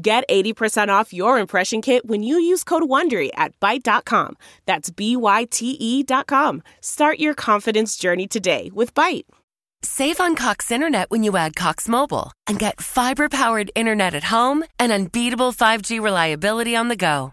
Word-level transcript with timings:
Get 0.00 0.28
80% 0.28 0.88
off 0.88 1.12
your 1.12 1.38
impression 1.38 1.82
kit 1.82 2.06
when 2.06 2.22
you 2.22 2.38
use 2.38 2.62
code 2.62 2.84
WONDERY 2.84 3.30
at 3.34 3.58
Byte.com. 3.58 4.36
That's 4.64 4.90
B-Y-T-E 4.90 6.02
dot 6.04 6.28
com. 6.28 6.62
Start 6.80 7.18
your 7.18 7.34
confidence 7.34 7.96
journey 7.96 8.28
today 8.28 8.70
with 8.72 8.94
Byte. 8.94 9.24
Save 9.82 10.20
on 10.20 10.34
Cox 10.36 10.70
Internet 10.70 11.10
when 11.10 11.24
you 11.24 11.36
add 11.36 11.56
Cox 11.56 11.88
Mobile 11.88 12.32
and 12.46 12.58
get 12.58 12.80
fiber-powered 12.80 13.70
internet 13.74 14.14
at 14.14 14.24
home 14.24 14.64
and 14.78 14.92
unbeatable 14.92 15.52
5G 15.52 16.00
reliability 16.00 16.76
on 16.76 16.88
the 16.88 16.96
go. 16.96 17.32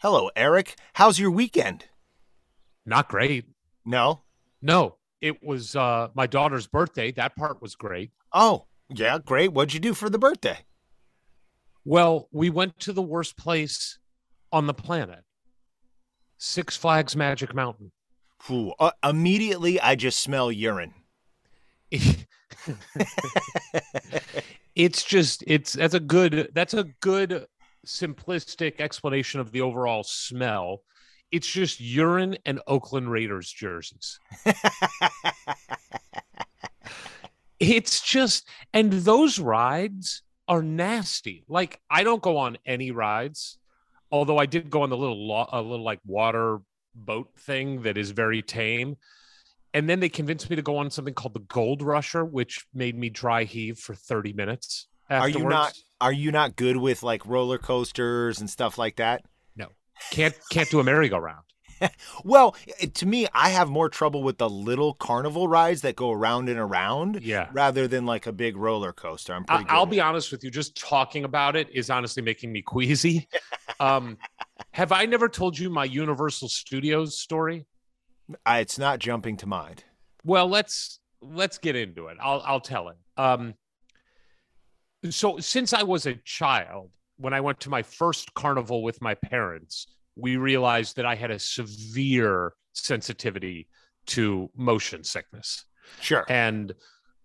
Hello, 0.00 0.30
Eric. 0.36 0.76
How's 0.94 1.18
your 1.18 1.32
weekend? 1.32 1.86
Not 2.86 3.08
great. 3.08 3.46
No? 3.84 4.22
No, 4.62 4.94
it 5.20 5.42
was 5.42 5.74
uh, 5.74 6.06
my 6.14 6.28
daughter's 6.28 6.68
birthday. 6.68 7.10
That 7.10 7.34
part 7.34 7.60
was 7.60 7.74
great. 7.74 8.12
Oh, 8.32 8.66
yeah, 8.94 9.18
great. 9.18 9.52
What'd 9.52 9.74
you 9.74 9.80
do 9.80 9.94
for 9.94 10.08
the 10.08 10.16
birthday? 10.18 10.58
Well, 11.84 12.28
we 12.30 12.48
went 12.48 12.78
to 12.80 12.92
the 12.92 13.02
worst 13.02 13.36
place 13.36 13.98
on 14.52 14.68
the 14.68 14.74
planet 14.74 15.24
Six 16.38 16.76
Flags 16.76 17.16
Magic 17.16 17.52
Mountain. 17.52 17.90
Ooh, 18.52 18.74
uh, 18.78 18.92
immediately, 19.02 19.80
I 19.80 19.96
just 19.96 20.20
smell 20.20 20.52
urine. 20.52 20.94
it's 24.76 25.02
just 25.02 25.42
it's 25.46 25.72
that's 25.72 25.94
a 25.94 26.00
good 26.00 26.50
that's 26.54 26.74
a 26.74 26.84
good 27.00 27.46
simplistic 27.88 28.80
explanation 28.80 29.40
of 29.40 29.50
the 29.50 29.62
overall 29.62 30.04
smell. 30.04 30.82
It's 31.30 31.48
just 31.48 31.80
urine 31.80 32.38
and 32.46 32.60
oakland 32.66 33.10
raiders 33.10 33.50
jerseys. 33.50 34.18
It's 37.60 38.00
just 38.00 38.48
and 38.72 38.92
those 38.92 39.38
rides 39.38 40.22
are 40.46 40.62
nasty. 40.62 41.44
Like 41.48 41.80
i 41.90 42.04
don't 42.04 42.22
go 42.22 42.36
on 42.36 42.58
any 42.64 42.90
rides 42.90 43.58
although 44.10 44.38
i 44.38 44.46
did 44.46 44.70
go 44.70 44.82
on 44.82 44.90
the 44.90 44.96
little 44.96 45.26
lo- 45.26 45.48
a 45.52 45.60
little 45.60 45.84
like 45.84 46.00
water 46.06 46.58
boat 46.94 47.30
thing 47.36 47.82
that 47.82 47.98
is 47.98 48.10
very 48.12 48.42
tame. 48.42 48.96
And 49.74 49.88
then 49.88 50.00
they 50.00 50.08
convinced 50.08 50.48
me 50.48 50.56
to 50.56 50.62
go 50.62 50.78
on 50.78 50.90
something 50.90 51.14
called 51.14 51.34
the 51.34 51.40
gold 51.40 51.82
rusher 51.82 52.24
which 52.24 52.64
made 52.72 52.96
me 52.96 53.10
dry 53.10 53.44
heave 53.44 53.78
for 53.78 53.94
30 53.94 54.32
minutes 54.32 54.86
Are 55.10 55.28
you 55.28 55.44
not 55.48 55.74
are 56.00 56.12
you 56.12 56.30
not 56.32 56.56
good 56.56 56.76
with 56.76 57.02
like 57.02 57.26
roller 57.26 57.58
coasters 57.58 58.40
and 58.40 58.48
stuff 58.50 58.78
like 58.78 58.96
that? 58.96 59.24
no 59.56 59.68
can't 60.10 60.34
can't 60.50 60.70
do 60.70 60.80
a 60.80 60.84
merry-go-round 60.84 61.42
Well, 62.24 62.56
to 62.94 63.06
me, 63.06 63.28
I 63.32 63.50
have 63.50 63.68
more 63.68 63.88
trouble 63.88 64.22
with 64.24 64.38
the 64.38 64.50
little 64.50 64.94
carnival 64.94 65.46
rides 65.46 65.82
that 65.82 65.94
go 65.94 66.10
around 66.10 66.48
and 66.48 66.58
around 66.58 67.22
Yeah. 67.22 67.48
rather 67.52 67.86
than 67.86 68.04
like 68.04 68.26
a 68.26 68.32
big 68.32 68.56
roller 68.56 68.92
coaster. 68.92 69.32
I'm 69.32 69.44
I, 69.48 69.54
pretty 69.58 69.64
good 69.68 69.72
I'll 69.74 69.86
with 69.86 69.90
be 69.92 70.00
honest 70.00 70.32
with 70.32 70.42
you. 70.42 70.50
Just 70.50 70.76
talking 70.76 71.24
about 71.24 71.54
it 71.54 71.68
is 71.72 71.88
honestly 71.88 72.20
making 72.22 72.50
me 72.52 72.62
queasy. 72.62 73.28
um, 73.78 74.18
have 74.72 74.90
I 74.90 75.06
never 75.06 75.28
told 75.28 75.56
you 75.56 75.70
my 75.70 75.84
Universal 75.84 76.48
Studios 76.48 77.16
story? 77.16 77.66
I, 78.44 78.58
it's 78.58 78.78
not 78.78 78.98
jumping 78.98 79.36
to 79.38 79.46
mind. 79.46 79.84
Well, 80.24 80.48
let's 80.48 80.98
let's 81.22 81.58
get 81.58 81.76
into 81.76 82.08
it. 82.08 82.18
I'll 82.20 82.42
I'll 82.44 82.60
tell 82.60 82.88
it. 82.88 82.96
Um, 83.16 83.54
so 85.10 85.38
since 85.38 85.72
I 85.72 85.82
was 85.82 86.06
a 86.06 86.14
child, 86.24 86.90
when 87.16 87.34
I 87.34 87.40
went 87.40 87.60
to 87.60 87.70
my 87.70 87.82
first 87.82 88.34
carnival 88.34 88.82
with 88.82 89.00
my 89.00 89.14
parents, 89.14 89.86
we 90.16 90.36
realized 90.36 90.96
that 90.96 91.06
I 91.06 91.14
had 91.14 91.30
a 91.30 91.38
severe 91.38 92.52
sensitivity 92.72 93.68
to 94.06 94.50
motion 94.56 95.04
sickness. 95.04 95.64
Sure. 96.00 96.24
and 96.28 96.74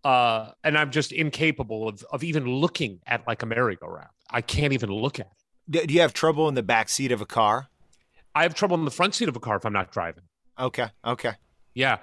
uh 0.06 0.52
and 0.64 0.78
i'm 0.78 0.90
just 0.90 1.12
incapable 1.12 1.88
of 1.90 2.02
of 2.14 2.24
even 2.24 2.46
looking 2.46 3.00
at 3.08 3.26
like 3.28 3.42
a 3.44 3.46
merry-go-round 3.46 4.08
i 4.30 4.40
can't 4.42 4.72
even 4.74 4.90
look 4.90 5.20
at 5.20 5.28
it 5.74 5.88
Do 5.88 5.94
you 5.94 6.00
have 6.00 6.14
trouble 6.14 6.48
in 6.48 6.56
the 6.56 6.64
back 6.64 6.88
seat 6.88 7.12
of 7.12 7.20
a 7.22 7.26
car? 7.26 7.68
i 8.36 8.44
have 8.44 8.54
trouble 8.54 8.78
in 8.78 8.86
the 8.86 8.92
front 8.92 9.16
seat 9.16 9.28
of 9.28 9.36
a 9.36 9.40
car 9.42 9.58
if 9.58 9.66
i'm 9.66 9.74
not 9.74 9.92
driving 9.92 10.24
Okay. 10.58 10.88
Okay. 11.06 11.34
yeah 11.74 11.98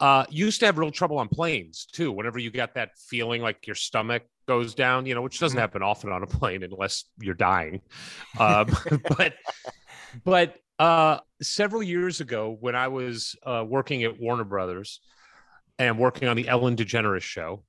uh 0.00 0.24
used 0.30 0.58
to 0.60 0.66
have 0.66 0.78
real 0.78 0.90
trouble 0.90 1.18
on 1.18 1.28
planes 1.28 1.86
too 1.92 2.10
whenever 2.10 2.38
you 2.40 2.50
got 2.50 2.74
that 2.74 2.90
feeling 3.08 3.40
like 3.40 3.64
your 3.68 3.76
stomach 3.76 4.22
goes 4.50 4.74
down 4.74 5.06
you 5.06 5.14
know 5.14 5.22
which 5.22 5.38
doesn't 5.38 5.58
happen 5.58 5.80
often 5.80 6.10
on 6.10 6.24
a 6.24 6.26
plane 6.26 6.62
unless 6.62 7.04
you're 7.20 7.34
dying. 7.34 7.80
Um 8.38 8.66
but 9.16 9.34
but 10.24 10.56
uh 10.78 11.18
several 11.40 11.82
years 11.82 12.20
ago 12.20 12.56
when 12.60 12.74
i 12.74 12.88
was 12.88 13.36
uh 13.44 13.64
working 13.66 14.02
at 14.02 14.18
warner 14.20 14.44
brothers 14.44 15.00
and 15.78 15.98
working 15.98 16.26
on 16.28 16.36
the 16.36 16.48
ellen 16.48 16.74
degeneres 16.76 17.22
show 17.22 17.62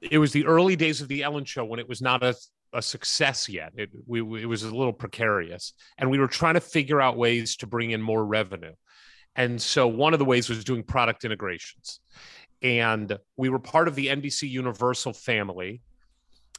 it 0.00 0.18
was 0.18 0.32
the 0.32 0.46
early 0.46 0.76
days 0.76 1.00
of 1.00 1.08
the 1.08 1.22
ellen 1.22 1.44
show 1.44 1.64
when 1.64 1.80
it 1.80 1.88
was 1.88 2.00
not 2.00 2.22
a 2.22 2.34
a 2.72 2.82
success 2.82 3.48
yet. 3.48 3.72
It 3.76 3.90
we 4.06 4.20
it 4.42 4.46
was 4.46 4.62
a 4.62 4.74
little 4.74 4.92
precarious 4.92 5.72
and 5.98 6.10
we 6.10 6.18
were 6.18 6.28
trying 6.28 6.54
to 6.54 6.60
figure 6.60 7.00
out 7.00 7.16
ways 7.16 7.56
to 7.58 7.66
bring 7.66 7.90
in 7.90 8.02
more 8.02 8.24
revenue. 8.24 8.74
And 9.34 9.60
so 9.60 9.86
one 9.86 10.12
of 10.12 10.18
the 10.18 10.24
ways 10.24 10.48
was 10.48 10.64
doing 10.64 10.82
product 10.82 11.24
integrations 11.24 12.00
and 12.62 13.18
we 13.36 13.48
were 13.48 13.58
part 13.58 13.88
of 13.88 13.94
the 13.94 14.08
NBC 14.08 14.48
Universal 14.48 15.12
family 15.12 15.82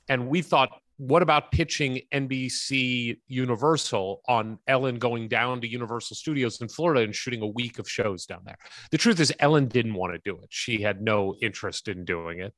and 0.10 0.28
we 0.28 0.42
thought 0.42 0.70
what 0.98 1.22
about 1.22 1.52
pitching 1.52 2.02
NBC 2.12 3.20
Universal 3.28 4.22
on 4.28 4.58
Ellen 4.68 4.98
going 4.98 5.28
down 5.28 5.62
to 5.62 5.68
Universal 5.68 6.16
Studios 6.16 6.60
in 6.60 6.68
Florida 6.68 7.02
and 7.02 7.16
shooting 7.16 7.42
a 7.44 7.48
week 7.48 7.78
of 7.78 7.88
shows 7.88 8.26
down 8.26 8.42
there. 8.46 8.58
The 8.90 8.98
truth 8.98 9.20
is 9.20 9.32
Ellen 9.40 9.68
didn't 9.68 9.94
want 9.94 10.14
to 10.14 10.20
do 10.26 10.40
it. 10.42 10.48
She 10.50 10.82
had 10.82 11.02
no 11.02 11.36
interest 11.40 11.88
in 11.88 12.04
doing 12.04 12.40
it. 12.40 12.54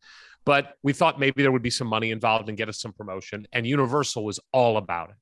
But 0.46 0.76
we 0.84 0.94
thought 0.94 1.20
maybe 1.20 1.42
there 1.42 1.52
would 1.52 1.62
be 1.62 1.70
some 1.70 1.88
money 1.88 2.12
involved 2.12 2.48
and 2.48 2.58
get 2.58 2.70
us 2.70 2.80
some 2.80 2.94
promotion 2.94 3.46
and 3.52 3.68
Universal 3.68 4.24
was 4.24 4.40
all 4.54 4.78
about 4.78 5.10
it. 5.10 5.16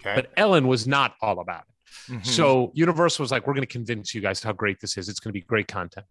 Okay. 0.00 0.16
But 0.16 0.32
Ellen 0.36 0.66
was 0.66 0.88
not 0.88 1.14
all 1.22 1.38
about 1.38 1.62
it. 1.68 2.12
Mhm. 2.12 2.26
So 2.26 2.72
Universal 2.74 3.22
was 3.22 3.30
like, 3.30 3.46
we're 3.46 3.54
going 3.54 3.62
to 3.62 3.72
convince 3.72 4.12
you 4.12 4.20
guys 4.20 4.42
how 4.42 4.52
great 4.52 4.80
this 4.80 4.96
is. 4.98 5.08
It's 5.08 5.20
going 5.20 5.30
to 5.30 5.38
be 5.38 5.42
great 5.42 5.68
content. 5.68 6.06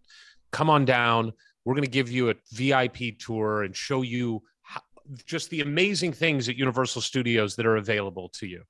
Come 0.56 0.69
on 0.69 0.86
down. 0.86 1.34
We're 1.66 1.74
going 1.74 1.84
to 1.84 1.92
give 1.92 2.10
you 2.10 2.30
a 2.30 2.36
VIP 2.54 3.19
tour 3.19 3.63
and 3.63 3.75
show 3.75 4.04
you 4.04 4.42
how, 4.62 4.80
just 5.25 5.50
the 5.50 5.60
amazing 5.60 6.13
things 6.13 6.48
at 6.48 6.56
Universal 6.56 7.02
Studios 7.02 7.57
that 7.57 7.66
are 7.66 7.75
available 7.75 8.30
to 8.36 8.48
you. 8.48 8.63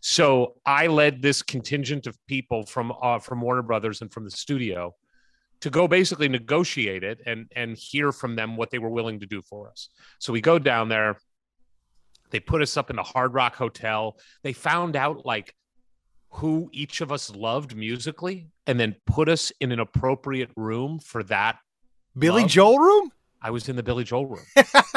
So 0.00 0.54
I 0.64 0.86
led 0.86 1.20
this 1.20 1.42
contingent 1.42 2.06
of 2.06 2.16
people 2.28 2.64
from 2.64 2.94
uh, 3.02 3.18
from 3.18 3.42
Warner 3.42 3.60
Brothers 3.60 4.00
and 4.00 4.10
from 4.10 4.24
the 4.24 4.30
studio 4.30 4.94
to 5.60 5.68
go 5.68 5.86
basically 5.86 6.28
negotiate 6.28 7.04
it 7.04 7.20
and 7.26 7.52
and 7.54 7.76
hear 7.76 8.10
from 8.10 8.34
them 8.34 8.56
what 8.56 8.70
they 8.70 8.78
were 8.78 8.88
willing 8.88 9.20
to 9.20 9.26
do 9.26 9.42
for 9.42 9.68
us. 9.68 9.90
So 10.20 10.32
we 10.32 10.40
go 10.40 10.58
down 10.58 10.88
there. 10.88 11.18
They 12.30 12.40
put 12.40 12.62
us 12.62 12.78
up 12.78 12.88
in 12.88 12.96
the 12.96 13.02
Hard 13.02 13.34
Rock 13.34 13.54
Hotel. 13.54 14.16
They 14.42 14.54
found 14.54 14.96
out 14.96 15.26
like 15.26 15.54
who 16.30 16.70
each 16.72 17.02
of 17.02 17.12
us 17.12 17.28
loved 17.28 17.76
musically 17.76 18.48
and 18.68 18.78
then 18.78 18.94
put 19.06 19.28
us 19.28 19.50
in 19.60 19.72
an 19.72 19.80
appropriate 19.80 20.50
room 20.54 21.00
for 21.00 21.24
that. 21.24 21.58
Billy 22.16 22.42
Love. 22.42 22.50
Joel 22.50 22.78
room? 22.78 23.12
I 23.40 23.50
was 23.50 23.68
in 23.68 23.76
the 23.76 23.82
Billy 23.82 24.04
Joel 24.04 24.26
room. 24.26 24.44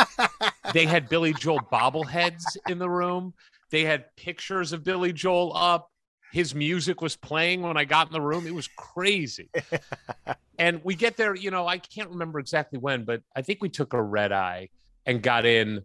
they 0.74 0.86
had 0.86 1.08
Billy 1.08 1.34
Joel 1.34 1.62
bobbleheads 1.72 2.44
in 2.68 2.80
the 2.80 2.90
room. 2.90 3.34
They 3.70 3.86
had 3.86 4.14
pictures 4.18 4.74
of 4.74 4.84
Billy 4.84 5.14
Joel 5.14 5.56
up. 5.56 5.90
His 6.34 6.54
music 6.54 7.02
was 7.02 7.16
playing 7.16 7.62
when 7.62 7.78
I 7.78 7.86
got 7.86 8.08
in 8.08 8.14
the 8.14 8.22
room. 8.22 8.46
It 8.46 8.54
was 8.54 8.68
crazy. 8.68 9.50
and 10.60 10.82
we 10.84 10.94
get 10.94 11.16
there, 11.16 11.34
you 11.34 11.50
know, 11.50 11.66
I 11.66 11.78
can't 11.78 12.10
remember 12.10 12.40
exactly 12.40 12.78
when, 12.78 13.06
but 13.06 13.22
I 13.36 13.42
think 13.42 13.60
we 13.62 13.70
took 13.70 13.94
a 13.94 14.02
red 14.02 14.34
eye 14.34 14.70
and 15.06 15.22
got 15.22 15.46
in, 15.46 15.84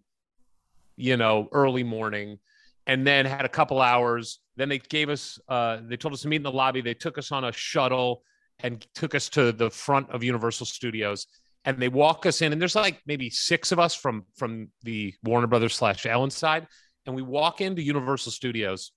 you 0.96 1.16
know, 1.16 1.48
early 1.52 1.84
morning 1.84 2.38
and 2.86 3.06
then 3.06 3.26
had 3.26 3.44
a 3.44 3.48
couple 3.48 3.80
hours. 3.80 4.40
Then 4.56 4.68
they 4.68 4.78
gave 4.78 5.08
us, 5.08 5.38
uh, 5.48 5.78
they 5.82 5.96
told 5.96 6.14
us 6.14 6.22
to 6.22 6.28
meet 6.28 6.36
in 6.36 6.42
the 6.42 6.50
lobby. 6.50 6.80
They 6.80 6.94
took 6.94 7.18
us 7.18 7.32
on 7.32 7.44
a 7.44 7.52
shuttle 7.52 8.22
and 8.60 8.86
took 8.94 9.14
us 9.14 9.28
to 9.30 9.52
the 9.52 9.70
front 9.70 10.10
of 10.10 10.24
Universal 10.24 10.66
Studios. 10.66 11.26
And 11.64 11.78
they 11.78 11.88
walk 11.88 12.26
us 12.26 12.42
in 12.42 12.52
and 12.52 12.60
there's 12.60 12.76
like 12.76 13.00
maybe 13.06 13.28
six 13.28 13.72
of 13.72 13.80
us 13.80 13.94
from 13.94 14.24
from 14.36 14.68
the 14.84 15.14
warner 15.24 15.48
brothers 15.48 15.74
slash 15.74 16.06
Ellen 16.06 16.30
side. 16.30 16.66
And 17.06 17.14
we 17.14 17.22
walk 17.22 17.60
into 17.60 17.82
universal 17.82 18.32
studios 18.32 18.92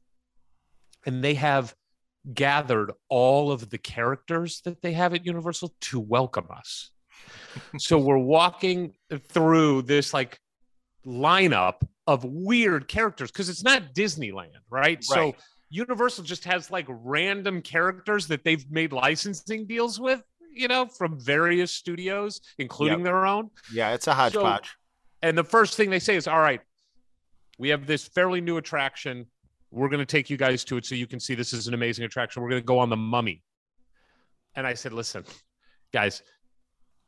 and 1.05 1.23
they 1.23 1.35
have 1.35 1.73
gathered 2.33 2.91
all 3.07 3.51
of 3.51 3.69
the 3.69 3.77
characters 3.77 4.61
that 4.65 4.81
they 4.81 4.93
have 4.93 5.13
at 5.13 5.25
universal 5.25 5.73
to 5.81 5.99
welcome 5.99 6.47
us. 6.51 6.91
So 7.79 7.97
we're 7.97 8.17
walking 8.17 8.93
through 9.29 9.83
this 9.83 10.13
like 10.13 10.39
lineup 11.05 11.81
of 12.09 12.23
weird 12.25 12.87
characters 12.87 13.31
because 13.31 13.49
it's 13.49 13.63
not 13.63 13.93
disneyland 13.93 14.49
right? 14.69 15.03
so 15.03 15.35
universal 15.69 16.23
just 16.23 16.43
has 16.43 16.71
like 16.71 16.85
random 16.89 17.61
characters 17.61 18.25
that 18.27 18.43
they've 18.43 18.69
made 18.71 18.91
licensing 18.91 19.65
deals 19.67 19.99
with 19.99 20.21
you 20.51 20.67
know 20.67 20.85
from 20.87 21.19
various 21.19 21.71
studios 21.71 22.41
including 22.57 22.99
Yep. 22.99 23.05
their 23.05 23.25
own 23.25 23.49
Yeah, 23.71 23.93
it's 23.93 24.07
a 24.07 24.13
hodgepodge. 24.13 24.75
and 25.21 25.37
the 25.37 25.43
first 25.43 25.77
thing 25.77 25.89
they 25.91 25.99
say 25.99 26.15
is, 26.15 26.27
"All 26.27 26.39
right, 26.39 26.61
we 27.59 27.69
have 27.69 27.85
this 27.85 28.07
fairly 28.07 28.41
new 28.41 28.57
attraction. 28.57 29.27
We're 29.69 29.89
going 29.89 29.99
to 29.99 30.05
take 30.17 30.29
you 30.31 30.37
guys 30.37 30.63
to 30.65 30.77
it 30.77 30.85
so 30.85 30.95
you 30.95 31.05
can 31.05 31.19
see 31.19 31.35
this 31.35 31.53
is 31.53 31.67
an 31.67 31.73
amazing 31.75 32.05
attraction. 32.05 32.41
We're 32.41 32.49
going 32.49 32.61
to 32.63 32.65
go 32.65 32.79
on 32.79 32.89
the 32.89 32.97
Mummy." 32.97 33.43
And 34.55 34.65
I 34.65 34.73
said, 34.73 34.93
"Listen, 34.93 35.23
guys, 35.93 36.23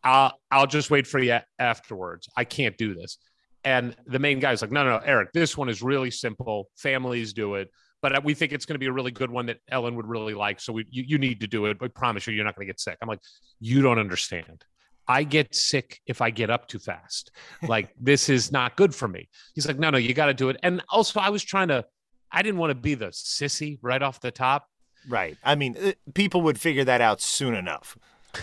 I'll 0.04 0.40
I'll 0.52 0.68
just 0.68 0.92
wait 0.92 1.08
for 1.08 1.20
you 1.20 1.40
afterwards. 1.58 2.30
I 2.38 2.44
can't 2.44 2.78
do 2.78 2.94
this." 2.94 3.18
And 3.64 3.96
the 4.08 4.20
main 4.20 4.40
guy's 4.40 4.62
like, 4.62 4.72
"No, 4.72 4.84
no, 4.84 4.98
no, 4.98 5.04
Eric, 5.06 5.32
this 5.34 5.58
one 5.58 5.70
is 5.70 5.82
really 5.82 6.12
simple. 6.12 6.70
Families 6.78 7.34
do 7.34 7.56
it." 7.56 7.70
But 8.02 8.24
we 8.24 8.34
think 8.34 8.52
it's 8.52 8.66
going 8.66 8.76
to 8.76 8.80
be 8.80 8.88
a 8.88 8.92
really 8.92 9.12
good 9.12 9.30
one 9.30 9.46
that 9.46 9.60
Ellen 9.70 9.96
would 9.96 10.08
really 10.08 10.34
like. 10.34 10.60
So 10.60 10.74
we, 10.74 10.88
you, 10.90 11.04
you 11.06 11.18
need 11.20 11.42
to 11.42 11.48
do 11.48 11.68
it. 11.68 11.78
I 11.82 11.88
promise 11.88 12.26
you, 12.26 12.34
you're 12.34 12.44
not 12.44 12.56
going 12.56 12.66
to 12.66 12.74
get 12.74 12.80
sick. 12.80 12.98
I'm 13.00 13.08
like, 13.08 13.20
you 13.60 13.84
don't 13.84 14.00
understand. 14.00 14.66
I 15.08 15.24
get 15.24 15.54
sick 15.54 16.00
if 16.08 16.20
I 16.20 16.32
get 16.32 16.50
up 16.50 16.68
too 16.68 16.80
fast. 16.80 17.30
Like 17.62 17.94
this 18.02 18.28
is 18.28 18.52
not 18.52 18.76
good 18.76 18.96
for 18.96 19.08
me. 19.08 19.30
He's 19.54 19.68
like, 19.68 19.78
no, 19.78 19.92
no, 19.92 20.00
you 20.00 20.16
got 20.16 20.28
to 20.28 20.34
do 20.34 20.50
it. 20.50 20.58
And 20.64 20.82
also, 20.90 21.20
I 21.20 21.30
was 21.30 21.44
trying 21.44 21.68
to, 21.68 21.86
I 22.32 22.42
didn't 22.42 22.60
want 22.60 22.72
to 22.72 22.76
be 22.76 22.96
the 22.96 23.08
sissy 23.08 23.78
right 23.84 24.02
off 24.02 24.20
the 24.20 24.32
top. 24.32 24.66
Right. 25.08 25.38
I 25.44 25.54
mean, 25.54 25.78
uh, 25.78 25.92
people 26.16 26.42
would 26.42 26.60
figure 26.60 26.86
that 26.86 27.02
out 27.02 27.22
soon 27.22 27.54
enough. 27.54 27.98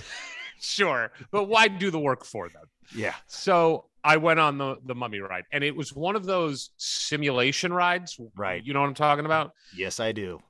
Sure, 0.60 1.12
but 1.30 1.44
why 1.44 1.68
do 1.68 1.90
the 1.90 1.98
work 2.00 2.24
for 2.24 2.48
them? 2.48 2.64
Yeah. 2.94 3.14
So 3.26 3.87
I 4.04 4.16
went 4.16 4.40
on 4.40 4.58
the 4.58 4.76
the 4.84 4.94
mummy 4.94 5.20
ride, 5.20 5.44
and 5.52 5.64
it 5.64 5.74
was 5.74 5.92
one 5.92 6.16
of 6.16 6.24
those 6.24 6.70
simulation 6.76 7.72
rides. 7.72 8.20
Right. 8.36 8.64
You 8.64 8.72
know 8.72 8.80
what 8.80 8.88
I'm 8.88 8.94
talking 8.94 9.24
about? 9.24 9.52
Yes, 9.74 10.00
I 10.00 10.12
do. 10.12 10.40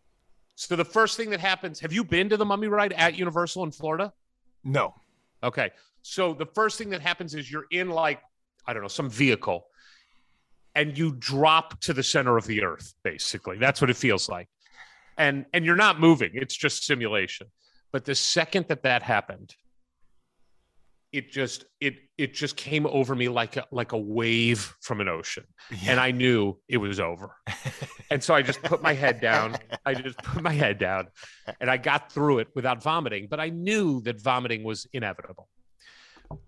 So 0.55 0.77
the 0.77 0.85
first 0.85 1.17
thing 1.17 1.31
that 1.31 1.41
happens, 1.41 1.79
have 1.81 1.93
you 1.93 2.05
been 2.05 2.29
to 2.31 2.37
the 2.37 2.45
mummy 2.45 2.67
ride 2.67 2.93
at 2.95 3.17
Universal 3.17 3.65
in 3.65 3.71
Florida? 3.71 4.13
No. 4.65 4.95
Okay. 5.43 5.71
So 6.03 6.35
the 6.35 6.47
first 6.47 6.79
thing 6.79 6.91
that 6.91 7.01
happens 7.01 7.35
is 7.35 7.51
you're 7.51 7.67
in 7.71 7.91
like, 7.91 8.21
I 8.67 8.73
don't 8.73 8.83
know, 8.83 8.89
some 8.89 9.09
vehicle 9.09 9.67
and 10.75 10.97
you 10.97 11.13
drop 11.19 11.81
to 11.81 11.93
the 11.93 12.05
center 12.05 12.37
of 12.37 12.47
the 12.47 12.63
earth, 12.63 12.95
basically. 13.03 13.59
That's 13.59 13.81
what 13.81 13.91
it 13.91 13.97
feels 13.97 14.29
like. 14.29 14.49
And 15.17 15.45
and 15.53 15.65
you're 15.65 15.77
not 15.77 15.99
moving. 15.99 16.31
It's 16.35 16.57
just 16.57 16.85
simulation. 16.85 17.49
But 17.91 18.05
the 18.05 18.15
second 18.15 18.67
that 18.69 18.85
that 18.85 19.03
happened, 19.03 19.57
it 21.13 21.31
just 21.31 21.65
it 21.81 21.97
it 22.19 22.35
just 22.35 22.57
came 22.57 22.87
over 22.87 23.15
me 23.15 23.29
like 23.29 23.57
a 23.57 23.65
like 23.71 23.93
a 23.93 23.99
wave 23.99 24.75
from 24.81 25.01
an 25.01 25.09
ocean. 25.09 25.45
And 25.87 25.99
I 25.99 26.11
knew 26.11 26.59
it 26.69 26.77
was 26.77 27.01
over. 27.01 27.35
and 28.11 28.23
so 28.23 28.35
I 28.35 28.43
just 28.43 28.63
put 28.63 28.83
my 28.83 28.93
head 28.93 29.21
down. 29.21 29.57
I 29.87 29.95
just 29.95 30.19
put 30.19 30.43
my 30.43 30.53
head 30.53 30.79
down 30.79 31.09
and 31.61 31.71
I 31.71 31.77
got 31.77 32.13
through 32.13 32.41
it 32.41 32.49
without 32.55 32.83
vomiting, 32.83 33.29
but 33.31 33.41
I 33.41 33.49
knew 33.49 34.01
that 34.03 34.21
vomiting 34.21 34.65
was 34.65 34.87
inevitable. 34.93 35.49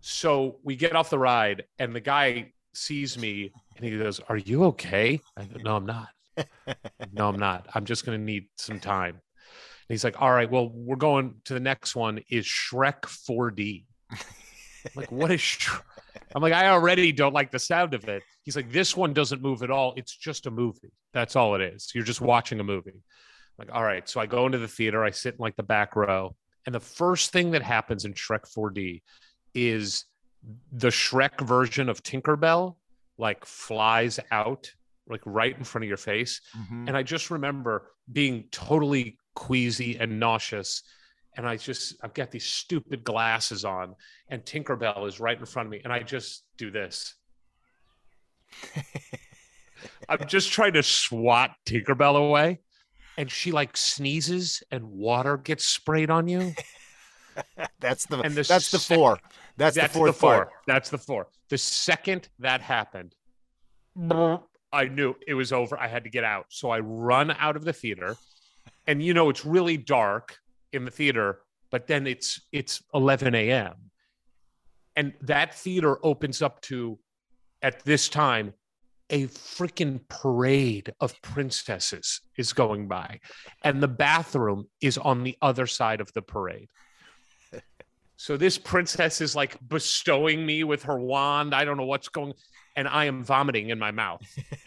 So 0.00 0.58
we 0.62 0.76
get 0.76 0.94
off 0.94 1.10
the 1.10 1.18
ride, 1.18 1.64
and 1.78 1.94
the 1.94 2.00
guy 2.00 2.52
sees 2.74 3.18
me 3.18 3.52
and 3.76 3.84
he 3.84 3.96
goes, 3.96 4.20
Are 4.28 4.36
you 4.36 4.64
okay? 4.64 5.20
I 5.36 5.44
go, 5.44 5.60
No, 5.62 5.76
I'm 5.76 5.86
not. 5.86 6.08
No, 7.12 7.28
I'm 7.28 7.38
not. 7.38 7.66
I'm 7.74 7.84
just 7.84 8.06
going 8.06 8.18
to 8.18 8.24
need 8.24 8.44
some 8.56 8.78
time. 8.78 9.10
And 9.10 9.20
he's 9.88 10.04
like, 10.04 10.20
All 10.20 10.32
right, 10.32 10.50
well, 10.50 10.70
we're 10.72 10.96
going 10.96 11.34
to 11.46 11.54
the 11.54 11.60
next 11.60 11.96
one 11.96 12.20
is 12.30 12.46
Shrek 12.46 13.02
4D. 13.02 13.84
I'm 14.86 14.90
like, 14.94 15.12
what 15.12 15.30
is? 15.30 15.58
I'm 16.34 16.42
like, 16.42 16.52
I 16.52 16.68
already 16.68 17.12
don't 17.12 17.32
like 17.34 17.50
the 17.50 17.58
sound 17.58 17.94
of 17.94 18.08
it. 18.08 18.22
He's 18.44 18.56
like, 18.56 18.70
This 18.70 18.96
one 18.96 19.12
doesn't 19.12 19.42
move 19.42 19.62
at 19.62 19.70
all. 19.70 19.94
It's 19.96 20.16
just 20.16 20.46
a 20.46 20.50
movie. 20.50 20.92
That's 21.12 21.36
all 21.36 21.54
it 21.54 21.60
is. 21.60 21.90
You're 21.94 22.04
just 22.04 22.20
watching 22.20 22.60
a 22.60 22.64
movie. 22.64 22.92
I'm 22.94 23.66
like, 23.66 23.74
all 23.74 23.82
right. 23.82 24.08
So 24.08 24.20
I 24.20 24.26
go 24.26 24.46
into 24.46 24.58
the 24.58 24.68
theater, 24.68 25.04
I 25.04 25.10
sit 25.10 25.34
in 25.34 25.40
like 25.40 25.56
the 25.56 25.62
back 25.62 25.96
row. 25.96 26.34
And 26.66 26.74
the 26.74 26.80
first 26.80 27.32
thing 27.32 27.50
that 27.52 27.62
happens 27.62 28.04
in 28.04 28.14
Shrek 28.14 28.46
4D 28.56 29.02
is 29.54 30.04
the 30.72 30.88
Shrek 30.88 31.40
version 31.46 31.88
of 31.88 32.02
Tinkerbell 32.02 32.76
like 33.18 33.44
flies 33.44 34.18
out 34.30 34.72
like 35.08 35.20
right 35.26 35.56
in 35.58 35.64
front 35.64 35.84
of 35.84 35.88
your 35.88 35.96
face. 35.96 36.40
Mhm. 36.56 36.86
And 36.88 36.96
I 36.96 37.02
just 37.02 37.30
remember 37.30 37.90
being 38.12 38.44
totally 38.52 39.18
queasy 39.34 39.98
and 39.98 40.20
nauseous. 40.20 40.82
And 41.36 41.46
I 41.46 41.56
just, 41.56 41.94
I've 42.02 42.14
got 42.14 42.30
these 42.30 42.44
stupid 42.44 43.04
glasses 43.04 43.64
on, 43.64 43.94
and 44.28 44.44
Tinkerbell 44.44 45.06
is 45.06 45.20
right 45.20 45.38
in 45.38 45.46
front 45.46 45.66
of 45.66 45.70
me. 45.70 45.80
And 45.84 45.92
I 45.92 46.00
just 46.00 46.44
do 46.56 46.70
this. 46.70 47.14
I'm 50.08 50.26
just 50.26 50.52
trying 50.52 50.74
to 50.74 50.82
swat 50.82 51.52
Tinkerbell 51.66 52.16
away. 52.16 52.60
And 53.16 53.30
she 53.30 53.52
like 53.52 53.76
sneezes 53.76 54.62
and 54.70 54.84
water 54.84 55.36
gets 55.36 55.66
sprayed 55.66 56.10
on 56.10 56.28
you. 56.28 56.54
That's 57.80 58.06
the 58.06 58.20
And 58.20 58.34
the 58.34 58.42
that's 58.42 58.70
the 58.70 58.78
four. 58.78 59.18
That's, 59.56 59.76
That's 59.76 59.92
the 59.92 59.98
fourth 59.98 60.16
four. 60.16 60.30
part. 60.30 60.50
That's 60.66 60.90
the 60.90 60.98
four. 60.98 61.28
The 61.48 61.58
second 61.58 62.28
that 62.38 62.60
happened, 62.60 63.14
I 64.72 64.84
knew 64.86 65.14
it 65.26 65.34
was 65.34 65.52
over. 65.52 65.78
I 65.78 65.86
had 65.86 66.04
to 66.04 66.10
get 66.10 66.24
out. 66.24 66.46
So 66.48 66.70
I 66.70 66.80
run 66.80 67.30
out 67.32 67.56
of 67.56 67.64
the 67.64 67.72
theater. 67.72 68.16
And 68.86 69.02
you 69.02 69.14
know, 69.14 69.28
it's 69.30 69.44
really 69.44 69.76
dark 69.76 70.38
in 70.72 70.84
the 70.84 70.90
theater, 70.90 71.40
but 71.70 71.86
then 71.86 72.06
it's 72.06 72.40
it's 72.52 72.82
11 72.94 73.34
a.m. 73.34 73.74
And 74.96 75.14
that 75.22 75.54
theater 75.54 76.04
opens 76.04 76.42
up 76.42 76.60
to 76.62 76.98
at 77.62 77.84
this 77.84 78.08
time 78.08 78.54
a 79.08 79.26
freaking 79.26 80.00
parade 80.08 80.92
of 81.00 81.20
princesses 81.22 82.20
is 82.36 82.52
going 82.52 82.86
by. 82.86 83.18
And 83.64 83.82
the 83.82 83.88
bathroom 83.88 84.66
is 84.80 84.98
on 84.98 85.24
the 85.24 85.36
other 85.42 85.66
side 85.66 86.00
of 86.00 86.12
the 86.12 86.22
parade. 86.22 86.68
So 88.16 88.36
this 88.36 88.58
princess 88.58 89.22
is 89.22 89.34
like 89.34 89.56
bestowing 89.66 90.44
me 90.44 90.62
with 90.62 90.82
her 90.82 91.00
wand. 91.00 91.54
I 91.54 91.64
don't 91.64 91.78
know 91.78 91.86
what's 91.86 92.08
going 92.08 92.34
and 92.76 92.88
i 92.88 93.04
am 93.04 93.24
vomiting 93.24 93.70
in 93.70 93.78
my 93.78 93.90
mouth. 93.90 94.22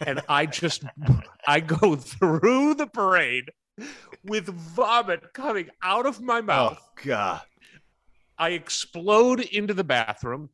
And 0.06 0.20
i 0.28 0.46
just 0.46 0.84
i 1.46 1.60
go 1.60 1.96
through 2.12 2.74
the 2.74 2.86
parade 2.86 3.50
with 4.24 4.46
vomit 4.46 5.32
coming 5.32 5.68
out 5.82 6.06
of 6.06 6.20
my 6.20 6.38
oh, 6.38 6.42
mouth 6.42 6.78
Oh 6.80 7.02
god. 7.04 7.42
I 8.38 8.50
explode 8.50 9.40
into 9.40 9.74
the 9.74 9.84
bathroom. 9.84 10.50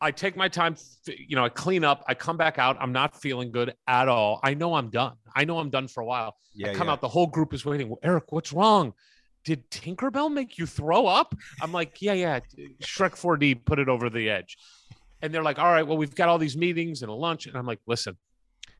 I 0.00 0.10
take 0.10 0.36
my 0.36 0.48
time, 0.48 0.76
you 1.06 1.36
know, 1.36 1.44
I 1.44 1.48
clean 1.48 1.84
up, 1.84 2.04
I 2.06 2.14
come 2.14 2.36
back 2.36 2.58
out. 2.58 2.76
I'm 2.80 2.92
not 2.92 3.20
feeling 3.20 3.50
good 3.50 3.74
at 3.86 4.08
all. 4.08 4.40
I 4.42 4.54
know 4.54 4.74
I'm 4.74 4.90
done. 4.90 5.14
I 5.34 5.44
know 5.44 5.58
I'm 5.58 5.70
done 5.70 5.88
for 5.88 6.02
a 6.02 6.06
while. 6.06 6.36
Yeah. 6.54 6.70
I 6.70 6.74
come 6.74 6.88
yeah. 6.88 6.94
out, 6.94 7.00
the 7.00 7.08
whole 7.08 7.26
group 7.26 7.54
is 7.54 7.64
waiting. 7.64 7.88
Well, 7.88 7.98
Eric, 8.02 8.30
what's 8.30 8.52
wrong? 8.52 8.92
Did 9.44 9.70
Tinkerbell 9.70 10.30
make 10.30 10.58
you 10.58 10.66
throw 10.66 11.06
up? 11.06 11.34
I'm 11.62 11.72
like, 11.72 12.02
yeah, 12.02 12.14
yeah. 12.14 12.40
Shrek 12.82 13.12
4D 13.12 13.64
put 13.64 13.78
it 13.78 13.88
over 13.88 14.10
the 14.10 14.28
edge. 14.28 14.58
And 15.22 15.32
they're 15.32 15.42
like, 15.42 15.58
all 15.58 15.70
right, 15.70 15.86
well, 15.86 15.96
we've 15.96 16.14
got 16.14 16.28
all 16.28 16.38
these 16.38 16.56
meetings 16.56 17.02
and 17.02 17.10
a 17.10 17.14
lunch. 17.14 17.46
And 17.46 17.56
I'm 17.56 17.66
like, 17.66 17.80
listen, 17.86 18.16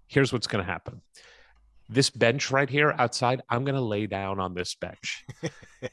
here's 0.07 0.33
what's 0.33 0.47
going 0.47 0.65
to 0.65 0.71
happen. 0.71 1.01
This 1.89 2.11
bench 2.11 2.51
right 2.51 2.69
here 2.69 2.95
outside, 2.99 3.43
I'm 3.49 3.65
going 3.65 3.75
to 3.75 3.81
lay 3.81 4.07
down 4.07 4.41
on 4.41 4.55
this 4.55 4.75
bench 4.75 5.25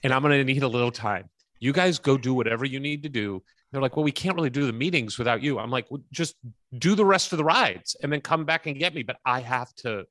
and 0.03 0.13
I'm 0.13 0.21
going 0.21 0.33
to 0.33 0.43
need 0.43 0.63
a 0.63 0.67
little 0.67 0.91
time. 0.91 1.29
You 1.59 1.71
guys 1.71 1.99
go 1.99 2.17
do 2.17 2.33
whatever 2.33 2.65
you 2.65 2.79
need 2.79 3.03
to 3.03 3.09
do. 3.09 3.43
They're 3.71 3.81
like, 3.81 3.95
well, 3.95 4.03
we 4.03 4.11
can't 4.11 4.35
really 4.35 4.49
do 4.49 4.65
the 4.65 4.73
meetings 4.73 5.17
without 5.17 5.41
you. 5.41 5.59
I'm 5.59 5.71
like, 5.71 5.89
well, 5.89 6.01
just 6.11 6.35
do 6.77 6.95
the 6.95 7.05
rest 7.05 7.31
of 7.31 7.37
the 7.37 7.43
rides 7.43 7.95
and 8.01 8.11
then 8.11 8.21
come 8.21 8.45
back 8.45 8.67
and 8.67 8.77
get 8.77 8.93
me. 8.93 9.03
But 9.03 9.17
I 9.25 9.39
have 9.39 9.73
to 9.77 10.05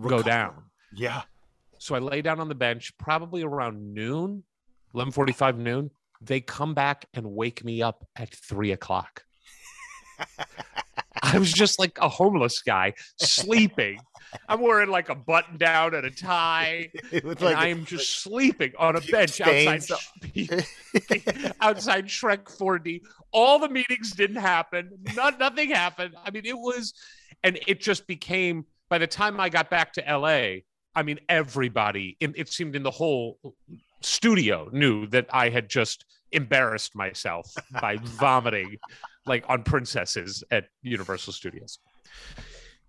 go 0.00 0.22
down. 0.22 0.64
Yeah. 0.92 1.22
So 1.78 1.94
I 1.94 1.98
lay 1.98 2.22
down 2.22 2.40
on 2.40 2.48
the 2.48 2.54
bench 2.54 2.96
probably 2.98 3.42
around 3.42 3.94
noon, 3.94 4.42
11:45 4.94 5.58
noon. 5.58 5.90
They 6.20 6.40
come 6.40 6.74
back 6.74 7.06
and 7.14 7.26
wake 7.26 7.64
me 7.64 7.82
up 7.82 8.06
at 8.16 8.34
three 8.34 8.72
o'clock. 8.72 9.24
I 11.22 11.38
was 11.38 11.52
just 11.52 11.78
like 11.78 11.98
a 12.00 12.08
homeless 12.08 12.62
guy 12.62 12.94
sleeping. 13.16 13.98
I'm 14.48 14.60
wearing 14.60 14.90
like 14.90 15.08
a 15.08 15.14
button 15.14 15.56
down 15.56 15.94
and 15.94 16.06
a 16.06 16.10
tie. 16.10 16.90
It 17.12 17.24
looked 17.24 17.42
and 17.42 17.50
like 17.50 17.56
I 17.56 17.68
am 17.68 17.84
just 17.84 18.22
sleeping 18.22 18.72
on 18.78 18.96
a 18.96 19.00
bench 19.00 19.40
outside 19.40 19.84
outside 21.60 22.06
Shrek 22.06 22.44
4D. 22.44 23.02
All 23.32 23.58
the 23.58 23.68
meetings 23.68 24.12
didn't 24.12 24.36
happen. 24.36 24.90
Not, 25.14 25.38
nothing 25.38 25.70
happened. 25.70 26.14
I 26.24 26.30
mean, 26.30 26.44
it 26.44 26.58
was, 26.58 26.94
and 27.42 27.58
it 27.66 27.80
just 27.80 28.06
became. 28.06 28.66
By 28.90 28.98
the 28.98 29.06
time 29.06 29.40
I 29.40 29.48
got 29.48 29.70
back 29.70 29.92
to 29.94 30.02
LA, 30.02 30.60
I 30.94 31.02
mean, 31.02 31.18
everybody. 31.28 32.16
It, 32.20 32.32
it 32.36 32.48
seemed 32.48 32.76
in 32.76 32.82
the 32.82 32.90
whole 32.90 33.38
studio 34.02 34.68
knew 34.72 35.06
that 35.08 35.26
I 35.32 35.48
had 35.48 35.68
just 35.68 36.04
embarrassed 36.32 36.94
myself 36.94 37.52
by 37.80 37.96
vomiting 37.96 38.76
like 39.26 39.44
on 39.48 39.62
princesses 39.62 40.44
at 40.50 40.66
Universal 40.82 41.32
Studios. 41.32 41.78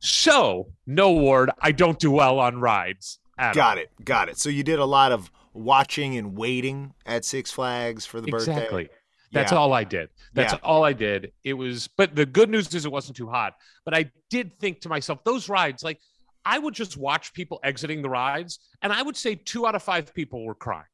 So, 0.05 0.71
no 0.85 1.11
ward, 1.11 1.49
I 1.61 1.71
don't 1.71 1.99
do 1.99 2.11
well 2.11 2.39
on 2.39 2.59
rides. 2.59 3.19
at 3.37 3.49
all. 3.49 3.53
Got 3.53 3.77
it. 3.79 3.89
Got 4.05 4.29
it. 4.29 4.37
So 4.39 4.47
you 4.49 4.63
did 4.63 4.79
a 4.79 4.85
lot 4.85 5.11
of 5.11 5.29
watching 5.53 6.15
and 6.17 6.37
waiting 6.37 6.93
at 7.05 7.25
Six 7.25 7.51
Flags 7.51 8.05
for 8.05 8.21
the 8.21 8.27
birthday. 8.31 8.53
Exactly. 8.53 8.89
That's 9.33 9.51
Yeah. 9.51 9.57
all 9.57 9.73
I 9.73 9.83
did. 9.83 10.09
That's 10.33 10.53
Yeah. 10.53 10.59
all 10.63 10.85
I 10.85 10.93
did. 10.93 11.33
It 11.43 11.53
was, 11.53 11.89
but 11.97 12.15
the 12.15 12.25
good 12.25 12.49
news 12.49 12.73
is 12.73 12.85
it 12.85 12.91
wasn't 12.91 13.17
too 13.17 13.27
hot. 13.29 13.55
But 13.83 13.93
I 13.93 14.09
did 14.29 14.57
think 14.59 14.79
to 14.81 14.89
myself, 14.89 15.23
those 15.25 15.49
rides, 15.49 15.83
like 15.83 15.99
I 16.45 16.59
would 16.59 16.73
just 16.73 16.95
watch 16.95 17.33
people 17.33 17.59
exiting 17.63 18.01
the 18.01 18.09
rides, 18.09 18.59
and 18.81 18.93
I 18.93 19.01
would 19.01 19.17
say 19.17 19.35
two 19.35 19.65
out 19.67 19.75
of 19.75 19.83
five 19.83 20.13
people 20.13 20.45
were 20.45 20.55
crying. 20.55 20.85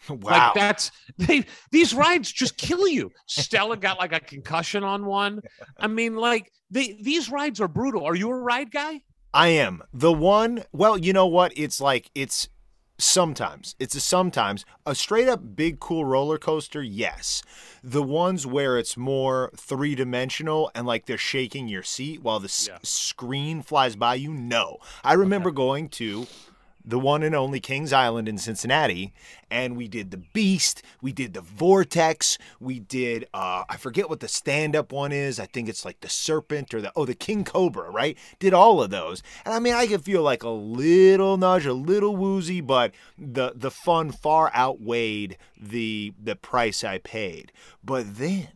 Wow. 0.08 0.16
Like 0.22 0.54
that's 0.54 0.90
they 1.18 1.44
these 1.70 1.92
rides 1.92 2.32
just 2.32 2.56
kill 2.56 2.88
you. 2.88 3.10
Stella 3.26 3.76
got 3.76 3.98
like 3.98 4.12
a 4.12 4.20
concussion 4.20 4.82
on 4.84 5.04
one. 5.04 5.42
I 5.76 5.86
mean, 5.86 6.16
like 6.16 6.52
they 6.70 6.98
these 7.02 7.30
rides 7.30 7.60
are 7.60 7.68
brutal. 7.68 8.04
Are 8.06 8.14
you 8.14 8.30
a 8.30 8.36
ride 8.38 8.70
guy? 8.70 9.02
I 9.34 9.48
am. 9.48 9.82
The 9.92 10.12
one, 10.12 10.64
well, 10.72 10.96
you 10.96 11.12
know 11.12 11.26
what? 11.26 11.52
It's 11.56 11.80
like, 11.80 12.10
it's 12.14 12.48
sometimes. 12.98 13.76
It's 13.78 13.94
a 13.94 14.00
sometimes. 14.00 14.64
A 14.86 14.94
straight 14.94 15.28
up 15.28 15.54
big, 15.54 15.80
cool 15.80 16.04
roller 16.04 16.38
coaster, 16.38 16.82
yes. 16.82 17.42
The 17.84 18.02
ones 18.02 18.46
where 18.46 18.78
it's 18.78 18.96
more 18.96 19.52
three 19.56 19.94
dimensional 19.94 20.70
and 20.74 20.86
like 20.86 21.06
they're 21.06 21.18
shaking 21.18 21.68
your 21.68 21.82
seat 21.82 22.22
while 22.22 22.40
the 22.40 22.46
s- 22.46 22.68
screen 22.82 23.62
flies 23.62 23.96
by 23.96 24.14
you, 24.14 24.32
no. 24.32 24.78
I 25.04 25.12
remember 25.12 25.50
going 25.50 25.88
to 25.90 26.26
the 26.84 26.98
one 26.98 27.22
and 27.22 27.34
only 27.34 27.60
Kings 27.60 27.92
Island 27.92 28.28
in 28.28 28.38
Cincinnati, 28.38 29.12
and 29.50 29.76
we 29.76 29.88
did 29.88 30.10
the 30.10 30.16
Beast, 30.16 30.82
we 31.02 31.12
did 31.12 31.34
the 31.34 31.40
Vortex, 31.40 32.38
we 32.60 32.80
did 32.80 33.26
uh 33.34 33.64
I 33.68 33.76
forget 33.76 34.08
what 34.08 34.20
the 34.20 34.28
stand-up 34.28 34.92
one 34.92 35.12
is. 35.12 35.38
I 35.38 35.46
think 35.46 35.68
it's 35.68 35.84
like 35.84 36.00
the 36.00 36.08
Serpent 36.08 36.72
or 36.74 36.80
the 36.80 36.92
oh 36.96 37.04
the 37.04 37.14
King 37.14 37.44
Cobra, 37.44 37.90
right? 37.90 38.16
Did 38.38 38.54
all 38.54 38.82
of 38.82 38.90
those. 38.90 39.22
And 39.44 39.54
I 39.54 39.58
mean 39.58 39.74
I 39.74 39.86
could 39.86 40.04
feel 40.04 40.22
like 40.22 40.42
a 40.42 40.48
little 40.48 41.36
nudge, 41.36 41.66
a 41.66 41.72
little 41.72 42.16
woozy, 42.16 42.60
but 42.60 42.92
the 43.18 43.52
the 43.54 43.70
fun 43.70 44.12
far 44.12 44.54
outweighed 44.54 45.36
the 45.60 46.12
the 46.22 46.36
price 46.36 46.84
I 46.84 46.98
paid. 46.98 47.52
But 47.84 48.16
then 48.16 48.48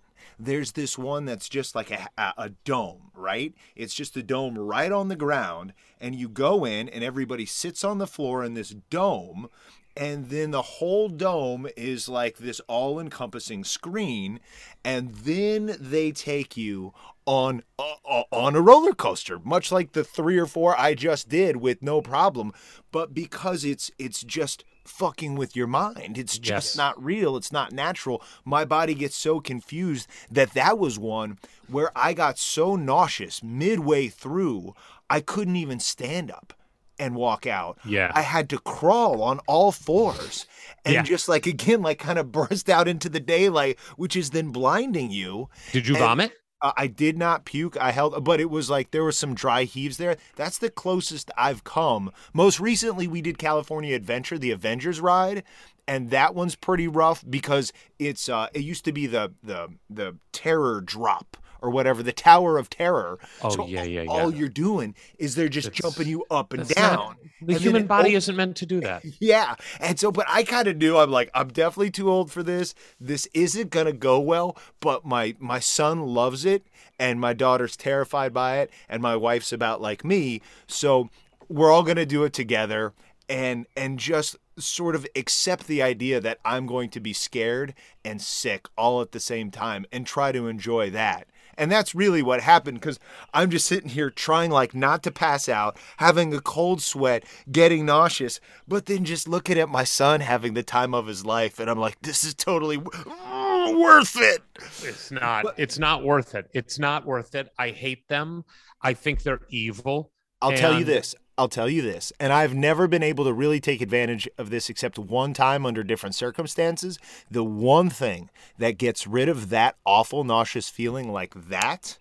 there's 0.44 0.72
this 0.72 0.98
one 0.98 1.24
that's 1.24 1.48
just 1.48 1.74
like 1.74 1.90
a, 1.90 2.08
a, 2.16 2.50
dome, 2.64 3.10
right? 3.14 3.54
It's 3.76 3.94
just 3.94 4.16
a 4.16 4.22
dome 4.22 4.58
right 4.58 4.90
on 4.90 5.08
the 5.08 5.16
ground, 5.16 5.72
and 6.00 6.14
you 6.14 6.28
go 6.28 6.64
in, 6.64 6.88
and 6.88 7.04
everybody 7.04 7.46
sits 7.46 7.84
on 7.84 7.98
the 7.98 8.06
floor 8.06 8.44
in 8.44 8.54
this 8.54 8.74
dome, 8.90 9.48
and 9.96 10.30
then 10.30 10.50
the 10.50 10.62
whole 10.62 11.08
dome 11.08 11.68
is 11.76 12.08
like 12.08 12.38
this 12.38 12.60
all 12.66 12.98
encompassing 12.98 13.64
screen, 13.64 14.40
and 14.84 15.14
then 15.16 15.76
they 15.78 16.12
take 16.12 16.56
you 16.56 16.92
on 17.24 17.62
uh, 17.78 18.22
on 18.32 18.56
a 18.56 18.60
roller 18.60 18.92
coaster 18.92 19.38
much 19.44 19.70
like 19.70 19.92
the 19.92 20.02
3 20.02 20.36
or 20.38 20.46
4 20.46 20.76
I 20.76 20.94
just 20.94 21.28
did 21.28 21.58
with 21.58 21.80
no 21.80 22.02
problem 22.02 22.52
but 22.90 23.14
because 23.14 23.64
it's 23.64 23.92
it's 23.96 24.22
just 24.22 24.64
fucking 24.84 25.34
with 25.36 25.54
your 25.56 25.66
mind 25.66 26.18
it's 26.18 26.38
just 26.38 26.68
Yes. 26.72 26.76
not 26.76 27.02
real 27.02 27.36
it's 27.36 27.52
not 27.52 27.72
natural 27.72 28.22
my 28.44 28.64
body 28.64 28.94
gets 28.94 29.16
so 29.16 29.40
confused 29.40 30.06
that 30.30 30.54
that 30.54 30.78
was 30.78 30.98
one 30.98 31.38
where 31.68 31.90
I 31.96 32.12
got 32.14 32.38
so 32.38 32.76
nauseous 32.76 33.42
midway 33.42 34.08
through 34.08 34.74
I 35.08 35.20
couldn't 35.20 35.56
even 35.56 35.78
stand 35.80 36.30
up 36.30 36.52
and 36.98 37.14
walk 37.16 37.46
out 37.46 37.78
Yeah. 37.84 38.12
I 38.14 38.22
had 38.22 38.48
to 38.50 38.58
crawl 38.58 39.22
on 39.22 39.38
all 39.46 39.72
fours 39.72 40.46
and 40.84 40.94
Yeah. 40.94 41.02
just 41.02 41.28
like 41.28 41.46
again 41.54 41.82
like 41.82 41.98
kind 41.98 42.18
of 42.18 42.30
burst 42.32 42.68
out 42.68 42.88
into 42.88 43.08
the 43.08 43.20
daylight 43.20 43.78
which 43.96 44.16
is 44.16 44.30
then 44.30 44.50
blinding 44.50 45.10
you 45.10 45.48
Did 45.72 45.86
you 45.86 45.94
And- 45.94 46.02
vomit? 46.04 46.32
Uh, 46.62 46.72
I 46.76 46.86
did 46.86 47.18
not 47.18 47.44
puke. 47.44 47.76
I 47.76 47.90
held, 47.90 48.24
but 48.24 48.40
it 48.40 48.50
was 48.50 48.70
like 48.70 48.90
there 48.90 49.04
were 49.04 49.12
some 49.12 49.34
dry 49.34 49.64
heaves 49.64 49.96
there. 49.96 50.16
That's 50.36 50.58
the 50.58 50.70
closest 50.70 51.30
I've 51.36 51.64
come. 51.64 52.12
Most 52.32 52.60
recently, 52.60 53.08
we 53.08 53.20
did 53.20 53.38
California 53.38 53.94
Adventure, 53.94 54.38
the 54.38 54.52
Avengers 54.52 55.00
ride, 55.00 55.42
and 55.86 56.10
that 56.10 56.34
one's 56.34 56.54
pretty 56.54 56.88
rough 56.88 57.24
because 57.28 57.72
it's. 57.98 58.28
Uh, 58.28 58.48
it 58.54 58.60
used 58.60 58.84
to 58.84 58.92
be 58.92 59.06
the 59.06 59.32
the 59.42 59.68
the 59.90 60.16
terror 60.32 60.80
drop 60.80 61.36
or 61.62 61.70
whatever, 61.70 62.02
the 62.02 62.12
Tower 62.12 62.58
of 62.58 62.68
Terror. 62.68 63.18
Oh, 63.40 63.48
So 63.50 63.66
yeah, 63.66 63.84
yeah, 63.84 64.04
All 64.08 64.34
you're 64.34 64.48
doing 64.48 64.94
is 65.18 65.34
they're 65.36 65.48
just 65.48 65.68
That's- 65.68 65.80
jumping 65.80 66.08
you 66.10 66.26
up 66.30 66.52
and 66.52 66.68
down. 66.68 66.96
not- 66.98 67.16
the 67.40 67.54
and 67.54 67.62
human 67.62 67.82
it 67.82 67.88
body 67.88 68.14
isn't 68.14 68.36
meant 68.36 68.56
to 68.58 68.66
do 68.66 68.80
that. 68.80 69.02
yeah. 69.20 69.54
And 69.80 69.98
so, 69.98 70.12
but 70.12 70.26
I 70.28 70.42
kind 70.42 70.68
of 70.68 70.76
knew 70.76 70.96
I'm 70.98 71.10
like, 71.10 71.30
I'm 71.34 71.48
definitely 71.48 71.90
too 71.90 72.10
old 72.10 72.30
for 72.30 72.42
this. 72.42 72.74
This 73.00 73.26
isn't 73.32 73.70
going 73.70 73.86
to 73.86 73.92
go 73.92 74.20
well, 74.20 74.56
but 74.80 75.04
my, 75.04 75.34
my 75.38 75.58
son 75.60 76.00
loves 76.06 76.44
it 76.44 76.66
and 76.98 77.20
my 77.20 77.32
daughter's 77.32 77.76
terrified 77.76 78.32
by 78.34 78.58
it 78.58 78.70
and 78.88 79.00
my 79.02 79.16
wife's 79.16 79.52
about 79.52 79.80
like 79.80 80.04
me. 80.04 80.40
So 80.66 81.08
we're 81.48 81.70
all 81.72 81.82
going 81.82 81.96
to 81.96 82.06
do 82.06 82.22
it 82.24 82.32
together 82.32 82.92
and, 83.28 83.66
and 83.76 83.98
just 83.98 84.36
sort 84.58 84.94
of 84.94 85.06
accept 85.16 85.66
the 85.66 85.82
idea 85.82 86.20
that 86.20 86.38
I'm 86.44 86.66
going 86.66 86.90
to 86.90 87.00
be 87.00 87.12
scared 87.12 87.74
and 88.04 88.20
sick 88.20 88.68
all 88.76 89.00
at 89.00 89.12
the 89.12 89.18
same 89.20 89.50
time 89.50 89.86
and 89.90 90.06
try 90.06 90.30
to 90.30 90.46
enjoy 90.46 90.90
that. 90.90 91.26
And 91.56 91.70
that's 91.70 91.94
really 91.94 92.22
what 92.22 92.40
happened 92.40 92.80
because 92.80 92.98
I'm 93.34 93.50
just 93.50 93.66
sitting 93.66 93.90
here 93.90 94.10
trying 94.10 94.50
like 94.50 94.74
not 94.74 95.02
to 95.04 95.10
pass 95.10 95.48
out, 95.48 95.76
having 95.98 96.34
a 96.34 96.40
cold 96.40 96.82
sweat, 96.82 97.24
getting 97.50 97.86
nauseous, 97.86 98.40
but 98.66 98.86
then 98.86 99.04
just 99.04 99.28
looking 99.28 99.58
at 99.58 99.68
my 99.68 99.84
son 99.84 100.20
having 100.20 100.54
the 100.54 100.62
time 100.62 100.94
of 100.94 101.06
his 101.06 101.24
life. 101.24 101.58
And 101.58 101.70
I'm 101.70 101.78
like, 101.78 102.00
this 102.02 102.24
is 102.24 102.34
totally 102.34 102.78
mm, 102.78 103.80
worth 103.80 104.16
it. 104.16 104.42
It's 104.82 105.10
not. 105.10 105.46
It's 105.56 105.78
not 105.78 106.04
worth 106.04 106.34
it. 106.34 106.48
It's 106.52 106.78
not 106.78 107.06
worth 107.06 107.34
it. 107.34 107.48
I 107.58 107.70
hate 107.70 108.08
them. 108.08 108.44
I 108.82 108.94
think 108.94 109.22
they're 109.22 109.46
evil. 109.50 110.12
I'll 110.40 110.52
tell 110.52 110.78
you 110.78 110.84
this. 110.84 111.14
I'll 111.38 111.48
tell 111.48 111.68
you 111.68 111.82
this. 111.82 112.12
And 112.20 112.32
I've 112.32 112.54
never 112.54 112.86
been 112.86 113.02
able 113.02 113.24
to 113.24 113.32
really 113.32 113.60
take 113.60 113.80
advantage 113.80 114.28
of 114.36 114.50
this 114.50 114.68
except 114.68 114.98
one 114.98 115.32
time 115.32 115.64
under 115.64 115.82
different 115.82 116.14
circumstances. 116.14 116.98
The 117.30 117.44
one 117.44 117.88
thing 117.90 118.30
that 118.58 118.78
gets 118.78 119.06
rid 119.06 119.28
of 119.28 119.48
that 119.48 119.76
awful 119.86 120.24
nauseous 120.24 120.68
feeling 120.68 121.10
like 121.10 121.34
that 121.48 121.98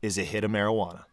is 0.00 0.18
a 0.18 0.24
hit 0.24 0.44
of 0.44 0.50
marijuana. 0.50 1.04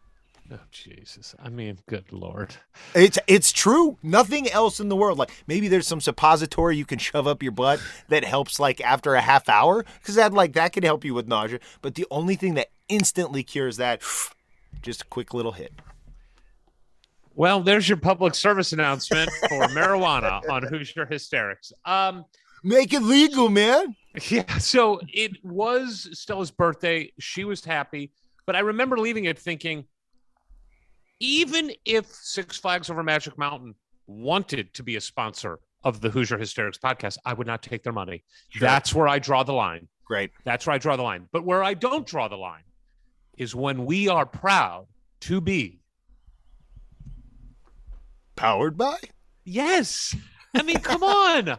Oh 0.52 0.58
Jesus! 0.72 1.36
I 1.40 1.48
mean, 1.48 1.78
good 1.86 2.12
lord. 2.12 2.56
It's 2.92 3.20
it's 3.28 3.52
true. 3.52 3.98
Nothing 4.02 4.50
else 4.50 4.80
in 4.80 4.88
the 4.88 4.96
world. 4.96 5.16
Like 5.16 5.30
maybe 5.46 5.68
there's 5.68 5.86
some 5.86 6.00
suppository 6.00 6.76
you 6.76 6.84
can 6.84 6.98
shove 6.98 7.28
up 7.28 7.40
your 7.40 7.52
butt 7.52 7.80
that 8.08 8.24
helps 8.24 8.58
like 8.58 8.80
after 8.80 9.14
a 9.14 9.20
half 9.20 9.48
hour 9.48 9.84
because 10.00 10.16
that 10.16 10.32
like 10.32 10.54
that 10.54 10.72
can 10.72 10.82
help 10.82 11.04
you 11.04 11.14
with 11.14 11.28
nausea. 11.28 11.60
But 11.82 11.94
the 11.94 12.06
only 12.10 12.34
thing 12.34 12.54
that 12.54 12.70
instantly 12.88 13.44
cures 13.44 13.76
that, 13.76 14.02
just 14.82 15.02
a 15.02 15.06
quick 15.06 15.32
little 15.32 15.52
hit. 15.52 15.72
Well, 17.34 17.60
there's 17.62 17.88
your 17.88 17.98
public 17.98 18.34
service 18.34 18.72
announcement 18.72 19.30
for 19.48 19.62
marijuana 19.68 20.40
on 20.50 20.62
Hoosier 20.64 21.06
Hysterics. 21.06 21.72
Um, 21.84 22.24
Make 22.62 22.92
it 22.92 23.02
legal, 23.02 23.48
man. 23.48 23.96
yeah. 24.28 24.58
So 24.58 25.00
it 25.12 25.42
was 25.44 26.08
Stella's 26.12 26.50
birthday. 26.50 27.12
She 27.18 27.44
was 27.44 27.64
happy, 27.64 28.12
but 28.46 28.56
I 28.56 28.60
remember 28.60 28.98
leaving 28.98 29.24
it 29.24 29.38
thinking, 29.38 29.84
even 31.20 31.70
if 31.84 32.06
Six 32.06 32.58
Flags 32.58 32.90
Over 32.90 33.02
Magic 33.02 33.38
Mountain 33.38 33.74
wanted 34.06 34.74
to 34.74 34.82
be 34.82 34.96
a 34.96 35.00
sponsor 35.00 35.60
of 35.84 36.00
the 36.00 36.10
Hoosier 36.10 36.36
Hysterics 36.36 36.78
podcast, 36.78 37.16
I 37.24 37.32
would 37.32 37.46
not 37.46 37.62
take 37.62 37.82
their 37.82 37.92
money. 37.92 38.24
That's 38.58 38.94
where 38.94 39.08
I 39.08 39.18
draw 39.18 39.42
the 39.42 39.52
line. 39.52 39.88
Great. 40.04 40.30
That's 40.44 40.66
where 40.66 40.74
I 40.74 40.78
draw 40.78 40.96
the 40.96 41.02
line. 41.02 41.28
But 41.32 41.44
where 41.46 41.62
I 41.62 41.74
don't 41.74 42.06
draw 42.06 42.28
the 42.28 42.36
line 42.36 42.64
is 43.38 43.54
when 43.54 43.86
we 43.86 44.08
are 44.08 44.26
proud 44.26 44.86
to 45.20 45.40
be. 45.40 45.79
Powered 48.40 48.76
by. 48.78 48.96
Yes. 49.44 50.16
I 50.54 50.62
mean, 50.62 50.78
come 50.78 51.02
on. 51.02 51.58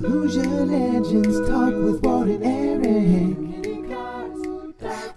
Hoosier 0.00 0.42
Legends 0.42 1.48
talk 1.48 1.72
with 1.74 2.02
Walt 2.02 2.26
and 2.26 2.44
Eric. 2.44 3.36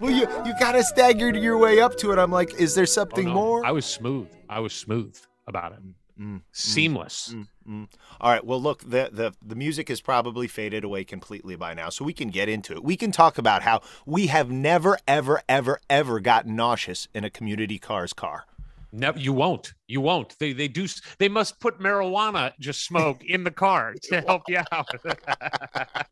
Well, 0.00 0.12
you 0.12 0.28
you 0.46 0.54
kind 0.60 0.76
of 0.76 0.84
staggered 0.84 1.34
your 1.36 1.58
way 1.58 1.80
up 1.80 1.96
to 1.98 2.12
it. 2.12 2.18
I'm 2.20 2.30
like, 2.30 2.54
is 2.54 2.76
there 2.76 2.82
Oh, 2.82 2.86
something 2.86 3.26
no. 3.26 3.34
more? 3.34 3.66
I 3.66 3.72
was 3.72 3.84
smooth. 3.84 4.28
I 4.48 4.60
was 4.60 4.72
smooth 4.72 5.18
about 5.48 5.72
it. 5.72 5.80
Mm, 6.18 6.36
mm, 6.36 6.42
Seamless. 6.52 7.32
Mm, 7.32 7.46
mm. 7.68 7.88
All 8.20 8.32
right. 8.32 8.44
Well, 8.44 8.60
look, 8.60 8.80
the, 8.82 9.08
the 9.12 9.32
the 9.40 9.54
music 9.54 9.88
has 9.88 10.00
probably 10.00 10.48
faded 10.48 10.82
away 10.82 11.04
completely 11.04 11.54
by 11.54 11.74
now, 11.74 11.90
so 11.90 12.04
we 12.04 12.12
can 12.12 12.28
get 12.28 12.48
into 12.48 12.72
it. 12.72 12.82
We 12.82 12.96
can 12.96 13.12
talk 13.12 13.38
about 13.38 13.62
how 13.62 13.82
we 14.04 14.26
have 14.26 14.50
never, 14.50 14.98
ever, 15.06 15.42
ever, 15.48 15.80
ever 15.88 16.20
gotten 16.20 16.56
nauseous 16.56 17.06
in 17.14 17.24
a 17.24 17.30
community 17.30 17.78
car's 17.78 18.12
car. 18.12 18.46
No, 18.90 19.12
you 19.14 19.32
won't. 19.32 19.74
You 19.86 20.00
won't. 20.00 20.36
They 20.38 20.52
they 20.52 20.66
do. 20.66 20.86
They 21.18 21.28
must 21.28 21.60
put 21.60 21.78
marijuana, 21.78 22.52
just 22.58 22.84
smoke, 22.84 23.22
in 23.24 23.44
the 23.44 23.50
car 23.50 23.94
to 24.04 24.20
help 24.22 24.42
you 24.48 24.60
out. 24.72 24.88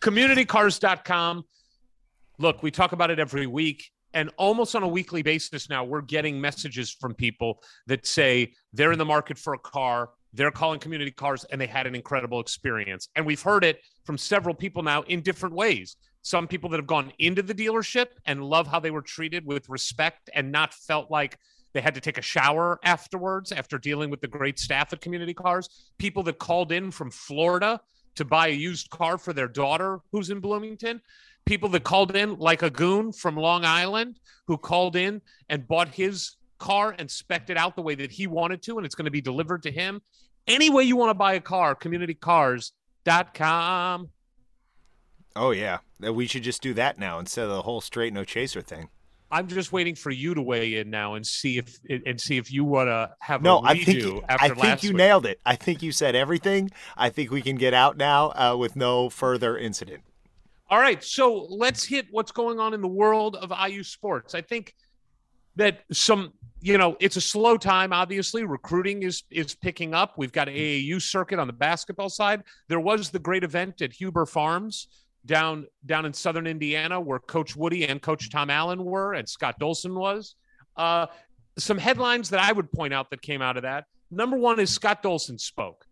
CommunityCars.com. 0.00 1.44
Look, 2.38 2.62
we 2.62 2.70
talk 2.70 2.92
about 2.92 3.10
it 3.10 3.18
every 3.18 3.46
week, 3.46 3.90
and 4.14 4.30
almost 4.36 4.74
on 4.74 4.82
a 4.82 4.88
weekly 4.88 5.22
basis 5.22 5.68
now, 5.68 5.84
we're 5.84 6.02
getting 6.02 6.40
messages 6.40 6.90
from 6.90 7.14
people 7.14 7.62
that 7.86 8.06
say 8.06 8.52
they're 8.72 8.92
in 8.92 8.98
the 8.98 9.04
market 9.04 9.38
for 9.38 9.54
a 9.54 9.58
car. 9.58 10.10
They're 10.34 10.50
calling 10.50 10.80
community 10.80 11.10
cars 11.10 11.44
and 11.44 11.60
they 11.60 11.66
had 11.66 11.86
an 11.86 11.94
incredible 11.94 12.40
experience. 12.40 13.08
And 13.16 13.26
we've 13.26 13.42
heard 13.42 13.64
it 13.64 13.80
from 14.04 14.18
several 14.18 14.54
people 14.54 14.82
now 14.82 15.02
in 15.02 15.20
different 15.20 15.54
ways. 15.54 15.96
Some 16.22 16.46
people 16.46 16.70
that 16.70 16.76
have 16.78 16.86
gone 16.86 17.12
into 17.18 17.42
the 17.42 17.54
dealership 17.54 18.08
and 18.26 18.44
love 18.44 18.66
how 18.66 18.80
they 18.80 18.90
were 18.90 19.02
treated 19.02 19.44
with 19.44 19.68
respect 19.68 20.30
and 20.34 20.52
not 20.52 20.72
felt 20.72 21.10
like 21.10 21.38
they 21.74 21.80
had 21.80 21.94
to 21.94 22.00
take 22.00 22.18
a 22.18 22.22
shower 22.22 22.78
afterwards 22.84 23.50
after 23.50 23.78
dealing 23.78 24.10
with 24.10 24.20
the 24.20 24.28
great 24.28 24.58
staff 24.58 24.92
at 24.92 25.00
Community 25.00 25.34
Cars. 25.34 25.68
People 25.98 26.22
that 26.24 26.38
called 26.38 26.70
in 26.70 26.90
from 26.90 27.10
Florida 27.10 27.80
to 28.14 28.24
buy 28.24 28.48
a 28.48 28.52
used 28.52 28.90
car 28.90 29.18
for 29.18 29.32
their 29.32 29.48
daughter 29.48 30.00
who's 30.12 30.30
in 30.30 30.40
Bloomington. 30.40 31.00
People 31.44 31.68
that 31.70 31.84
called 31.84 32.14
in, 32.16 32.36
like 32.38 32.62
a 32.62 32.70
goon 32.70 33.12
from 33.12 33.36
Long 33.36 33.64
Island, 33.64 34.18
who 34.46 34.56
called 34.56 34.96
in 34.96 35.20
and 35.48 35.66
bought 35.66 35.88
his 35.88 36.36
car 36.58 36.94
and 36.98 37.08
specced 37.08 37.50
it 37.50 37.56
out 37.56 37.74
the 37.76 37.82
way 37.82 37.94
that 37.96 38.12
he 38.12 38.26
wanted 38.26 38.62
to, 38.62 38.78
and 38.78 38.86
it's 38.86 38.94
going 38.94 39.04
to 39.06 39.10
be 39.10 39.20
delivered 39.20 39.62
to 39.64 39.70
him. 39.70 40.00
Any 40.46 40.70
way 40.70 40.84
you 40.84 40.96
want 40.96 41.10
to 41.10 41.14
buy 41.14 41.34
a 41.34 41.40
car, 41.40 41.74
communitycars.com. 41.74 44.08
Oh 45.34 45.50
yeah, 45.50 45.78
we 45.98 46.26
should 46.26 46.42
just 46.42 46.60
do 46.62 46.74
that 46.74 46.98
now 46.98 47.18
instead 47.18 47.44
of 47.44 47.50
the 47.50 47.62
whole 47.62 47.80
straight 47.80 48.12
no 48.12 48.22
chaser 48.24 48.60
thing. 48.60 48.88
I'm 49.30 49.48
just 49.48 49.72
waiting 49.72 49.94
for 49.94 50.10
you 50.10 50.34
to 50.34 50.42
weigh 50.42 50.76
in 50.76 50.90
now 50.90 51.14
and 51.14 51.26
see 51.26 51.56
if 51.56 51.78
and 51.88 52.20
see 52.20 52.36
if 52.36 52.52
you 52.52 52.64
want 52.64 52.88
to 52.88 53.12
have 53.20 53.40
No, 53.40 53.60
a 53.60 53.62
I 53.62 53.82
think 53.82 54.00
you, 54.00 54.22
after 54.28 54.44
I 54.44 54.48
think 54.54 54.82
you 54.82 54.90
week. 54.90 54.96
nailed 54.98 55.24
it. 55.24 55.40
I 55.46 55.56
think 55.56 55.82
you 55.82 55.90
said 55.90 56.14
everything. 56.14 56.70
I 56.98 57.08
think 57.08 57.30
we 57.30 57.40
can 57.40 57.56
get 57.56 57.72
out 57.72 57.96
now 57.96 58.32
uh, 58.32 58.56
with 58.58 58.76
no 58.76 59.08
further 59.08 59.56
incident. 59.56 60.02
All 60.72 60.78
right, 60.78 61.04
so 61.04 61.46
let's 61.50 61.84
hit 61.84 62.06
what's 62.12 62.32
going 62.32 62.58
on 62.58 62.72
in 62.72 62.80
the 62.80 62.88
world 62.88 63.36
of 63.36 63.52
IU 63.68 63.82
sports. 63.82 64.34
I 64.34 64.40
think 64.40 64.74
that 65.56 65.80
some, 65.92 66.32
you 66.62 66.78
know, 66.78 66.96
it's 66.98 67.16
a 67.16 67.20
slow 67.20 67.58
time. 67.58 67.92
Obviously, 67.92 68.44
recruiting 68.44 69.02
is 69.02 69.22
is 69.30 69.54
picking 69.54 69.92
up. 69.92 70.14
We've 70.16 70.32
got 70.32 70.48
AAU 70.48 71.02
circuit 71.02 71.38
on 71.38 71.46
the 71.46 71.52
basketball 71.52 72.08
side. 72.08 72.44
There 72.68 72.80
was 72.80 73.10
the 73.10 73.18
great 73.18 73.44
event 73.44 73.82
at 73.82 73.92
Huber 73.92 74.24
Farms 74.24 74.88
down 75.26 75.66
down 75.84 76.06
in 76.06 76.14
southern 76.14 76.46
Indiana, 76.46 76.98
where 76.98 77.18
Coach 77.18 77.54
Woody 77.54 77.86
and 77.86 78.00
Coach 78.00 78.30
Tom 78.30 78.48
Allen 78.48 78.82
were, 78.82 79.12
and 79.12 79.28
Scott 79.28 79.60
Dolson 79.60 79.94
was. 79.94 80.36
Uh, 80.74 81.04
some 81.58 81.76
headlines 81.76 82.30
that 82.30 82.40
I 82.40 82.50
would 82.50 82.72
point 82.72 82.94
out 82.94 83.10
that 83.10 83.20
came 83.20 83.42
out 83.42 83.58
of 83.58 83.64
that. 83.64 83.84
Number 84.10 84.38
one 84.38 84.58
is 84.58 84.70
Scott 84.70 85.02
Dolson 85.02 85.38
spoke, 85.38 85.84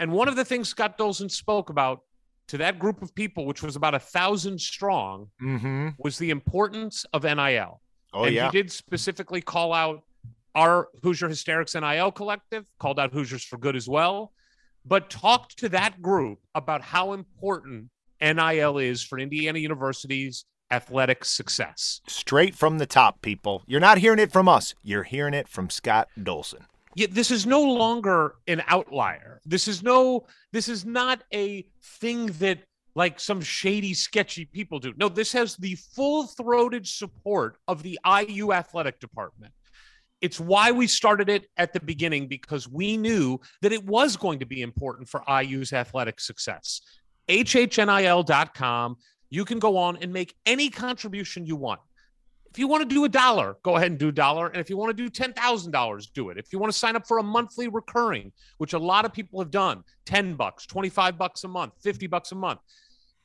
and 0.00 0.10
one 0.10 0.26
of 0.26 0.34
the 0.34 0.44
things 0.44 0.68
Scott 0.68 0.98
Dolson 0.98 1.30
spoke 1.30 1.70
about 1.70 2.00
to 2.48 2.58
that 2.58 2.78
group 2.78 3.02
of 3.02 3.14
people, 3.14 3.46
which 3.46 3.62
was 3.62 3.76
about 3.76 3.94
a 3.94 3.98
thousand 3.98 4.60
strong, 4.60 5.28
Mm-hmm. 5.42 5.88
was 5.98 6.18
the 6.18 6.30
importance 6.30 7.04
of 7.12 7.24
NIL. 7.24 7.80
Oh 8.12 8.24
and 8.24 8.34
yeah. 8.34 8.50
he 8.50 8.58
did 8.62 8.70
specifically 8.70 9.40
call 9.40 9.72
out 9.72 10.02
our 10.54 10.88
Hoosier 11.02 11.28
Hysterics 11.28 11.74
NIL 11.74 12.12
collective, 12.12 12.64
called 12.78 13.00
out 13.00 13.12
Hoosiers 13.12 13.44
for 13.44 13.56
Good 13.58 13.74
as 13.74 13.88
well, 13.88 14.32
but 14.86 15.10
talked 15.10 15.58
to 15.58 15.68
that 15.70 16.00
group 16.00 16.38
about 16.54 16.82
how 16.82 17.12
important 17.12 17.88
NIL 18.20 18.78
is 18.78 19.02
for 19.02 19.18
Indiana 19.18 19.58
University's 19.58 20.44
athletic 20.70 21.24
success. 21.24 22.00
Straight 22.08 22.54
from 22.54 22.78
the 22.78 22.86
top, 22.86 23.20
people. 23.20 23.62
You're 23.66 23.80
not 23.80 23.98
hearing 23.98 24.18
it 24.18 24.30
from 24.32 24.48
us. 24.48 24.74
You're 24.82 25.02
hearing 25.02 25.34
it 25.34 25.48
from 25.48 25.68
Scott 25.70 26.08
Dolson. 26.18 26.66
This 26.96 27.30
is 27.30 27.46
no 27.46 27.62
longer 27.62 28.36
an 28.46 28.62
outlier. 28.68 29.40
This 29.44 29.68
is 29.68 29.82
no 29.82 30.26
this 30.52 30.68
is 30.68 30.84
not 30.84 31.22
a 31.32 31.66
thing 31.82 32.26
that 32.38 32.60
like 32.94 33.18
some 33.18 33.40
shady 33.40 33.94
sketchy 33.94 34.44
people 34.44 34.78
do. 34.78 34.92
No, 34.96 35.08
this 35.08 35.32
has 35.32 35.56
the 35.56 35.74
full-throated 35.74 36.86
support 36.86 37.56
of 37.66 37.82
the 37.82 37.98
IU 38.06 38.52
athletic 38.52 39.00
department. 39.00 39.52
It's 40.20 40.38
why 40.38 40.70
we 40.70 40.86
started 40.86 41.28
it 41.28 41.46
at 41.56 41.72
the 41.72 41.80
beginning 41.80 42.28
because 42.28 42.68
we 42.68 42.96
knew 42.96 43.40
that 43.62 43.72
it 43.72 43.84
was 43.84 44.16
going 44.16 44.38
to 44.38 44.46
be 44.46 44.62
important 44.62 45.08
for 45.08 45.22
IU's 45.28 45.72
athletic 45.72 46.20
success. 46.20 46.80
HHNIL.com, 47.28 48.96
you 49.30 49.44
can 49.44 49.58
go 49.58 49.76
on 49.76 49.98
and 50.00 50.12
make 50.12 50.34
any 50.46 50.70
contribution 50.70 51.46
you 51.46 51.56
want. 51.56 51.80
If 52.54 52.60
you 52.60 52.68
want 52.68 52.88
to 52.88 52.94
do 52.94 53.04
a 53.04 53.08
dollar, 53.08 53.56
go 53.64 53.74
ahead 53.74 53.90
and 53.90 53.98
do 53.98 54.10
a 54.10 54.12
dollar. 54.12 54.46
And 54.46 54.58
if 54.58 54.70
you 54.70 54.76
want 54.76 54.96
to 54.96 55.02
do 55.02 55.10
$10,000, 55.10 56.12
do 56.12 56.28
it. 56.28 56.38
If 56.38 56.52
you 56.52 56.60
want 56.60 56.72
to 56.72 56.78
sign 56.78 56.94
up 56.94 57.04
for 57.04 57.18
a 57.18 57.22
monthly 57.22 57.66
recurring, 57.66 58.30
which 58.58 58.74
a 58.74 58.78
lot 58.78 59.04
of 59.04 59.12
people 59.12 59.40
have 59.40 59.50
done, 59.50 59.82
10 60.04 60.34
bucks, 60.34 60.64
25 60.64 61.18
bucks 61.18 61.42
a 61.42 61.48
month, 61.48 61.72
50 61.82 62.06
bucks 62.06 62.30
a 62.30 62.36
month. 62.36 62.60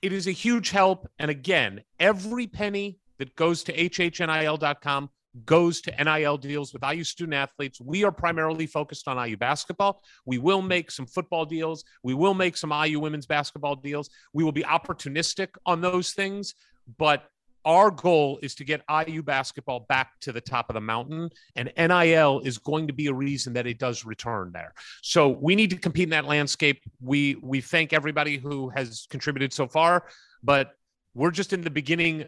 It 0.02 0.13
is 0.13 0.26
a 0.26 0.32
huge 0.32 0.72
help. 0.72 1.08
And 1.20 1.30
again, 1.30 1.84
every 2.00 2.48
penny 2.48 2.98
that 3.20 3.36
goes 3.36 3.62
to 3.65 3.74
hhnil.com 3.74 5.10
goes 5.46 5.82
to 5.82 6.04
NIL 6.04 6.38
deals 6.38 6.74
with 6.74 6.84
IU 6.84 7.04
student 7.04 7.36
athletes. 7.36 7.80
We 7.80 8.04
are 8.06 8.12
primarily 8.12 8.65
focused 8.65 9.08
on 9.08 9.24
IU 9.24 9.38
basketball. 9.38 10.02
We 10.26 10.39
will 10.39 10.63
make 10.63 10.89
some 10.89 11.06
football 11.06 11.46
deals. 11.46 11.84
We 12.02 12.15
will 12.15 12.34
make 12.34 12.58
some 12.58 12.72
IU 12.72 13.00
women's 13.00 13.28
basketball 13.28 13.76
deals. 13.76 14.10
We 14.34 14.44
will 14.44 14.52
be 14.52 14.63
opportunistic 14.63 15.50
on 15.68 15.82
those 15.82 16.13
things, 16.13 16.56
but 16.98 17.30
our 17.65 17.91
goal 17.91 18.39
is 18.41 18.56
to 18.56 18.63
get 18.63 18.82
IU 18.89 19.22
basketball 19.22 19.82
back 19.82 20.19
to 20.22 20.32
the 20.32 20.41
top 20.41 20.69
of 20.69 20.74
the 20.74 20.82
mountain, 20.82 21.30
and 21.56 21.72
NIL 21.78 22.39
is 22.41 22.58
going 22.58 22.88
to 22.88 22.93
be 22.93 23.08
a 23.08 23.13
reason 23.13 23.54
that 23.54 23.67
it 23.67 23.80
does 23.80 24.06
return 24.06 24.52
there. 24.54 24.74
So 25.02 25.30
we 25.30 25.56
need 25.56 25.69
to 25.72 25.78
compete 25.78 26.06
in 26.06 26.10
that 26.12 26.26
landscape. 26.26 26.82
We 27.02 27.36
we 27.41 27.62
thank 27.62 27.93
everybody 27.93 28.38
who 28.38 28.69
has 28.69 29.08
contributed 29.10 29.54
so 29.54 29.67
far, 29.67 30.06
but 30.43 30.72
we're 31.13 31.32
just 31.32 31.54
in 31.54 31.62
the 31.62 31.69
beginning 31.69 32.26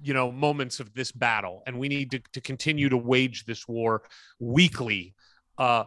you 0.00 0.14
know 0.14 0.30
moments 0.30 0.78
of 0.78 0.94
this 0.94 1.10
battle 1.10 1.64
and 1.66 1.76
we 1.76 1.88
need 1.88 2.12
to, 2.12 2.20
to 2.32 2.40
continue 2.40 2.88
to 2.88 2.96
wage 2.96 3.44
this 3.46 3.66
war 3.66 4.02
weekly 4.38 5.12
uh 5.58 5.82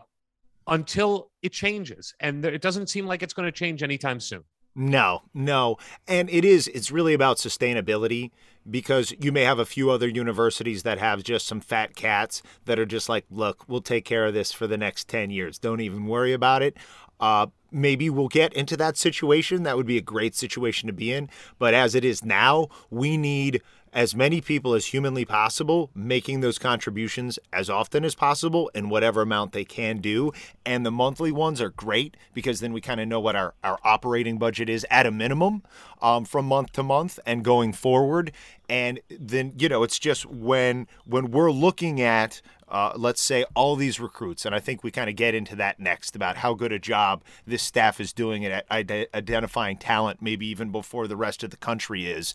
until 0.67 1.31
it 1.41 1.53
changes 1.53 2.13
and 2.19 2.43
it 2.43 2.61
doesn't 2.61 2.87
seem 2.87 3.05
like 3.05 3.23
it's 3.23 3.33
going 3.33 3.45
to 3.45 3.53
change 3.53 3.83
anytime 3.83 4.19
soon 4.19 4.43
No, 4.75 5.23
no. 5.33 5.77
And 6.07 6.29
it 6.29 6.45
is, 6.45 6.67
it's 6.69 6.91
really 6.91 7.13
about 7.13 7.37
sustainability 7.37 8.31
because 8.69 9.13
you 9.19 9.31
may 9.31 9.43
have 9.43 9.59
a 9.59 9.65
few 9.65 9.89
other 9.89 10.07
universities 10.07 10.83
that 10.83 10.99
have 10.99 11.23
just 11.23 11.47
some 11.47 11.61
fat 11.61 11.95
cats 11.95 12.41
that 12.65 12.79
are 12.79 12.85
just 12.85 13.09
like, 13.09 13.25
look, 13.29 13.63
we'll 13.67 13.81
take 13.81 14.05
care 14.05 14.25
of 14.25 14.33
this 14.33 14.51
for 14.51 14.67
the 14.67 14.77
next 14.77 15.07
10 15.07 15.29
years. 15.29 15.57
Don't 15.57 15.81
even 15.81 16.05
worry 16.05 16.33
about 16.33 16.61
it. 16.61 16.77
Uh, 17.19 17.47
maybe 17.71 18.09
we'll 18.09 18.27
get 18.27 18.51
into 18.53 18.75
that 18.77 18.97
situation. 18.97 19.63
That 19.63 19.77
would 19.77 19.85
be 19.85 19.97
a 19.97 20.01
great 20.01 20.35
situation 20.35 20.87
to 20.87 20.93
be 20.93 21.13
in. 21.13 21.29
But 21.59 21.73
as 21.73 21.95
it 21.95 22.03
is 22.03 22.25
now, 22.25 22.67
we 22.89 23.15
need 23.17 23.61
as 23.93 24.15
many 24.15 24.39
people 24.39 24.73
as 24.73 24.87
humanly 24.87 25.25
possible 25.25 25.89
making 25.93 26.39
those 26.39 26.57
contributions 26.57 27.37
as 27.51 27.69
often 27.69 28.05
as 28.05 28.15
possible 28.15 28.69
in 28.73 28.89
whatever 28.89 29.21
amount 29.21 29.51
they 29.51 29.65
can 29.65 29.97
do. 29.97 30.31
And 30.65 30.85
the 30.85 30.91
monthly 30.91 31.31
ones 31.31 31.59
are 31.59 31.69
great 31.69 32.15
because 32.33 32.59
then 32.59 32.73
we 32.73 32.81
kind 32.81 33.01
of 33.01 33.07
know 33.07 33.19
what 33.19 33.35
our, 33.35 33.53
our 33.63 33.79
operating 33.83 34.37
budget 34.37 34.69
is 34.69 34.85
at 34.89 35.05
a 35.05 35.11
minimum 35.11 35.63
um, 36.01 36.25
from 36.25 36.45
month 36.45 36.71
to 36.73 36.83
month 36.83 37.19
and 37.25 37.43
going 37.43 37.73
forward. 37.73 38.31
And 38.69 39.01
then, 39.09 39.53
you 39.57 39.67
know, 39.67 39.83
it's 39.83 39.99
just 39.99 40.25
when 40.25 40.87
when 41.05 41.31
we're 41.31 41.51
looking 41.51 41.99
at 41.99 42.41
uh, 42.71 42.93
let's 42.95 43.21
say 43.21 43.43
all 43.53 43.75
these 43.75 43.99
recruits, 43.99 44.45
and 44.45 44.55
I 44.55 44.59
think 44.61 44.81
we 44.81 44.91
kind 44.91 45.09
of 45.09 45.17
get 45.17 45.35
into 45.35 45.57
that 45.57 45.77
next 45.77 46.15
about 46.15 46.37
how 46.37 46.53
good 46.53 46.71
a 46.71 46.79
job 46.79 47.21
this 47.45 47.61
staff 47.61 47.99
is 47.99 48.13
doing 48.13 48.45
at 48.45 48.65
ide- 48.71 49.09
identifying 49.13 49.77
talent, 49.77 50.21
maybe 50.21 50.47
even 50.47 50.71
before 50.71 51.05
the 51.07 51.17
rest 51.17 51.43
of 51.43 51.49
the 51.49 51.57
country 51.57 52.09
is. 52.09 52.33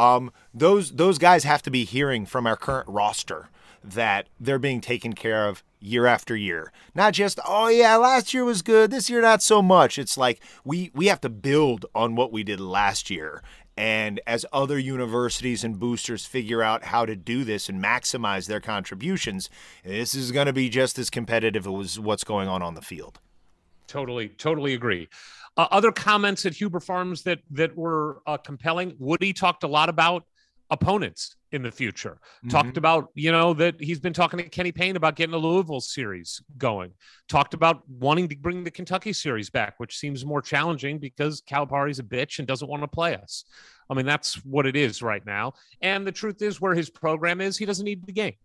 Um, 0.00 0.32
those 0.54 0.92
those 0.92 1.18
guys 1.18 1.44
have 1.44 1.60
to 1.62 1.70
be 1.70 1.84
hearing 1.84 2.24
from 2.24 2.46
our 2.46 2.56
current 2.56 2.88
roster 2.88 3.50
that 3.84 4.28
they're 4.38 4.58
being 4.58 4.80
taken 4.80 5.12
care 5.12 5.46
of 5.46 5.62
year 5.78 6.06
after 6.06 6.34
year. 6.34 6.72
Not 6.94 7.12
just, 7.12 7.38
oh 7.46 7.68
yeah, 7.68 7.96
last 7.96 8.32
year 8.32 8.44
was 8.44 8.62
good, 8.62 8.90
this 8.90 9.10
year 9.10 9.20
not 9.20 9.42
so 9.42 9.60
much. 9.60 9.98
It's 9.98 10.16
like 10.16 10.40
we 10.64 10.90
we 10.94 11.08
have 11.08 11.20
to 11.20 11.28
build 11.28 11.84
on 11.94 12.16
what 12.16 12.32
we 12.32 12.42
did 12.42 12.60
last 12.60 13.10
year. 13.10 13.42
And 13.76 14.20
as 14.26 14.46
other 14.54 14.78
universities 14.78 15.64
and 15.64 15.78
boosters 15.78 16.24
figure 16.24 16.62
out 16.62 16.84
how 16.84 17.04
to 17.04 17.14
do 17.14 17.44
this 17.44 17.68
and 17.68 17.82
maximize 17.82 18.46
their 18.46 18.60
contributions, 18.60 19.50
this 19.84 20.14
is 20.14 20.32
going 20.32 20.46
to 20.46 20.52
be 20.54 20.70
just 20.70 20.98
as 20.98 21.10
competitive 21.10 21.66
as 21.66 22.00
what's 22.00 22.24
going 22.24 22.48
on 22.48 22.62
on 22.62 22.74
the 22.74 22.82
field. 22.82 23.20
Totally, 23.86 24.28
totally 24.28 24.72
agree. 24.72 25.08
Uh, 25.60 25.68
other 25.72 25.92
comments 25.92 26.46
at 26.46 26.54
Huber 26.54 26.80
Farms 26.80 27.22
that 27.24 27.40
that 27.50 27.76
were 27.76 28.22
uh, 28.26 28.38
compelling. 28.38 28.96
Woody 28.98 29.34
talked 29.34 29.62
a 29.62 29.66
lot 29.68 29.90
about 29.90 30.24
opponents 30.70 31.36
in 31.52 31.62
the 31.62 31.70
future. 31.70 32.18
Mm-hmm. 32.38 32.48
Talked 32.48 32.78
about, 32.78 33.08
you 33.14 33.30
know, 33.30 33.52
that 33.52 33.74
he's 33.78 34.00
been 34.00 34.14
talking 34.14 34.38
to 34.38 34.48
Kenny 34.48 34.72
Payne 34.72 34.96
about 34.96 35.16
getting 35.16 35.32
the 35.32 35.38
Louisville 35.38 35.82
series 35.82 36.40
going. 36.56 36.92
Talked 37.28 37.52
about 37.52 37.82
wanting 37.90 38.26
to 38.28 38.36
bring 38.38 38.64
the 38.64 38.70
Kentucky 38.70 39.12
series 39.12 39.50
back, 39.50 39.74
which 39.76 39.98
seems 39.98 40.24
more 40.24 40.40
challenging 40.40 40.98
because 40.98 41.42
Calipari's 41.42 41.98
a 41.98 42.04
bitch 42.04 42.38
and 42.38 42.48
doesn't 42.48 42.70
want 42.70 42.82
to 42.82 42.88
play 42.88 43.14
us. 43.14 43.44
I 43.90 43.92
mean, 43.92 44.06
that's 44.06 44.36
what 44.46 44.64
it 44.64 44.76
is 44.76 45.02
right 45.02 45.26
now. 45.26 45.52
And 45.82 46.06
the 46.06 46.12
truth 46.12 46.40
is, 46.40 46.58
where 46.58 46.74
his 46.74 46.88
program 46.88 47.42
is, 47.42 47.58
he 47.58 47.66
doesn't 47.66 47.84
need 47.84 48.06
the 48.06 48.12
game. 48.12 48.36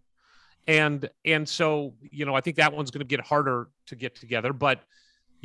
And 0.68 1.10
and 1.24 1.48
so, 1.48 1.94
you 2.02 2.26
know, 2.26 2.36
I 2.36 2.42
think 2.42 2.58
that 2.58 2.74
one's 2.74 2.92
going 2.92 3.08
to 3.08 3.16
get 3.16 3.22
harder 3.26 3.70
to 3.88 3.96
get 3.96 4.16
together. 4.16 4.52
But 4.52 4.82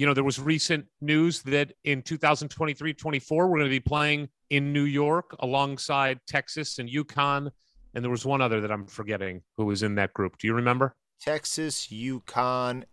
you 0.00 0.06
know, 0.06 0.14
there 0.14 0.24
was 0.24 0.40
recent 0.40 0.86
news 1.02 1.42
that 1.42 1.74
in 1.84 2.00
2023 2.00 2.94
24, 2.94 3.46
we're 3.46 3.58
going 3.58 3.66
to 3.66 3.68
be 3.68 3.80
playing 3.80 4.30
in 4.48 4.72
New 4.72 4.84
York 4.84 5.36
alongside 5.40 6.18
Texas 6.26 6.78
and 6.78 6.88
UConn. 6.88 7.50
And 7.92 8.02
there 8.02 8.10
was 8.10 8.24
one 8.24 8.40
other 8.40 8.62
that 8.62 8.72
I'm 8.72 8.86
forgetting 8.86 9.42
who 9.58 9.66
was 9.66 9.82
in 9.82 9.96
that 9.96 10.14
group. 10.14 10.38
Do 10.38 10.46
you 10.46 10.54
remember? 10.54 10.96
Texas, 11.20 11.88
UConn. 11.88 12.84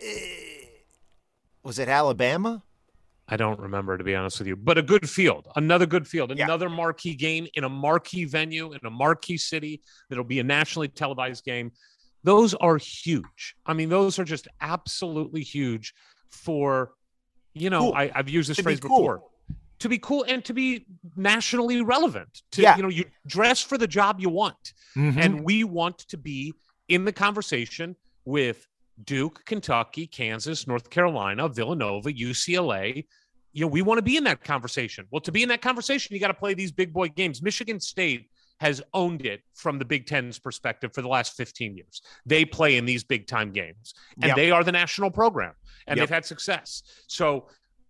Eh, 0.00 0.64
was 1.62 1.78
it 1.78 1.88
Alabama? 1.88 2.64
I 3.28 3.36
don't 3.36 3.60
remember 3.60 3.96
to 3.96 4.02
be 4.02 4.16
honest 4.16 4.40
with 4.40 4.48
you, 4.48 4.56
but 4.56 4.76
a 4.76 4.82
good 4.82 5.08
field, 5.08 5.46
another 5.54 5.86
good 5.86 6.08
field, 6.08 6.32
another 6.32 6.66
yeah. 6.68 6.74
marquee 6.74 7.14
game 7.14 7.46
in 7.54 7.62
a 7.62 7.68
marquee 7.68 8.24
venue 8.24 8.72
in 8.72 8.80
a 8.82 8.90
marquee 8.90 9.36
city 9.36 9.82
that'll 10.08 10.24
be 10.24 10.40
a 10.40 10.44
nationally 10.44 10.88
televised 10.88 11.44
game. 11.44 11.70
Those 12.24 12.54
are 12.54 12.76
huge. 12.76 13.54
I 13.66 13.72
mean, 13.72 13.88
those 13.88 14.18
are 14.18 14.24
just 14.24 14.48
absolutely 14.60 15.42
huge 15.42 15.94
for, 16.34 16.92
you 17.54 17.70
know, 17.70 17.80
cool. 17.80 17.94
I, 17.94 18.10
have 18.14 18.28
used 18.28 18.50
this 18.50 18.58
to 18.58 18.62
phrase 18.62 18.80
be 18.80 18.88
cool. 18.88 18.98
before 18.98 19.22
to 19.80 19.88
be 19.88 19.98
cool 19.98 20.24
and 20.26 20.44
to 20.44 20.54
be 20.54 20.86
nationally 21.16 21.82
relevant. 21.82 22.42
To 22.52 22.62
yeah. 22.62 22.76
you 22.76 22.82
know, 22.82 22.88
you 22.88 23.04
dress 23.26 23.60
for 23.60 23.76
the 23.76 23.86
job 23.86 24.20
you 24.20 24.30
want, 24.30 24.72
mm-hmm. 24.96 25.18
and 25.18 25.44
we 25.44 25.64
want 25.64 25.98
to 25.98 26.16
be 26.16 26.54
in 26.88 27.04
the 27.04 27.12
conversation 27.12 27.96
with 28.24 28.66
Duke, 29.04 29.44
Kentucky, 29.44 30.06
Kansas, 30.06 30.66
North 30.66 30.90
Carolina, 30.90 31.48
Villanova, 31.48 32.10
UCLA. 32.12 33.04
You 33.52 33.60
know, 33.60 33.66
we 33.66 33.82
want 33.82 33.98
to 33.98 34.02
be 34.02 34.16
in 34.16 34.24
that 34.24 34.42
conversation. 34.42 35.06
Well, 35.10 35.20
to 35.20 35.32
be 35.32 35.42
in 35.42 35.48
that 35.50 35.62
conversation, 35.62 36.14
you 36.14 36.20
got 36.20 36.28
to 36.28 36.34
play 36.34 36.54
these 36.54 36.72
big 36.72 36.92
boy 36.92 37.08
games. 37.08 37.42
Michigan 37.42 37.78
State 37.78 38.30
has 38.60 38.82
owned 38.92 39.26
it 39.26 39.42
from 39.54 39.78
the 39.78 39.84
Big 39.84 40.06
Ten's 40.06 40.38
perspective 40.38 40.92
for 40.94 41.02
the 41.02 41.08
last 41.08 41.36
15 41.36 41.76
years. 41.76 42.02
They 42.24 42.44
play 42.44 42.76
in 42.76 42.84
these 42.84 43.04
big 43.04 43.26
time 43.26 43.52
games, 43.52 43.94
and 44.22 44.28
yep. 44.28 44.36
they 44.36 44.50
are 44.50 44.64
the 44.64 44.72
national 44.72 45.10
program, 45.10 45.52
and 45.86 45.96
yep. 45.96 46.08
they've 46.08 46.14
had 46.14 46.24
success. 46.24 46.82
So, 47.06 47.48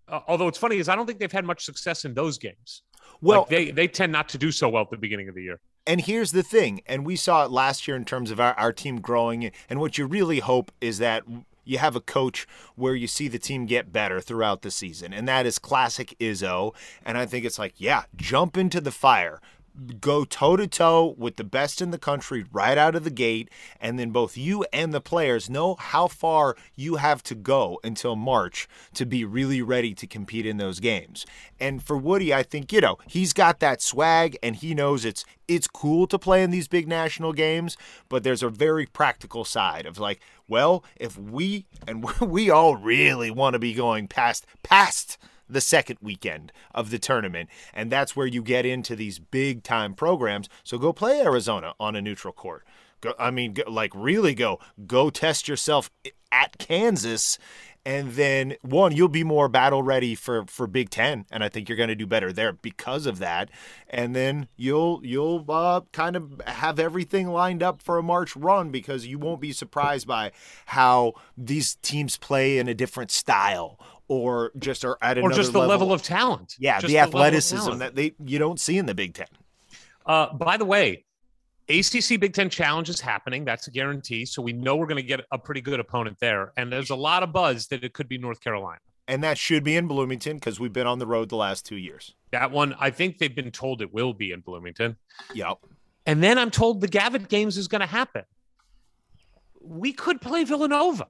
uh, 0.09 0.21
although 0.27 0.49
it's 0.49 0.59
funny, 0.59 0.77
is 0.77 0.89
I 0.89 0.97
don't 0.97 1.07
think 1.07 1.19
they've 1.19 1.31
had 1.31 1.45
much 1.45 1.65
success 1.65 2.05
in 2.05 2.15
those 2.15 2.39
games. 2.39 2.83
Well, 3.21 3.41
like 3.41 3.49
they 3.49 3.71
they 3.71 3.89
tend 3.89 4.13
not 4.13 4.29
to 4.31 4.39
do 4.39 4.51
so 4.51 4.69
well 4.69 4.83
at 4.83 4.91
the 4.91 4.97
beginning 4.97 5.29
of 5.29 5.35
the 5.35 5.43
year. 5.43 5.61
And 5.87 6.01
here's 6.01 6.33
the 6.33 6.43
thing, 6.43 6.81
and 6.87 7.05
we 7.05 7.15
saw 7.15 7.45
it 7.45 7.51
last 7.51 7.87
year 7.87 7.97
in 7.97 8.07
terms 8.07 8.31
of 8.31 8.41
our, 8.41 8.55
our 8.55 8.73
team 8.73 9.01
growing. 9.01 9.51
And 9.69 9.81
what 9.81 9.99
you 9.99 10.07
really 10.07 10.41
hope 10.41 10.73
is 10.81 10.97
that 10.99 11.25
you 11.65 11.79
have 11.79 11.97
a 11.97 12.01
coach 12.01 12.47
where 12.75 12.95
you 12.95 13.07
see 13.07 13.29
the 13.29 13.39
team 13.39 13.67
get 13.67 13.93
better 13.93 14.21
throughout 14.21 14.63
the 14.63 14.71
season. 14.71 15.13
And 15.13 15.27
that 15.29 15.47
is 15.47 15.59
classic 15.59 16.15
Izzo. 16.21 16.75
And 17.05 17.19
I 17.19 17.27
think 17.27 17.45
it's 17.45 17.59
like, 17.59 17.75
yeah, 17.77 18.05
jump 18.17 18.57
into 18.57 18.81
the 18.81 18.91
fire 18.91 19.41
go 20.01 20.25
toe 20.25 20.57
to 20.57 20.67
toe 20.67 21.15
with 21.19 21.37
the 21.37 21.45
best 21.45 21.83
in 21.83 21.91
the 21.91 21.99
country 21.99 22.45
right 22.53 22.79
out 22.79 22.95
of 22.95 23.05
the 23.05 23.11
gate. 23.11 23.51
And 23.81 23.99
then 23.99 24.11
both 24.11 24.37
you 24.37 24.65
and 24.73 24.93
the 24.93 25.01
players 25.01 25.51
know 25.51 25.75
how 25.75 26.09
far 26.09 26.57
you 26.75 26.97
have 26.97 27.23
to 27.25 27.35
go 27.35 27.81
until 27.83 28.17
March 28.17 28.69
to 28.95 29.05
be 29.05 29.25
really 29.25 29.63
ready 29.63 29.95
to 29.95 30.07
compete 30.07 30.47
in 30.47 30.57
those 30.57 30.81
games. 30.81 31.27
And 31.59 31.83
for 31.83 31.97
Woody, 31.97 32.33
I 32.33 32.43
think, 32.43 32.73
you 32.73 32.81
know, 32.81 32.99
he's 33.07 33.33
got 33.33 33.61
that 33.61 33.83
swag 33.83 34.37
and 34.43 34.57
he 34.57 34.75
knows 34.75 35.05
it's 35.05 35.25
it's 35.47 35.69
cool 35.69 36.07
to 36.07 36.19
play 36.19 36.43
in 36.43 36.51
these 36.51 36.69
big 36.69 36.89
national 36.89 37.35
games, 37.35 37.77
but 38.09 38.25
there's 38.25 38.43
a 38.43 38.49
very 38.49 38.87
practical 38.87 39.45
side 39.45 39.85
of 39.85 39.99
like, 39.99 40.21
well, 40.49 40.83
if 40.97 41.19
we 41.19 41.67
and 41.87 42.05
we 42.21 42.51
all 42.51 42.77
really 42.77 43.31
want 43.31 43.55
to 43.55 43.59
be 43.59 43.75
going 43.75 44.09
past 44.09 44.47
past 44.63 45.19
the 45.55 45.61
second 45.61 45.99
weekend 46.03 46.53
of 46.75 46.91
the 46.91 46.99
tournament. 46.99 47.49
And 47.73 47.91
that's 47.91 48.15
where 48.15 48.27
you 48.27 48.43
get 48.43 48.67
into 48.67 48.95
these 48.95 49.19
big 49.19 49.63
time 49.63 49.95
programs. 49.95 50.49
So 50.63 50.77
go 50.77 50.93
play 50.93 51.21
Arizona 51.21 51.75
on 51.81 51.97
a 51.97 52.03
neutral 52.03 52.35
court. 52.35 52.65
Go, 53.01 53.15
I 53.19 53.31
mean, 53.31 53.55
go, 53.55 53.65
like 53.69 53.93
really 53.95 54.35
go 54.35 54.59
go 54.87 55.11
test 55.11 55.49
yourself 55.49 55.91
at 56.33 56.59
Kansas 56.59 57.39
and 57.87 58.13
then 58.13 58.57
one 58.63 58.97
you'll 58.97 59.09
be 59.09 59.25
more 59.25 59.49
battle 59.49 59.83
ready 59.83 60.15
for 60.15 60.45
for 60.47 60.67
Big 60.67 60.91
10 60.91 61.27
and 61.31 61.45
I 61.45 61.49
think 61.49 61.69
you're 61.69 61.77
going 61.77 61.89
to 61.89 61.95
do 61.95 62.07
better 62.07 62.33
there 62.33 62.53
because 62.53 63.07
of 63.07 63.19
that 63.19 63.51
and 63.89 64.17
then 64.17 64.49
you'll 64.57 65.01
you'll 65.05 65.45
uh, 65.49 65.83
kind 65.93 66.17
of 66.17 66.41
have 66.47 66.79
everything 66.79 67.29
lined 67.29 67.63
up 67.63 67.83
for 67.83 67.99
a 67.99 68.03
March 68.03 68.35
run 68.37 68.71
because 68.71 69.07
you 69.07 69.19
won't 69.19 69.41
be 69.41 69.53
surprised 69.53 70.07
by 70.07 70.33
how 70.67 71.13
these 71.37 71.77
teams 71.77 72.17
play 72.17 72.59
in 72.59 72.69
a 72.69 72.75
different 72.75 73.11
style 73.11 73.79
or 74.09 74.53
just 74.59 74.85
are 74.85 74.99
at 75.01 75.19
or 75.19 75.31
just 75.31 75.53
the 75.53 75.59
level. 75.59 75.71
level 75.71 75.93
of 75.93 76.03
talent. 76.03 76.57
Yeah, 76.59 76.81
just 76.81 76.89
the 76.89 76.99
athleticism 76.99 77.71
the 77.71 77.77
that 77.77 77.95
they 77.95 78.15
you 78.25 78.39
don't 78.39 78.61
see 78.61 78.79
in 78.79 78.87
the 78.87 78.95
Big 78.95 79.15
Ten. 79.15 79.27
Uh, 80.07 80.33
by 80.35 80.57
the 80.57 80.65
way, 80.65 81.05
ACC 81.69 82.21
Big 82.21 82.35
Ten 82.35 82.51
Challenge 82.51 82.89
is 82.89 83.01
happening. 83.01 83.45
That's 83.45 83.67
a 83.67 83.71
guarantee. 83.71 84.27
So 84.27 84.43
we 84.43 84.53
know 84.53 84.77
we're 84.77 84.87
going 84.87 85.03
to 85.03 85.07
get 85.09 85.21
a 85.31 85.39
pretty 85.39 85.61
good 85.61 85.81
opponent 85.81 86.19
there. 86.21 86.53
And 86.57 86.71
there's 86.73 86.91
a 86.91 86.97
lot 86.97 87.23
of 87.23 87.33
buzz 87.33 87.69
that 87.69 87.83
it 87.83 87.95
could 87.95 88.09
be 88.09 88.19
North 88.19 88.41
Carolina. 88.41 88.81
And 89.07 89.23
that 89.23 89.37
should 89.37 89.65
be 89.65 89.77
in 89.77 89.87
Bloomington 89.87 90.37
because 90.37 90.59
we've 90.59 90.73
been 90.73 90.87
on 90.87 90.99
the 90.99 91.07
road 91.07 91.29
the 91.29 91.37
last 91.37 91.67
two 91.67 91.77
years. 91.77 92.15
That 92.33 92.51
one, 92.51 92.75
I 92.79 92.91
think 92.91 93.19
they've 93.19 93.35
been 93.35 93.51
told 93.51 93.83
it 93.83 93.93
will 93.93 94.15
be 94.15 94.33
in 94.33 94.41
Bloomington. 94.41 94.97
Yep. 95.35 95.59
And 96.07 96.23
then 96.23 96.39
I'm 96.39 96.51
told 96.51 96.81
the 96.81 96.89
Gavitt 96.89 97.29
games 97.29 97.57
is 97.57 97.69
going 97.69 97.81
to 97.81 97.87
happen. 97.87 98.25
We 99.61 99.93
could 99.93 100.21
play 100.21 100.45
Villanova. 100.45 101.07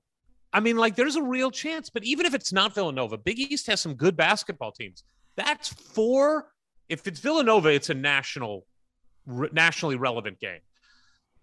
I 0.55 0.61
mean, 0.61 0.77
like 0.77 0.95
there's 0.95 1.17
a 1.17 1.23
real 1.23 1.51
chance, 1.51 1.91
but 1.91 2.05
even 2.05 2.27
if 2.27 2.33
it's 2.33 2.53
not 2.53 2.77
Villanova, 2.77 3.19
Big 3.19 3.41
East 3.41 3.67
has 3.67 3.81
some 3.81 3.95
good 3.95 4.17
basketball 4.17 4.71
teams. 4.71 5.03
That's 5.37 5.69
four. 5.69 6.47
If 6.89 7.09
it's 7.09 7.19
Villanova, 7.19 7.71
it's 7.71 7.91
a 7.91 7.95
national, 7.95 8.65
re- 9.27 9.49
nationally 9.53 9.97
relevant 9.97 10.39
game. 10.39 10.61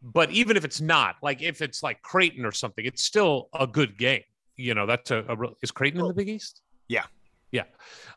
But 0.01 0.31
even 0.31 0.55
if 0.55 0.63
it's 0.63 0.79
not, 0.79 1.17
like 1.21 1.41
if 1.41 1.61
it's 1.61 1.83
like 1.83 2.01
Creighton 2.01 2.45
or 2.45 2.53
something, 2.53 2.85
it's 2.85 3.03
still 3.03 3.49
a 3.53 3.67
good 3.67 3.97
game. 3.97 4.23
You 4.55 4.75
know, 4.75 4.85
that's 4.85 5.11
a, 5.11 5.25
a 5.27 5.35
is 5.61 5.71
Creighton 5.71 5.99
in 5.99 6.07
the 6.07 6.13
Big 6.13 6.29
East? 6.29 6.61
Yeah, 6.87 7.03
yeah. 7.51 7.65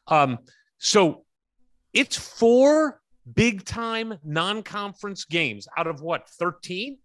Um, 0.07 0.39
so 0.79 1.25
it's 1.93 2.17
four 2.17 3.01
big 3.35 3.65
time 3.65 4.17
non 4.23 4.63
conference 4.63 5.25
games 5.25 5.67
out 5.77 5.89
of 5.89 6.03
what 6.03 6.29
thirteen. 6.29 6.99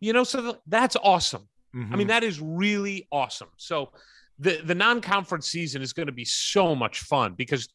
You 0.00 0.12
know, 0.12 0.24
so 0.24 0.58
that's 0.66 0.96
awesome. 1.02 1.48
Mm-hmm. 1.74 1.92
I 1.92 1.96
mean, 1.96 2.06
that 2.08 2.24
is 2.24 2.40
really 2.40 3.06
awesome. 3.10 3.48
So 3.56 3.90
the 4.38 4.60
the 4.64 4.74
non-conference 4.74 5.48
season 5.48 5.82
is 5.82 5.92
going 5.92 6.06
to 6.06 6.12
be 6.12 6.24
so 6.24 6.74
much 6.74 7.00
fun 7.00 7.34
because 7.34 7.68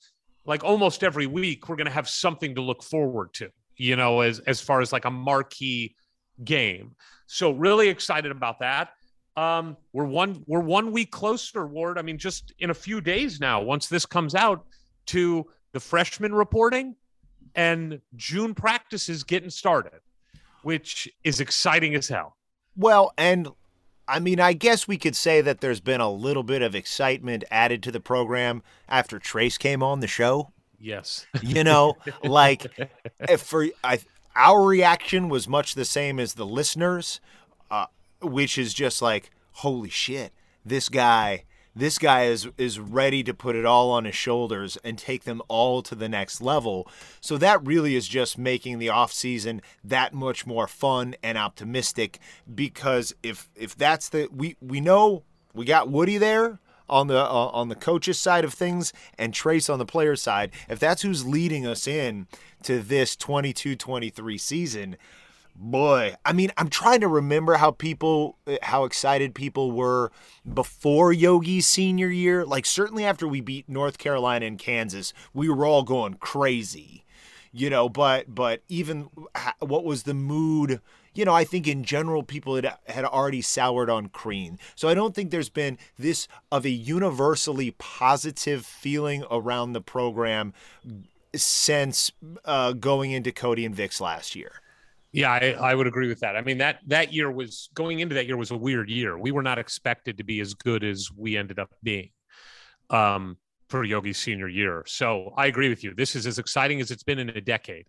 like 0.45 0.63
almost 0.63 1.03
every 1.03 1.27
week 1.27 1.67
we're 1.67 1.75
going 1.75 1.87
to 1.87 1.93
have 1.93 2.07
something 2.07 2.55
to 2.55 2.61
look 2.61 2.83
forward 2.83 3.33
to, 3.35 3.49
you 3.75 3.95
know, 3.95 4.21
as 4.21 4.39
as 4.39 4.61
far 4.61 4.81
as 4.81 4.91
like 4.91 5.05
a 5.05 5.11
marquee 5.11 5.95
game. 6.43 6.95
So 7.27 7.51
really 7.51 7.89
excited 7.89 8.31
about 8.31 8.59
that. 8.59 8.89
Um, 9.35 9.77
we're 9.93 10.05
one 10.05 10.43
we're 10.47 10.61
one 10.61 10.91
week 10.91 11.11
closer, 11.11 11.67
Ward. 11.67 11.97
I 11.97 12.01
mean, 12.01 12.17
just 12.17 12.53
in 12.59 12.69
a 12.69 12.73
few 12.73 13.01
days 13.01 13.39
now, 13.39 13.61
once 13.61 13.87
this 13.87 14.05
comes 14.05 14.33
out, 14.33 14.65
to 15.07 15.45
the 15.73 15.79
freshman 15.79 16.33
reporting 16.33 16.95
and 17.55 17.99
June 18.15 18.53
practices 18.53 19.23
getting 19.23 19.49
started, 19.49 19.99
which 20.61 21.09
is 21.23 21.39
exciting 21.39 21.95
as 21.95 22.07
hell. 22.07 22.37
Well, 22.75 23.13
and 23.17 23.47
I 24.07 24.19
mean, 24.19 24.39
I 24.39 24.53
guess 24.53 24.87
we 24.87 24.97
could 24.97 25.15
say 25.15 25.41
that 25.41 25.59
there's 25.59 25.81
been 25.81 26.01
a 26.01 26.09
little 26.09 26.43
bit 26.43 26.61
of 26.61 26.75
excitement 26.75 27.43
added 27.51 27.83
to 27.83 27.91
the 27.91 27.99
program 27.99 28.63
after 28.87 29.19
Trayce 29.19 29.59
came 29.59 29.83
on 29.83 29.99
the 29.99 30.07
show. 30.07 30.51
Yes. 30.79 31.25
You 31.41 31.63
know, 31.63 31.97
like 32.23 32.65
if 33.27 33.41
for 33.41 33.67
I, 33.83 33.99
our 34.35 34.63
reaction 34.63 35.27
was 35.27 35.47
much 35.47 35.75
the 35.75 35.85
same 35.85 36.19
as 36.19 36.35
the 36.35 36.45
listeners, 36.45 37.19
uh, 37.69 37.87
which 38.21 38.57
is 38.57 38.73
just 38.73 39.01
like, 39.01 39.31
holy 39.53 39.89
shit, 39.89 40.31
this 40.63 40.87
guy 40.87 41.43
this 41.77 41.97
guy 41.99 42.23
is 42.23 42.47
is 42.57 42.79
ready 42.79 43.23
to 43.23 43.33
put 43.33 43.55
it 43.55 43.65
all 43.65 43.91
on 43.91 44.05
his 44.05 44.15
shoulders 44.15 44.77
and 44.83 44.97
take 44.97 45.23
them 45.23 45.41
all 45.47 45.81
to 45.83 45.95
the 45.95 46.09
next 46.09 46.41
level. 46.41 46.89
So 47.21 47.37
that 47.37 47.65
really 47.65 47.95
is 47.95 48.07
just 48.07 48.37
making 48.37 48.79
the 48.79 48.87
offseason 48.87 49.61
that 49.83 50.13
much 50.13 50.45
more 50.45 50.67
fun 50.67 51.15
and 51.21 51.37
optimistic 51.37 52.19
because 52.53 53.13
if 53.21 53.49
if 53.55 53.75
that's 53.75 54.09
the 54.09 54.27
we 54.35 54.55
we 54.61 54.81
know 54.81 55.23
we 55.53 55.65
got 55.65 55.89
Woody 55.89 56.17
there 56.17 56.59
on 56.89 57.07
the 57.07 57.19
uh, 57.19 57.49
on 57.53 57.69
the 57.69 57.75
coach's 57.75 58.17
side 58.17 58.43
of 58.43 58.53
things 58.53 58.93
and 59.17 59.33
Trayce 59.33 59.71
on 59.71 59.79
the 59.79 59.85
player 59.85 60.15
side. 60.15 60.51
If 60.69 60.79
that's 60.79 61.01
who's 61.01 61.25
leading 61.25 61.67
us 61.67 61.87
in 61.87 62.27
to 62.63 62.79
this 62.81 63.15
22-23 63.15 64.39
season, 64.39 64.97
Boy, 65.59 66.15
I 66.23 66.33
mean, 66.33 66.51
I'm 66.55 66.69
trying 66.69 66.99
to 67.01 67.07
remember 67.07 67.55
how 67.55 67.71
people, 67.71 68.37
how 68.61 68.85
excited 68.85 69.33
people 69.33 69.71
were 69.71 70.11
before 70.53 71.11
Yogi's 71.11 71.65
senior 71.65 72.09
year. 72.09 72.45
Like, 72.45 72.67
certainly 72.67 73.03
after 73.03 73.27
we 73.27 73.41
beat 73.41 73.67
North 73.67 73.97
Carolina 73.97 74.45
and 74.45 74.59
Kansas, 74.59 75.13
we 75.33 75.49
were 75.49 75.65
all 75.65 75.81
going 75.81 76.13
crazy, 76.15 77.05
you 77.51 77.71
know. 77.71 77.89
But, 77.89 78.35
but 78.35 78.61
even 78.67 79.09
what 79.59 79.83
was 79.83 80.03
the 80.03 80.13
mood? 80.13 80.79
You 81.15 81.25
know, 81.25 81.33
I 81.33 81.43
think 81.43 81.67
in 81.67 81.83
general 81.83 82.21
people 82.21 82.55
had 82.55 82.71
had 82.85 83.03
already 83.03 83.41
soured 83.41 83.89
on 83.89 84.09
Crean, 84.09 84.59
so 84.75 84.87
I 84.87 84.93
don't 84.93 85.15
think 85.15 85.31
there's 85.31 85.49
been 85.49 85.79
this 85.97 86.27
of 86.51 86.65
a 86.65 86.69
universally 86.69 87.71
positive 87.79 88.63
feeling 88.63 89.23
around 89.31 89.73
the 89.73 89.81
program 89.81 90.53
since 91.35 92.11
uh, 92.45 92.73
going 92.73 93.09
into 93.09 93.31
Cody 93.31 93.65
and 93.65 93.73
Vic's 93.73 93.99
last 93.99 94.35
year. 94.35 94.61
Yeah, 95.17 95.31
I, 95.31 95.55
I, 95.59 95.73
would 95.73 95.87
agree 95.87 96.09
with 96.09 96.19
that. 96.19 96.35
I 96.35 96.41
mean 96.41 96.59
that 96.59 96.77
that 96.85 97.11
year 97.11 97.31
was 97.31 97.69
going 97.73 98.01
into 98.01 98.13
that 98.13 98.27
year 98.27 98.37
was 98.37 98.51
a 98.51 98.55
weird 98.55 98.87
year. 98.87 99.17
We 99.17 99.31
were 99.31 99.41
not 99.41 99.57
expected 99.57 100.19
to 100.19 100.23
be 100.23 100.39
as 100.41 100.53
good 100.53 100.83
as 100.83 101.09
we 101.17 101.37
ended 101.37 101.57
up 101.57 101.71
being 101.81 102.11
um, 102.91 103.37
for 103.67 103.83
Yogi's 103.83 104.19
senior 104.19 104.47
year. 104.47 104.83
So 104.85 105.33
I 105.35 105.47
agree 105.47 105.69
with 105.69 105.83
you. 105.83 105.95
This 105.95 106.15
is 106.15 106.27
as 106.27 106.37
exciting 106.37 106.81
as 106.81 106.91
it's 106.91 107.01
been 107.01 107.17
in 107.17 107.29
a 107.29 107.41
decade. 107.41 107.87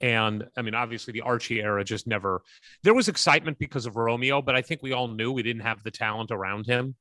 And 0.00 0.44
I 0.56 0.62
mean, 0.62 0.74
obviously, 0.74 1.12
the 1.12 1.20
Archie 1.20 1.60
era 1.60 1.84
just 1.84 2.06
never. 2.06 2.40
There 2.82 2.94
was 2.94 3.08
excitement 3.08 3.58
because 3.58 3.84
of 3.84 3.96
Romeo, 3.96 4.40
but 4.40 4.56
I 4.56 4.62
think 4.62 4.82
we 4.82 4.94
all 4.94 5.08
knew 5.08 5.32
we 5.32 5.42
didn't 5.42 5.64
have 5.64 5.82
the 5.82 5.90
talent 5.90 6.30
around 6.30 6.64
him. 6.64 6.94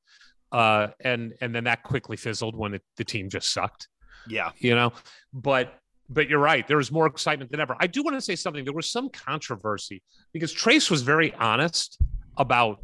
Uh, 0.51 0.89
and 0.99 1.35
and 1.39 1.55
then 1.55 1.63
that 1.63 1.83
quickly 1.83 2.17
fizzled 2.17 2.57
when 2.57 2.73
it, 2.73 2.81
the 2.97 3.05
team 3.05 3.29
just 3.29 3.53
sucked. 3.53 3.87
Yeah, 4.27 4.51
you 4.57 4.75
know. 4.75 4.91
But 5.31 5.79
but 6.09 6.29
you're 6.29 6.39
right. 6.39 6.67
There 6.67 6.77
was 6.77 6.91
more 6.91 7.07
excitement 7.07 7.51
than 7.51 7.59
ever. 7.59 7.75
I 7.79 7.87
do 7.87 8.03
want 8.03 8.15
to 8.15 8.21
say 8.21 8.35
something. 8.35 8.63
There 8.63 8.73
was 8.73 8.91
some 8.91 9.09
controversy 9.09 10.01
because 10.33 10.53
Trayce 10.53 10.91
was 10.91 11.01
very 11.01 11.33
honest 11.35 11.97
about, 12.37 12.83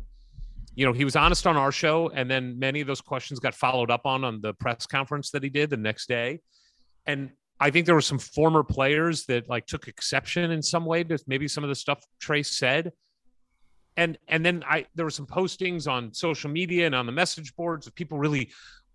you 0.76 0.86
know, 0.86 0.94
he 0.94 1.04
was 1.04 1.16
honest 1.16 1.46
on 1.46 1.58
our 1.58 1.72
show, 1.72 2.10
and 2.10 2.30
then 2.30 2.58
many 2.58 2.82
of 2.82 2.88
those 2.88 3.02
questions 3.02 3.40
got 3.40 3.54
followed 3.54 3.92
up 3.92 4.06
on 4.06 4.24
on 4.24 4.42
the 4.42 4.54
press 4.54 4.86
conference 4.86 5.32
that 5.32 5.44
he 5.44 5.50
did 5.50 5.70
the 5.70 5.78
next 5.78 6.08
day. 6.08 6.40
And 7.06 7.32
I 7.60 7.72
think 7.72 7.86
there 7.86 7.96
were 7.96 8.02
some 8.02 8.20
former 8.20 8.64
players 8.64 9.26
that 9.26 9.50
like 9.50 9.66
took 9.66 9.88
exception 9.88 10.52
in 10.52 10.62
some 10.62 10.86
way 10.86 11.04
to 11.04 11.20
maybe 11.28 11.48
some 11.48 11.64
of 11.64 11.70
the 11.70 11.76
stuff 11.76 12.04
Trayce 12.22 12.54
said. 12.54 12.94
And 13.98 14.18
and 14.30 14.46
then 14.46 14.64
I 14.66 14.86
there 14.96 15.06
were 15.06 15.12
some 15.12 15.26
postings 15.26 15.92
on 15.92 16.14
social 16.14 16.50
media 16.50 16.86
and 16.86 16.96
on 16.96 17.06
the 17.06 17.12
message 17.12 17.54
boards 17.56 17.86
of 17.86 17.94
people 17.96 18.18
really 18.18 18.50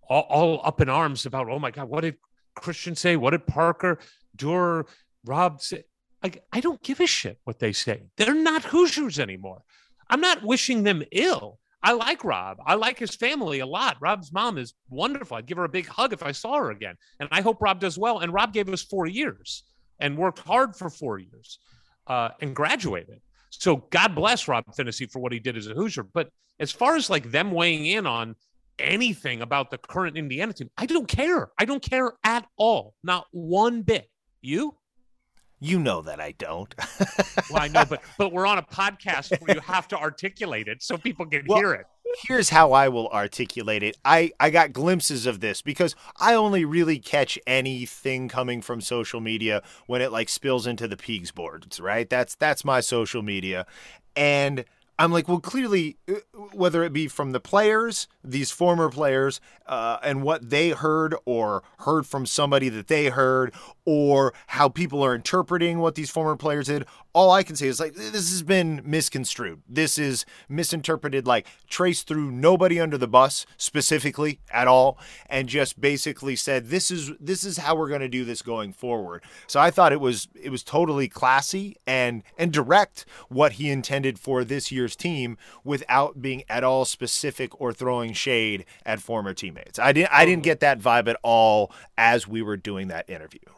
all, 0.09 0.25
all 0.29 0.61
up 0.63 0.81
in 0.81 0.89
arms 0.89 1.27
about, 1.27 1.47
oh 1.49 1.59
my 1.59 1.69
God, 1.69 1.89
what 1.89 2.01
did 2.01 2.15
Christian 2.55 2.95
say? 2.95 3.15
What 3.15 3.31
did 3.31 3.47
Parker, 3.47 3.99
Durer, 4.35 4.85
Rob 5.25 5.61
say? 5.61 5.83
Like, 6.23 6.43
I 6.51 6.59
don't 6.59 6.81
give 6.81 6.99
a 6.99 7.07
shit 7.07 7.39
what 7.43 7.59
they 7.59 7.71
say. 7.71 8.03
They're 8.17 8.33
not 8.33 8.63
Hoosiers 8.63 9.19
anymore. 9.19 9.61
I'm 10.09 10.21
not 10.21 10.43
wishing 10.43 10.83
them 10.83 11.03
ill. 11.11 11.59
I 11.83 11.91
like 11.91 12.23
Rob. 12.23 12.57
I 12.65 12.73
like 12.73 12.97
his 12.97 13.13
family 13.13 13.59
a 13.59 13.65
lot. 13.65 13.97
Rob's 13.99 14.33
mom 14.33 14.57
is 14.57 14.73
wonderful. 14.89 15.37
I'd 15.37 15.45
give 15.45 15.57
her 15.57 15.65
a 15.65 15.69
big 15.69 15.87
hug 15.87 16.13
if 16.13 16.23
I 16.23 16.31
saw 16.31 16.57
her 16.57 16.71
again. 16.71 16.95
And 17.19 17.29
I 17.31 17.41
hope 17.41 17.61
Rob 17.61 17.79
does 17.79 17.97
well. 17.97 18.19
And 18.19 18.33
Rob 18.33 18.53
gave 18.53 18.67
us 18.69 18.81
four 18.81 19.05
years 19.05 19.63
and 19.99 20.17
worked 20.17 20.39
hard 20.39 20.75
for 20.75 20.89
four 20.89 21.19
years 21.19 21.59
uh, 22.07 22.29
and 22.41 22.55
graduated. 22.55 23.21
So 23.51 23.77
God 23.91 24.15
bless 24.15 24.47
Rob 24.47 24.65
Phinisee 24.75 25.11
for 25.11 25.19
what 25.19 25.31
he 25.31 25.39
did 25.39 25.57
as 25.57 25.67
a 25.67 25.75
Hoosier. 25.75 26.03
But 26.03 26.29
as 26.59 26.71
far 26.71 26.95
as 26.95 27.09
like 27.09 27.29
them 27.29 27.51
weighing 27.51 27.85
in 27.85 28.07
on 28.07 28.35
anything 28.79 29.41
about 29.41 29.71
the 29.71 29.77
current 29.77 30.17
Indiana 30.17 30.53
team. 30.53 30.69
I 30.77 30.85
don't 30.85 31.07
care. 31.07 31.49
I 31.57 31.65
don't 31.65 31.81
care 31.81 32.13
at 32.23 32.45
all. 32.57 32.95
Not 33.03 33.25
one 33.31 33.81
bit. 33.81 34.09
You? 34.41 34.75
You 35.59 35.79
know 35.79 36.01
that 36.01 36.19
I 36.19 36.33
don't. 36.33 36.73
well, 37.49 37.61
I 37.61 37.67
know, 37.69 37.85
but 37.85 38.01
but 38.17 38.31
we're 38.31 38.45
on 38.45 38.57
a 38.57 38.61
podcast 38.61 39.39
where 39.39 39.55
you 39.55 39.61
have 39.61 39.87
to 39.87 39.97
articulate 39.97 40.67
it 40.67 40.83
so 40.83 40.97
people 40.97 41.25
can 41.25 41.43
well, 41.47 41.57
hear 41.57 41.73
it. 41.73 41.85
Here's 42.27 42.49
how 42.49 42.71
I 42.73 42.89
will 42.89 43.07
articulate 43.09 43.81
it. 43.81 43.97
I 44.03 44.31
I 44.39 44.49
got 44.49 44.73
glimpses 44.73 45.25
of 45.25 45.39
this 45.39 45.61
because 45.61 45.95
I 46.17 46.35
only 46.35 46.65
really 46.65 46.99
catch 46.99 47.39
anything 47.47 48.27
coming 48.27 48.61
from 48.61 48.81
social 48.81 49.21
media 49.21 49.63
when 49.87 50.01
it 50.01 50.11
like 50.11 50.29
spills 50.29 50.67
into 50.67 50.87
the 50.87 50.97
Peegs 50.97 51.33
boards, 51.33 51.79
right? 51.79 52.09
That's 52.09 52.35
that's 52.35 52.65
my 52.65 52.81
social 52.81 53.21
media. 53.21 53.65
And 54.15 54.65
I'm 54.97 55.11
like, 55.11 55.27
well, 55.27 55.39
clearly, 55.39 55.97
uh, 56.07 56.13
whether 56.53 56.83
it 56.83 56.93
be 56.93 57.07
from 57.07 57.31
the 57.31 57.39
players, 57.39 58.07
these 58.23 58.51
former 58.51 58.89
players, 58.89 59.41
uh, 59.67 59.97
and 60.01 60.23
what 60.23 60.49
they 60.49 60.69
heard 60.69 61.15
or 61.25 61.63
heard 61.79 62.07
from 62.07 62.25
somebody 62.25 62.69
that 62.69 62.87
they 62.87 63.07
heard, 63.07 63.53
or 63.83 64.33
how 64.47 64.69
people 64.69 65.03
are 65.03 65.13
interpreting 65.13 65.79
what 65.79 65.95
these 65.95 66.09
former 66.09 66.37
players 66.37 66.67
did, 66.67 66.85
all 67.15 67.31
I 67.31 67.43
can 67.43 67.55
say 67.55 67.67
is 67.67 67.79
like 67.79 67.95
this 67.95 68.29
has 68.29 68.43
been 68.43 68.81
misconstrued. 68.83 69.61
This 69.69 69.97
is 69.97 70.25
misinterpreted, 70.49 71.25
like 71.25 71.47
Trayce 71.71 72.03
threw 72.03 72.29
nobody 72.29 72.77
under 72.77 72.97
the 72.97 73.07
bus 73.07 73.45
specifically 73.55 74.41
at 74.51 74.67
all, 74.67 74.99
and 75.27 75.47
just 75.47 75.79
basically 75.79 76.35
said 76.35 76.67
this 76.67 76.91
is 76.91 77.13
this 77.17 77.45
is 77.45 77.59
how 77.59 77.73
we're 77.73 77.87
going 77.87 78.01
to 78.01 78.09
do 78.09 78.25
this 78.25 78.41
going 78.41 78.73
forward. 78.73 79.23
So 79.47 79.61
I 79.61 79.71
thought 79.71 79.93
it 79.93 80.01
was 80.01 80.27
it 80.35 80.49
was 80.49 80.61
totally 80.61 81.07
classy 81.07 81.77
and 81.87 82.21
and 82.37 82.51
direct 82.51 83.05
what 83.29 83.53
he 83.53 83.69
intended 83.69 84.19
for 84.19 84.43
this 84.43 84.69
year's 84.69 84.97
team 84.97 85.37
without 85.63 86.21
being 86.21 86.43
at 86.49 86.65
all 86.65 86.83
specific 86.83 87.61
or 87.61 87.71
throwing 87.71 88.11
shade 88.11 88.65
at 88.85 88.99
former 88.99 89.33
teammates. 89.33 89.79
I 89.79 89.93
didn't 89.93 90.11
I 90.11 90.25
didn't 90.25 90.43
get 90.43 90.59
that 90.59 90.79
vibe 90.79 91.07
at 91.07 91.17
all 91.23 91.71
as 91.97 92.27
we 92.27 92.41
were 92.41 92.57
doing 92.57 92.89
that 92.89 93.09
interview. 93.09 93.54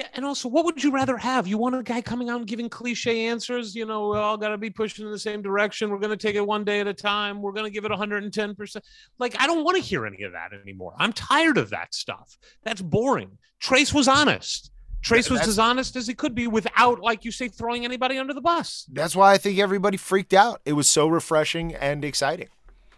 Yeah, 0.00 0.06
and 0.14 0.24
also, 0.24 0.48
what 0.48 0.64
would 0.64 0.82
you 0.82 0.92
rather 0.92 1.18
have? 1.18 1.46
You 1.46 1.58
want 1.58 1.74
a 1.74 1.82
guy 1.82 2.00
coming 2.00 2.30
out 2.30 2.38
and 2.38 2.46
giving 2.46 2.70
cliche 2.70 3.26
answers? 3.26 3.74
You 3.74 3.84
know, 3.84 4.08
we 4.08 4.16
all 4.16 4.38
got 4.38 4.48
to 4.48 4.56
be 4.56 4.70
pushing 4.70 5.04
in 5.04 5.12
the 5.12 5.18
same 5.18 5.42
direction. 5.42 5.90
We're 5.90 5.98
going 5.98 6.16
to 6.16 6.16
take 6.16 6.36
it 6.36 6.46
one 6.46 6.64
day 6.64 6.80
at 6.80 6.86
a 6.86 6.94
time. 6.94 7.42
We're 7.42 7.52
going 7.52 7.66
to 7.66 7.70
give 7.70 7.84
it 7.84 7.90
110%. 7.90 8.76
Like, 9.18 9.36
I 9.38 9.46
don't 9.46 9.62
want 9.62 9.76
to 9.76 9.82
hear 9.82 10.06
any 10.06 10.22
of 10.22 10.32
that 10.32 10.54
anymore. 10.54 10.94
I'm 10.96 11.12
tired 11.12 11.58
of 11.58 11.68
that 11.70 11.92
stuff. 11.92 12.38
That's 12.62 12.80
boring. 12.80 13.36
Trayce 13.62 13.92
was 13.92 14.08
honest. 14.08 14.72
Trayce 15.04 15.30
was 15.30 15.46
as 15.46 15.58
honest 15.58 15.96
as 15.96 16.06
he 16.06 16.14
could 16.14 16.34
be 16.34 16.46
without, 16.46 17.00
like 17.00 17.26
you 17.26 17.30
say, 17.30 17.48
throwing 17.48 17.84
anybody 17.84 18.16
under 18.16 18.32
the 18.32 18.40
bus. 18.40 18.86
That's 18.90 19.14
why 19.14 19.34
I 19.34 19.36
think 19.36 19.58
everybody 19.58 19.98
freaked 19.98 20.32
out. 20.32 20.62
It 20.64 20.72
was 20.72 20.88
so 20.88 21.08
refreshing 21.08 21.74
and 21.74 22.06
exciting. 22.06 22.48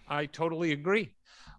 I 0.08 0.26
totally 0.26 0.70
agree. 0.70 1.14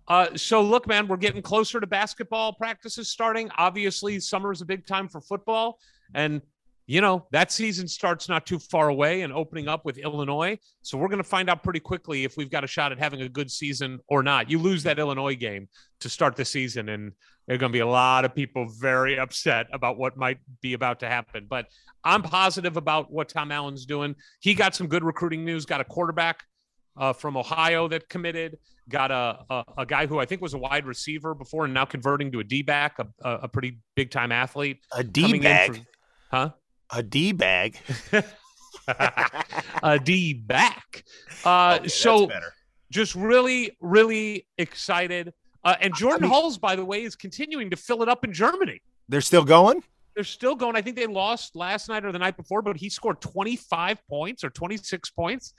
Uh, 0.08 0.28
so 0.36 0.62
look, 0.62 0.88
man, 0.88 1.08
we're 1.08 1.18
getting 1.18 1.42
closer 1.42 1.80
to 1.80 1.88
basketball 1.88 2.54
practices 2.54 3.10
starting. 3.10 3.50
Obviously, 3.58 4.20
summer 4.20 4.52
is 4.52 4.62
a 4.62 4.66
big 4.66 4.86
time 4.86 5.08
for 5.08 5.22
football, 5.22 5.80
and 6.14 6.42
you 6.86 7.00
know 7.00 7.26
that 7.32 7.52
season 7.52 7.88
starts 7.88 8.28
not 8.28 8.46
too 8.46 8.60
far 8.60 8.90
away 8.90 9.22
and 9.22 9.32
opening 9.32 9.70
up 9.70 9.86
with 9.86 9.98
Illinois. 9.98 10.58
So 10.82 10.98
we're 10.98 11.08
going 11.08 11.24
to 11.24 11.24
find 11.24 11.50
out 11.50 11.64
pretty 11.64 11.80
quickly 11.80 12.26
if 12.26 12.36
we've 12.36 12.52
got 12.52 12.66
a 12.66 12.68
shot 12.68 12.92
at 12.92 13.00
having 13.00 13.22
a 13.22 13.30
good 13.30 13.50
season 13.50 14.00
or 14.08 14.22
not. 14.24 14.50
You 14.50 14.60
lose 14.60 14.84
that 14.84 15.00
Illinois 15.00 15.36
game 15.36 15.70
to 16.02 16.10
start 16.10 16.36
the 16.36 16.44
season, 16.44 16.90
and 16.90 17.14
there 17.48 17.56
are 17.56 17.60
going 17.60 17.72
to 17.72 17.74
be 17.74 17.80
a 17.80 17.88
lot 17.88 18.26
of 18.26 18.36
people 18.36 18.68
very 18.68 19.18
upset 19.18 19.68
about 19.72 19.98
what 19.98 20.18
might 20.18 20.40
be 20.62 20.74
about 20.74 21.00
to 21.00 21.08
happen. 21.08 21.48
But 21.50 21.68
I'm 22.04 22.22
positive 22.22 22.76
about 22.76 23.10
what 23.10 23.30
Tom 23.30 23.52
Allen's 23.52 23.86
doing. 23.86 24.16
He 24.42 24.54
got 24.54 24.76
some 24.76 24.88
good 24.88 25.06
recruiting 25.06 25.46
news. 25.46 25.66
Got 25.66 25.80
a 25.80 25.86
quarterback 25.86 26.44
uh, 26.98 27.14
from 27.14 27.38
Ohio 27.38 27.88
that 27.88 28.10
committed. 28.10 28.58
Got 28.90 29.12
a, 29.12 29.40
a, 29.50 29.64
a 29.80 29.86
guy 29.86 30.08
who 30.08 30.20
I 30.20 30.26
think 30.26 30.42
was 30.42 30.54
a 30.54 30.58
wide 30.58 30.86
receiver 30.86 31.34
before 31.34 31.66
and 31.66 31.74
now 31.74 31.86
converting 31.86 32.32
to 32.34 32.40
a 32.40 32.44
D 32.44 32.64
back, 32.64 32.98
a, 33.00 33.08
a 33.24 33.48
pretty 33.48 33.78
big 33.96 34.12
time 34.12 34.32
athlete. 34.32 34.80
A 34.92 35.04
D 35.04 35.40
bag, 35.40 35.86
huh? 36.30 36.50
A 36.92 37.02
D 37.02 37.32
bag. 37.32 37.78
a 39.84 40.00
D 40.00 40.34
back. 40.34 41.06
Uh, 41.46 41.78
okay, 41.80 41.88
so 41.88 42.30
just 42.92 43.16
really, 43.16 43.78
really 43.80 44.48
excited. 44.58 45.34
Uh, 45.64 45.76
and 45.80 45.96
Jordan 45.96 46.26
I 46.26 46.28
mean, 46.28 46.32
Hulls, 46.32 46.58
by 46.58 46.76
the 46.76 46.84
way, 46.84 47.04
is 47.04 47.16
continuing 47.16 47.70
to 47.70 47.78
fill 47.78 48.04
it 48.04 48.10
up 48.10 48.26
in 48.26 48.34
Germany. 48.34 48.82
They're 49.08 49.22
still 49.22 49.46
going. 49.46 49.82
They're 50.14 50.24
still 50.26 50.56
going. 50.56 50.76
I 50.76 50.82
think 50.82 50.96
they 50.96 51.08
lost 51.08 51.56
last 51.56 51.90
night 51.90 52.06
or 52.06 52.12
the 52.12 52.20
night 52.20 52.38
before, 52.38 52.62
but 52.62 52.78
he 52.78 52.90
scored 52.90 53.22
25 53.22 53.98
points 54.08 54.44
or 54.44 54.50
26 54.50 55.10
points 55.12 55.54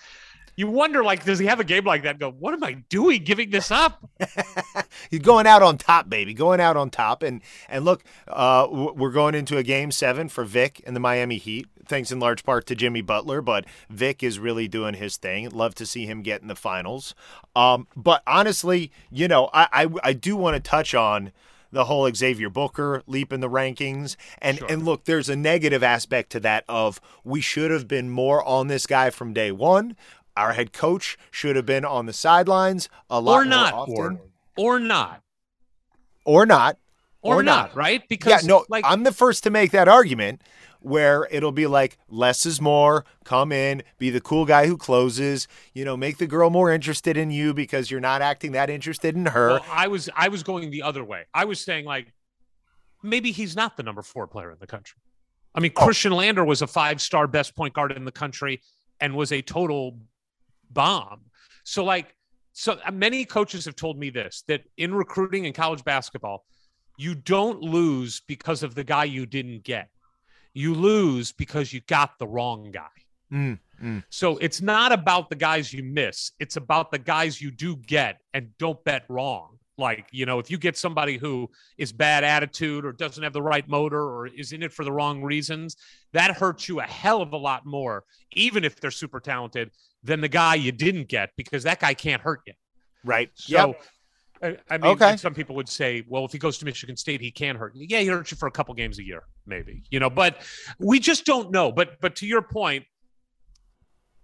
you 0.57 0.67
wonder, 0.67 1.03
like, 1.03 1.25
does 1.25 1.38
he 1.38 1.47
have 1.47 1.61
a 1.61 1.64
game 1.64 1.85
like 1.85 2.03
that? 2.03 2.19
go, 2.19 2.31
what 2.31 2.55
am 2.55 2.62
I 2.62 2.75
doing, 2.88 3.25
giving 3.25 3.51
this 3.51 3.71
up? 3.71 4.09
He's 5.11 5.21
going 5.21 5.47
out 5.47 5.62
on 5.62 5.79
top, 5.79 6.09
baby, 6.09 6.35
going 6.35 6.61
out 6.61 6.77
on 6.77 6.90
top. 6.90 7.23
And 7.23 7.43
and 7.69 7.85
look, 7.85 8.05
uh, 8.29 8.69
we're 8.71 9.11
going 9.11 9.35
into 9.35 9.57
a 9.57 9.62
game 9.62 9.90
seven 9.90 10.29
for 10.29 10.45
Vic 10.45 10.83
and 10.87 10.95
the 10.95 11.01
Miami 11.01 11.38
Heat, 11.38 11.67
thanks 11.87 12.12
in 12.12 12.21
large 12.21 12.45
part 12.45 12.67
to 12.67 12.75
Jimmy 12.75 13.03
Butler. 13.03 13.40
But 13.40 13.64
Vic 13.90 14.23
is 14.23 14.38
really 14.38 14.69
doing 14.69 14.95
his 14.95 15.17
thing. 15.17 15.49
Love 15.51 15.75
to 15.77 15.87
see 15.87 16.07
him 16.07 16.23
get 16.23 16.43
in 16.43 16.49
the 16.49 16.55
finals. 16.55 17.14
Um, 17.57 17.87
but 17.97 18.23
honestly, 18.27 18.93
you 19.11 19.29
know, 19.29 19.51
I 19.53 19.69
I, 19.73 19.88
I 20.03 20.12
do 20.12 20.37
want 20.37 20.55
to 20.57 20.61
touch 20.61 20.95
on 20.95 21.33
the 21.75 21.85
whole 21.85 22.09
Xavier 22.14 22.49
Booker 22.49 23.03
leap 23.07 23.33
in 23.33 23.40
the 23.40 23.51
rankings. 23.51 24.17
And 24.38 24.59
sure. 24.59 24.69
and 24.71 24.85
look, 24.85 25.05
there's 25.05 25.29
a 25.29 25.37
negative 25.37 25.83
aspect 25.83 26.31
to 26.31 26.40
that 26.40 26.64
of 26.69 27.01
we 27.25 27.40
should 27.40 27.71
have 27.71 27.87
been 27.87 28.09
more 28.09 28.43
on 28.45 28.69
this 28.69 28.87
guy 28.87 29.11
from 29.11 29.35
day 29.35 29.53
one. 29.53 29.97
Our 30.37 30.53
head 30.53 30.73
coach 30.73 31.16
should 31.31 31.57
have 31.57 31.66
been 31.66 31.85
on 31.85 32.07
the 32.07 32.12
sidelines 32.12 32.88
a 33.09 33.20
lot 33.20 33.35
or 33.37 33.44
not, 33.44 33.73
more 33.73 33.81
often. 34.07 34.18
Or, 34.57 34.77
or 34.77 34.81
not. 34.81 35.23
Or 36.25 36.47
not. 36.47 36.79
Or, 37.23 37.37
or 37.37 37.42
not, 37.42 37.68
not, 37.70 37.77
right? 37.77 38.07
Because 38.09 38.42
yeah, 38.42 38.47
no, 38.49 38.64
like 38.68 38.85
I'm 38.87 39.03
the 39.05 39.12
first 39.12 39.44
to 39.44 39.51
make 39.51 39.70
that 39.70 39.88
argument. 39.88 40.42
where 40.81 41.27
it'll 41.31 41.53
be 41.53 41.66
like 41.66 41.97
less 42.09 42.44
is 42.44 42.61
more. 42.61 43.07
Come 43.25 43.51
in, 43.51 43.83
be 43.97 44.11
the 44.11 44.20
cool 44.20 44.44
guy 44.44 44.66
who 44.66 44.77
closes. 44.77 45.49
You 45.73 45.87
know, 45.87 45.97
make 45.97 46.18
the 46.18 46.27
girl 46.27 46.51
more 46.51 46.70
interested 46.70 47.16
in 47.16 47.31
you 47.31 47.55
because 47.55 47.90
you're 47.90 48.01
not 48.01 48.20
acting 48.20 48.53
that 48.53 48.68
interested 48.68 49.14
in 49.16 49.25
her. 49.27 49.49
Well, 49.53 49.64
I 49.70 49.88
was 49.88 50.11
I 50.14 50.29
was 50.29 50.42
going 50.42 50.70
the 50.70 50.83
other 50.83 51.03
way. 51.03 51.25
I 51.33 51.47
was 51.47 51.61
saying 51.64 51.87
like 51.87 52.12
maybe 53.03 53.31
he's 53.33 53.57
not 53.57 53.79
the 53.79 53.83
number 53.83 54.03
four 54.03 54.27
player 54.27 54.51
in 54.51 54.59
the 54.61 54.66
country. 54.66 55.01
I 55.55 55.61
mean, 55.61 55.73
Oh. 55.77 55.87
Khristian 55.87 56.12
Lander 56.14 56.44
was 56.44 56.61
a 56.61 56.66
five 56.66 57.01
star 57.01 57.27
best 57.27 57.57
point 57.57 57.73
guard 57.73 57.92
in 57.92 58.05
the 58.05 58.12
country 58.12 58.61
and 59.01 59.14
was 59.14 59.33
a 59.33 59.40
total 59.40 59.99
bomb. 60.75 61.21
So, 61.65 61.85
like, 61.85 62.15
so 62.53 62.79
uh, 62.85 62.91
many 62.91 63.25
coaches 63.25 63.65
have 63.65 63.77
told 63.77 63.99
me 63.99 64.11
this 64.11 64.45
that 64.49 64.63
in 64.77 64.95
recruiting 64.95 65.45
in 65.45 65.53
college 65.53 65.85
basketball, 65.85 66.45
you 66.97 67.15
don't 67.15 67.61
lose 67.61 68.21
because 68.27 68.63
of 68.63 68.75
the 68.75 68.85
guy 68.85 69.05
you 69.05 69.27
didn't 69.27 69.65
get. 69.65 69.89
You 70.53 70.75
lose 70.75 71.33
because 71.33 71.73
you 71.73 71.81
got 71.89 72.19
the 72.19 72.29
wrong 72.29 72.71
guy. 72.71 72.87
Mm, 73.33 73.59
mm. 73.83 74.05
So 74.11 74.37
it's 74.39 74.61
not 74.61 74.93
about 74.93 75.29
the 75.29 75.37
guys 75.37 75.73
you 75.73 75.83
miss. 75.83 76.31
It's 76.39 76.57
about 76.57 76.93
the 76.93 76.99
guys 76.99 77.43
you 77.43 77.51
do 77.51 77.77
get 77.77 78.21
and 78.33 78.57
don't 78.59 78.83
bet 78.85 79.05
wrong. 79.09 79.59
Like, 79.77 80.07
you 80.13 80.25
know, 80.25 80.39
if 80.39 80.51
you 80.51 80.59
get 80.59 80.77
somebody 80.77 81.17
who 81.17 81.51
is 81.79 81.93
bad 81.93 82.23
attitude 82.23 82.85
or 82.85 82.93
doesn't 82.93 83.23
have 83.23 83.33
the 83.33 83.43
right 83.43 83.69
motor 83.69 84.01
or 84.01 84.29
is 84.29 84.53
in 84.53 84.63
it 84.63 84.73
for 84.73 84.85
the 84.85 84.93
wrong 84.93 85.23
reasons, 85.23 85.77
that 86.13 86.37
hurts 86.37 86.69
you 86.69 86.79
a 86.79 86.85
hell 86.85 87.21
of 87.21 87.33
a 87.33 87.37
lot 87.37 87.67
more, 87.67 88.05
even 88.33 88.63
if 88.63 88.79
they're 88.79 88.93
super 88.93 89.19
talented, 89.19 89.73
than 90.05 90.21
the 90.21 90.29
guy 90.29 90.55
you 90.55 90.71
didn't 90.71 91.09
get 91.09 91.31
because 91.37 91.64
that 91.64 91.81
guy 91.81 91.95
can't 91.95 92.23
hurt 92.23 92.43
you. 92.47 92.53
Right. 93.03 93.31
So, 93.35 93.69
Yep. 93.69 93.83
I, 94.43 94.75
I 94.75 94.79
mean, 94.79 94.90
Okay. 94.93 95.17
some 95.17 95.33
people 95.35 95.57
would 95.57 95.69
say, 95.69 96.05
well, 96.07 96.25
if 96.27 96.33
he 96.33 96.38
goes 96.38 96.59
to 96.59 96.64
Michigan 96.67 96.97
State, 96.97 97.21
he 97.21 97.31
can 97.31 97.57
hurt 97.57 97.75
you. 97.75 97.87
Yeah, 97.88 98.01
he 98.01 98.09
hurts 98.09 98.31
you 98.31 98.37
for 98.37 98.47
a 98.47 98.51
couple 98.51 98.75
games 98.75 98.99
a 98.99 99.03
year, 99.03 99.23
maybe, 99.47 99.83
you 99.90 100.01
know, 100.01 100.11
but 100.11 100.43
we 100.79 101.01
just 101.01 101.25
don't 101.25 101.51
know. 101.51 101.73
But, 101.73 102.01
but 102.01 102.14
to 102.17 102.27
your 102.27 102.43
point, 102.43 102.85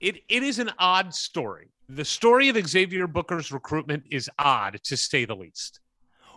it, 0.01 0.17
it 0.29 0.43
is 0.43 0.59
an 0.59 0.71
odd 0.79 1.15
story. 1.15 1.73
The 1.89 2.05
story 2.05 2.49
of 2.49 2.69
Xavier 2.69 3.07
Booker's 3.07 3.51
recruitment 3.51 4.05
is 4.11 4.31
odd, 4.39 4.81
to 4.85 4.97
say 4.97 5.25
the 5.25 5.35
least. 5.37 5.81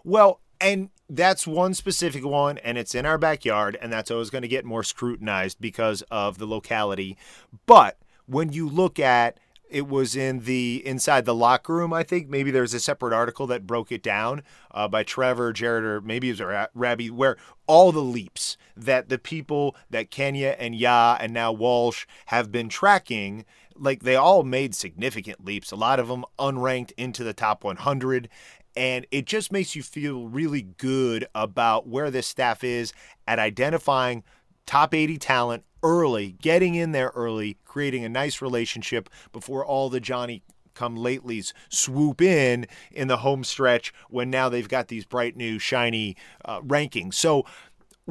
Well, 0.04 0.40
and 0.62 0.90
that's 1.10 1.46
one 1.46 1.74
specific 1.74 2.26
one, 2.26 2.58
and 2.60 2.78
it's 2.78 2.96
in 2.96 3.06
our 3.06 3.18
backyard, 3.18 3.78
and 3.82 3.92
that's 3.92 4.10
always 4.12 4.30
going 4.30 4.42
to 4.44 4.48
get 4.48 4.66
more 4.66 4.84
scrutinized 4.84 5.60
because 5.60 6.02
of 6.10 6.38
the 6.38 6.46
locality. 6.46 7.18
But 7.66 7.98
when 8.26 8.52
you 8.52 8.68
look 8.68 9.00
at 9.00 9.40
it 9.74 9.88
was 9.88 10.16
in 10.16 10.42
the 10.42 10.84
inside 10.86 11.26
the 11.26 11.34
locker 11.34 11.74
room. 11.74 11.94
I 11.94 12.04
think 12.04 12.30
maybe 12.30 12.52
there's 12.52 12.76
a 12.76 12.80
separate 12.80 13.12
article 13.12 13.48
that 13.48 13.66
broke 13.66 13.92
it 13.92 14.04
down 14.04 14.44
uh, 14.70 14.88
by 14.88 15.02
Trevor, 15.02 15.52
Jared, 15.52 15.84
or 15.84 16.00
maybe 16.00 16.30
it 16.30 16.40
was 16.40 16.68
Rabbi, 16.76 17.08
where 17.08 17.38
all 17.66 17.92
the 17.92 18.00
leaps 18.00 18.56
that 18.78 19.10
the 19.10 19.18
people 19.18 19.76
that 19.90 20.12
Kenya 20.12 20.56
and 20.60 20.76
Ya 20.76 21.18
and 21.20 21.34
now 21.34 21.52
Walsh 21.52 22.06
have 22.28 22.52
been 22.52 22.70
tracking, 22.70 23.46
like 23.76 24.04
they 24.04 24.16
all 24.16 24.44
made 24.44 24.76
significant 24.76 25.44
leaps. 25.44 25.72
A 25.72 25.76
lot 25.76 26.00
of 26.00 26.08
them 26.08 26.24
unranked 26.38 26.92
into 26.96 27.24
the 27.24 27.34
top 27.34 27.64
100, 27.64 28.30
and 28.76 29.08
it 29.10 29.26
just 29.26 29.52
makes 29.52 29.76
you 29.76 29.82
feel 29.82 30.28
really 30.28 30.62
good 30.62 31.26
about 31.34 31.88
where 31.88 32.12
this 32.12 32.28
staff 32.28 32.64
is 32.64 32.94
at 33.28 33.40
identifying 33.40 34.24
top 34.66 34.94
80 34.94 35.18
talent 35.18 35.64
early, 35.82 36.34
getting 36.42 36.76
in 36.76 36.92
there 36.92 37.12
early, 37.16 37.58
creating 37.66 38.06
a 38.06 38.10
nice 38.10 38.42
relationship 38.42 39.10
before 39.32 39.66
all 39.66 39.90
the 39.90 40.00
Johnny 40.00 40.44
come 40.74 40.98
latelys 40.98 41.54
swoop 41.70 42.22
in 42.22 42.66
in 42.92 43.08
the 43.08 43.18
home 43.18 43.44
stretch 43.44 43.94
when 44.10 44.30
now 44.30 44.50
they've 44.50 44.70
got 44.70 44.88
these 44.88 45.06
bright 45.06 45.36
new 45.36 45.60
shiny 45.60 46.16
uh, 46.46 46.62
rankings. 46.62 47.14
So, 47.14 47.46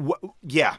wh- 0.01 0.25
yeah, 0.41 0.77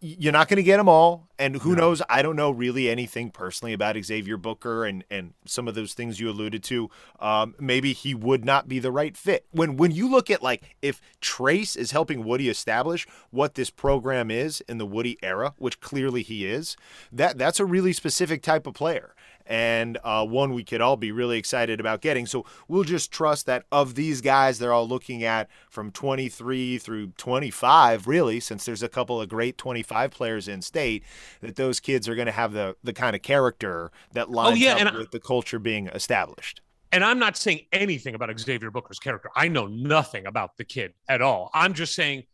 you're 0.00 0.32
not 0.32 0.48
going 0.48 0.56
to 0.58 0.62
get 0.62 0.76
them 0.76 0.88
all. 0.88 1.28
And 1.38 1.56
who 1.56 1.74
knows? 1.74 2.00
I 2.08 2.22
don't 2.22 2.36
know 2.36 2.50
really 2.50 2.88
anything 2.88 3.30
personally 3.30 3.72
about 3.72 3.96
Xavier 4.02 4.36
Booker 4.36 4.84
and, 4.84 5.02
and 5.10 5.34
some 5.44 5.66
of 5.66 5.74
those 5.74 5.92
things 5.92 6.20
you 6.20 6.30
alluded 6.30 6.62
to. 6.64 6.88
Um, 7.18 7.54
maybe 7.58 7.92
he 7.92 8.14
would 8.14 8.44
not 8.44 8.68
be 8.68 8.78
the 8.78 8.92
right 8.92 9.16
fit. 9.16 9.44
When 9.50 9.76
when 9.76 9.90
you 9.90 10.08
look 10.08 10.30
at 10.30 10.42
like 10.42 10.76
if 10.82 11.00
Trayce 11.20 11.76
is 11.76 11.90
helping 11.90 12.24
Woody 12.24 12.48
establish 12.48 13.06
what 13.30 13.54
this 13.54 13.70
program 13.70 14.30
is 14.30 14.60
in 14.68 14.78
the 14.78 14.86
Woody 14.86 15.18
era, 15.22 15.54
which 15.58 15.80
clearly 15.80 16.22
he 16.22 16.46
is, 16.46 16.76
that 17.10 17.38
that's 17.38 17.58
a 17.58 17.64
really 17.64 17.92
specific 17.92 18.42
type 18.42 18.66
of 18.66 18.74
player 18.74 19.14
and 19.46 19.98
uh, 20.04 20.24
one 20.26 20.52
we 20.54 20.64
could 20.64 20.80
all 20.80 20.96
be 20.96 21.12
really 21.12 21.38
excited 21.38 21.80
about 21.80 22.00
getting. 22.00 22.26
So 22.26 22.44
we'll 22.68 22.84
just 22.84 23.10
trust 23.12 23.46
that 23.46 23.64
of 23.72 23.94
these 23.94 24.20
guys, 24.20 24.58
they're 24.58 24.72
all 24.72 24.88
looking 24.88 25.24
at 25.24 25.48
from 25.70 25.90
23 25.90 26.78
through 26.78 27.08
25, 27.18 28.06
really, 28.06 28.40
since 28.40 28.64
there's 28.64 28.82
a 28.82 28.88
couple 28.88 29.20
of 29.20 29.28
great 29.28 29.58
25 29.58 30.10
players 30.10 30.48
in 30.48 30.62
state, 30.62 31.02
that 31.40 31.56
those 31.56 31.80
kids 31.80 32.08
are 32.08 32.14
going 32.14 32.26
to 32.26 32.32
have 32.32 32.52
the 32.52 32.76
the 32.82 32.92
kind 32.92 33.16
of 33.16 33.22
character 33.22 33.90
that 34.12 34.30
lines 34.30 34.58
yeah, 34.58 34.74
up 34.74 34.80
and 34.80 34.88
I- 34.90 34.96
with 34.98 35.10
the 35.10 35.20
culture 35.20 35.58
being 35.58 35.88
established. 35.88 36.60
and 36.92 37.02
I'm 37.04 37.18
not 37.18 37.36
saying 37.36 37.60
anything 37.72 38.14
about 38.14 38.38
Xavier 38.38 38.70
Booker's 38.70 38.98
character. 38.98 39.30
I 39.34 39.48
know 39.48 39.66
nothing 39.66 40.26
about 40.26 40.56
the 40.56 40.64
kid 40.64 40.92
at 41.08 41.22
all. 41.22 41.50
I'm 41.54 41.72
just 41.72 41.94
saying, 41.94 42.24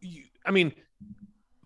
you, 0.00 0.24
I 0.46 0.50
mean, 0.52 0.72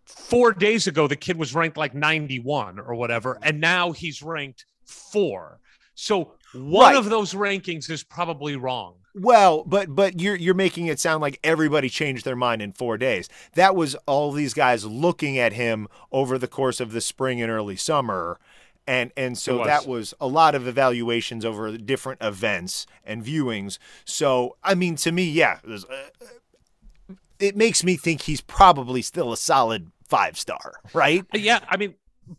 four 0.04 0.52
days 0.52 0.86
ago, 0.86 1.06
the 1.06 1.16
kid 1.16 1.36
was 1.36 1.54
ranked 1.54 1.76
like 1.76 1.94
91 1.94 2.78
or 2.80 2.94
whatever, 2.94 3.38
and 3.42 3.60
now 3.60 3.92
he's 3.92 4.22
ranked 4.22 4.66
four. 4.86 5.60
So 5.94 6.32
one 6.52 6.92
Right. 6.92 6.96
of 6.96 7.10
those 7.10 7.34
rankings 7.34 7.90
is 7.90 8.02
probably 8.04 8.56
wrong. 8.56 8.94
Well, 9.16 9.62
but 9.64 9.94
but 9.94 10.20
you're 10.20 10.34
you're 10.34 10.54
making 10.54 10.86
it 10.86 10.98
sound 10.98 11.20
like 11.22 11.38
everybody 11.44 11.88
changed 11.88 12.24
their 12.24 12.34
mind 12.34 12.60
in 12.62 12.72
four 12.72 12.98
days. 12.98 13.28
That 13.54 13.76
was 13.76 13.94
all 14.06 14.32
these 14.32 14.54
guys 14.54 14.84
looking 14.84 15.38
at 15.38 15.52
him 15.52 15.86
over 16.10 16.36
the 16.36 16.48
course 16.48 16.80
of 16.80 16.90
the 16.90 17.00
spring 17.00 17.40
and 17.40 17.48
early 17.50 17.76
summer, 17.76 18.40
and 18.88 19.12
and 19.16 19.38
so 19.38 19.58
was. 19.58 19.66
that 19.68 19.86
was 19.86 20.14
a 20.20 20.26
lot 20.26 20.56
of 20.56 20.66
evaluations 20.66 21.44
over 21.44 21.76
different 21.78 22.20
events 22.22 22.86
and 23.04 23.24
viewings. 23.24 23.78
So 24.04 24.56
I 24.64 24.74
mean, 24.74 24.96
to 24.96 25.12
me, 25.12 25.30
yeah, 25.30 25.58
it, 25.62 25.68
was, 25.68 25.84
uh, 25.84 27.14
it 27.38 27.56
makes 27.56 27.84
me 27.84 27.96
think 27.96 28.22
he's 28.22 28.40
probably 28.40 29.00
still 29.02 29.32
a 29.32 29.36
solid 29.36 29.92
five 30.08 30.36
star, 30.36 30.74
right? 30.92 31.24
Yeah, 31.32 31.60
I 31.68 31.76
mean, 31.76 31.94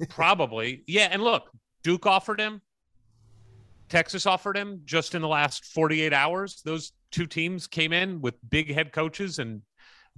probably. 0.09 0.83
Yeah, 0.87 1.07
and 1.09 1.23
look, 1.23 1.49
Duke 1.85 2.07
offered 2.07 2.39
him. 2.39 2.61
Texas 3.89 4.25
offered 4.25 4.57
him 4.57 4.81
just 4.85 5.13
in 5.13 5.21
the 5.21 5.27
last 5.27 5.65
48 5.65 6.13
hours. 6.13 6.63
Those 6.65 6.93
two 7.11 7.27
teams 7.27 7.67
came 7.67 7.93
in 7.93 8.21
with 8.21 8.33
big 8.49 8.73
head 8.73 8.91
coaches 8.91 9.37
and 9.37 9.61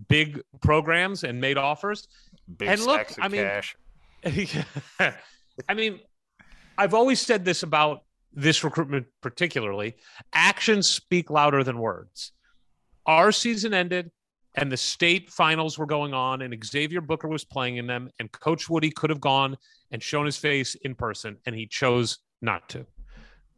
big 0.08 0.42
programs 0.62 1.26
and 1.26 1.42
made 1.42 1.58
offers. 1.58 2.08
Big 2.58 2.70
And 2.70 2.86
look, 2.86 3.12
I 3.20 3.28
mean- 3.28 3.42
cash. 3.42 3.76
I 5.70 5.74
mean, 5.76 6.00
I've 6.78 6.94
always 6.94 7.20
said 7.20 7.44
this 7.44 7.64
about 7.64 8.06
this 8.32 8.64
recruitment, 8.64 9.08
particularly 9.22 9.98
actions 10.32 10.88
speak 10.88 11.30
louder 11.30 11.66
than 11.66 11.80
words. 11.80 12.32
Our 13.06 13.34
season 13.34 13.74
ended 13.74 14.12
and 14.58 14.72
the 14.72 14.78
state 14.78 15.30
finals 15.30 15.78
were 15.78 15.86
going 15.86 16.16
on, 16.16 16.42
and 16.42 16.66
Xavier 16.66 17.00
Booker 17.00 17.28
was 17.28 17.46
playing 17.46 17.78
in 17.78 17.86
them, 17.86 18.10
and 18.20 18.32
Coach 18.32 18.68
Woody 18.68 18.90
could 18.90 19.12
have 19.12 19.22
gone 19.22 19.56
and 19.92 20.02
shown 20.02 20.26
his 20.26 20.36
face 20.36 20.74
in 20.76 20.96
person, 20.96 21.38
and 21.46 21.56
he 21.56 21.68
chose 21.68 22.18
not 22.42 22.68
to. 22.70 22.86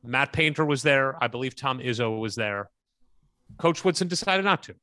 Matt 0.04 0.34
Painter 0.34 0.66
was 0.66 0.84
there. 0.84 1.22
I 1.24 1.28
believe 1.28 1.56
Tom 1.56 1.80
Izzo 1.80 2.20
was 2.20 2.36
there. 2.36 2.70
Coach 3.58 3.84
Woodson 3.84 4.10
decided 4.10 4.44
not 4.44 4.62
to. 4.64 4.76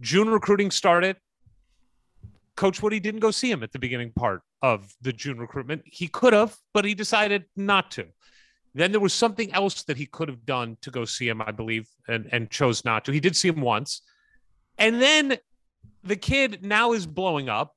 June 0.00 0.30
recruiting 0.30 0.70
started. 0.70 1.16
Coach 2.56 2.82
Woody 2.82 2.98
didn't 2.98 3.20
go 3.20 3.30
see 3.30 3.50
him 3.50 3.62
at 3.62 3.70
the 3.72 3.78
beginning 3.78 4.12
part 4.12 4.40
of 4.62 4.92
the 5.02 5.12
June 5.12 5.38
recruitment. 5.38 5.82
He 5.84 6.08
could 6.08 6.32
have, 6.32 6.56
but 6.72 6.86
he 6.86 6.94
decided 6.94 7.44
not 7.54 7.90
to. 7.92 8.06
Then 8.74 8.92
there 8.92 9.00
was 9.00 9.12
something 9.12 9.52
else 9.52 9.82
that 9.84 9.98
he 9.98 10.06
could 10.06 10.28
have 10.28 10.46
done 10.46 10.78
to 10.80 10.90
go 10.90 11.04
see 11.04 11.28
him, 11.28 11.42
I 11.42 11.50
believe, 11.50 11.88
and, 12.08 12.28
and 12.32 12.50
chose 12.50 12.84
not 12.84 13.04
to. 13.04 13.12
He 13.12 13.20
did 13.20 13.36
see 13.36 13.48
him 13.48 13.60
once. 13.60 14.02
And 14.78 15.00
then 15.00 15.36
the 16.02 16.16
kid 16.16 16.64
now 16.64 16.92
is 16.92 17.06
blowing 17.06 17.48
up. 17.48 17.76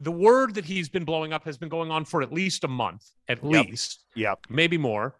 The 0.00 0.12
word 0.12 0.54
that 0.54 0.64
he's 0.64 0.88
been 0.88 1.04
blowing 1.04 1.32
up 1.32 1.44
has 1.44 1.56
been 1.56 1.68
going 1.70 1.90
on 1.90 2.04
for 2.04 2.20
at 2.22 2.32
least 2.32 2.64
a 2.64 2.68
month, 2.68 3.04
at 3.28 3.42
Yep. 3.42 3.66
least, 3.66 4.04
Yep. 4.14 4.46
maybe 4.48 4.76
more. 4.76 5.18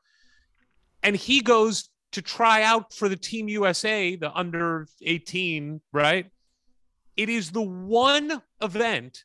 And 1.02 1.16
he 1.16 1.40
goes 1.40 1.88
to 2.12 2.20
try 2.22 2.62
out 2.62 2.92
for 2.92 3.08
the 3.08 3.16
Team 3.16 3.48
USA, 3.48 4.16
the 4.16 4.32
under 4.36 4.86
18, 5.02 5.80
right? 5.92 6.30
It 7.16 7.28
is 7.28 7.52
the 7.52 7.62
one 7.62 8.42
event 8.60 9.24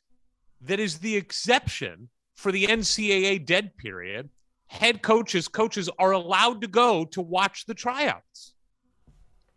that 0.62 0.80
is 0.80 0.98
the 1.00 1.16
exception 1.16 2.08
for 2.34 2.50
the 2.50 2.66
NCAA 2.66 3.38
dead 3.38 3.76
period. 3.76 4.30
Head 4.68 5.02
coaches, 5.02 5.48
coaches 5.48 5.90
are 5.98 6.12
allowed 6.12 6.62
to 6.62 6.66
go 6.66 7.04
to 7.06 7.20
watch 7.20 7.66
the 7.66 7.74
tryouts. 7.74 8.54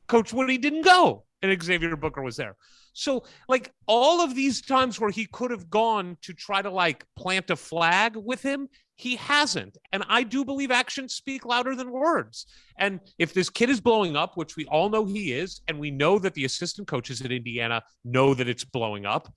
Coach 0.07 0.33
Woody 0.33 0.57
didn't 0.57 0.81
go, 0.83 1.25
and 1.41 1.63
Xavier 1.63 1.95
Booker 1.95 2.21
was 2.21 2.35
there. 2.35 2.57
So, 2.97 3.25
like 3.49 3.73
all 3.87 4.21
of 4.21 4.35
these 4.35 4.61
times 4.61 5.01
where 5.01 5.09
he 5.09 5.25
could 5.25 5.51
have 5.51 5.69
gone 5.69 6.17
to 6.21 6.33
try 6.33 6.61
to 6.61 6.69
like 6.71 7.05
plant 7.17 7.49
a 7.49 7.55
flag 7.57 8.15
with 8.15 8.41
him, 8.41 8.69
he 8.95 9.17
hasn't. 9.17 9.77
And 9.91 10.03
I 10.07 10.23
do 10.23 10.45
believe 10.45 10.71
actions 10.71 11.13
speak 11.13 11.45
louder 11.45 11.75
than 11.75 11.91
words. 11.91 12.45
And 12.79 13.01
if 13.19 13.33
this 13.33 13.49
kid 13.49 13.69
is 13.69 13.81
blowing 13.81 14.15
up, 14.15 14.37
which 14.37 14.55
we 14.55 14.65
all 14.67 14.89
know 14.89 15.03
he 15.03 15.33
is, 15.33 15.59
and 15.67 15.77
we 15.77 15.91
know 15.91 16.17
that 16.19 16.33
the 16.35 16.45
assistant 16.45 16.87
coaches 16.87 17.21
at 17.21 17.33
Indiana 17.33 17.83
know 18.05 18.33
that 18.33 18.47
it's 18.47 18.63
blowing 18.63 19.05
up, 19.05 19.27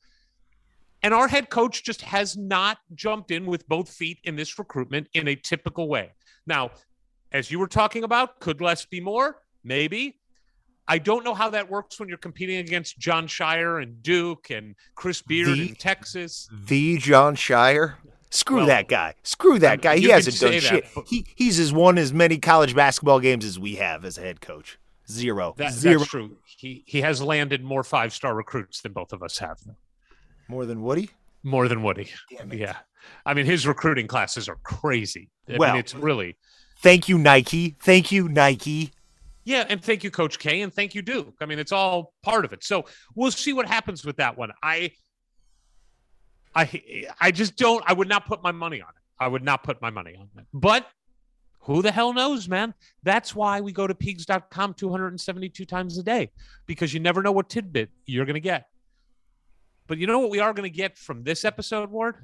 And 1.02 1.14
our 1.14 1.28
head 1.28 1.48
coach 1.48 1.84
just 1.84 2.02
has 2.02 2.36
not 2.36 2.78
jumped 2.94 3.30
in 3.30 3.46
with 3.46 3.68
both 3.68 3.88
feet 3.88 4.18
in 4.24 4.36
this 4.36 4.58
recruitment 4.58 5.08
in 5.14 5.28
a 5.28 5.36
typical 5.36 5.88
way. 5.88 6.10
Now, 6.46 6.70
as 7.32 7.50
you 7.50 7.58
were 7.58 7.68
talking 7.68 8.04
about, 8.04 8.40
could 8.40 8.60
less 8.60 8.84
be 8.84 9.00
more? 9.00 9.42
Maybe. 9.62 10.20
I 10.88 10.98
don't 10.98 11.22
know 11.24 11.34
how 11.34 11.50
that 11.50 11.68
works 11.70 12.00
when 12.00 12.08
you're 12.08 12.18
competing 12.18 12.56
against 12.58 12.98
Jon 12.98 13.26
Scheyer 13.26 13.82
and 13.82 14.02
Duke 14.02 14.50
and 14.50 14.74
Chris 14.94 15.20
Beard 15.22 15.48
The- 15.48 15.68
in 15.68 15.74
Texas. 15.74 16.48
The 16.66 16.96
Jon 16.98 17.36
Scheyer. 17.36 17.94
Screw 18.30 18.56
Well, 18.58 18.66
that 18.66 18.88
guy. 18.88 19.14
Screw 19.22 19.58
that 19.60 19.80
guy. 19.80 19.98
He 19.98 20.08
hasn't 20.10 20.38
done 20.38 20.52
say 20.52 20.60
shit. 20.60 20.86
He 21.06 21.24
he's 21.34 21.58
as 21.58 21.72
won 21.72 21.96
as 21.96 22.12
many 22.12 22.36
college 22.38 22.74
basketball 22.74 23.20
games 23.20 23.44
as 23.44 23.58
we 23.58 23.76
have 23.76 24.04
as 24.04 24.18
a 24.18 24.20
head 24.20 24.40
coach. 24.42 24.78
Zero. 25.10 25.54
That, 25.56 25.72
Zero. 25.72 25.98
That's 26.00 26.10
true. 26.10 26.36
He 26.44 26.82
he 26.86 27.00
has 27.00 27.22
landed 27.22 27.64
more 27.64 27.82
five 27.82 28.12
star 28.12 28.34
recruits 28.34 28.82
than 28.82 28.92
both 28.92 29.14
of 29.14 29.22
us 29.22 29.38
have. 29.38 29.58
More 30.46 30.66
than 30.66 30.82
Woody. 30.82 31.08
More 31.42 31.68
than 31.68 31.82
Woody. 31.82 32.10
Yeah. 32.52 32.76
I 33.24 33.32
mean, 33.32 33.46
his 33.46 33.66
recruiting 33.66 34.06
classes 34.06 34.46
are 34.48 34.56
crazy. 34.62 35.30
I 35.48 35.56
Well- 35.56 35.72
mean, 35.72 35.80
it's 35.80 35.94
really 35.94 36.36
Thank 36.80 37.08
you, 37.08 37.16
Nike. 37.18 37.76
Thank 37.80 38.12
you, 38.12 38.28
Nike. 38.28 38.92
Yeah, 39.48 39.64
and 39.66 39.82
thank 39.82 40.04
you, 40.04 40.10
Coach 40.10 40.38
K, 40.38 40.60
and 40.60 40.70
thank 40.70 40.94
you, 40.94 41.00
Duke. 41.00 41.36
I 41.40 41.46
mean, 41.46 41.58
it's 41.58 41.72
all 41.72 42.12
part 42.22 42.44
of 42.44 42.52
it. 42.52 42.62
So 42.62 42.84
we'll 43.14 43.30
see 43.30 43.54
what 43.54 43.66
happens 43.66 44.04
with 44.04 44.18
that 44.18 44.36
one. 44.36 44.52
I, 44.62 44.90
I, 46.54 47.06
I 47.18 47.30
just 47.30 47.56
don't. 47.56 47.82
I 47.86 47.94
would 47.94 48.10
not 48.10 48.26
put 48.26 48.42
my 48.42 48.52
money 48.52 48.82
on 48.82 48.90
it. 48.90 49.02
I 49.18 49.26
would 49.26 49.42
not 49.42 49.64
put 49.64 49.80
my 49.80 49.88
money 49.88 50.14
on 50.20 50.28
it. 50.36 50.44
But 50.52 50.86
who 51.60 51.80
the 51.80 51.90
hell 51.90 52.12
knows, 52.12 52.46
man? 52.46 52.74
That's 53.04 53.34
why 53.34 53.62
we 53.62 53.72
go 53.72 53.86
to 53.86 53.94
Peegs.com 53.94 54.74
272 54.74 55.64
times 55.64 55.96
a 55.96 56.02
day 56.02 56.30
because 56.66 56.92
you 56.92 57.00
never 57.00 57.22
know 57.22 57.32
what 57.32 57.48
tidbit 57.48 57.88
you're 58.04 58.26
going 58.26 58.34
to 58.34 58.40
get. 58.40 58.66
But 59.86 59.96
you 59.96 60.06
know 60.06 60.18
what 60.18 60.28
we 60.28 60.40
are 60.40 60.52
going 60.52 60.70
to 60.70 60.76
get 60.76 60.98
from 60.98 61.24
this 61.24 61.46
episode, 61.46 61.90
Ward? 61.90 62.16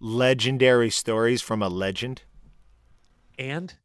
Legendary 0.00 0.90
stories 0.90 1.42
from 1.42 1.62
a 1.62 1.68
legend. 1.68 2.22
and 3.38 3.76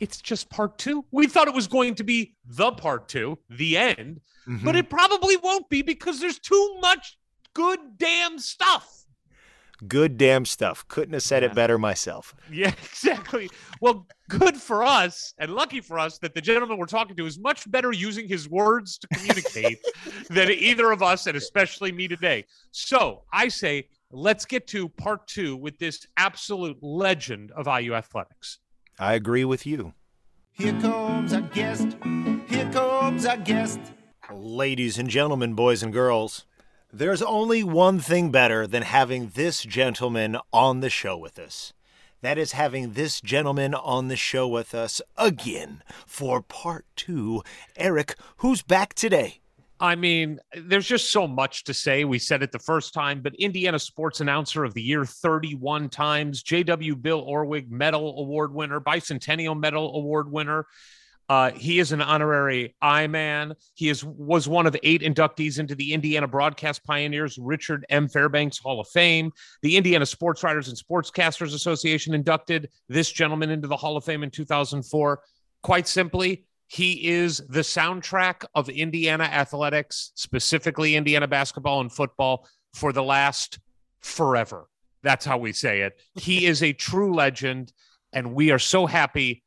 it's 0.00 0.20
just 0.20 0.50
part 0.50 0.78
two. 0.78 1.04
We 1.10 1.26
thought 1.26 1.48
it 1.48 1.54
was 1.54 1.66
going 1.66 1.94
to 1.96 2.04
be 2.04 2.34
the 2.46 2.72
part 2.72 3.08
two, 3.08 3.38
the 3.50 3.76
end, 3.76 4.20
mm-hmm. 4.46 4.64
but 4.64 4.76
it 4.76 4.88
probably 4.90 5.36
won't 5.36 5.68
be 5.68 5.82
because 5.82 6.20
there's 6.20 6.38
too 6.38 6.76
much 6.80 7.18
good 7.54 7.80
damn 7.98 8.38
stuff. 8.38 8.94
Good 9.86 10.16
damn 10.18 10.44
stuff. 10.44 10.86
Couldn't 10.88 11.12
have 11.14 11.22
said 11.22 11.42
Yeah. 11.44 11.50
it 11.50 11.54
better 11.54 11.78
myself. 11.78 12.34
Yeah, 12.50 12.72
exactly. 12.84 13.48
Well, 13.80 14.06
good 14.28 14.56
for 14.56 14.82
us 14.82 15.34
and 15.38 15.54
lucky 15.54 15.80
for 15.80 15.98
us 15.98 16.18
that 16.18 16.34
the 16.34 16.40
gentleman 16.40 16.78
we're 16.78 16.86
talking 16.86 17.14
to 17.16 17.26
is 17.26 17.38
much 17.38 17.70
better 17.70 17.92
using 17.92 18.26
his 18.26 18.48
words 18.48 18.98
to 18.98 19.08
communicate 19.08 19.78
than 20.30 20.50
either 20.50 20.90
of 20.90 21.02
us, 21.02 21.26
and 21.28 21.36
especially 21.36 21.92
me 21.92 22.08
today. 22.08 22.44
So 22.72 23.22
I 23.32 23.48
say, 23.48 23.88
let's 24.10 24.44
get 24.46 24.66
to 24.68 24.88
part 24.88 25.26
two 25.28 25.56
with 25.56 25.78
this 25.78 26.06
absolute 26.16 26.78
legend 26.82 27.52
of 27.52 27.66
IU 27.68 27.94
athletics. 27.94 28.58
I 29.00 29.14
agree 29.14 29.44
with 29.44 29.64
you. 29.64 29.94
Here 30.52 30.72
comes 30.80 31.32
our 31.32 31.40
guest. 31.40 31.96
Here 32.48 32.68
comes 32.72 33.24
our 33.26 33.36
guest. 33.36 33.78
Ladies 34.32 34.98
and 34.98 35.08
gentlemen, 35.08 35.54
boys 35.54 35.84
and 35.84 35.92
girls, 35.92 36.46
there's 36.92 37.22
only 37.22 37.62
one 37.62 38.00
thing 38.00 38.32
better 38.32 38.66
than 38.66 38.82
having 38.82 39.28
this 39.34 39.62
gentleman 39.62 40.36
on 40.52 40.80
the 40.80 40.90
show 40.90 41.16
with 41.16 41.38
us. 41.38 41.72
That 42.22 42.38
is 42.38 42.52
having 42.52 42.94
this 42.94 43.20
gentleman 43.20 43.72
on 43.72 44.08
the 44.08 44.16
show 44.16 44.48
with 44.48 44.74
us 44.74 45.00
again 45.16 45.84
for 46.04 46.42
part 46.42 46.84
two. 46.96 47.44
Eric, 47.76 48.16
who's 48.38 48.62
back 48.62 48.94
today? 48.94 49.38
I 49.80 49.94
mean, 49.94 50.40
there's 50.54 50.86
just 50.86 51.10
so 51.10 51.28
much 51.28 51.64
to 51.64 51.74
say. 51.74 52.04
We 52.04 52.18
said 52.18 52.42
it 52.42 52.50
the 52.50 52.58
first 52.58 52.92
time, 52.92 53.20
but 53.22 53.34
Indiana 53.36 53.78
Sports 53.78 54.20
Announcer 54.20 54.64
of 54.64 54.74
the 54.74 54.82
Year 54.82 55.04
31 55.04 55.88
times, 55.88 56.42
JW 56.42 57.00
Bill 57.00 57.24
Orwig 57.24 57.70
Medal 57.70 58.18
Award 58.20 58.52
winner, 58.52 58.80
Bicentennial 58.80 59.58
Medal 59.58 59.94
Award 59.94 60.32
winner. 60.32 60.66
Uh, 61.28 61.50
he 61.52 61.78
is 61.78 61.92
an 61.92 62.00
honorary 62.00 62.74
I-man. 62.80 63.54
He 63.74 63.90
is 63.90 64.02
was 64.02 64.48
one 64.48 64.66
of 64.66 64.74
eight 64.82 65.02
inductees 65.02 65.58
into 65.58 65.74
the 65.74 65.92
Indiana 65.92 66.26
Broadcast 66.26 66.82
Pioneers 66.84 67.36
Richard 67.38 67.84
M. 67.90 68.08
Fairbanks 68.08 68.58
Hall 68.58 68.80
of 68.80 68.88
Fame. 68.88 69.30
The 69.62 69.76
Indiana 69.76 70.06
Sports 70.06 70.42
Writers 70.42 70.68
and 70.68 70.76
Sportscasters 70.76 71.54
Association 71.54 72.14
inducted 72.14 72.70
this 72.88 73.12
gentleman 73.12 73.50
into 73.50 73.68
the 73.68 73.76
Hall 73.76 73.96
of 73.96 74.04
Fame 74.04 74.22
in 74.22 74.30
2004. 74.30 75.20
Quite 75.62 75.86
simply, 75.86 76.46
he 76.68 77.08
is 77.08 77.38
the 77.48 77.60
soundtrack 77.60 78.44
of 78.54 78.68
Indiana 78.68 79.24
athletics, 79.24 80.12
specifically 80.14 80.96
Indiana 80.96 81.26
basketball 81.26 81.80
and 81.80 81.90
football, 81.90 82.46
for 82.74 82.92
the 82.92 83.02
last 83.02 83.58
forever. 84.00 84.68
That's 85.02 85.24
how 85.24 85.38
we 85.38 85.52
say 85.52 85.80
it. 85.80 85.98
He 86.14 86.46
is 86.46 86.62
a 86.62 86.74
true 86.74 87.14
legend, 87.14 87.72
and 88.12 88.34
we 88.34 88.50
are 88.50 88.58
so 88.58 88.86
happy 88.86 89.42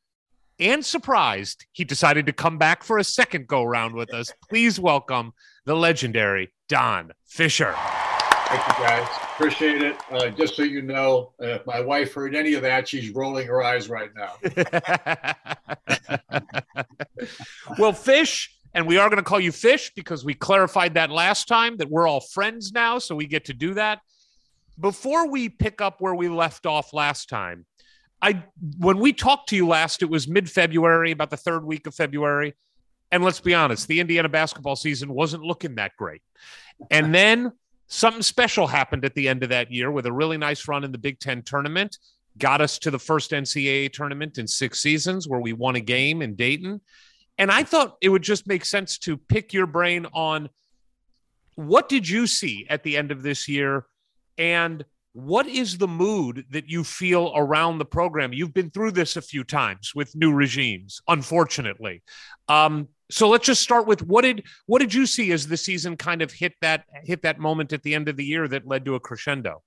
and 0.60 0.86
surprised 0.86 1.66
he 1.72 1.84
decided 1.84 2.26
to 2.28 2.34
come 2.34 2.58
back 2.58 2.84
for 2.84 2.98
a 2.98 3.04
second 3.04 3.48
go 3.48 3.64
round 3.64 3.96
with 3.96 4.14
us. 4.14 4.32
Please 4.50 4.80
welcome 4.80 5.34
the 5.66 5.76
legendary 5.76 6.52
Don 6.70 7.12
Fischer. 7.26 7.76
Thank 8.52 8.68
you, 8.68 8.84
guys. 8.84 9.08
Appreciate 9.34 9.82
it. 9.82 9.96
Uh, 10.12 10.28
just 10.28 10.58
so 10.58 10.64
you 10.64 10.82
know, 10.82 11.32
uh, 11.42 11.46
if 11.46 11.66
my 11.66 11.80
wife 11.80 12.14
heard 12.14 12.36
any 12.36 12.54
of 12.56 12.64
that, 12.64 12.86
she's 12.86 13.10
rolling 13.12 13.48
her 13.48 13.64
eyes 13.64 13.88
right 13.88 14.10
now. 14.14 14.34
well, 17.80 17.94
Fisch, 17.94 18.50
and 18.74 18.86
we 18.86 18.98
are 18.98 19.08
going 19.08 19.20
to 19.20 19.24
call 19.24 19.40
you 19.40 19.54
Fisch 19.54 19.92
because 19.96 20.26
we 20.26 20.34
clarified 20.34 20.96
that 20.96 21.10
last 21.10 21.48
time 21.48 21.78
that 21.78 21.90
we're 21.90 22.06
all 22.06 22.20
friends 22.20 22.74
now, 22.74 23.00
so 23.00 23.16
we 23.16 23.26
get 23.26 23.46
to 23.46 23.54
do 23.54 23.74
that. 23.76 24.02
Before 24.78 25.30
we 25.30 25.48
pick 25.48 25.80
up 25.80 26.02
where 26.02 26.16
we 26.16 26.28
left 26.28 26.66
off 26.66 26.92
last 26.92 27.30
time, 27.30 27.66
I 28.22 28.44
when 28.80 29.00
we 29.00 29.14
talked 29.14 29.48
to 29.50 29.56
you 29.56 29.66
last, 29.66 30.02
it 30.02 30.10
was 30.10 30.28
mid-February, 30.28 31.12
about 31.12 31.30
the 31.30 31.38
third 31.38 31.64
week 31.64 31.88
of 31.88 31.96
February, 31.96 32.56
and 33.14 33.24
let's 33.24 33.40
be 33.40 33.54
honest, 33.54 33.88
the 33.88 34.02
Indiana 34.02 34.28
basketball 34.28 34.76
season 34.76 35.14
wasn't 35.14 35.44
looking 35.44 35.76
that 35.76 35.94
great. 35.96 36.22
And 36.90 37.16
then 37.16 37.54
something 37.92 38.22
special 38.22 38.68
happened 38.68 39.04
at 39.04 39.14
the 39.16 39.28
end 39.28 39.44
of 39.44 39.50
that 39.50 39.70
year 39.70 39.92
with 39.92 40.06
a 40.06 40.12
really 40.12 40.38
nice 40.38 40.66
run 40.68 40.86
in 40.86 40.94
the 40.94 40.98
Big 40.98 41.20
Ten 41.20 41.42
tournament. 41.42 41.98
Got 42.38 42.62
us 42.62 42.80
to 42.80 42.92
the 42.92 42.98
first 42.98 43.32
NCAA 43.32 43.92
tournament 43.92 44.38
in 44.38 44.48
six 44.48 44.80
seasons 44.80 45.28
where 45.28 45.42
we 45.42 45.52
won 45.52 45.76
a 45.76 45.82
game 45.82 46.22
in 46.22 46.36
Dayton. 46.36 46.80
And 47.38 47.52
I 47.52 47.64
thought 47.64 47.98
it 48.02 48.08
would 48.08 48.22
just 48.22 48.48
make 48.48 48.64
sense 48.64 48.98
to 49.00 49.18
pick 49.18 49.52
your 49.52 49.66
brain 49.68 50.08
on 50.14 50.50
what 51.56 51.90
did 51.90 52.08
you 52.08 52.28
see 52.28 52.66
at 52.70 52.84
the 52.84 52.96
end 52.96 53.12
of 53.12 53.24
this 53.24 53.50
year 53.50 53.86
and 54.38 54.86
what 55.12 55.46
is 55.46 55.78
the 55.78 55.88
mood 55.88 56.46
that 56.52 56.70
you 56.70 56.86
feel 56.86 57.34
around 57.36 57.78
the 57.78 57.86
program? 57.86 58.32
You've 58.32 58.54
been 58.54 58.70
through 58.70 58.92
this 58.92 59.18
a 59.18 59.22
few 59.22 59.44
times 59.44 59.92
with 59.94 60.16
new 60.16 60.32
regimes, 60.32 61.02
unfortunately. 61.10 62.04
Um, 62.48 62.88
so 63.12 63.30
let's 63.30 63.46
just 63.46 63.62
start 63.62 63.88
with 63.88 64.02
what 64.04 64.22
did 64.22 64.44
what 64.66 64.80
did 64.80 64.94
you 64.94 65.06
see 65.06 65.32
as 65.32 65.48
the 65.48 65.58
season 65.58 65.98
kind 65.98 66.22
of 66.22 66.32
hit 66.32 66.54
that 66.62 66.86
hit 67.04 67.22
that 67.24 67.40
moment 67.40 67.74
at 67.74 67.84
the 67.84 67.94
end 67.94 68.08
of 68.08 68.18
the 68.18 68.26
year 68.26 68.48
that 68.48 68.68
led 68.68 68.86
to 68.86 68.96
a 68.96 69.00
crescendo? 69.00 69.62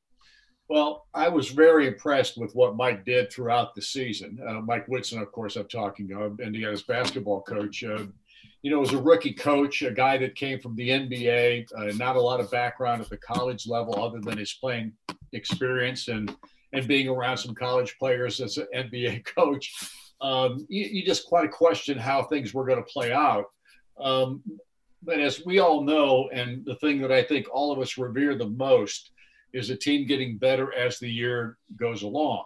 Well, 0.68 1.06
I 1.12 1.28
was 1.28 1.50
very 1.50 1.86
impressed 1.86 2.38
with 2.38 2.54
what 2.54 2.74
Mike 2.74 3.04
did 3.04 3.30
throughout 3.30 3.74
the 3.74 3.82
season. 3.82 4.38
Uh, 4.46 4.60
Mike 4.60 4.88
Woodson, 4.88 5.20
of 5.20 5.30
course, 5.30 5.56
I'm 5.56 5.68
talking 5.68 6.10
of, 6.12 6.40
Indiana's 6.40 6.82
basketball 6.82 7.42
coach. 7.42 7.84
Uh, 7.84 8.06
you 8.62 8.70
know, 8.70 8.80
was 8.80 8.94
a 8.94 8.98
rookie 8.98 9.34
coach, 9.34 9.82
a 9.82 9.90
guy 9.90 10.16
that 10.16 10.36
came 10.36 10.58
from 10.58 10.74
the 10.74 10.88
NBA, 10.88 11.66
uh, 11.76 11.92
not 11.96 12.16
a 12.16 12.20
lot 12.20 12.40
of 12.40 12.50
background 12.50 13.02
at 13.02 13.10
the 13.10 13.18
college 13.18 13.66
level 13.66 14.02
other 14.02 14.20
than 14.20 14.38
his 14.38 14.54
playing 14.54 14.94
experience 15.32 16.08
and 16.08 16.34
and 16.72 16.88
being 16.88 17.08
around 17.08 17.36
some 17.36 17.54
college 17.54 17.96
players 17.98 18.40
as 18.40 18.56
an 18.56 18.66
NBA 18.74 19.24
coach. 19.36 19.72
Um, 20.24 20.66
you, 20.70 20.86
you, 20.86 21.04
just 21.04 21.26
quite 21.26 21.50
question 21.50 21.98
how 21.98 22.22
things 22.22 22.54
were 22.54 22.64
going 22.64 22.82
to 22.82 22.90
play 22.90 23.12
out. 23.12 23.44
Um, 24.00 24.42
but 25.02 25.20
as 25.20 25.44
we 25.44 25.58
all 25.58 25.82
know, 25.82 26.30
and 26.32 26.64
the 26.64 26.76
thing 26.76 27.02
that 27.02 27.12
I 27.12 27.22
think 27.22 27.46
all 27.52 27.70
of 27.70 27.78
us 27.78 27.98
revere 27.98 28.34
the 28.34 28.48
most 28.48 29.10
is 29.52 29.68
a 29.68 29.76
team 29.76 30.06
getting 30.06 30.38
better 30.38 30.72
as 30.72 30.98
the 30.98 31.10
year 31.10 31.58
goes 31.76 32.04
along. 32.04 32.44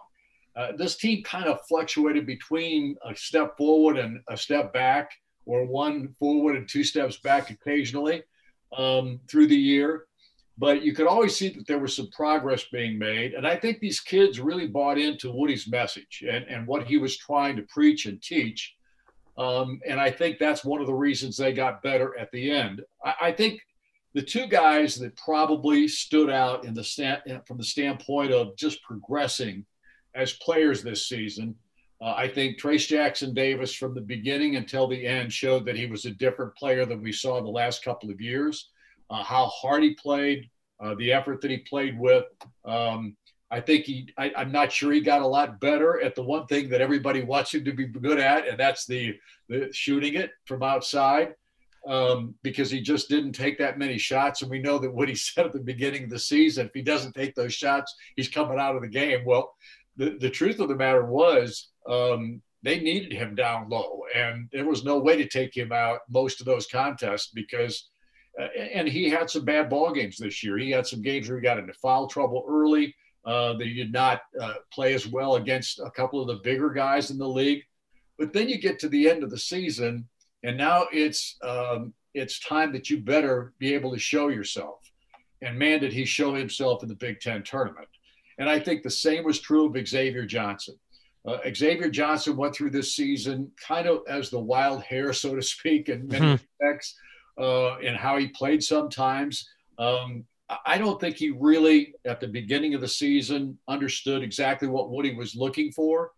Uh, 0.57 0.73
this 0.75 0.97
team 0.97 1.23
kind 1.23 1.45
of 1.45 1.57
fluctuated 1.69 2.25
between 2.25 2.97
a 3.05 3.15
step 3.15 3.55
forward 3.55 3.97
and 3.97 4.19
a 4.27 4.35
step 4.35 4.73
back, 4.73 5.11
or 5.45 5.65
one 5.65 6.13
forward 6.19 6.57
and 6.57 6.67
two 6.67 6.83
steps 6.83 7.17
back 7.21 7.49
occasionally 7.49 8.23
um, 8.77 9.21
through 9.29 9.47
the 9.47 9.55
year. 9.55 10.05
But 10.59 10.83
you 10.83 10.93
could 10.93 11.07
always 11.07 11.37
see 11.37 11.49
that 11.49 11.65
there 11.67 11.79
was 11.79 11.95
some 11.95 12.09
progress 12.11 12.65
being 12.69 12.99
made. 12.99 13.33
And 13.33 13.47
I 13.47 13.55
think 13.55 13.79
these 13.79 14.01
kids 14.01 14.41
really 14.41 14.67
bought 14.67 14.97
into 14.97 15.31
Woody's 15.31 15.69
message 15.69 16.23
and, 16.29 16.45
and 16.45 16.67
what 16.67 16.85
he 16.85 16.97
was 16.97 17.17
trying 17.17 17.55
to 17.55 17.61
preach 17.63 18.05
and 18.05 18.21
teach. 18.21 18.75
Um, 19.37 19.79
and 19.87 20.01
I 20.01 20.11
think 20.11 20.37
that's 20.37 20.65
one 20.65 20.81
of 20.81 20.87
the 20.87 20.93
reasons 20.93 21.37
they 21.37 21.53
got 21.53 21.81
better 21.81 22.17
at 22.19 22.29
the 22.31 22.51
end. 22.51 22.81
I, 23.05 23.13
I 23.21 23.31
think 23.31 23.61
the 24.13 24.21
two 24.21 24.47
guys 24.47 24.95
that 24.95 25.15
probably 25.15 25.87
stood 25.87 26.29
out 26.29 26.65
in 26.65 26.73
the 26.73 26.83
stand, 26.83 27.21
from 27.47 27.57
the 27.57 27.63
standpoint 27.63 28.33
of 28.33 28.57
just 28.57 28.83
progressing 28.83 29.65
as 30.13 30.33
players 30.33 30.83
this 30.83 31.07
season, 31.07 31.55
uh, 32.01 32.15
I 32.17 32.27
think 32.27 32.59
Trayce 32.59 32.87
Jackson 32.87 33.33
Davis 33.33 33.73
from 33.73 33.93
the 33.93 34.01
beginning 34.01 34.57
until 34.57 34.87
the 34.87 35.05
end 35.05 35.31
showed 35.31 35.65
that 35.65 35.77
he 35.77 35.85
was 35.85 36.05
a 36.05 36.11
different 36.11 36.55
player 36.55 36.85
than 36.85 37.01
we 37.01 37.13
saw 37.13 37.37
in 37.37 37.45
the 37.45 37.49
last 37.49 37.83
couple 37.83 38.09
of 38.09 38.19
years. 38.19 38.69
Uh, 39.09 39.23
how 39.23 39.47
hard 39.47 39.83
he 39.83 39.95
played, 39.95 40.49
uh, 40.79 40.95
the 40.95 41.11
effort 41.11 41.41
that 41.41 41.51
he 41.51 41.57
played 41.57 41.97
with. 41.99 42.25
Um, 42.65 43.15
I 43.51 43.59
think 43.59 43.85
he, 43.85 44.09
I, 44.17 44.31
am 44.35 44.51
not 44.51 44.71
sure 44.71 44.91
he 44.91 45.01
got 45.01 45.23
a 45.23 45.27
lot 45.27 45.59
better 45.59 45.99
at 46.01 46.13
the 46.13 46.21
one 46.21 46.45
thing 46.45 46.69
that 46.69 46.81
everybody 46.81 47.23
wants 47.23 47.53
him 47.53 47.65
to 47.65 47.73
be 47.73 47.87
good 47.87 48.19
at, 48.19 48.47
and 48.47 48.59
that's 48.59 48.85
the, 48.85 49.17
the 49.47 49.69
shooting 49.73 50.13
it 50.13 50.31
from 50.45 50.61
outside 50.61 51.33
um, 51.87 52.35
because 52.43 52.69
he 52.69 52.81
just 52.81 53.09
didn't 53.09 53.33
take 53.33 53.57
that 53.57 53.79
many 53.79 53.97
shots. 53.97 54.41
And 54.41 54.51
we 54.51 54.59
know 54.59 54.77
that 54.79 54.93
what 54.93 55.09
he 55.09 55.15
said 55.15 55.47
at 55.47 55.53
the 55.53 55.59
beginning 55.59 56.05
of 56.05 56.09
the 56.09 56.19
season, 56.19 56.67
if 56.67 56.73
he 56.73 56.81
doesn't 56.81 57.13
take 57.13 57.35
those 57.35 57.53
shots, 57.53 57.95
he's 58.15 58.29
coming 58.29 58.59
out 58.59 58.75
of 58.75 58.81
the 58.81 58.87
game. 58.87 59.23
Well, 59.25 59.53
the, 59.97 60.17
the 60.19 60.29
truth 60.29 60.59
of 60.59 60.69
the 60.69 60.75
matter 60.75 61.05
was 61.05 61.69
um, 61.87 62.41
they 62.63 62.79
needed 62.79 63.11
him 63.11 63.35
down 63.35 63.69
low, 63.69 64.01
and 64.15 64.47
there 64.51 64.65
was 64.65 64.83
no 64.83 64.99
way 64.99 65.17
to 65.17 65.27
take 65.27 65.55
him 65.55 65.71
out 65.71 65.99
most 66.09 66.39
of 66.39 66.45
those 66.45 66.67
contests 66.67 67.31
because. 67.33 67.89
And 68.39 68.87
he 68.87 69.09
had 69.09 69.29
some 69.29 69.43
bad 69.43 69.69
ball 69.69 69.91
games 69.91 70.17
this 70.17 70.43
year. 70.43 70.57
He 70.57 70.71
had 70.71 70.87
some 70.87 71.01
games 71.01 71.27
where 71.27 71.37
he 71.37 71.43
got 71.43 71.59
into 71.59 71.73
foul 71.73 72.07
trouble 72.07 72.45
early. 72.47 72.95
Uh, 73.25 73.57
he 73.57 73.73
did 73.73 73.91
not 73.91 74.21
uh, 74.39 74.55
play 74.71 74.93
as 74.93 75.05
well 75.05 75.35
against 75.35 75.79
a 75.79 75.91
couple 75.91 76.21
of 76.21 76.27
the 76.27 76.41
bigger 76.43 76.69
guys 76.69 77.11
in 77.11 77.17
the 77.17 77.27
league. 77.27 77.63
But 78.17 78.33
then 78.33 78.47
you 78.47 78.57
get 78.57 78.79
to 78.79 78.89
the 78.89 79.09
end 79.09 79.23
of 79.23 79.29
the 79.29 79.37
season, 79.37 80.07
and 80.43 80.57
now 80.57 80.87
it's 80.91 81.37
um, 81.41 81.93
it's 82.13 82.39
time 82.39 82.71
that 82.73 82.89
you 82.89 82.99
better 82.99 83.53
be 83.59 83.73
able 83.73 83.91
to 83.91 83.99
show 83.99 84.29
yourself. 84.29 84.79
And 85.41 85.57
man, 85.57 85.79
did 85.79 85.93
he 85.93 86.05
show 86.05 86.33
himself 86.33 86.83
in 86.83 86.89
the 86.89 86.95
Big 86.95 87.19
Ten 87.19 87.43
tournament. 87.43 87.87
And 88.37 88.49
I 88.49 88.59
think 88.59 88.83
the 88.83 88.89
same 88.89 89.23
was 89.23 89.39
true 89.39 89.65
of 89.67 89.87
Xavier 89.87 90.25
Johnson. 90.25 90.75
Uh, 91.25 91.37
Xavier 91.53 91.89
Johnson 91.89 92.37
went 92.37 92.55
through 92.55 92.69
this 92.71 92.95
season 92.95 93.51
kind 93.61 93.87
of 93.87 94.01
as 94.07 94.29
the 94.29 94.39
wild 94.39 94.81
hair, 94.83 95.11
so 95.11 95.35
to 95.35 95.41
speak, 95.41 95.89
in 95.89 96.07
many 96.07 96.25
mm-hmm. 96.25 96.43
respects, 96.61 96.95
uh, 97.39 97.77
and 97.77 97.95
how 97.95 98.17
he 98.17 98.27
played 98.27 98.63
sometimes. 98.63 99.49
Um, 99.77 100.25
I 100.65 100.77
don't 100.77 100.99
think 100.99 101.15
he 101.15 101.29
really, 101.29 101.93
at 102.05 102.19
the 102.19 102.27
beginning 102.27 102.73
of 102.73 102.81
the 102.81 102.87
season, 102.87 103.57
understood 103.67 104.23
exactly 104.23 104.67
what 104.67 104.89
Woody 104.89 105.15
was 105.15 105.35
looking 105.35 105.71
for. 105.71 106.11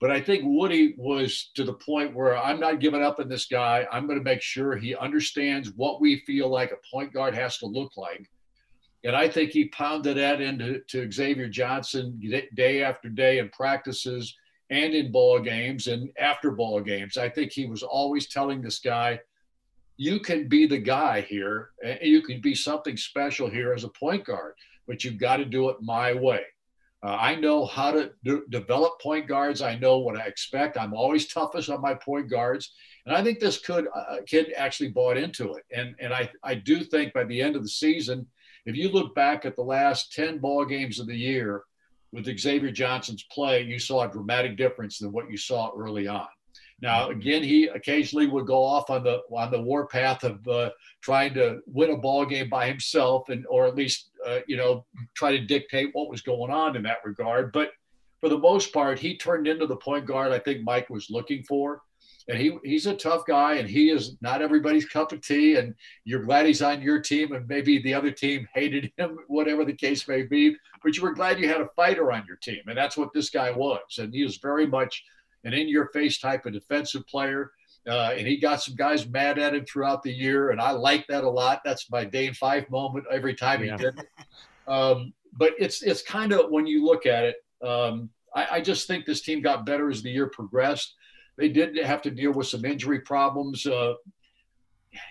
But 0.00 0.10
I 0.10 0.20
think 0.20 0.42
Woody 0.44 0.94
was 0.98 1.50
to 1.54 1.64
the 1.64 1.72
point 1.72 2.14
where 2.14 2.36
I'm 2.36 2.60
not 2.60 2.80
giving 2.80 3.02
up 3.02 3.18
on 3.18 3.28
this 3.28 3.46
guy. 3.46 3.86
I'm 3.90 4.06
going 4.06 4.18
to 4.18 4.24
make 4.24 4.42
sure 4.42 4.76
he 4.76 4.94
understands 4.94 5.72
what 5.76 6.00
we 6.00 6.18
feel 6.26 6.50
like 6.50 6.72
a 6.72 6.94
point 6.94 7.14
guard 7.14 7.34
has 7.34 7.58
to 7.58 7.66
look 7.66 7.96
like. 7.96 8.28
And 9.04 9.14
I 9.14 9.28
think 9.28 9.52
he 9.52 9.68
pounded 9.68 10.16
that 10.16 10.40
into 10.40 10.80
to 10.88 11.10
Xavier 11.10 11.48
Johnson 11.48 12.20
day 12.54 12.82
after 12.82 13.08
day 13.08 13.38
in 13.38 13.48
practices 13.50 14.36
and 14.68 14.94
in 14.94 15.12
ball 15.12 15.38
games 15.38 15.86
and 15.86 16.10
after 16.18 16.50
ball 16.50 16.80
games. 16.80 17.16
I 17.16 17.28
think 17.28 17.52
he 17.52 17.66
was 17.66 17.84
always 17.84 18.26
telling 18.26 18.60
this 18.60 18.80
guy, 18.80 19.20
you 19.96 20.20
can 20.20 20.48
be 20.48 20.66
the 20.66 20.78
guy 20.78 21.22
here. 21.22 21.70
And 21.84 21.98
you 22.02 22.22
can 22.22 22.40
be 22.40 22.54
something 22.54 22.96
special 22.96 23.48
here 23.48 23.72
as 23.72 23.84
a 23.84 23.88
point 23.88 24.24
guard, 24.24 24.54
but 24.86 25.04
you've 25.04 25.18
got 25.18 25.38
to 25.38 25.44
do 25.44 25.68
it 25.70 25.76
my 25.80 26.12
way. 26.12 26.42
Uh, 27.02 27.16
I 27.20 27.34
know 27.34 27.66
how 27.66 27.92
to 27.92 28.10
do, 28.24 28.44
develop 28.50 29.00
point 29.00 29.28
guards. 29.28 29.62
I 29.62 29.78
know 29.78 29.98
what 29.98 30.16
I 30.16 30.24
expect. 30.24 30.78
I'm 30.78 30.94
always 30.94 31.28
toughest 31.28 31.68
on 31.70 31.80
my 31.80 31.94
point 31.94 32.28
guards, 32.28 32.72
and 33.04 33.14
I 33.14 33.22
think 33.22 33.38
this 33.38 33.58
could 33.58 33.86
uh, 33.94 34.16
kid 34.26 34.52
actually 34.56 34.88
bought 34.88 35.16
into 35.16 35.54
it. 35.54 35.64
And 35.72 35.94
and 36.00 36.12
I 36.12 36.30
I 36.42 36.54
do 36.54 36.82
think 36.82 37.12
by 37.12 37.24
the 37.24 37.40
end 37.40 37.54
of 37.54 37.62
the 37.62 37.68
season, 37.68 38.26
if 38.64 38.74
you 38.74 38.88
look 38.88 39.14
back 39.14 39.44
at 39.44 39.56
the 39.56 39.62
last 39.62 40.14
ten 40.14 40.38
ball 40.38 40.64
games 40.64 40.98
of 40.98 41.06
the 41.06 41.16
year 41.16 41.64
with 42.12 42.26
Xavier 42.38 42.72
Johnson's 42.72 43.24
play, 43.30 43.62
you 43.62 43.78
saw 43.78 44.08
a 44.08 44.10
dramatic 44.10 44.56
difference 44.56 44.98
than 44.98 45.12
what 45.12 45.30
you 45.30 45.36
saw 45.36 45.70
early 45.76 46.08
on. 46.08 46.26
Now, 46.82 47.08
again, 47.08 47.42
he 47.42 47.66
occasionally 47.66 48.26
would 48.26 48.46
go 48.46 48.62
off 48.62 48.90
on 48.90 49.02
the 49.02 49.22
on 49.30 49.50
the 49.50 49.60
warpath 49.60 50.24
of 50.24 50.46
uh, 50.46 50.70
trying 51.00 51.32
to 51.34 51.60
win 51.66 51.90
a 51.90 51.96
ball 51.96 52.26
game 52.26 52.50
by 52.50 52.66
himself, 52.66 53.30
and 53.30 53.46
or 53.48 53.66
at 53.66 53.74
least 53.74 54.10
uh, 54.26 54.40
you 54.46 54.56
know 54.56 54.84
try 55.14 55.30
to 55.30 55.46
dictate 55.46 55.90
what 55.92 56.10
was 56.10 56.20
going 56.20 56.50
on 56.52 56.76
in 56.76 56.82
that 56.82 57.04
regard. 57.04 57.52
But 57.52 57.70
for 58.20 58.28
the 58.28 58.38
most 58.38 58.72
part, 58.72 58.98
he 58.98 59.16
turned 59.16 59.46
into 59.46 59.66
the 59.66 59.76
point 59.76 60.06
guard 60.06 60.32
I 60.32 60.38
think 60.38 60.64
Mike 60.64 60.90
was 60.90 61.10
looking 61.10 61.42
for. 61.44 61.82
And 62.28 62.38
he 62.38 62.58
he's 62.64 62.86
a 62.86 62.94
tough 62.94 63.24
guy, 63.24 63.54
and 63.54 63.68
he 63.68 63.88
is 63.90 64.16
not 64.20 64.42
everybody's 64.42 64.84
cup 64.84 65.12
of 65.12 65.22
tea. 65.22 65.54
And 65.56 65.74
you're 66.04 66.24
glad 66.24 66.44
he's 66.44 66.60
on 66.60 66.82
your 66.82 67.00
team, 67.00 67.32
and 67.32 67.48
maybe 67.48 67.80
the 67.80 67.94
other 67.94 68.10
team 68.10 68.46
hated 68.54 68.92
him, 68.98 69.18
whatever 69.28 69.64
the 69.64 69.72
case 69.72 70.06
may 70.08 70.24
be. 70.24 70.56
But 70.82 70.96
you 70.96 71.02
were 71.02 71.14
glad 71.14 71.38
you 71.38 71.48
had 71.48 71.60
a 71.60 71.70
fighter 71.74 72.12
on 72.12 72.24
your 72.26 72.36
team, 72.36 72.60
and 72.66 72.76
that's 72.76 72.96
what 72.98 73.14
this 73.14 73.30
guy 73.30 73.50
was. 73.50 73.98
And 73.98 74.12
he 74.12 74.24
was 74.24 74.36
very 74.36 74.66
much 74.66 75.04
an 75.46 75.54
in 75.54 75.68
your 75.68 75.86
face 75.88 76.18
type 76.18 76.44
of 76.44 76.52
defensive 76.52 77.06
player. 77.06 77.52
Uh, 77.88 78.14
and 78.16 78.26
he 78.26 78.36
got 78.36 78.60
some 78.60 78.74
guys 78.74 79.06
mad 79.06 79.38
at 79.38 79.54
him 79.54 79.64
throughout 79.64 80.02
the 80.02 80.12
year, 80.12 80.50
and 80.50 80.60
I 80.60 80.72
like 80.72 81.06
that 81.06 81.22
a 81.22 81.30
lot. 81.30 81.60
That's 81.64 81.88
my 81.88 82.04
Dane 82.04 82.34
Five 82.34 82.68
moment 82.68 83.06
every 83.12 83.34
time 83.34 83.62
he 83.62 83.70
did 83.70 83.94
it. 83.96 84.08
Um, 84.66 85.12
but 85.32 85.52
it's 85.60 85.82
it's 85.82 86.02
kind 86.02 86.32
of 86.32 86.50
when 86.50 86.66
you 86.66 86.84
look 86.84 87.06
at 87.06 87.22
it, 87.22 87.36
um, 87.62 88.10
I, 88.34 88.46
I, 88.52 88.60
just 88.60 88.88
think 88.88 89.06
this 89.06 89.20
team 89.20 89.40
got 89.40 89.64
better 89.64 89.88
as 89.88 90.02
the 90.02 90.10
year 90.10 90.26
progressed. 90.28 90.96
They 91.38 91.48
did 91.48 91.76
have 91.76 92.02
to 92.02 92.10
deal 92.10 92.32
with 92.32 92.48
some 92.48 92.64
injury 92.64 93.00
problems. 93.00 93.64
Uh, 93.64 93.94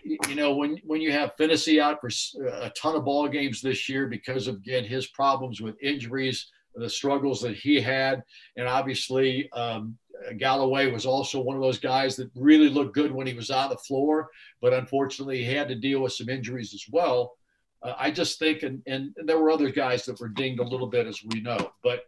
you 0.04 0.36
know, 0.36 0.56
when 0.56 0.78
when 0.84 1.02
you 1.02 1.12
have 1.12 1.36
Phinisee 1.38 1.82
out 1.82 2.02
for 2.02 2.10
a 2.50 2.70
ton 2.72 2.96
of 2.96 3.06
ball 3.06 3.28
games 3.28 3.62
this 3.62 3.88
year 3.88 4.08
because 4.08 4.48
of 4.48 4.56
again 4.56 4.84
his 4.84 5.08
problems 5.08 5.62
with 5.62 5.82
injuries, 5.82 6.52
the 6.76 6.90
struggles 6.90 7.42
that 7.42 7.56
he 7.56 7.80
had, 7.80 8.24
and 8.58 8.68
obviously 8.68 9.50
um, 9.52 9.98
Galloway 10.38 10.92
was 10.92 11.06
also 11.06 11.40
one 11.42 11.56
of 11.56 11.62
those 11.62 11.80
guys 11.80 12.16
that 12.16 12.30
really 12.36 12.70
looked 12.70 12.96
good 12.96 13.12
when 13.12 13.28
he 13.28 13.34
was 13.34 13.52
on 13.52 13.70
the 13.70 13.78
floor, 13.78 14.30
but 14.62 14.74
unfortunately 14.74 15.44
he 15.44 15.54
had 15.54 15.68
to 15.68 15.76
deal 15.76 16.02
with 16.02 16.14
some 16.14 16.30
injuries 16.30 16.74
as 16.74 16.86
well. 16.92 17.38
Uh, 17.82 17.94
I 17.98 18.12
just 18.12 18.40
think, 18.40 18.64
and, 18.64 18.82
and, 18.88 19.14
there 19.26 19.40
were 19.40 19.52
other 19.52 19.70
guys 19.70 20.06
that 20.06 20.20
were 20.20 20.30
dinged 20.30 20.60
a 20.60 20.64
little 20.68 20.88
bit, 20.88 21.08
as 21.08 21.22
we 21.32 21.42
know, 21.42 21.72
but 21.84 22.04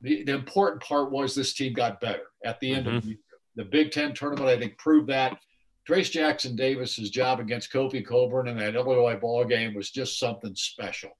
the, 0.00 0.24
the 0.24 0.34
important 0.34 0.82
part 0.82 1.10
was 1.10 1.34
this 1.34 1.54
team 1.54 1.72
got 1.72 2.00
better 2.00 2.24
at 2.44 2.60
the 2.60 2.72
end 2.72 2.86
mm-hmm. 2.86 2.96
of 2.96 3.04
the, 3.04 3.18
the 3.56 3.64
Big 3.64 3.92
Ten 3.92 4.12
tournament. 4.12 4.48
I 4.48 4.58
think 4.58 4.76
proved 4.78 5.08
that. 5.08 5.38
Trayce 5.88 6.10
Jackson 6.10 6.54
Davis's 6.54 7.10
job 7.10 7.40
against 7.40 7.72
Kofi 7.72 8.06
Cockburn 8.06 8.48
in 8.48 8.56
that 8.58 8.76
Illinois 8.76 9.16
ball 9.16 9.44
game 9.44 9.74
was 9.74 9.90
just 9.90 10.18
something 10.18 10.54
special. 10.54 11.10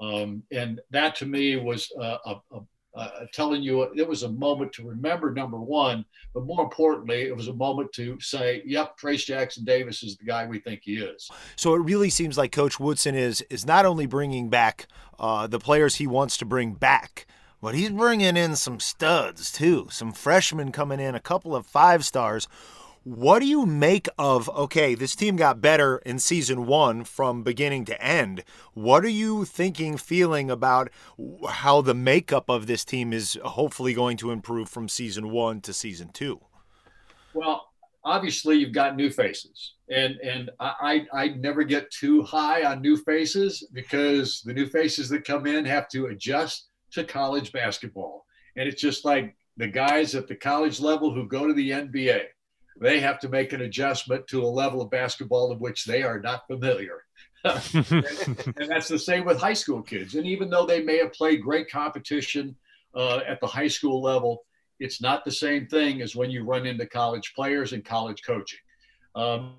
Um, 0.00 0.42
and 0.52 0.80
that 0.90 1.14
to 1.16 1.26
me 1.26 1.56
was 1.56 1.90
a, 1.98 2.18
a, 2.26 2.40
uh, 2.94 3.08
telling 3.32 3.62
you 3.62 3.82
it 3.82 4.06
was 4.06 4.22
a 4.22 4.28
moment 4.28 4.72
to 4.74 4.86
remember 4.86 5.32
number 5.32 5.58
one, 5.58 6.04
but 6.34 6.44
more 6.44 6.62
importantly, 6.62 7.22
it 7.22 7.36
was 7.36 7.48
a 7.48 7.54
moment 7.54 7.92
to 7.94 8.20
say, 8.20 8.62
"Yep, 8.66 8.98
Trayce 8.98 9.24
Jackson 9.24 9.64
Davis 9.64 10.02
is 10.02 10.16
the 10.16 10.24
guy 10.24 10.46
we 10.46 10.58
think 10.58 10.80
he 10.82 10.98
is." 10.98 11.30
So 11.56 11.74
it 11.74 11.78
really 11.78 12.10
seems 12.10 12.36
like 12.36 12.52
Coach 12.52 12.78
Woodson 12.78 13.14
is 13.14 13.40
is 13.48 13.64
not 13.64 13.86
only 13.86 14.06
bringing 14.06 14.50
back 14.50 14.86
uh, 15.18 15.46
the 15.46 15.58
players 15.58 15.96
he 15.96 16.06
wants 16.06 16.36
to 16.38 16.44
bring 16.44 16.74
back, 16.74 17.26
but 17.62 17.74
he's 17.74 17.90
bringing 17.90 18.36
in 18.36 18.56
some 18.56 18.80
studs 18.80 19.50
too, 19.50 19.88
some 19.90 20.12
freshmen 20.12 20.72
coming 20.72 21.00
in, 21.00 21.14
a 21.14 21.20
couple 21.20 21.56
of 21.56 21.64
five 21.64 22.04
stars 22.04 22.46
what 23.04 23.40
do 23.40 23.46
you 23.46 23.66
make 23.66 24.08
of, 24.18 24.48
okay, 24.50 24.94
this 24.94 25.16
team 25.16 25.36
got 25.36 25.60
better 25.60 25.98
in 25.98 26.18
season 26.18 26.66
one 26.66 27.04
from 27.04 27.42
beginning 27.42 27.84
to 27.86 28.02
end. 28.02 28.44
What 28.74 29.04
are 29.04 29.08
you 29.08 29.44
thinking, 29.44 29.96
feeling 29.96 30.50
about 30.50 30.90
how 31.48 31.80
the 31.80 31.94
makeup 31.94 32.48
of 32.48 32.66
this 32.66 32.84
team 32.84 33.12
is 33.12 33.38
hopefully 33.44 33.92
going 33.92 34.16
to 34.18 34.30
improve 34.30 34.68
from 34.68 34.88
season 34.88 35.30
one 35.30 35.60
to 35.62 35.72
season 35.72 36.10
two? 36.12 36.40
Well, 37.34 37.66
obviously 38.04 38.56
you've 38.56 38.72
got 38.72 38.96
new 38.96 39.10
faces 39.10 39.74
and 39.88 40.16
and 40.16 40.50
I, 40.58 41.06
I 41.12 41.28
never 41.28 41.62
get 41.62 41.90
too 41.90 42.22
high 42.22 42.64
on 42.64 42.80
new 42.80 42.96
faces 42.96 43.68
because 43.72 44.42
the 44.44 44.52
new 44.52 44.66
faces 44.66 45.08
that 45.10 45.24
come 45.24 45.46
in 45.46 45.64
have 45.64 45.88
to 45.90 46.06
adjust 46.06 46.68
to 46.92 47.04
college 47.04 47.52
basketball 47.52 48.26
and 48.56 48.68
it's 48.68 48.80
just 48.80 49.04
like 49.04 49.36
the 49.56 49.68
guys 49.68 50.14
at 50.14 50.26
the 50.26 50.34
college 50.34 50.80
level 50.80 51.14
who 51.14 51.28
go 51.28 51.46
to 51.46 51.54
the 51.54 51.70
nba 51.70 52.24
they 52.80 53.00
have 53.00 53.18
to 53.20 53.28
make 53.28 53.52
an 53.52 53.62
adjustment 53.62 54.26
to 54.28 54.42
a 54.42 54.46
level 54.46 54.80
of 54.80 54.90
basketball 54.90 55.52
of 55.52 55.60
which 55.60 55.84
they 55.84 56.02
are 56.02 56.20
not 56.20 56.46
familiar. 56.46 57.04
and, 57.44 57.64
and, 58.56 58.68
that's 58.68 58.88
the 58.88 58.98
same 58.98 59.24
with 59.24 59.40
high 59.40 59.52
school 59.52 59.82
kids. 59.82 60.14
And 60.14 60.26
even 60.26 60.48
though 60.48 60.66
they 60.66 60.82
may 60.82 60.98
have 60.98 61.12
played 61.12 61.42
great 61.42 61.70
competition 61.70 62.56
uh, 62.94 63.20
at 63.26 63.40
the 63.40 63.46
high 63.46 63.68
school 63.68 64.00
level, 64.00 64.44
it's 64.78 65.00
not 65.00 65.24
the 65.24 65.32
same 65.32 65.66
thing 65.66 66.02
as 66.02 66.16
when 66.16 66.30
you 66.30 66.44
run 66.44 66.66
into 66.66 66.86
college 66.86 67.34
players 67.34 67.72
and 67.72 67.84
college 67.84 68.22
coaching. 68.24 68.58
Um, 69.14 69.56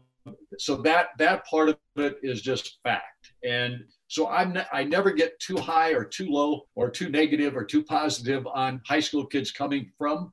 so 0.57 0.77
that 0.77 1.09
that 1.17 1.45
part 1.45 1.69
of 1.69 1.77
it 1.97 2.17
is 2.23 2.41
just 2.41 2.79
fact. 2.83 3.33
And 3.43 3.83
so 4.07 4.29
I'm 4.29 4.53
ne- 4.53 4.67
I 4.71 4.83
never 4.83 5.11
get 5.11 5.39
too 5.39 5.57
high 5.57 5.91
or 5.91 6.05
too 6.05 6.29
low 6.29 6.67
or 6.75 6.89
too 6.89 7.09
negative 7.09 7.55
or 7.55 7.65
too 7.65 7.83
positive 7.83 8.47
on 8.47 8.81
high 8.85 8.99
school 8.99 9.25
kids 9.25 9.51
coming 9.51 9.91
from 9.97 10.31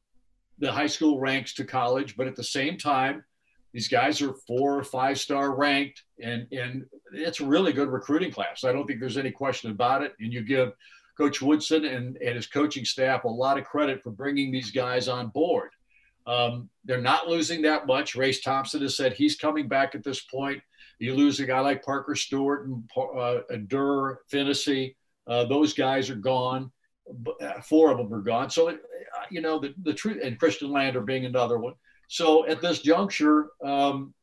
the 0.61 0.71
high 0.71 0.87
school 0.87 1.19
ranks 1.19 1.55
to 1.55 1.65
college, 1.65 2.17
but 2.17 2.27
at 2.27 2.37
the 2.37 2.45
same 2.45 2.77
time, 2.77 3.25
these 3.73 3.89
guys 3.89 4.21
are 4.21 4.35
four 4.47 4.79
or 4.79 4.85
five 4.85 5.19
star 5.19 5.55
ranked, 5.55 6.05
and 6.23 6.47
and 6.53 6.87
it's 7.13 7.41
a 7.41 7.47
really 7.47 7.73
good 7.73 7.89
recruiting 7.89 8.33
class. 8.33 8.65
I 8.65 8.73
don't 8.73 8.87
think 8.87 9.01
there's 9.01 9.17
any 9.17 9.31
question 9.31 9.71
about 9.71 10.03
it. 10.03 10.15
And 10.21 10.33
you 10.33 10.43
give 10.43 10.73
Coach 11.17 11.41
Woodson 11.43 11.85
and, 11.85 12.17
and 12.17 12.37
his 12.37 12.47
coaching 12.47 12.85
staff 12.85 13.25
a 13.25 13.29
lot 13.29 13.59
of 13.59 13.65
credit 13.65 14.03
for 14.03 14.11
bringing 14.11 14.51
these 14.51 14.71
guys 14.71 15.09
on 15.09 15.29
board. 15.29 15.71
Um, 16.27 16.69
they're 16.85 17.01
not 17.01 17.29
losing 17.29 17.63
that 17.63 17.87
much. 17.87 18.15
Race 18.15 18.41
Thompson 18.41 18.83
has 18.83 18.97
said 18.97 19.13
he's 19.13 19.37
coming 19.37 19.69
back 19.69 19.95
at 19.95 20.05
this 20.05 20.21
point. 20.21 20.63
You 20.99 21.15
lose 21.15 21.41
a 21.41 21.47
guy 21.47 21.61
like 21.61 21.85
Parker 21.85 22.15
Stewart 22.15 22.67
and 22.67 22.85
uh, 22.97 23.41
Durr, 23.67 24.21
Phinisee. 24.33 24.95
Uh, 25.27 25.45
those 25.45 25.73
guys 25.73 26.11
are 26.11 26.17
gone. 26.17 26.71
Uh, 27.41 27.61
four 27.61 27.91
of 27.91 27.99
them 27.99 28.13
are 28.13 28.23
gone. 28.23 28.51
So, 28.51 28.69
uh, 28.69 28.77
you 29.31 29.41
know, 29.41 29.59
the, 29.59 29.75
the 29.83 29.95
truth, 29.95 30.21
and 30.23 30.39
Khristian 30.39 30.71
Lander 30.71 31.01
being 31.01 31.27
another 31.27 31.59
one. 31.59 31.75
So 32.09 32.47
at 32.47 32.61
this 32.61 32.81
juncture, 32.81 33.51
um, 33.65 34.15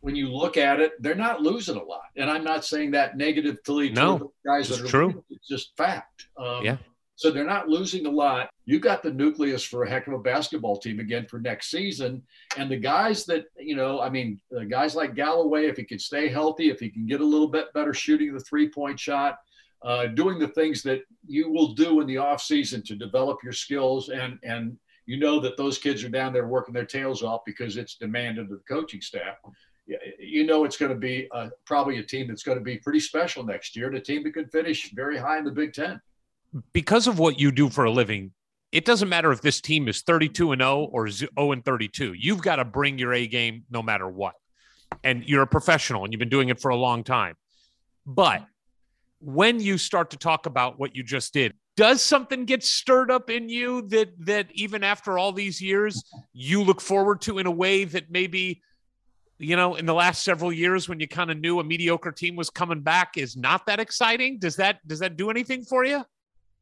when 0.00 0.14
you 0.14 0.28
look 0.28 0.56
at 0.56 0.80
it, 0.80 0.92
they're 1.00 1.14
not 1.14 1.42
losing 1.42 1.76
a 1.76 1.82
lot. 1.82 2.04
And 2.16 2.30
I'm 2.30 2.44
not 2.44 2.64
saying 2.64 2.92
that 2.92 3.16
negatively 3.16 3.90
no, 3.90 4.18
to 4.18 4.32
guys 4.46 4.68
that 4.68 4.80
are 4.80 4.86
true. 4.86 5.24
It's 5.30 5.48
just 5.48 5.76
fact. 5.76 6.28
Um, 6.36 6.64
yeah. 6.64 6.76
So 7.16 7.32
they're 7.32 7.44
not 7.44 7.68
losing 7.68 8.06
a 8.06 8.10
lot. 8.10 8.48
You 8.64 8.78
got 8.78 9.02
the 9.02 9.10
nucleus 9.10 9.64
for 9.64 9.82
a 9.82 9.90
heck 9.90 10.06
of 10.06 10.12
a 10.12 10.18
basketball 10.20 10.76
team 10.76 11.00
again 11.00 11.26
for 11.26 11.40
next 11.40 11.68
season. 11.68 12.22
And 12.56 12.70
the 12.70 12.76
guys 12.76 13.26
that, 13.26 13.46
you 13.58 13.74
know, 13.74 14.00
I 14.00 14.08
mean, 14.08 14.40
guys 14.68 14.94
like 14.94 15.16
Galloway, 15.16 15.66
if 15.66 15.76
he 15.76 15.82
can 15.82 15.98
stay 15.98 16.28
healthy, 16.28 16.70
if 16.70 16.78
he 16.78 16.90
can 16.90 17.06
get 17.06 17.20
a 17.20 17.24
little 17.24 17.48
bit 17.48 17.72
better 17.74 17.92
shooting 17.92 18.32
the 18.32 18.40
three 18.40 18.68
point 18.68 19.00
shot, 19.00 19.38
uh, 19.82 20.06
doing 20.06 20.38
the 20.38 20.48
things 20.48 20.82
that 20.82 21.02
you 21.26 21.50
will 21.50 21.74
do 21.74 22.00
in 22.00 22.06
the 22.06 22.16
off 22.16 22.42
season 22.42 22.82
to 22.82 22.94
develop 22.96 23.38
your 23.42 23.52
skills 23.52 24.08
and, 24.08 24.38
and, 24.42 24.76
you 25.06 25.18
know 25.18 25.40
that 25.40 25.56
those 25.56 25.78
kids 25.78 26.04
are 26.04 26.10
down 26.10 26.34
there 26.34 26.46
working 26.48 26.74
their 26.74 26.84
tails 26.84 27.22
off 27.22 27.40
because 27.46 27.78
it's 27.78 27.94
demanded 27.94 28.42
of 28.42 28.50
the 28.50 28.60
coaching 28.68 29.00
staff 29.00 29.36
you 30.18 30.44
know 30.44 30.64
it's 30.64 30.76
going 30.76 30.92
to 30.92 30.98
be 30.98 31.26
uh, 31.32 31.48
probably 31.64 31.96
a 31.96 32.02
team 32.02 32.28
that's 32.28 32.42
going 32.42 32.58
to 32.58 32.62
be 32.62 32.76
pretty 32.76 33.00
special 33.00 33.42
next 33.42 33.74
year, 33.74 33.86
and 33.86 33.96
a 33.96 34.00
team 34.02 34.22
that 34.22 34.34
could 34.34 34.52
finish 34.52 34.92
very 34.92 35.16
high 35.16 35.38
in 35.38 35.44
the 35.44 35.50
Big 35.50 35.72
Ten 35.72 35.98
because 36.72 37.06
of 37.06 37.18
what 37.18 37.38
you 37.38 37.50
do 37.50 37.68
for 37.68 37.84
a 37.84 37.90
living, 37.90 38.32
it 38.72 38.84
doesn't 38.84 39.08
matter 39.08 39.32
if 39.32 39.40
this 39.40 39.60
team 39.60 39.88
is 39.88 40.02
32 40.02 40.52
and 40.52 40.60
0 40.60 40.88
or 40.92 41.08
0 41.08 41.30
and 41.36 41.64
32. 41.64 42.14
You've 42.14 42.42
got 42.42 42.56
to 42.56 42.64
bring 42.64 42.98
your 42.98 43.14
A 43.14 43.26
game 43.26 43.64
no 43.70 43.82
matter 43.82 44.08
what. 44.08 44.34
And 45.04 45.24
you're 45.24 45.42
a 45.42 45.46
professional 45.46 46.04
and 46.04 46.12
you've 46.12 46.18
been 46.18 46.28
doing 46.28 46.48
it 46.48 46.60
for 46.60 46.70
a 46.70 46.76
long 46.76 47.04
time. 47.04 47.36
But 48.06 48.44
when 49.20 49.60
you 49.60 49.78
start 49.78 50.10
to 50.10 50.16
talk 50.16 50.46
about 50.46 50.78
what 50.78 50.94
you 50.94 51.02
just 51.02 51.32
did, 51.32 51.54
does 51.76 52.02
something 52.02 52.44
get 52.44 52.64
stirred 52.64 53.10
up 53.10 53.30
in 53.30 53.48
you 53.48 53.82
that 53.88 54.08
that 54.26 54.48
even 54.52 54.82
after 54.82 55.18
all 55.18 55.32
these 55.32 55.60
years 55.60 56.02
you 56.32 56.62
look 56.62 56.80
forward 56.80 57.20
to 57.20 57.38
in 57.38 57.46
a 57.46 57.50
way 57.50 57.84
that 57.84 58.10
maybe 58.10 58.60
you 59.38 59.54
know 59.54 59.76
in 59.76 59.86
the 59.86 59.94
last 59.94 60.24
several 60.24 60.52
years 60.52 60.88
when 60.88 60.98
you 60.98 61.06
kind 61.06 61.30
of 61.30 61.38
knew 61.38 61.60
a 61.60 61.64
mediocre 61.64 62.10
team 62.10 62.34
was 62.34 62.50
coming 62.50 62.80
back 62.80 63.16
is 63.16 63.36
not 63.36 63.64
that 63.66 63.78
exciting 63.78 64.38
does 64.40 64.56
that 64.56 64.84
does 64.88 64.98
that 64.98 65.16
do 65.16 65.30
anything 65.30 65.62
for 65.62 65.84
you 65.84 66.04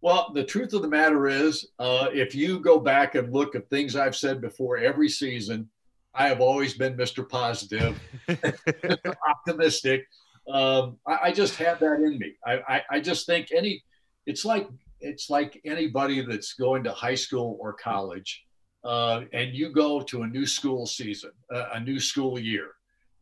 well, 0.02 0.30
the 0.34 0.44
truth 0.44 0.72
of 0.72 0.82
the 0.82 0.88
matter 0.88 1.26
is, 1.26 1.68
uh, 1.78 2.09
if 2.12 2.34
you 2.34 2.61
go 2.61 2.78
back 2.78 3.14
and 3.14 3.32
look 3.32 3.54
at 3.54 3.68
things 3.70 3.96
I've 3.96 4.14
said 4.14 4.40
before 4.40 4.76
every 4.76 5.09
season, 5.09 5.68
I 6.14 6.28
have 6.28 6.40
always 6.40 6.74
been 6.74 6.96
Mr. 6.96 7.28
Positive, 7.28 7.98
optimistic. 9.28 10.07
Um, 10.53 10.99
I, 11.07 11.18
I, 11.24 11.32
just 11.32 11.57
have 11.57 11.80
that 11.80 11.97
in 11.97 12.18
me. 12.18 12.34
I, 12.47 12.61
I, 12.68 12.82
I, 12.92 13.01
just 13.01 13.26
think 13.26 13.49
any, 13.53 13.82
it's 14.26 14.44
like 14.44 14.68
it's 15.01 15.28
like 15.28 15.61
anybody 15.64 16.24
that's 16.24 16.55
going 16.55 16.84
to 16.84 16.92
high 16.92 17.16
school 17.16 17.59
or 17.61 17.72
college, 17.72 18.44
uh, 18.84 19.22
and 19.32 19.53
you 19.53 19.72
go 19.72 20.01
to 20.03 20.22
a 20.22 20.26
new 20.26 20.47
school 20.47 20.86
season, 20.86 21.32
a 21.51 21.80
new 21.80 21.99
school 21.99 22.38
year. 22.38 22.70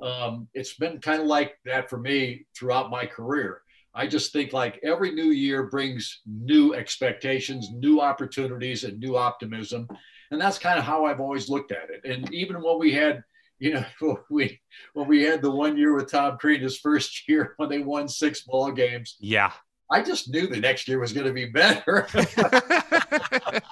Um, 0.03 0.49
it's 0.53 0.75
been 0.75 1.01
kind 1.01 1.23
of 1.23 1.27
like 1.27 1.55
that 1.65 1.89
for 1.89 1.99
me 1.99 2.47
throughout 2.55 2.91
my 2.91 3.07
career. 3.07 3.63
I 3.95 4.07
just 4.07 4.33
think 4.33 4.53
like 4.53 4.81
every 4.83 5.13
new 5.13 5.31
year 5.31 5.65
brings 5.65 6.21
new 6.27 6.75
expectations, 6.75 7.71
new 7.73 8.01
opportunities, 8.01 8.85
and 8.85 8.99
new 8.99 9.17
optimism. 9.17 9.89
And 10.31 10.41
that's 10.41 10.59
kind 10.59 10.79
of 10.79 10.85
how 10.85 11.05
I've 11.05 11.21
always 11.21 11.49
looked 11.49 11.71
at 11.71 11.91
it. 11.91 12.01
And 12.05 12.33
even 12.35 12.61
when 12.61 12.79
we 12.79 12.93
had, 12.93 13.23
you 13.59 13.75
know, 13.75 13.85
we 14.31 14.61
when 14.93 15.09
we 15.09 15.23
had 15.23 15.43
the 15.43 15.51
one 15.51 15.77
year 15.77 15.95
with 15.95 16.11
Tom 16.11 16.39
Crean, 16.39 16.61
his 16.61 16.79
first 16.79 17.29
year 17.29 17.55
when 17.57 17.69
they 17.69 17.81
won 17.81 18.09
six 18.09 18.43
ball 18.43 18.73
games. 18.73 19.17
Yeah. 19.21 19.53
I 19.91 20.03
just 20.03 20.31
knew 20.31 20.47
the 20.47 20.59
next 20.59 20.89
year 20.89 20.99
was 20.99 21.13
going 21.13 21.27
to 21.27 21.33
be 21.33 21.45
better. 21.45 22.09
it 22.15 23.63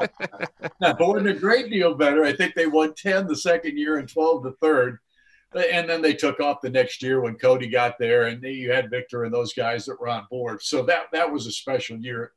wasn't 1.00 1.26
a 1.26 1.34
great 1.34 1.70
deal 1.70 1.94
better. 1.94 2.22
I 2.22 2.36
think 2.36 2.54
they 2.54 2.66
won 2.66 2.92
10 2.94 3.26
the 3.26 3.34
second 3.34 3.78
year 3.78 3.96
and 3.96 4.06
12 4.06 4.42
the 4.42 4.52
third 4.60 4.98
and 5.54 5.88
then 5.88 6.00
they 6.02 6.14
took 6.14 6.40
off 6.40 6.60
the 6.60 6.70
next 6.70 7.02
year 7.02 7.20
when 7.20 7.36
Cody 7.36 7.68
got 7.68 7.98
there, 7.98 8.24
and 8.24 8.42
you 8.42 8.70
had 8.70 8.90
Victor 8.90 9.24
and 9.24 9.34
those 9.34 9.52
guys 9.52 9.84
that 9.84 10.00
were 10.00 10.08
on 10.08 10.26
board. 10.30 10.62
So 10.62 10.82
that 10.84 11.06
that 11.12 11.30
was 11.30 11.46
a 11.46 11.52
special 11.52 11.98
year. 11.98 12.32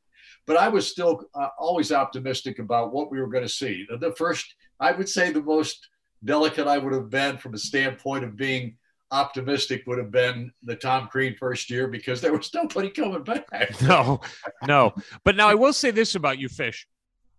But 0.45 0.57
I 0.57 0.67
was 0.67 0.87
still 0.87 1.23
uh, 1.33 1.49
always 1.57 1.91
optimistic 1.91 2.59
about 2.59 2.93
what 2.93 3.09
we 3.09 3.19
were 3.19 3.27
going 3.27 3.43
to 3.43 3.49
see. 3.49 3.87
The 3.99 4.11
first, 4.11 4.53
I 4.79 4.91
would 4.91 5.09
say, 5.09 5.31
the 5.31 5.41
most 5.41 5.87
delicate 6.23 6.67
I 6.67 6.77
would 6.77 6.93
have 6.93 7.09
been 7.09 7.37
from 7.37 7.53
a 7.53 7.57
standpoint 7.59 8.23
of 8.23 8.35
being 8.35 8.77
optimistic 9.11 9.83
would 9.85 9.99
have 9.99 10.11
been 10.11 10.51
the 10.63 10.75
Tom 10.75 11.07
Crean 11.07 11.35
first 11.35 11.69
year 11.69 11.87
because 11.87 12.21
there 12.21 12.33
was 12.33 12.53
nobody 12.53 12.89
coming 12.89 13.23
back. 13.23 13.47
No, 13.81 14.21
no. 14.65 14.93
But 15.23 15.35
now 15.35 15.47
I 15.47 15.55
will 15.55 15.73
say 15.73 15.91
this 15.91 16.15
about 16.15 16.39
you, 16.39 16.49
Fisch 16.49 16.85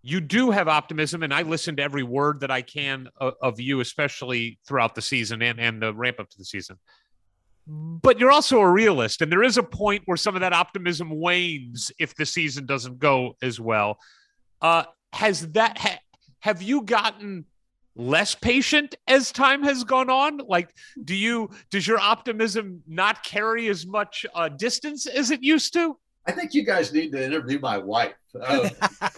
you 0.06 0.20
do 0.20 0.52
have 0.52 0.68
optimism, 0.68 1.24
and 1.24 1.34
I 1.34 1.42
listen 1.42 1.74
to 1.76 1.82
every 1.82 2.04
word 2.04 2.38
that 2.40 2.50
I 2.50 2.62
can 2.62 3.08
of, 3.18 3.58
you, 3.58 3.80
especially 3.80 4.56
throughout 4.64 4.94
the 4.94 5.02
season 5.02 5.42
and, 5.42 5.58
and 5.58 5.82
the 5.82 5.92
ramp 5.92 6.20
up 6.20 6.30
to 6.30 6.38
the 6.38 6.44
season. 6.44 6.78
But 7.66 8.20
you're 8.20 8.30
also 8.30 8.60
a 8.60 8.70
realist, 8.70 9.20
and 9.20 9.32
there 9.32 9.42
is 9.42 9.58
a 9.58 9.64
point 9.64 10.02
where 10.04 10.16
some 10.16 10.36
of 10.36 10.42
that 10.42 10.52
optimism 10.52 11.10
wanes 11.10 11.90
if 11.98 12.14
the 12.14 12.24
season 12.24 12.66
doesn't 12.66 13.00
go 13.00 13.36
as 13.42 13.58
well. 13.58 13.98
Uh, 14.62 14.84
has 15.12 15.48
that 15.52 15.76
ha, 15.76 15.98
have 16.38 16.62
you 16.62 16.82
gotten 16.82 17.44
less 17.96 18.34
patient 18.34 18.94
as 19.08 19.32
time 19.32 19.62
has 19.62 19.82
gone 19.82 20.10
on? 20.10 20.38
Like, 20.46 20.70
do 21.04 21.14
you 21.14 21.50
does 21.70 21.86
your 21.86 21.98
optimism 21.98 22.82
not 22.86 23.24
carry 23.24 23.68
as 23.68 23.86
much 23.86 24.24
uh, 24.34 24.48
distance 24.48 25.06
as 25.06 25.30
it 25.30 25.42
used 25.42 25.72
to? 25.72 25.98
I 26.26 26.32
think 26.32 26.54
you 26.54 26.64
guys 26.64 26.92
need 26.92 27.12
to 27.12 27.24
interview 27.24 27.58
my 27.60 27.78
wife. 27.78 28.14
Uh, 28.40 28.68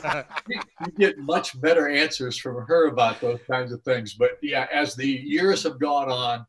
you, 0.49 0.61
you, 0.87 0.93
get 0.99 1.19
much 1.19 1.59
better 1.61 1.89
answers 1.89 2.37
from 2.39 2.65
her 2.67 2.89
about 2.89 3.21
those 3.21 3.41
kinds 3.51 3.73
of 3.73 3.83
things. 3.83 4.15
But 4.15 4.33
yeah, 4.43 4.67
as 4.73 4.95
the 4.95 5.07
years 5.07 5.63
have 5.63 5.81
gone 5.81 6.11
on, 6.11 6.47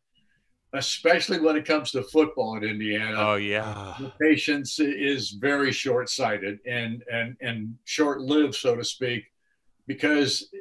especially 0.73 1.39
when 1.39 1.55
it 1.55 1.65
comes 1.65 1.91
to 1.91 2.03
football 2.03 2.57
in 2.57 2.63
Indiana, 2.63 3.15
oh 3.17 3.36
yeah, 3.36 3.95
the 3.99 4.11
patience 4.21 4.80
is 4.80 5.32
very 5.32 5.71
short-sighted 5.71 6.59
and 6.67 7.03
and 7.11 7.38
and 7.41 7.75
short-lived, 7.86 8.53
so 8.53 8.75
to 8.75 8.84
speak, 8.84 9.32
because 9.90 10.52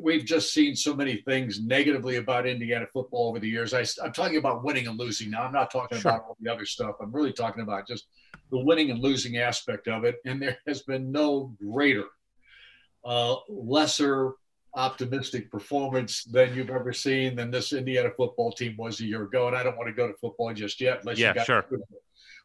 we've 0.00 0.24
just 0.24 0.54
seen 0.54 0.76
so 0.76 0.94
many 0.94 1.16
things 1.16 1.60
negatively 1.60 2.16
about 2.16 2.46
Indiana 2.46 2.86
football 2.92 3.30
over 3.30 3.40
the 3.40 3.48
years. 3.48 3.74
I, 3.74 3.80
am 4.04 4.12
talking 4.12 4.36
about 4.36 4.62
winning 4.62 4.86
and 4.86 4.96
losing 4.96 5.28
now. 5.28 5.42
I'm 5.42 5.52
not 5.52 5.72
talking 5.72 5.98
sure. 5.98 6.12
about 6.12 6.24
all 6.28 6.36
the 6.40 6.52
other 6.52 6.64
stuff. 6.64 6.94
I'm 7.02 7.10
really 7.10 7.32
talking 7.32 7.64
about 7.64 7.88
just 7.88 8.06
the 8.52 8.64
winning 8.64 8.92
and 8.92 9.02
losing 9.02 9.38
aspect 9.38 9.88
of 9.88 10.04
it. 10.04 10.18
And 10.24 10.40
there 10.40 10.58
has 10.68 10.82
been 10.82 11.10
no 11.10 11.52
greater, 11.60 12.04
uh, 13.04 13.34
lesser 13.48 14.34
optimistic 14.76 15.50
performance 15.50 16.22
than 16.22 16.54
you've 16.54 16.70
ever 16.70 16.92
seen 16.92 17.34
than 17.34 17.50
this 17.50 17.72
Indiana 17.72 18.10
football 18.16 18.52
team 18.52 18.76
was 18.78 19.00
a 19.00 19.04
year 19.04 19.24
ago. 19.24 19.48
And 19.48 19.56
I 19.56 19.64
don't 19.64 19.76
want 19.76 19.88
to 19.88 19.94
go 19.94 20.06
to 20.06 20.14
football 20.14 20.54
just 20.54 20.80
yet. 20.80 21.00
Unless 21.00 21.18
yeah, 21.18 21.42
sure. 21.42 21.66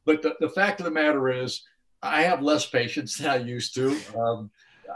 But 0.08 0.24
the, 0.24 0.36
the 0.40 0.50
fact 0.50 0.80
of 0.80 0.86
the 0.86 0.92
matter 0.92 1.30
is, 1.30 1.62
I 2.02 2.24
have 2.24 2.42
less 2.42 2.66
patience 2.66 3.16
than 3.20 3.30
I 3.30 3.36
used 3.36 3.76
to. 3.76 3.96
Um, 4.18 4.50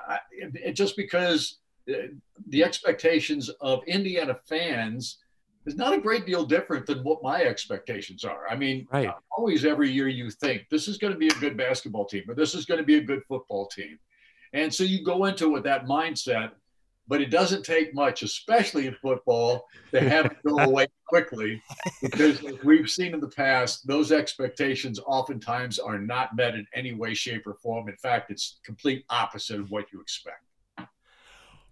I, 0.07 0.19
it, 0.31 0.73
just 0.73 0.95
because 0.95 1.59
the 1.87 2.63
expectations 2.63 3.49
of 3.61 3.83
Indiana 3.87 4.37
fans 4.47 5.19
is 5.65 5.75
not 5.75 5.93
a 5.93 6.01
great 6.01 6.25
deal 6.25 6.45
different 6.45 6.85
than 6.85 7.03
what 7.03 7.23
my 7.23 7.43
expectations 7.43 8.23
are. 8.23 8.47
I 8.49 8.55
mean, 8.55 8.87
right. 8.91 9.09
always 9.35 9.65
every 9.65 9.89
year 9.89 10.07
you 10.07 10.29
think 10.29 10.63
this 10.69 10.87
is 10.87 10.97
going 10.97 11.13
to 11.13 11.19
be 11.19 11.27
a 11.27 11.39
good 11.39 11.57
basketball 11.57 12.05
team 12.05 12.23
or 12.27 12.35
this 12.35 12.53
is 12.53 12.65
going 12.65 12.79
to 12.79 12.85
be 12.85 12.97
a 12.97 13.03
good 13.03 13.23
football 13.27 13.67
team. 13.67 13.97
And 14.53 14.73
so 14.73 14.83
you 14.83 15.03
go 15.03 15.25
into 15.25 15.45
it 15.45 15.49
with 15.49 15.63
that 15.63 15.85
mindset, 15.85 16.51
but 17.07 17.21
it 17.21 17.29
doesn't 17.29 17.63
take 17.63 17.93
much, 17.93 18.23
especially 18.23 18.87
in 18.87 18.95
football, 19.01 19.67
to 19.91 20.01
have 20.01 20.25
it 20.25 20.37
go 20.45 20.57
away 20.59 20.87
quickly 21.07 21.61
because 22.01 22.41
we've 22.63 22.89
seen 22.89 23.13
in 23.13 23.19
the 23.19 23.27
past, 23.27 23.85
those 23.87 24.11
expectations 24.11 24.99
oftentimes 25.05 25.77
are 25.79 25.99
not 25.99 26.35
met 26.35 26.55
in 26.55 26.65
any 26.73 26.93
way, 26.93 27.13
shape, 27.13 27.45
or 27.45 27.53
form. 27.55 27.87
In 27.89 27.97
fact, 27.97 28.31
it's 28.31 28.59
complete 28.63 29.05
opposite 29.09 29.59
of 29.59 29.71
what 29.71 29.85
you 29.93 30.01
expect. 30.01 30.41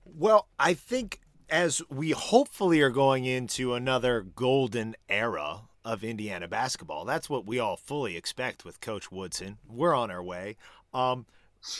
Well, 0.05 0.47
I 0.59 0.73
think 0.73 1.21
as 1.49 1.81
we 1.89 2.11
hopefully 2.11 2.81
are 2.81 2.89
going 2.89 3.25
into 3.25 3.73
another 3.73 4.21
golden 4.21 4.95
era 5.09 5.61
of 5.83 6.03
Indiana 6.03 6.47
basketball, 6.47 7.05
that's 7.05 7.29
what 7.29 7.45
we 7.45 7.59
all 7.59 7.77
fully 7.77 8.15
expect 8.15 8.63
with 8.63 8.81
Coach 8.81 9.11
Woodson. 9.11 9.57
We're 9.67 9.95
on 9.95 10.11
our 10.11 10.23
way. 10.23 10.57
Um, 10.93 11.25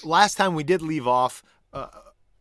last 0.04 0.36
time 0.36 0.56
we 0.56 0.64
did 0.64 0.82
leave 0.82 1.08
off 1.08 1.44
uh, 1.72 1.88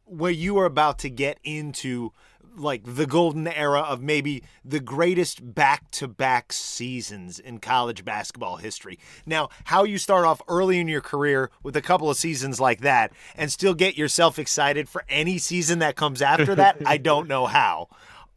where 0.05 0.31
you 0.31 0.59
are 0.59 0.67
about 0.67 0.99
to 1.01 1.11
get 1.11 1.39
into 1.45 2.13
like 2.57 2.83
the 2.85 3.07
golden 3.07 3.47
era 3.47 3.81
of 3.81 4.03
maybe 4.03 4.43
the 4.65 4.81
greatest 4.81 5.55
back-to-back 5.55 6.53
seasons 6.53 7.39
in 7.39 7.59
college 7.59 8.05
basketball 8.05 8.57
history. 8.57 8.99
Now, 9.25 9.49
how 9.65 9.85
you 9.85 9.99
start 9.99 10.25
off 10.25 10.43
early 10.49 10.79
in 10.79 10.89
your 10.89 11.01
career 11.01 11.51
with 11.63 11.77
a 11.77 11.83
couple 11.83 12.11
of 12.11 12.17
seasons 12.17 12.61
like 12.61 12.81
that 12.83 13.13
and 13.35 13.51
still 13.51 13.75
get 13.75 13.97
yourself 13.97 14.39
excited 14.39 14.89
for 14.89 15.05
any 15.09 15.39
season 15.39 15.79
that 15.81 15.97
comes 15.97 16.21
after 16.21 16.55
that, 16.55 16.77
I 16.85 16.97
don't 16.99 17.29
know 17.29 17.47
how. 17.47 17.89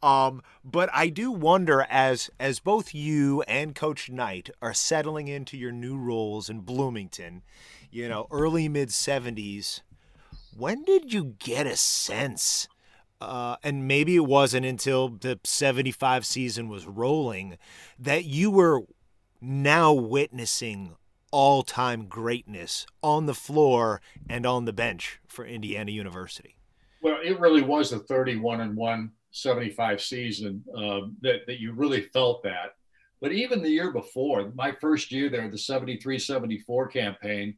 Um, 0.02 0.42
but 0.64 0.90
I 0.92 1.08
do 1.08 1.30
wonder 1.30 1.86
as 1.88 2.30
as 2.38 2.60
both 2.60 2.94
you 2.94 3.42
and 3.42 3.74
Coach 3.74 4.10
Knight 4.10 4.50
are 4.60 4.74
settling 4.74 5.26
into 5.26 5.56
your 5.56 5.72
new 5.72 5.96
roles 5.96 6.50
in 6.50 6.60
Bloomington, 6.60 7.42
you 7.90 8.08
know, 8.08 8.28
early 8.30 8.68
mid 8.68 8.92
seventies, 8.92 9.82
when 10.56 10.84
did 10.84 11.12
you 11.12 11.36
get 11.38 11.66
a 11.66 11.76
sense? 11.76 12.68
Uh, 13.20 13.56
and 13.62 13.88
maybe 13.88 14.16
it 14.16 14.26
wasn't 14.26 14.66
until 14.66 15.08
the 15.08 15.40
75 15.42 16.26
season 16.26 16.68
was 16.68 16.86
rolling 16.86 17.56
that 17.98 18.24
you 18.24 18.50
were 18.50 18.82
now 19.40 19.92
witnessing 19.92 20.96
all 21.30 21.62
time 21.62 22.06
greatness 22.06 22.86
on 23.02 23.26
the 23.26 23.34
floor 23.34 24.00
and 24.28 24.46
on 24.46 24.64
the 24.64 24.72
bench 24.72 25.18
for 25.26 25.44
Indiana 25.44 25.90
University. 25.90 26.56
Well, 27.02 27.18
it 27.22 27.38
really 27.40 27.62
was 27.62 27.92
a 27.92 27.98
31 27.98 28.60
and 28.60 28.76
1 28.76 29.10
75 29.30 30.00
season 30.00 30.64
um, 30.74 31.16
that, 31.20 31.40
that 31.46 31.60
you 31.60 31.72
really 31.72 32.00
felt 32.00 32.42
that. 32.42 32.74
But 33.20 33.32
even 33.32 33.62
the 33.62 33.70
year 33.70 33.92
before, 33.92 34.50
my 34.54 34.72
first 34.72 35.12
year 35.12 35.28
there, 35.28 35.50
the 35.50 35.58
73 35.58 36.18
74 36.18 36.88
campaign, 36.88 37.56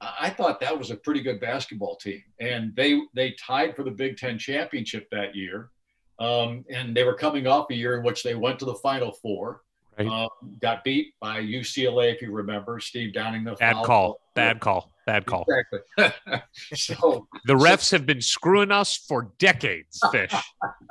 I 0.00 0.30
thought 0.30 0.60
that 0.60 0.78
was 0.78 0.90
a 0.90 0.96
pretty 0.96 1.20
good 1.20 1.40
basketball 1.40 1.96
team. 1.96 2.22
And 2.40 2.74
they, 2.74 3.00
they 3.14 3.32
tied 3.32 3.76
for 3.76 3.82
the 3.82 3.90
Big 3.90 4.16
Ten 4.16 4.38
championship 4.38 5.08
that 5.10 5.34
year. 5.34 5.70
Um, 6.18 6.64
and 6.70 6.96
they 6.96 7.04
were 7.04 7.14
coming 7.14 7.46
off 7.46 7.70
a 7.70 7.74
year 7.74 7.98
in 7.98 8.04
which 8.04 8.22
they 8.22 8.34
went 8.34 8.58
to 8.60 8.64
the 8.64 8.74
Final 8.76 9.12
Four. 9.12 9.62
Right. 9.98 10.06
Uh, 10.06 10.28
got 10.60 10.84
beat 10.84 11.14
by 11.20 11.40
UCLA, 11.40 12.14
if 12.14 12.22
you 12.22 12.30
remember. 12.30 12.78
Steve 12.80 13.12
Downing, 13.12 13.44
the 13.44 13.54
bad 13.54 13.84
call, 13.84 14.20
bad 14.34 14.60
call, 14.60 14.92
bad 15.06 15.26
call. 15.26 15.44
Exactly. 15.48 16.40
so 16.74 17.26
the 17.46 17.54
refs 17.54 17.80
so, 17.82 17.96
have 17.96 18.06
been 18.06 18.20
screwing 18.20 18.70
us 18.70 18.96
for 18.96 19.32
decades. 19.38 20.00
Fish. 20.12 20.32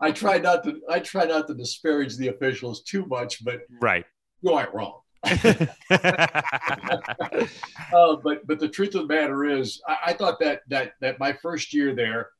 I 0.00 0.12
try 0.12 0.38
not 0.38 0.64
to. 0.64 0.80
I 0.88 1.00
try 1.00 1.24
not 1.26 1.46
to 1.48 1.54
disparage 1.54 2.16
the 2.16 2.28
officials 2.28 2.82
too 2.82 3.04
much, 3.06 3.44
but 3.44 3.60
right, 3.80 4.04
you 4.42 4.52
aren't 4.52 4.72
wrong. 4.72 5.00
Uh, 5.24 5.66
but 8.22 8.46
but 8.46 8.58
the 8.58 8.68
truth 8.68 8.94
of 8.94 9.08
the 9.08 9.14
matter 9.14 9.44
is, 9.44 9.80
I, 9.86 9.96
I, 10.06 10.12
thought 10.12 10.38
that 10.40 10.62
that 10.68 10.92
that 11.00 11.18
my 11.18 11.32
first 11.32 11.74
year 11.74 11.94
there, 11.94 12.30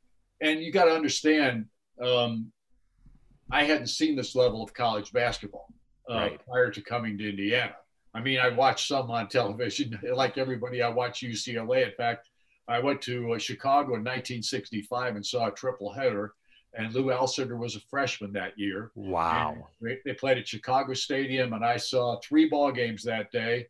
and 0.40 0.60
you 0.60 0.72
got 0.72 0.84
to 0.84 0.92
understand, 0.92 1.66
um, 2.00 2.52
I 3.50 3.64
hadn't 3.64 3.88
seen 3.88 4.16
this 4.16 4.34
level 4.34 4.62
of 4.62 4.74
college 4.74 5.12
basketball 5.12 5.72
uh, 6.10 6.14
right. 6.14 6.40
prior 6.46 6.70
to 6.70 6.80
coming 6.80 7.18
to 7.18 7.28
Indiana. 7.28 7.74
I 8.14 8.20
mean, 8.20 8.38
I 8.38 8.50
watched 8.50 8.88
some 8.88 9.10
on 9.10 9.28
television, 9.28 9.98
like 10.12 10.38
everybody. 10.38 10.82
I 10.82 10.88
watched 10.88 11.22
UCLA. 11.22 11.86
In 11.86 11.92
fact, 11.96 12.28
I 12.68 12.78
went 12.78 13.02
to 13.02 13.32
uh, 13.32 13.38
Chicago 13.38 13.94
in 13.94 14.04
1965 14.04 15.16
and 15.16 15.26
saw 15.26 15.48
a 15.48 15.52
triple 15.52 15.92
header 15.92 16.34
and 16.74 16.92
Lou 16.94 17.06
Alcindor 17.06 17.58
was 17.58 17.76
a 17.76 17.80
freshman 17.90 18.32
that 18.34 18.52
year. 18.56 18.90
Wow. 18.94 19.68
they 19.80 20.12
played 20.14 20.38
at 20.38 20.48
Chicago 20.48 20.94
Stadium, 20.94 21.52
and 21.52 21.64
I 21.64 21.76
saw 21.76 22.20
three 22.20 22.48
ball 22.48 22.72
games 22.72 23.02
that 23.04 23.32
day. 23.32 23.66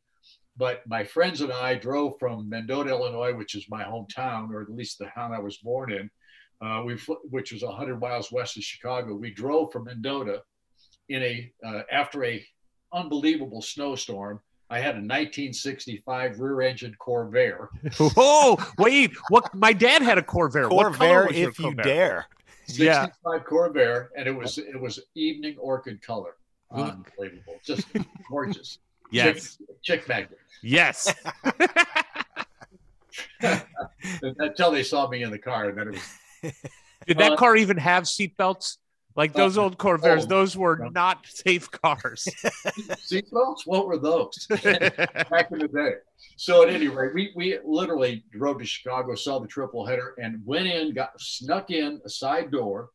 But 0.56 0.82
my 0.88 1.04
friends 1.04 1.40
and 1.40 1.52
I 1.52 1.76
drove 1.76 2.18
from 2.18 2.48
Mendota, 2.48 2.90
Illinois, 2.90 3.32
which 3.32 3.54
is 3.54 3.66
my 3.70 3.84
hometown, 3.84 4.50
or 4.50 4.60
at 4.60 4.70
least 4.70 4.98
the 4.98 5.06
town 5.14 5.32
I 5.32 5.38
was 5.38 5.58
born 5.58 5.92
in, 5.92 6.10
uh, 6.60 6.82
we 6.84 6.96
which 7.30 7.52
was 7.52 7.62
100 7.62 8.00
miles 8.00 8.32
west 8.32 8.56
of 8.56 8.64
Chicago. 8.64 9.14
We 9.14 9.30
drove 9.30 9.70
from 9.72 9.84
Mendota 9.84 10.42
in 11.08 11.22
a 11.22 11.52
uh, 11.64 11.82
after 11.92 12.24
a 12.24 12.44
unbelievable 12.92 13.62
snowstorm. 13.62 14.40
I 14.70 14.80
had 14.80 14.96
a 14.96 15.00
1965 15.00 16.40
rear-engine 16.40 16.94
Corvair. 17.00 17.68
oh, 18.18 18.72
wait! 18.76 19.12
What? 19.30 19.54
My 19.54 19.72
dad 19.72 20.02
had 20.02 20.18
a 20.18 20.22
Corvair. 20.22 20.68
Corvair, 20.68 21.32
if 21.32 21.58
you 21.58 21.74
dare. 21.74 22.26
65 22.68 23.10
yeah. 23.24 23.38
Corvair, 23.48 24.08
and 24.16 24.26
it 24.26 24.34
was 24.34 24.58
it 24.58 24.78
was 24.78 25.00
evening 25.14 25.56
orchid 25.58 26.02
color. 26.02 26.34
Unbelievable, 26.70 27.54
just 27.64 27.86
gorgeous. 28.30 28.78
Yes, 29.10 29.56
chick, 29.56 29.82
chick 29.82 30.06
magnet. 30.08 30.38
Yes. 30.62 31.14
Until 34.22 34.70
they 34.70 34.82
saw 34.82 35.08
me 35.08 35.22
in 35.22 35.30
the 35.30 35.38
car, 35.38 35.70
and 35.70 35.78
then 35.78 35.88
it 35.88 35.94
was. 35.94 36.52
Did 37.06 37.16
that 37.16 37.32
uh, 37.32 37.36
car 37.36 37.56
even 37.56 37.78
have 37.78 38.02
seatbelts? 38.04 38.76
Like 39.18 39.32
those 39.32 39.58
uh, 39.58 39.64
old 39.64 39.78
Corvairs, 39.78 40.22
oh, 40.22 40.26
those 40.26 40.56
were 40.56 40.76
no. 40.76 40.90
not 40.90 41.26
safe 41.28 41.68
cars. 41.72 42.28
Seatbelts? 42.44 43.66
What 43.66 43.88
were 43.88 43.98
those 43.98 44.46
back 44.48 45.50
in 45.50 45.58
the 45.58 45.68
day? 45.74 45.94
So 46.36 46.62
at 46.62 46.68
any 46.68 46.86
rate, 46.86 47.12
we, 47.14 47.32
we 47.34 47.58
literally 47.64 48.22
drove 48.30 48.60
to 48.60 48.64
Chicago, 48.64 49.16
saw 49.16 49.40
the 49.40 49.48
triple 49.48 49.84
header, 49.84 50.14
and 50.22 50.40
went 50.46 50.68
in, 50.68 50.94
got 50.94 51.20
snuck 51.20 51.72
in 51.72 52.00
a 52.06 52.08
side 52.08 52.52
door, 52.52 52.90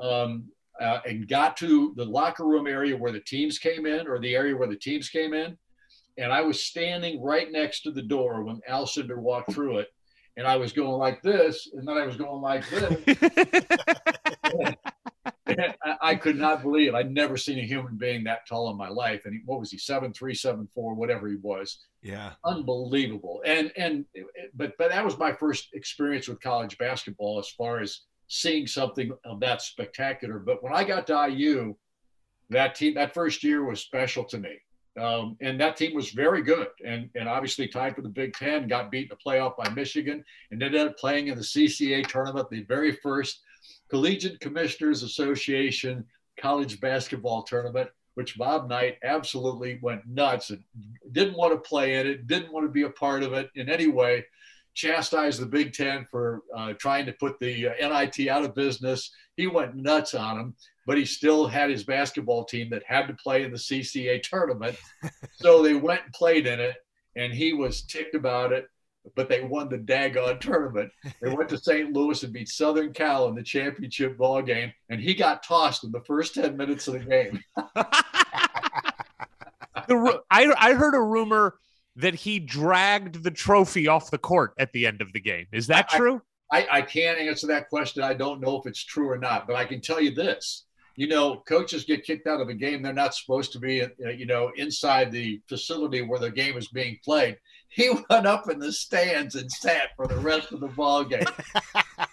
um, 0.00 0.44
uh, 0.82 0.98
and 1.06 1.26
got 1.26 1.56
to 1.56 1.94
the 1.96 2.04
locker 2.04 2.44
room 2.44 2.66
area 2.66 2.94
where 2.94 3.12
the 3.12 3.20
teams 3.20 3.58
came 3.58 3.86
in, 3.86 4.06
or 4.06 4.18
the 4.18 4.36
area 4.36 4.54
where 4.54 4.68
the 4.68 4.76
teams 4.76 5.08
came 5.08 5.32
in. 5.32 5.56
And 6.18 6.30
I 6.30 6.42
was 6.42 6.62
standing 6.62 7.22
right 7.22 7.50
next 7.50 7.84
to 7.84 7.90
the 7.90 8.02
door 8.02 8.44
when 8.44 8.60
Alcindor 8.68 9.16
walked 9.16 9.54
through 9.54 9.78
it, 9.78 9.88
and 10.36 10.46
I 10.46 10.56
was 10.56 10.74
going 10.74 10.98
like 10.98 11.22
this, 11.22 11.70
and 11.72 11.88
then 11.88 11.96
I 11.96 12.04
was 12.04 12.18
going 12.18 12.42
like 12.42 12.68
this. 12.68 13.00
I 16.00 16.14
could 16.14 16.36
not 16.36 16.62
believe. 16.62 16.94
I'd 16.94 17.12
never 17.12 17.36
seen 17.36 17.58
a 17.58 17.62
human 17.62 17.96
being 17.96 18.24
that 18.24 18.46
tall 18.48 18.70
in 18.70 18.76
my 18.76 18.88
life. 18.88 19.26
And 19.26 19.34
he, 19.34 19.40
what 19.44 19.60
was 19.60 19.70
he, 19.70 19.78
seven 19.78 20.12
three, 20.12 20.34
seven 20.34 20.66
four, 20.74 20.94
whatever 20.94 21.28
he 21.28 21.36
was. 21.36 21.80
Yeah, 22.02 22.32
unbelievable. 22.44 23.42
And 23.44 23.70
and 23.76 24.06
but 24.54 24.72
but 24.78 24.90
that 24.90 25.04
was 25.04 25.18
my 25.18 25.32
first 25.32 25.68
experience 25.74 26.28
with 26.28 26.40
college 26.40 26.78
basketball 26.78 27.38
as 27.38 27.48
far 27.50 27.80
as 27.80 28.00
seeing 28.28 28.66
something 28.66 29.12
of 29.24 29.40
that 29.40 29.60
spectacular. 29.60 30.38
But 30.38 30.62
when 30.62 30.72
I 30.72 30.82
got 30.84 31.06
to 31.08 31.28
IU, 31.30 31.76
that 32.50 32.74
team 32.74 32.94
that 32.94 33.14
first 33.14 33.44
year 33.44 33.64
was 33.64 33.80
special 33.80 34.24
to 34.24 34.38
me. 34.38 34.56
Um, 34.98 35.36
and 35.40 35.60
that 35.60 35.76
team 35.76 35.92
was 35.92 36.10
very 36.10 36.40
good 36.40 36.68
and, 36.86 37.10
and 37.16 37.28
obviously 37.28 37.66
tied 37.66 37.96
for 37.96 38.02
the 38.02 38.08
Big 38.08 38.32
Ten, 38.32 38.68
got 38.68 38.92
beat 38.92 39.10
in 39.10 39.16
the 39.16 39.16
playoff 39.16 39.56
by 39.56 39.68
Michigan, 39.70 40.24
and 40.52 40.62
ended 40.62 40.80
up 40.80 40.96
playing 40.96 41.26
in 41.26 41.36
the 41.36 41.42
CCA 41.42 42.06
tournament, 42.06 42.48
the 42.48 42.62
very 42.62 42.92
first 42.92 43.40
Collegiate 43.90 44.40
Commissioners 44.40 45.02
Association 45.02 46.04
college 46.38 46.80
basketball 46.80 47.42
tournament, 47.42 47.88
which 48.14 48.38
Bob 48.38 48.68
Knight 48.68 48.98
absolutely 49.04 49.78
went 49.82 50.06
nuts 50.06 50.50
and 50.50 50.62
didn't 51.12 51.36
want 51.36 51.52
to 51.52 51.68
play 51.68 52.00
in 52.00 52.06
it, 52.06 52.26
didn't 52.26 52.52
want 52.52 52.66
to 52.66 52.72
be 52.72 52.82
a 52.82 52.90
part 52.90 53.22
of 53.22 53.32
it 53.32 53.50
in 53.54 53.68
any 53.68 53.88
way, 53.88 54.24
chastised 54.74 55.40
the 55.40 55.46
Big 55.46 55.72
Ten 55.72 56.06
for 56.10 56.42
uh, 56.56 56.72
trying 56.74 57.06
to 57.06 57.12
put 57.12 57.38
the 57.38 57.68
uh, 57.68 57.72
NIT 57.80 58.28
out 58.28 58.44
of 58.44 58.54
business. 58.54 59.10
He 59.36 59.46
went 59.46 59.76
nuts 59.76 60.14
on 60.14 60.36
them, 60.36 60.54
but 60.86 60.98
he 60.98 61.04
still 61.04 61.46
had 61.46 61.70
his 61.70 61.84
basketball 61.84 62.44
team 62.44 62.70
that 62.70 62.82
had 62.86 63.06
to 63.06 63.14
play 63.14 63.42
in 63.42 63.50
the 63.50 63.58
CCA 63.58 64.22
tournament. 64.22 64.76
so 65.32 65.62
they 65.62 65.74
went 65.74 66.04
and 66.04 66.12
played 66.12 66.46
in 66.46 66.60
it, 66.60 66.76
and 67.16 67.32
he 67.32 67.52
was 67.52 67.82
ticked 67.82 68.14
about 68.14 68.52
it 68.52 68.68
but 69.14 69.28
they 69.28 69.42
won 69.42 69.68
the 69.68 69.78
daggone 69.78 70.40
tournament. 70.40 70.90
They 71.20 71.34
went 71.34 71.48
to 71.50 71.58
St. 71.58 71.92
Louis 71.92 72.22
and 72.22 72.32
beat 72.32 72.48
Southern 72.48 72.92
Cal 72.92 73.28
in 73.28 73.34
the 73.34 73.42
championship 73.42 74.16
ball 74.16 74.42
game, 74.42 74.72
and 74.88 75.00
he 75.00 75.14
got 75.14 75.42
tossed 75.42 75.84
in 75.84 75.92
the 75.92 76.00
first 76.00 76.34
10 76.34 76.56
minutes 76.56 76.88
of 76.88 76.94
the 76.94 77.00
game. 77.00 77.40
the, 79.86 80.22
I, 80.30 80.52
I 80.58 80.74
heard 80.74 80.94
a 80.94 81.02
rumor 81.02 81.56
that 81.96 82.14
he 82.14 82.38
dragged 82.38 83.22
the 83.22 83.30
trophy 83.30 83.86
off 83.88 84.10
the 84.10 84.18
court 84.18 84.54
at 84.58 84.72
the 84.72 84.86
end 84.86 85.00
of 85.00 85.12
the 85.12 85.20
game. 85.20 85.46
Is 85.52 85.66
that 85.68 85.88
true? 85.88 86.22
I, 86.50 86.62
I, 86.62 86.78
I 86.78 86.82
can't 86.82 87.18
answer 87.18 87.46
that 87.48 87.68
question. 87.68 88.02
I 88.02 88.14
don't 88.14 88.40
know 88.40 88.58
if 88.58 88.66
it's 88.66 88.84
true 88.84 89.08
or 89.10 89.18
not, 89.18 89.46
but 89.46 89.56
I 89.56 89.64
can 89.64 89.80
tell 89.80 90.00
you 90.00 90.12
this 90.14 90.64
you 90.96 91.08
know, 91.08 91.42
coaches 91.46 91.84
get 91.84 92.04
kicked 92.04 92.26
out 92.26 92.40
of 92.40 92.48
a 92.48 92.54
game. 92.54 92.82
They're 92.82 92.92
not 92.92 93.14
supposed 93.14 93.52
to 93.52 93.58
be, 93.58 93.82
uh, 93.82 93.88
you 94.16 94.26
know, 94.26 94.52
inside 94.56 95.10
the 95.10 95.40
facility 95.48 96.02
where 96.02 96.20
the 96.20 96.30
game 96.30 96.56
is 96.56 96.68
being 96.68 96.98
played. 97.04 97.36
He 97.76 97.90
went 98.08 98.24
up 98.24 98.48
in 98.48 98.60
the 98.60 98.70
stands 98.70 99.34
and 99.34 99.50
sat 99.50 99.96
for 99.96 100.06
the 100.06 100.16
rest 100.18 100.52
of 100.52 100.60
the 100.60 100.68
ball 100.68 101.02
game. 101.02 101.24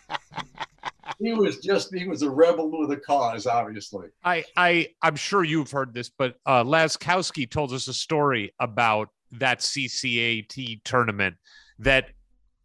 he 1.20 1.34
was 1.34 1.60
just 1.60 1.94
he 1.94 2.08
was 2.08 2.24
a 2.24 2.30
rebel 2.32 2.72
with 2.72 2.90
a 2.92 2.98
cause, 2.98 3.46
obviously. 3.46 4.08
I 4.24 4.44
I 4.58 4.88
I'm 5.04 5.16
sure 5.16 5.44
you've 5.44 5.70
heard 5.70 5.94
this, 5.94 6.10
but 6.10 6.38
uh, 6.48 6.64
Laskowski 6.64 7.48
told 7.48 7.74
us 7.74 7.88
a 7.88 7.94
story 7.94 8.54
about 8.60 9.10
that 9.34 9.60
CCAT 9.60 10.82
tournament 10.84 11.36
that 11.78 12.10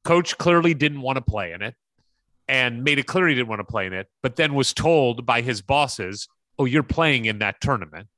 coach 0.05 0.39
clearly 0.39 0.73
didn't 0.73 1.03
want 1.03 1.17
to 1.17 1.23
play 1.23 1.53
in 1.53 1.61
it 1.61 1.75
and 2.49 2.83
made 2.83 2.99
it 2.99 3.07
clear 3.07 3.29
he 3.29 3.35
didn't 3.35 3.49
want 3.49 3.61
to 3.61 3.65
play 3.65 3.87
in 3.87 3.93
it, 3.93 4.09
but 4.23 4.37
then 4.37 4.55
was 4.55 4.73
told 4.73 5.27
by 5.27 5.43
his 5.43 5.61
bosses, 5.61 6.29
"Oh, 6.59 6.65
you're 6.65 6.83
playing 6.83 7.27
in 7.27 7.41
that 7.41 7.61
tournament." 7.61 8.09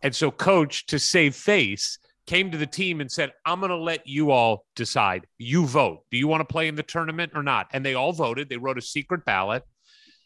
And 0.00 0.14
so 0.14 0.30
coach 0.30 0.86
to 0.86 0.98
save 0.98 1.34
face 1.34 1.98
came 2.26 2.50
to 2.50 2.58
the 2.58 2.66
team 2.66 3.00
and 3.00 3.10
said, 3.10 3.32
I'm 3.44 3.60
going 3.60 3.70
to 3.70 3.76
let 3.76 4.06
you 4.06 4.30
all 4.30 4.64
decide. 4.74 5.26
You 5.38 5.66
vote. 5.66 6.00
Do 6.10 6.18
you 6.18 6.28
want 6.28 6.40
to 6.40 6.52
play 6.52 6.68
in 6.68 6.74
the 6.74 6.82
tournament 6.82 7.32
or 7.34 7.42
not? 7.42 7.68
And 7.72 7.84
they 7.84 7.94
all 7.94 8.12
voted. 8.12 8.48
They 8.48 8.56
wrote 8.56 8.78
a 8.78 8.82
secret 8.82 9.24
ballot. 9.24 9.62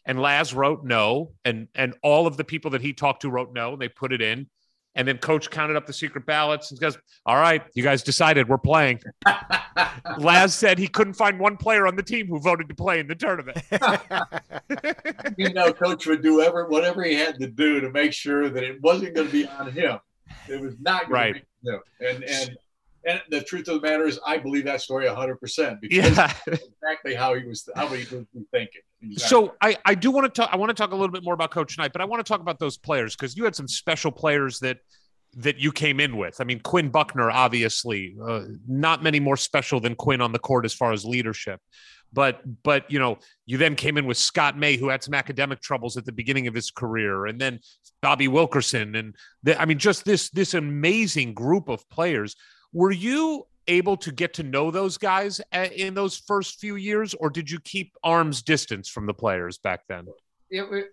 And 0.05 0.19
Laz 0.19 0.53
wrote 0.53 0.83
no. 0.83 1.33
And 1.45 1.67
and 1.75 1.93
all 2.01 2.25
of 2.25 2.35
the 2.35 2.43
people 2.43 2.71
that 2.71 2.81
he 2.81 2.93
talked 2.93 3.21
to 3.21 3.29
wrote 3.29 3.53
no. 3.53 3.73
And 3.73 3.81
they 3.81 3.89
put 3.89 4.11
it 4.11 4.21
in. 4.21 4.47
And 4.93 5.07
then 5.07 5.19
coach 5.19 5.49
counted 5.49 5.77
up 5.77 5.85
the 5.85 5.93
secret 5.93 6.25
ballots 6.25 6.71
and 6.71 6.79
goes, 6.79 6.97
All 7.25 7.37
right, 7.37 7.61
you 7.75 7.83
guys 7.83 8.03
decided 8.03 8.49
we're 8.49 8.57
playing. 8.57 8.99
Laz 10.17 10.53
said 10.53 10.77
he 10.77 10.87
couldn't 10.87 11.13
find 11.13 11.39
one 11.39 11.55
player 11.55 11.87
on 11.87 11.95
the 11.95 12.03
team 12.03 12.27
who 12.27 12.39
voted 12.39 12.67
to 12.67 12.75
play 12.75 12.99
in 12.99 13.07
the 13.07 13.15
tournament. 13.15 13.57
you 15.37 15.53
know, 15.53 15.71
coach 15.71 16.07
would 16.07 16.21
do 16.21 16.41
ever 16.41 16.67
whatever 16.67 17.03
he 17.03 17.13
had 17.15 17.39
to 17.39 17.47
do 17.47 17.79
to 17.79 17.89
make 17.89 18.11
sure 18.11 18.49
that 18.49 18.63
it 18.63 18.81
wasn't 18.81 19.15
going 19.15 19.27
to 19.27 19.33
be 19.33 19.47
on 19.47 19.71
him. 19.71 19.99
It 20.47 20.61
was 20.61 20.75
not 20.79 21.03
going 21.03 21.11
Right. 21.11 21.45
to 21.65 21.79
be. 21.99 22.05
And 22.07 22.23
and 22.23 22.57
and 23.03 23.21
the 23.29 23.41
truth 23.41 23.67
of 23.67 23.81
the 23.81 23.87
matter 23.87 24.05
is, 24.05 24.19
I 24.25 24.37
believe 24.37 24.65
that 24.65 24.81
story 24.81 25.07
100 25.07 25.39
percent 25.39 25.81
because 25.81 26.15
yeah. 26.17 26.33
exactly 26.47 27.15
how 27.15 27.33
he 27.33 27.45
was 27.45 27.67
how 27.75 27.87
he 27.87 27.99
was 28.15 28.25
thinking. 28.51 28.81
Exactly. 29.01 29.15
So 29.17 29.55
I, 29.61 29.77
I 29.85 29.95
do 29.95 30.11
want 30.11 30.31
to 30.33 30.41
talk. 30.41 30.49
I 30.51 30.57
want 30.57 30.69
to 30.69 30.75
talk 30.75 30.91
a 30.91 30.95
little 30.95 31.11
bit 31.11 31.23
more 31.23 31.33
about 31.33 31.51
Coach 31.51 31.77
Knight, 31.77 31.91
but 31.93 32.01
I 32.01 32.05
want 32.05 32.23
to 32.23 32.29
talk 32.29 32.41
about 32.41 32.59
those 32.59 32.77
players 32.77 33.15
because 33.15 33.35
you 33.35 33.43
had 33.43 33.55
some 33.55 33.67
special 33.67 34.11
players 34.11 34.59
that 34.59 34.77
that 35.37 35.57
you 35.57 35.71
came 35.71 35.99
in 35.99 36.17
with. 36.17 36.41
I 36.41 36.43
mean, 36.43 36.59
Quinn 36.59 36.89
Buckner, 36.89 37.31
obviously, 37.31 38.15
uh, 38.21 38.41
not 38.67 39.01
many 39.01 39.19
more 39.19 39.37
special 39.37 39.79
than 39.79 39.95
Quinn 39.95 40.21
on 40.21 40.33
the 40.33 40.39
court 40.39 40.65
as 40.65 40.73
far 40.73 40.91
as 40.91 41.05
leadership. 41.05 41.59
But 42.13 42.41
but 42.63 42.89
you 42.91 42.99
know, 42.99 43.19
you 43.45 43.57
then 43.57 43.75
came 43.75 43.97
in 43.97 44.05
with 44.05 44.17
Scott 44.17 44.57
May, 44.57 44.77
who 44.77 44.89
had 44.89 45.03
some 45.03 45.13
academic 45.13 45.61
troubles 45.61 45.97
at 45.97 46.05
the 46.05 46.11
beginning 46.11 46.47
of 46.47 46.53
his 46.53 46.71
career, 46.71 47.25
and 47.25 47.39
then 47.39 47.59
Bobby 48.01 48.27
Wilkerson, 48.27 48.95
and 48.95 49.15
the, 49.43 49.59
I 49.59 49.65
mean, 49.65 49.79
just 49.79 50.05
this 50.05 50.29
this 50.29 50.53
amazing 50.53 51.33
group 51.33 51.69
of 51.69 51.87
players. 51.89 52.35
Were 52.73 52.91
you 52.91 53.45
able 53.67 53.95
to 53.97 54.11
get 54.11 54.33
to 54.33 54.43
know 54.43 54.71
those 54.71 54.97
guys 54.97 55.39
in 55.53 55.93
those 55.93 56.17
first 56.17 56.59
few 56.59 56.75
years, 56.75 57.13
or 57.13 57.29
did 57.29 57.49
you 57.49 57.59
keep 57.59 57.93
arm's 58.03 58.41
distance 58.41 58.89
from 58.89 59.05
the 59.05 59.13
players 59.13 59.57
back 59.57 59.81
then? 59.87 60.07
it, 60.51 60.91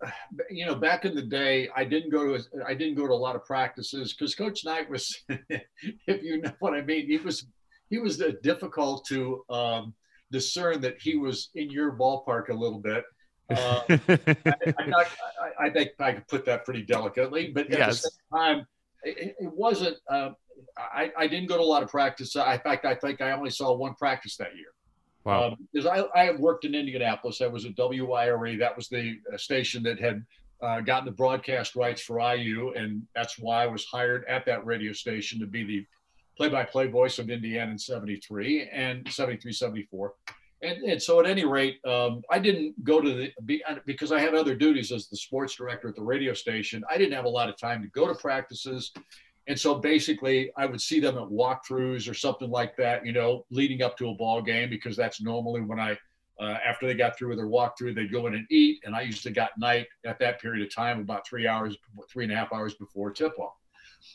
you 0.51 0.67
know, 0.67 0.75
back 0.75 1.05
in 1.05 1.15
the 1.15 1.23
day, 1.23 1.69
I 1.75 1.85
didn't 1.85 2.11
go 2.11 2.37
to 2.37 2.45
I 2.67 2.75
didn't 2.75 2.95
go 2.95 3.07
to 3.07 3.13
a 3.13 3.15
lot 3.15 3.37
of 3.37 3.45
practices 3.45 4.15
because 4.15 4.35
Coach 4.35 4.65
Knight 4.65 4.89
was, 4.89 5.15
if 5.29 6.23
you 6.23 6.41
know 6.41 6.53
what 6.61 6.75
I 6.75 6.83
mean, 6.83 7.07
he 7.07 7.19
was 7.19 7.47
he 7.91 7.99
was 7.99 8.23
difficult 8.43 9.05
to 9.07 9.45
um, 9.51 9.95
discern 10.31 10.81
that 10.83 11.01
he 11.01 11.17
was 11.17 11.51
in 11.55 11.71
your 11.71 11.93
ballpark 11.93 12.49
a 12.49 12.55
little 12.55 12.81
bit. 12.81 13.05
Uh, 13.51 13.81
I, 13.89 14.75
I'm 14.79 14.91
not, 14.91 15.07
I, 15.41 15.69
I 15.69 15.71
think 15.71 15.93
I 15.99 16.13
could 16.13 16.29
put 16.29 16.45
that 16.45 16.67
pretty 16.67 16.83
delicately, 16.83 17.51
but 17.51 17.73
at 17.73 17.79
Yes. 17.79 18.03
the 18.03 18.11
same 18.11 18.39
time, 18.39 18.67
it, 19.05 19.37
it 19.41 19.51
wasn't. 19.55 19.97
Uh, 20.07 20.33
I, 20.77 21.11
I 21.17 21.27
didn't 21.29 21.49
go 21.49 21.57
to 21.57 21.63
a 21.63 21.65
lot 21.65 21.83
of 21.83 21.89
practice. 21.89 22.37
I, 22.37 22.57
in 22.57 22.61
fact, 22.61 22.85
I 22.85 22.95
think 22.95 23.23
I 23.23 23.33
only 23.33 23.49
saw 23.49 23.75
one 23.75 23.95
practice 23.95 24.37
that 24.37 24.55
year 24.55 24.75
wow. 25.25 25.57
because 25.73 25.87
I, 25.87 26.01
I 26.15 26.33
worked 26.33 26.65
in 26.65 26.75
Indianapolis. 26.75 27.41
I 27.41 27.47
was 27.47 27.65
at 27.65 27.73
WIRE. 27.77 28.59
That 28.59 28.77
was 28.77 28.89
the 28.89 29.17
uh, 29.33 29.37
station 29.37 29.83
that 29.85 29.99
had 30.01 30.25
uh, 30.63 30.81
gotten 30.81 31.05
the 31.05 31.13
broadcast 31.13 31.77
rights 31.77 32.03
for 32.03 32.21
IU, 32.21 32.73
and 32.73 33.03
that's 33.15 33.39
why 33.39 33.63
I 33.63 33.67
was 33.67 33.85
hired 33.85 34.25
at 34.29 34.45
that 34.47 34.65
radio 34.67 34.93
station 34.93 35.39
to 35.41 35.47
be 35.47 35.65
the 35.65 35.87
play-by-play 36.39 36.87
voice 36.87 37.19
of 37.19 37.29
Indiana 37.29 37.73
in 37.73 37.79
'73 37.79 38.71
and 38.73 39.07
'73, 39.11 39.53
'74. 39.53 40.15
And, 40.61 40.83
and 40.85 41.01
so, 41.01 41.21
at 41.21 41.27
any 41.27 41.45
rate, 41.45 41.79
um, 41.85 42.23
I 42.31 42.39
didn't 42.39 42.83
go 42.83 43.01
to 43.01 43.13
the 43.13 43.33
because 43.85 44.11
I 44.11 44.19
had 44.19 44.35
other 44.35 44.55
duties 44.55 44.91
as 44.91 45.09
the 45.09 45.17
sports 45.17 45.55
director 45.55 45.89
at 45.89 45.95
the 45.95 46.03
radio 46.03 46.33
station. 46.33 46.83
I 46.91 46.99
didn't 46.99 47.13
have 47.15 47.27
a 47.27 47.29
lot 47.29 47.49
of 47.49 47.57
time 47.57 47.83
to 47.83 47.89
go 47.89 48.09
to 48.09 48.15
practices. 48.15 48.93
And 49.49 49.59
so 49.59 49.77
basically, 49.77 50.51
I 50.57 50.67
would 50.67 50.81
see 50.81 51.01
them 51.01 51.17
at 51.17 51.25
walkthroughs 51.25 52.09
or 52.09 52.13
something 52.15 52.51
like 52.51 52.77
that, 52.77 53.07
you 53.07 53.13
know, 53.13 53.47
leading 53.51 53.83
up 53.83 53.97
to 53.97 54.11
a 54.11 54.15
ball 54.15 54.43
game, 54.43 54.69
because 54.69 54.95
that's 54.95 55.23
normally 55.23 55.63
when 55.63 55.81
I, 55.81 55.93
uh, 56.39 56.59
after 56.63 56.87
they 56.87 56.93
got 56.93 57.17
through 57.17 57.31
with 57.31 57.39
their 57.39 57.47
walkthrough, 57.47 57.95
they'd 57.95 58.13
go 58.13 58.27
in 58.27 58.35
and 58.35 58.47
eat. 58.51 58.83
And 58.85 58.95
I 58.95 59.03
usually 59.03 59.33
got 59.33 59.53
Knight 59.57 59.87
at 60.05 60.19
that 60.19 60.39
period 60.39 60.67
of 60.67 60.75
time, 60.75 61.01
about 61.01 61.27
three 61.27 61.47
hours, 61.47 61.79
three 62.11 62.25
and 62.25 62.33
a 62.33 62.37
half 62.37 62.53
hours 62.53 62.75
before 62.75 63.11
tip 63.11 63.39
off. 63.39 63.55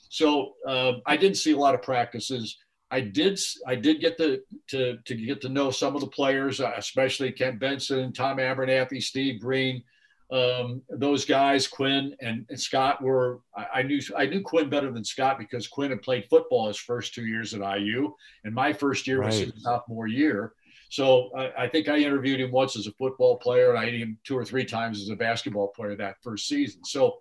So 0.09 0.53
uh, 0.67 0.93
I 1.05 1.17
didn't 1.17 1.37
see 1.37 1.51
a 1.51 1.57
lot 1.57 1.75
of 1.75 1.81
practices. 1.81 2.57
I 2.91 3.01
did, 3.01 3.39
I 3.67 3.75
did 3.75 4.01
get 4.01 4.17
to, 4.17 4.39
to, 4.69 4.97
to 5.05 5.15
get 5.15 5.41
to 5.41 5.49
know 5.49 5.71
some 5.71 5.95
of 5.95 6.01
the 6.01 6.07
players, 6.07 6.61
uh, 6.61 6.73
especially 6.77 7.31
Kent 7.31 7.59
Benson, 7.59 8.13
Tom 8.13 8.39
Abernethy, 8.39 9.01
Steve 9.01 9.41
Green, 9.41 9.83
um, 10.31 10.81
those 10.89 11.25
guys, 11.25 11.67
Quinn 11.67 12.15
and, 12.19 12.45
and 12.49 12.59
Scott 12.59 13.03
were, 13.03 13.41
I, 13.55 13.65
I 13.75 13.83
knew, 13.83 13.99
I 14.17 14.25
knew 14.25 14.41
Quinn 14.41 14.69
better 14.69 14.91
than 14.91 15.03
Scott 15.03 15.37
because 15.37 15.67
Quinn 15.67 15.91
had 15.91 16.01
played 16.01 16.25
football 16.29 16.67
his 16.67 16.77
first 16.77 17.13
two 17.13 17.25
years 17.25 17.53
at 17.53 17.61
IU. 17.61 18.13
And 18.43 18.53
my 18.53 18.73
first 18.73 19.05
year 19.05 19.21
was 19.21 19.37
his 19.37 19.53
sophomore 19.57 20.07
year. 20.07 20.53
So 20.89 21.29
I, 21.35 21.63
I 21.63 21.67
think 21.67 21.87
I 21.87 21.97
interviewed 21.97 22.39
him 22.39 22.51
once 22.51 22.75
as 22.75 22.87
a 22.87 22.91
football 22.93 23.37
player 23.37 23.69
and 23.69 23.77
I 23.77 23.83
interviewed 23.83 24.07
him 24.09 24.17
two 24.23 24.37
or 24.37 24.45
three 24.45 24.65
times 24.65 25.01
as 25.01 25.09
a 25.09 25.15
basketball 25.15 25.67
player 25.69 25.95
that 25.95 26.17
first 26.23 26.47
season. 26.47 26.83
So, 26.83 27.19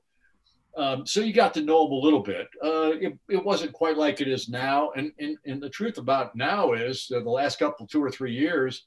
um, 0.77 1.07
so 1.07 1.21
you 1.21 1.33
got 1.33 1.55
to 1.55 1.63
know 1.63 1.87
him 1.87 1.93
a 1.93 1.97
little 1.97 2.23
bit. 2.23 2.49
Uh, 2.63 2.93
it, 3.01 3.19
it 3.29 3.45
wasn't 3.45 3.73
quite 3.73 3.97
like 3.97 4.21
it 4.21 4.29
is 4.29 4.49
now. 4.49 4.91
And, 4.97 5.13
and, 5.19 5.37
and 5.47 5.63
the 5.63 5.71
truth 5.71 5.99
about 5.99 6.35
now 6.35 6.73
is 6.73 7.09
the 7.09 7.21
last 7.21 7.59
couple, 7.59 7.87
two 7.87 8.03
or 8.03 8.11
three 8.11 8.33
years, 8.33 8.87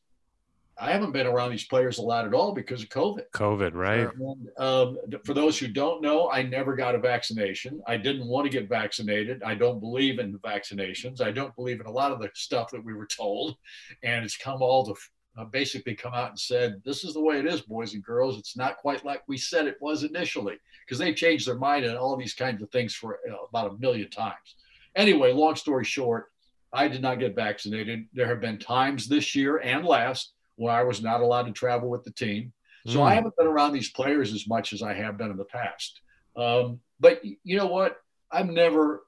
I 0.77 0.91
haven't 0.91 1.13
been 1.13 1.25
around 1.25 1.51
these 1.51 1.67
players 1.67 1.99
a 1.99 2.01
lot 2.01 2.25
at 2.25 2.33
all 2.33 2.53
because 2.53 2.83
of 2.83 2.89
COVID. 2.89 3.29
COVID, 3.33 3.73
right? 3.75 4.09
And, 4.13 4.49
um, 4.57 4.97
for 5.23 5.33
those 5.33 5.57
who 5.57 5.67
don't 5.69 6.01
know, 6.01 6.29
I 6.29 6.41
never 6.41 6.75
got 6.75 6.95
a 6.95 6.99
vaccination. 6.99 7.81
I 7.87 7.95
didn't 7.95 8.27
want 8.27 8.45
to 8.45 8.49
get 8.49 8.67
vaccinated. 8.67 9.41
I 9.41 9.55
don't 9.55 9.79
believe 9.79 10.19
in 10.19 10.37
vaccinations. 10.39 11.21
I 11.21 11.31
don't 11.31 11.55
believe 11.55 11.79
in 11.79 11.85
a 11.85 11.91
lot 11.91 12.11
of 12.11 12.19
the 12.19 12.29
stuff 12.33 12.71
that 12.71 12.83
we 12.83 12.93
were 12.93 13.05
told. 13.05 13.55
And 14.03 14.25
it's 14.25 14.35
come 14.35 14.61
all 14.61 14.85
to 14.87 14.95
uh, 15.37 15.45
basically 15.45 15.95
come 15.95 16.13
out 16.13 16.29
and 16.29 16.39
said, 16.39 16.81
this 16.85 17.03
is 17.03 17.13
the 17.13 17.21
way 17.21 17.39
it 17.39 17.45
is, 17.45 17.61
boys 17.61 17.93
and 17.93 18.03
girls. 18.03 18.37
It's 18.37 18.55
not 18.57 18.77
quite 18.77 19.03
like 19.05 19.21
we 19.27 19.37
said 19.37 19.67
it 19.67 19.77
was 19.81 20.03
initially 20.03 20.57
because 20.85 20.97
they've 20.97 21.15
changed 21.15 21.47
their 21.47 21.55
mind 21.57 21.85
and 21.85 21.97
all 21.97 22.15
these 22.15 22.33
kinds 22.33 22.61
of 22.61 22.69
things 22.71 22.93
for 22.95 23.19
uh, 23.29 23.35
about 23.49 23.71
a 23.71 23.77
million 23.77 24.09
times. 24.09 24.55
Anyway, 24.95 25.33
long 25.33 25.55
story 25.55 25.83
short, 25.83 26.27
I 26.71 26.87
did 26.87 27.01
not 27.01 27.19
get 27.19 27.35
vaccinated. 27.35 28.05
There 28.13 28.27
have 28.27 28.41
been 28.41 28.59
times 28.59 29.07
this 29.07 29.35
year 29.35 29.57
and 29.57 29.85
last 29.85 30.33
when 30.55 30.73
I 30.73 30.83
was 30.83 31.01
not 31.01 31.21
allowed 31.21 31.47
to 31.47 31.51
travel 31.51 31.89
with 31.89 32.03
the 32.03 32.11
team. 32.11 32.53
So 32.87 33.01
I 33.01 33.11
Mm. 33.11 33.15
haven't 33.15 33.35
been 33.35 33.47
around 33.47 33.73
these 33.73 33.89
players 33.91 34.31
as 34.33 34.47
much 34.47 34.71
as 34.71 34.81
I 34.83 34.93
have 34.93 35.17
been 35.17 35.31
in 35.31 35.37
the 35.37 35.45
past. 35.45 35.99
Um, 36.37 36.79
but 36.99 37.21
you 37.23 37.57
know 37.57 37.65
what? 37.67 37.97
I've 38.31 38.49
never, 38.49 39.05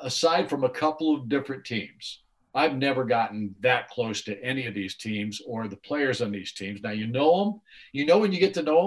aside 0.00 0.48
from 0.48 0.64
a 0.64 0.68
couple 0.70 1.14
of 1.14 1.28
different 1.28 1.64
teams, 1.64 2.22
I've 2.54 2.76
never 2.76 3.04
gotten 3.04 3.54
that 3.60 3.88
close 3.90 4.22
to 4.22 4.42
any 4.42 4.66
of 4.66 4.74
these 4.74 4.96
teams 4.96 5.40
or 5.46 5.68
the 5.68 5.76
players 5.76 6.20
on 6.20 6.32
these 6.32 6.52
teams. 6.52 6.82
Now 6.82 6.90
you 6.90 7.06
know 7.06 7.44
them. 7.44 7.60
You 7.92 8.06
know 8.06 8.18
when 8.18 8.32
you 8.32 8.40
get 8.40 8.54
to 8.54 8.62
know 8.62 8.82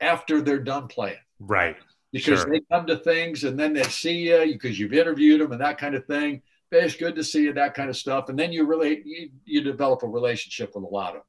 them 0.00 0.08
after 0.08 0.40
they're 0.40 0.58
done 0.58 0.88
playing 0.88 1.16
Right. 1.40 1.76
because 2.12 2.40
Sure. 2.42 2.50
they 2.50 2.60
come 2.70 2.86
to 2.86 2.96
things 2.98 3.44
and 3.44 3.58
then 3.58 3.72
they 3.72 3.84
see 3.84 4.28
you 4.28 4.52
because 4.52 4.78
you've 4.78 4.92
interviewed 4.92 5.40
them 5.40 5.52
and 5.52 5.60
that 5.60 5.78
kind 5.78 5.94
of 5.94 6.04
thing. 6.06 6.42
It's 6.70 6.96
good 6.96 7.14
to 7.14 7.24
see 7.24 7.44
you, 7.44 7.54
that 7.54 7.72
kind 7.74 7.88
of 7.88 7.96
stuff. 7.96 8.28
And 8.28 8.38
then 8.38 8.52
you 8.52 8.66
really 8.66 9.02
you, 9.06 9.30
you 9.46 9.60
develop 9.62 10.02
a 10.02 10.06
relationship 10.08 10.74
with 10.74 10.84
a 10.84 10.88
lot 10.88 11.08
of 11.10 11.14
them. 11.14 11.22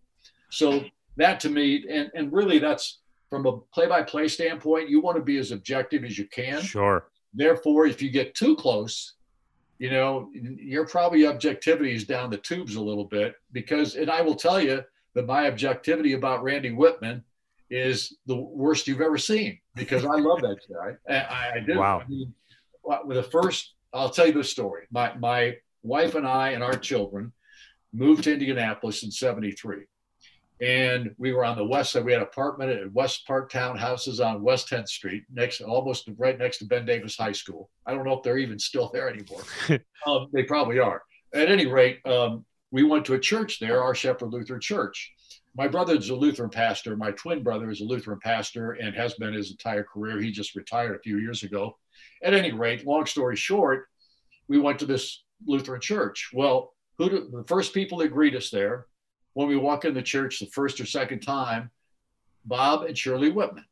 So 0.51 0.83
that 1.15 1.39
to 1.41 1.49
me, 1.49 1.85
and, 1.89 2.11
and 2.13 2.31
really 2.33 2.59
that's 2.59 2.99
from 3.29 3.45
a 3.45 3.57
play-by-play 3.73 4.27
standpoint, 4.27 4.89
you 4.89 4.99
want 4.99 5.15
to 5.15 5.23
be 5.23 5.37
as 5.37 5.51
objective 5.51 6.03
as 6.03 6.17
you 6.17 6.25
can. 6.27 6.61
Sure. 6.61 7.05
Therefore, 7.33 7.85
if 7.85 8.01
you 8.01 8.09
get 8.09 8.33
too 8.35 8.55
close, 8.55 9.13
you 9.79 9.89
know, 9.89 10.29
your 10.33 10.85
probably 10.85 11.25
objectivity 11.25 11.95
is 11.95 12.03
down 12.03 12.29
the 12.29 12.37
tubes 12.37 12.75
a 12.75 12.81
little 12.81 13.05
bit 13.05 13.35
because, 13.53 13.95
and 13.95 14.11
I 14.11 14.21
will 14.21 14.35
tell 14.35 14.61
you 14.61 14.83
that 15.15 15.25
my 15.25 15.47
objectivity 15.47 16.13
about 16.13 16.43
Randy 16.43 16.69
Wittman 16.69 17.23
is 17.69 18.17
the 18.25 18.35
worst 18.35 18.87
you've 18.87 19.01
ever 19.01 19.17
seen 19.17 19.57
because 19.75 20.03
I 20.05 20.15
love 20.15 20.41
that 20.41 20.57
guy. 20.69 20.97
I, 21.09 21.57
I 21.57 21.59
do. 21.61 21.79
Wow. 21.79 22.01
I 22.01 22.09
mean, 22.09 22.33
the 23.07 23.23
first, 23.23 23.73
I'll 23.93 24.09
tell 24.09 24.27
you 24.27 24.33
the 24.33 24.43
story. 24.43 24.83
My, 24.91 25.15
my 25.15 25.55
wife 25.81 26.15
and 26.15 26.27
I 26.27 26.49
and 26.49 26.63
our 26.63 26.75
children 26.75 27.31
moved 27.93 28.25
to 28.25 28.33
Indianapolis 28.33 29.03
in 29.03 29.11
73. 29.11 29.85
And 30.61 31.15
we 31.17 31.31
were 31.31 31.45
on 31.45 31.55
the 31.55 31.65
west 31.65 31.93
side. 31.93 32.03
We 32.03 32.11
had 32.11 32.21
an 32.21 32.27
apartment 32.27 32.71
at 32.71 32.91
West 32.91 33.25
Park 33.25 33.51
Townhouses 33.51 34.23
on 34.25 34.41
West 34.41 34.69
10th 34.69 34.89
Street, 34.89 35.23
next 35.31 35.61
almost 35.61 36.09
right 36.17 36.37
next 36.37 36.57
to 36.57 36.65
Ben 36.65 36.85
Davis 36.85 37.15
High 37.15 37.31
School. 37.31 37.69
I 37.85 37.93
don't 37.93 38.05
know 38.05 38.17
if 38.17 38.23
they're 38.23 38.37
even 38.37 38.59
still 38.59 38.89
there 38.93 39.09
anymore. 39.09 39.43
um, 40.07 40.27
they 40.33 40.43
probably 40.43 40.79
are. 40.79 41.01
At 41.33 41.49
any 41.49 41.65
rate, 41.65 42.05
um, 42.05 42.45
we 42.71 42.83
went 42.83 43.05
to 43.05 43.13
a 43.13 43.19
church 43.19 43.59
there, 43.59 43.81
our 43.81 43.95
Shepherd 43.95 44.31
Lutheran 44.31 44.59
Church. 44.59 45.13
My 45.55 45.67
brother 45.67 45.95
is 45.95 46.09
a 46.09 46.15
Lutheran 46.15 46.49
pastor. 46.49 46.95
My 46.95 47.11
twin 47.11 47.41
brother 47.41 47.69
is 47.69 47.81
a 47.81 47.85
Lutheran 47.85 48.19
pastor 48.21 48.73
and 48.73 48.95
has 48.95 49.13
been 49.15 49.33
his 49.33 49.51
entire 49.51 49.83
career. 49.83 50.21
He 50.21 50.31
just 50.31 50.55
retired 50.55 50.95
a 50.95 50.99
few 50.99 51.17
years 51.19 51.43
ago. 51.43 51.77
At 52.23 52.33
any 52.33 52.51
rate, 52.51 52.85
long 52.85 53.05
story 53.05 53.35
short, 53.35 53.87
we 54.47 54.59
went 54.59 54.79
to 54.79 54.85
this 54.85 55.23
Lutheran 55.45 55.81
church. 55.81 56.29
Well, 56.33 56.73
who 56.97 57.09
do, 57.09 57.29
the 57.31 57.45
first 57.47 57.73
people 57.73 57.99
that 57.99 58.09
greet 58.09 58.35
us 58.35 58.49
there 58.49 58.87
when 59.39 59.47
we 59.47 59.55
walk 59.55 59.85
in 59.85 59.93
the 59.93 60.01
church 60.01 60.41
the 60.41 60.45
first 60.47 60.81
or 60.81 60.85
second 60.85 61.21
time, 61.21 61.71
Bob 62.43 62.83
and 62.83 62.97
Shirley 62.97 63.31
Wittman, 63.31 63.63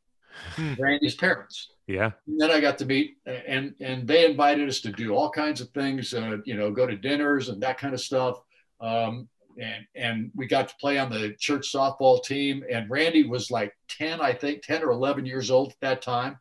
Hmm. 0.56 0.74
Randy's 0.78 1.14
parents. 1.14 1.72
Yeah. 1.86 2.12
And 2.26 2.40
then 2.40 2.50
I 2.50 2.58
got 2.58 2.78
to 2.78 2.86
meet, 2.86 3.18
and 3.26 3.74
and 3.80 4.08
they 4.08 4.24
invited 4.24 4.66
us 4.66 4.80
to 4.80 4.90
do 4.92 5.14
all 5.14 5.28
kinds 5.30 5.60
of 5.60 5.68
things, 5.70 6.14
uh, 6.14 6.38
you 6.46 6.54
know, 6.54 6.70
go 6.70 6.86
to 6.86 6.96
dinners 6.96 7.50
and 7.50 7.62
that 7.62 7.76
kind 7.76 7.92
of 7.92 8.00
stuff. 8.00 8.40
Um, 8.80 9.28
and 9.60 9.84
and 9.94 10.30
we 10.34 10.46
got 10.46 10.68
to 10.68 10.74
play 10.80 10.96
on 10.98 11.10
the 11.10 11.34
church 11.38 11.70
softball 11.70 12.24
team. 12.24 12.64
And 12.70 12.88
Randy 12.88 13.26
was 13.26 13.50
like 13.50 13.76
ten, 13.88 14.22
I 14.22 14.32
think, 14.32 14.62
ten 14.62 14.82
or 14.82 14.90
eleven 14.90 15.26
years 15.26 15.50
old 15.50 15.72
at 15.72 15.80
that 15.80 16.02
time. 16.02 16.38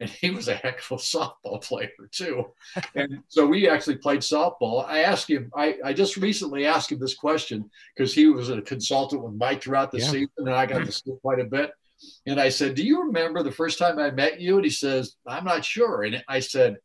And 0.00 0.08
he 0.10 0.30
was 0.30 0.48
a 0.48 0.54
heck 0.54 0.78
of 0.80 0.92
a 0.92 0.94
softball 0.96 1.62
player 1.68 1.90
too. 2.10 2.46
And 2.94 3.22
so 3.28 3.46
we 3.46 3.68
actually 3.68 3.96
played 3.96 4.20
softball. 4.20 4.86
I 4.86 5.00
asked 5.00 5.28
him, 5.30 5.50
I, 5.54 5.76
I 5.84 5.92
just 5.92 6.16
recently 6.16 6.66
asked 6.66 6.90
him 6.90 6.98
this 6.98 7.14
question 7.14 7.70
because 7.94 8.14
he 8.14 8.26
was 8.26 8.48
a 8.50 8.62
consultant 8.62 9.22
with 9.22 9.34
Mike 9.34 9.62
throughout 9.62 9.92
the 9.92 9.98
Yeah. 9.98 10.06
season, 10.06 10.28
and 10.38 10.50
I 10.50 10.66
got 10.66 10.84
to 10.86 10.92
see 10.92 11.12
quite 11.20 11.38
a 11.40 11.44
bit. 11.44 11.70
And 12.26 12.40
I 12.40 12.48
said, 12.48 12.74
Do 12.74 12.82
you 12.82 13.02
remember 13.04 13.42
the 13.42 13.52
first 13.52 13.78
time 13.78 13.98
I 13.98 14.10
met 14.10 14.40
you? 14.40 14.56
And 14.56 14.64
he 14.64 14.70
says, 14.70 15.16
I'm 15.26 15.44
not 15.44 15.64
sure. 15.64 16.02
And 16.04 16.24
I 16.28 16.40
said, 16.40 16.78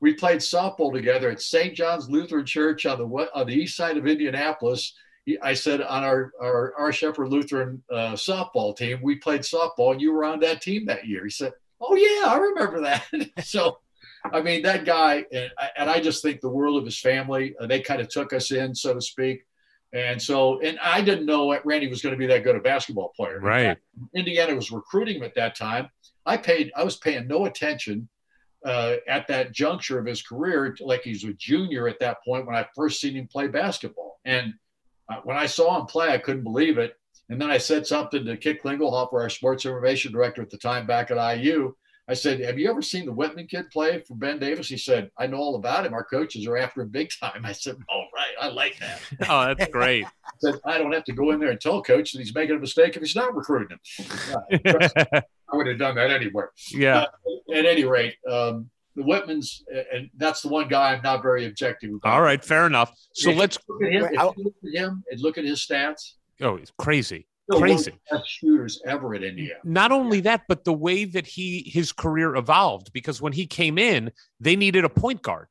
We 0.00 0.12
played 0.14 0.40
softball 0.40 0.92
together 0.92 1.30
at 1.30 1.40
St. 1.40 1.74
John's 1.74 2.10
Lutheran 2.10 2.44
Church 2.44 2.84
on 2.84 2.98
the 2.98 3.28
on 3.34 3.46
the 3.46 3.54
east 3.54 3.76
side 3.76 3.96
of 3.96 4.06
Indianapolis. 4.06 4.94
He- 5.24 5.38
I 5.40 5.54
said 5.54 5.80
on 5.80 6.04
our 6.04 6.32
our, 6.38 6.74
our 6.76 6.92
Shepherd 6.92 7.28
Lutheran 7.30 7.82
uh, 7.90 8.12
softball 8.12 8.76
team, 8.76 8.98
we 9.02 9.14
played 9.16 9.40
softball, 9.40 9.92
and 9.92 10.02
you 10.02 10.12
were 10.12 10.24
on 10.24 10.40
that 10.40 10.60
team 10.60 10.84
that 10.86 11.06
year. 11.06 11.24
He 11.24 11.30
said, 11.30 11.52
"Oh 11.82 11.94
yeah, 11.96 12.30
I 12.32 12.36
remember 12.38 12.80
that." 12.82 13.04
so, 13.44 13.78
I 14.32 14.40
mean, 14.40 14.62
that 14.62 14.84
guy, 14.84 15.24
and 15.32 15.50
I, 15.58 15.70
and 15.76 15.90
I 15.90 16.00
just 16.00 16.22
think 16.22 16.40
the 16.40 16.48
world 16.48 16.78
of 16.78 16.84
his 16.84 16.98
family. 16.98 17.54
Uh, 17.60 17.66
they 17.66 17.80
kind 17.80 18.00
of 18.00 18.08
took 18.08 18.32
us 18.32 18.50
in, 18.52 18.74
so 18.74 18.94
to 18.94 19.00
speak. 19.00 19.44
And 19.94 20.20
so, 20.20 20.58
and 20.60 20.78
I 20.80 21.02
didn't 21.02 21.26
know 21.26 21.54
Randy 21.64 21.88
was 21.88 22.00
going 22.00 22.14
to 22.14 22.18
be 22.18 22.26
that 22.28 22.44
good 22.44 22.56
a 22.56 22.60
basketball 22.60 23.12
player. 23.14 23.36
In 23.36 23.42
Right. 23.42 23.64
fact, 23.64 23.82
Indiana 24.14 24.54
was 24.54 24.70
recruiting 24.70 25.16
him 25.16 25.22
at 25.22 25.34
that 25.34 25.54
time. 25.54 25.90
I 26.24 26.38
paid, 26.38 26.72
I 26.74 26.82
was 26.82 26.96
paying 26.96 27.28
no 27.28 27.44
attention 27.44 28.08
uh, 28.64 28.94
at 29.06 29.26
that 29.28 29.52
juncture 29.52 29.98
of 29.98 30.06
his 30.06 30.22
career, 30.22 30.74
like 30.80 31.02
he's 31.02 31.24
a 31.24 31.34
junior 31.34 31.88
at 31.88 31.98
that 32.00 32.24
point 32.24 32.46
when 32.46 32.56
I 32.56 32.66
first 32.74 33.00
seen 33.02 33.14
him 33.14 33.26
play 33.26 33.48
basketball. 33.48 34.18
And 34.24 34.54
uh, 35.10 35.16
when 35.24 35.36
I 35.36 35.44
saw 35.44 35.78
him 35.78 35.84
play, 35.86 36.08
I 36.08 36.18
couldn't 36.18 36.44
believe 36.44 36.78
it. 36.78 36.94
And 37.32 37.40
then 37.40 37.50
I 37.50 37.56
said 37.56 37.86
something 37.86 38.26
to 38.26 38.36
Kit 38.36 38.62
Klingelhoffer, 38.62 39.14
our 39.14 39.30
sports 39.30 39.64
information 39.64 40.12
director 40.12 40.42
at 40.42 40.50
the 40.50 40.58
time 40.58 40.86
back 40.86 41.10
at 41.10 41.38
IU. 41.38 41.72
I 42.06 42.12
said, 42.12 42.40
Have 42.40 42.58
you 42.58 42.68
ever 42.68 42.82
seen 42.82 43.06
the 43.06 43.14
Wittman 43.14 43.48
kid 43.48 43.70
play 43.70 44.02
for 44.06 44.14
Ben 44.14 44.38
Davis? 44.38 44.68
He 44.68 44.76
said, 44.76 45.10
I 45.18 45.26
know 45.28 45.38
all 45.38 45.54
about 45.54 45.86
him. 45.86 45.94
Our 45.94 46.04
coaches 46.04 46.46
are 46.46 46.58
after 46.58 46.82
him 46.82 46.90
big 46.90 47.08
time. 47.18 47.46
I 47.46 47.52
said, 47.52 47.76
All 47.88 48.06
right, 48.14 48.34
I 48.38 48.48
like 48.48 48.78
that. 48.80 49.00
Oh, 49.30 49.46
that's 49.46 49.72
great. 49.72 50.04
I 50.26 50.30
said, 50.40 50.60
I 50.66 50.76
don't 50.76 50.92
have 50.92 51.04
to 51.04 51.14
go 51.14 51.30
in 51.30 51.40
there 51.40 51.48
and 51.48 51.58
tell 51.58 51.82
coach 51.82 52.12
that 52.12 52.18
he's 52.18 52.34
making 52.34 52.56
a 52.56 52.58
mistake 52.58 52.96
if 52.96 53.02
he's 53.02 53.16
not 53.16 53.34
recruiting 53.34 53.78
him. 53.78 54.06
I 54.66 55.56
would 55.56 55.68
have 55.68 55.78
done 55.78 55.94
that 55.94 56.10
anywhere 56.10 56.50
yeah. 56.70 57.06
at 57.54 57.64
any 57.64 57.84
rate, 57.84 58.16
um, 58.30 58.68
the 58.94 59.04
Wittmans, 59.04 59.62
and 59.90 60.10
that's 60.18 60.42
the 60.42 60.48
one 60.48 60.68
guy 60.68 60.92
I'm 60.92 61.02
not 61.02 61.22
very 61.22 61.46
objective 61.46 61.94
about. 61.94 62.12
All 62.12 62.20
right. 62.20 62.44
Fair 62.44 62.66
enough. 62.66 62.92
So 63.14 63.30
If 63.30 63.38
let's. 63.38 63.58
look 63.68 63.82
at 63.84 63.90
him. 63.90 64.02
Look 64.36 64.54
at 64.66 64.74
him 64.74 65.02
and 65.10 65.20
look 65.20 65.38
at 65.38 65.44
his 65.44 65.66
stats, 65.66 66.16
Oh, 66.40 66.56
it's 66.56 66.72
crazy. 66.78 67.26
still 67.50 67.60
Crazy. 67.60 67.92
best 68.10 68.28
shooters 68.28 68.80
ever 68.86 69.14
at 69.14 69.22
Indiana. 69.22 69.60
Not 69.64 69.92
only 69.92 70.20
that, 70.22 70.42
but 70.48 70.64
the 70.64 70.72
way 70.72 71.04
that 71.04 71.26
he 71.26 71.62
his 71.72 71.92
career 71.92 72.34
evolved. 72.36 72.92
Because 72.92 73.20
when 73.20 73.32
he 73.32 73.46
came 73.46 73.78
in, 73.78 74.10
they 74.40 74.56
needed 74.56 74.84
a 74.84 74.88
point 74.88 75.22
guard, 75.22 75.48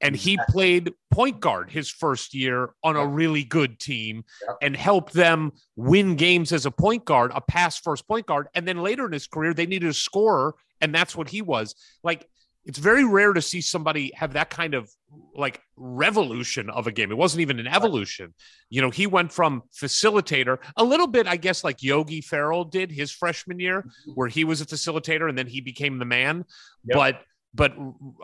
and 0.00 0.14
he 0.14 0.38
played 0.48 0.92
point 1.10 1.40
guard 1.40 1.70
his 1.70 1.90
first 1.90 2.34
year 2.34 2.70
on 2.84 2.96
a 2.96 3.06
really 3.06 3.44
good 3.44 3.78
team, 3.80 4.24
Yep. 4.46 4.56
and 4.62 4.76
helped 4.76 5.12
them 5.12 5.52
win 5.76 6.16
games 6.16 6.52
as 6.52 6.66
a 6.66 6.70
point 6.70 7.04
guard, 7.04 7.32
a 7.34 7.40
pass 7.40 7.78
first 7.78 8.06
point 8.06 8.26
guard. 8.26 8.48
And 8.54 8.66
then 8.68 8.78
later 8.82 9.06
in 9.06 9.12
his 9.12 9.26
career, 9.26 9.54
they 9.54 9.66
needed 9.66 9.88
a 9.88 9.94
scorer, 9.94 10.54
and 10.80 10.94
that's 10.94 11.16
what 11.16 11.28
he 11.28 11.42
was. 11.42 11.74
Like 12.04 12.28
it's 12.64 12.78
very 12.78 13.04
rare 13.04 13.32
to 13.32 13.40
see 13.40 13.60
somebody 13.60 14.12
have 14.14 14.34
that 14.34 14.50
kind 14.50 14.74
of 14.74 14.90
like 15.34 15.60
revolution 15.76 16.68
of 16.68 16.86
a 16.86 16.92
game. 16.92 17.10
It 17.10 17.16
wasn't 17.16 17.40
even 17.40 17.58
an 17.58 17.66
evolution. 17.66 18.34
You 18.68 18.82
know, 18.82 18.90
he 18.90 19.06
went 19.06 19.32
from 19.32 19.62
facilitator 19.74 20.58
a 20.76 20.84
little 20.84 21.06
bit, 21.06 21.26
I 21.26 21.36
guess, 21.36 21.64
like 21.64 21.82
Yogi 21.82 22.20
Ferrell 22.20 22.64
did 22.64 22.90
his 22.90 23.10
freshman 23.10 23.58
year, 23.58 23.82
mm-hmm. 23.82 24.12
where 24.12 24.28
he 24.28 24.44
was 24.44 24.60
a 24.60 24.66
facilitator 24.66 25.28
and 25.28 25.38
then 25.38 25.46
he 25.46 25.60
became 25.60 25.98
the 25.98 26.04
man. 26.04 26.44
Yep. 26.84 26.94
But 26.94 27.22
but 27.54 27.74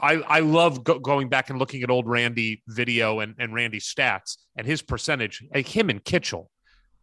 I, 0.00 0.14
I 0.16 0.40
love 0.40 0.84
go, 0.84 0.98
going 0.98 1.28
back 1.28 1.48
and 1.48 1.58
looking 1.58 1.82
at 1.82 1.90
old 1.90 2.06
Randy 2.06 2.62
video 2.68 3.20
and, 3.20 3.34
and 3.38 3.54
Randy's 3.54 3.92
stats 3.92 4.36
and 4.56 4.66
his 4.66 4.82
percentage, 4.82 5.42
like 5.54 5.66
him 5.66 5.88
and 5.88 6.04
Kitchel. 6.04 6.50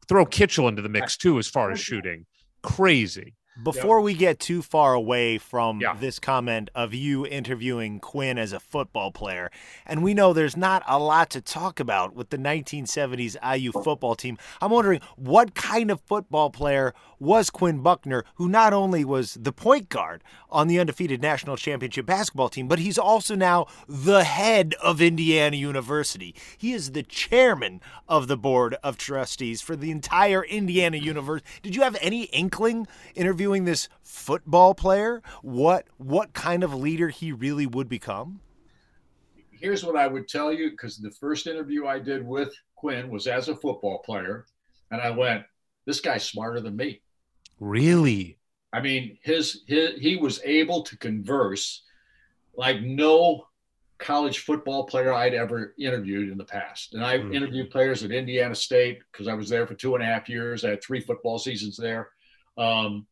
Throw 0.08 0.26
Kitchel 0.26 0.68
into 0.68 0.82
the 0.82 0.90
mix 0.90 1.18
too, 1.18 1.40
as 1.40 1.48
far 1.48 1.72
as 1.72 1.80
shooting. 1.80 2.26
Crazy. 2.62 3.36
Before 3.64 4.02
we 4.02 4.14
get 4.14 4.40
too 4.40 4.62
far 4.62 4.94
away 4.94 5.38
from 5.38 5.82
Yeah. 5.82 5.94
this 6.00 6.20
comment 6.20 6.70
of 6.74 6.94
you 6.94 7.26
interviewing 7.26 8.00
Quinn 8.00 8.38
as 8.38 8.54
a 8.54 8.60
football 8.60 9.12
player, 9.12 9.52
and 9.86 10.04
we 10.04 10.14
know 10.14 10.34
there's 10.34 10.58
not 10.58 10.84
a 10.88 10.98
lot 10.98 11.30
to 11.32 11.42
talk 11.42 11.80
about 11.80 12.16
with 12.16 12.30
the 12.30 12.38
1970s 12.38 13.36
IU 13.44 13.72
football 13.72 14.16
team, 14.16 14.38
I'm 14.62 14.72
wondering 14.72 15.02
what 15.16 15.54
kind 15.56 15.92
of 15.92 16.02
football 16.02 16.50
player 16.50 16.94
was 17.22 17.52
Quinn 17.52 17.82
Buckner, 17.82 18.26
who 18.36 18.50
not 18.50 18.74
only 18.74 19.06
was 19.06 19.36
the 19.36 19.54
point 19.54 19.90
guard 19.90 20.24
on 20.50 20.68
the 20.68 20.80
undefeated 20.80 21.22
national 21.22 21.56
championship 21.56 22.08
basketball 22.08 22.50
team, 22.50 22.68
but 22.68 22.80
he's 22.80 22.98
also 22.98 23.36
now 23.36 23.68
the 23.88 24.24
head 24.24 24.74
of 24.82 25.00
Indiana 25.00 25.56
University. 25.56 26.34
He 26.58 26.74
is 26.74 26.94
the 26.94 27.04
chairman 27.04 27.80
of 28.08 28.28
the 28.28 28.38
board 28.38 28.76
of 28.84 28.98
trustees 28.98 29.62
for 29.62 29.76
the 29.76 29.92
entire 29.92 30.44
Indiana 30.44 30.98
University. 30.98 31.48
Did 31.62 31.76
you 31.76 31.84
have 31.84 31.96
any 32.02 32.24
inkling 32.24 32.88
interviewing 33.14 33.66
this 33.66 33.88
football 34.02 34.74
player 34.74 35.22
what 35.44 35.86
what 35.98 36.34
kind 36.34 36.64
of 36.64 36.74
leader 36.74 37.10
he 37.10 37.32
really 37.32 37.68
would 37.68 37.88
become? 37.88 38.40
Here's 39.52 39.86
what 39.86 39.96
I 39.96 40.08
would 40.08 40.28
tell 40.28 40.52
you 40.52 40.72
because 40.72 40.98
the 40.98 41.12
first 41.12 41.46
interview 41.46 41.86
I 41.86 42.00
did 42.00 42.26
with 42.26 42.52
Quinn 42.76 43.12
was 43.12 43.28
as 43.28 43.48
a 43.48 43.56
football 43.56 44.00
player, 44.00 44.48
and 44.90 45.00
I 45.00 45.12
went, 45.12 45.46
"This 45.86 46.02
guy's 46.02 46.28
smarter 46.28 46.60
than 46.60 46.76
me." 46.76 47.04
Really? 47.62 48.40
I 48.74 48.82
mean, 48.82 49.18
his, 49.22 49.62
his 49.68 50.00
he 50.00 50.18
was 50.18 50.42
able 50.44 50.82
to 50.84 50.98
converse 50.98 51.84
like 52.56 52.82
no 52.82 53.46
college 54.00 54.40
football 54.40 54.86
player 54.86 55.14
I'd 55.14 55.36
ever 55.36 55.76
interviewed 55.78 56.32
in 56.32 56.38
the 56.38 56.44
past. 56.44 56.96
And 56.96 57.06
I 57.06 57.20
Hmm. 57.20 57.34
interviewed 57.34 57.70
players 57.70 58.04
at 58.04 58.12
Indiana 58.12 58.56
State 58.56 59.00
because 59.12 59.28
I 59.28 59.36
was 59.36 59.48
there 59.48 59.68
for 59.68 59.76
two 59.76 59.94
and 59.94 60.04
a 60.04 60.08
half 60.08 60.28
years. 60.28 60.66
I 60.66 60.72
had 60.72 60.84
three 60.84 61.00
football 61.00 61.38
seasons 61.38 61.78
there. 61.78 62.10
Um, 62.58 63.06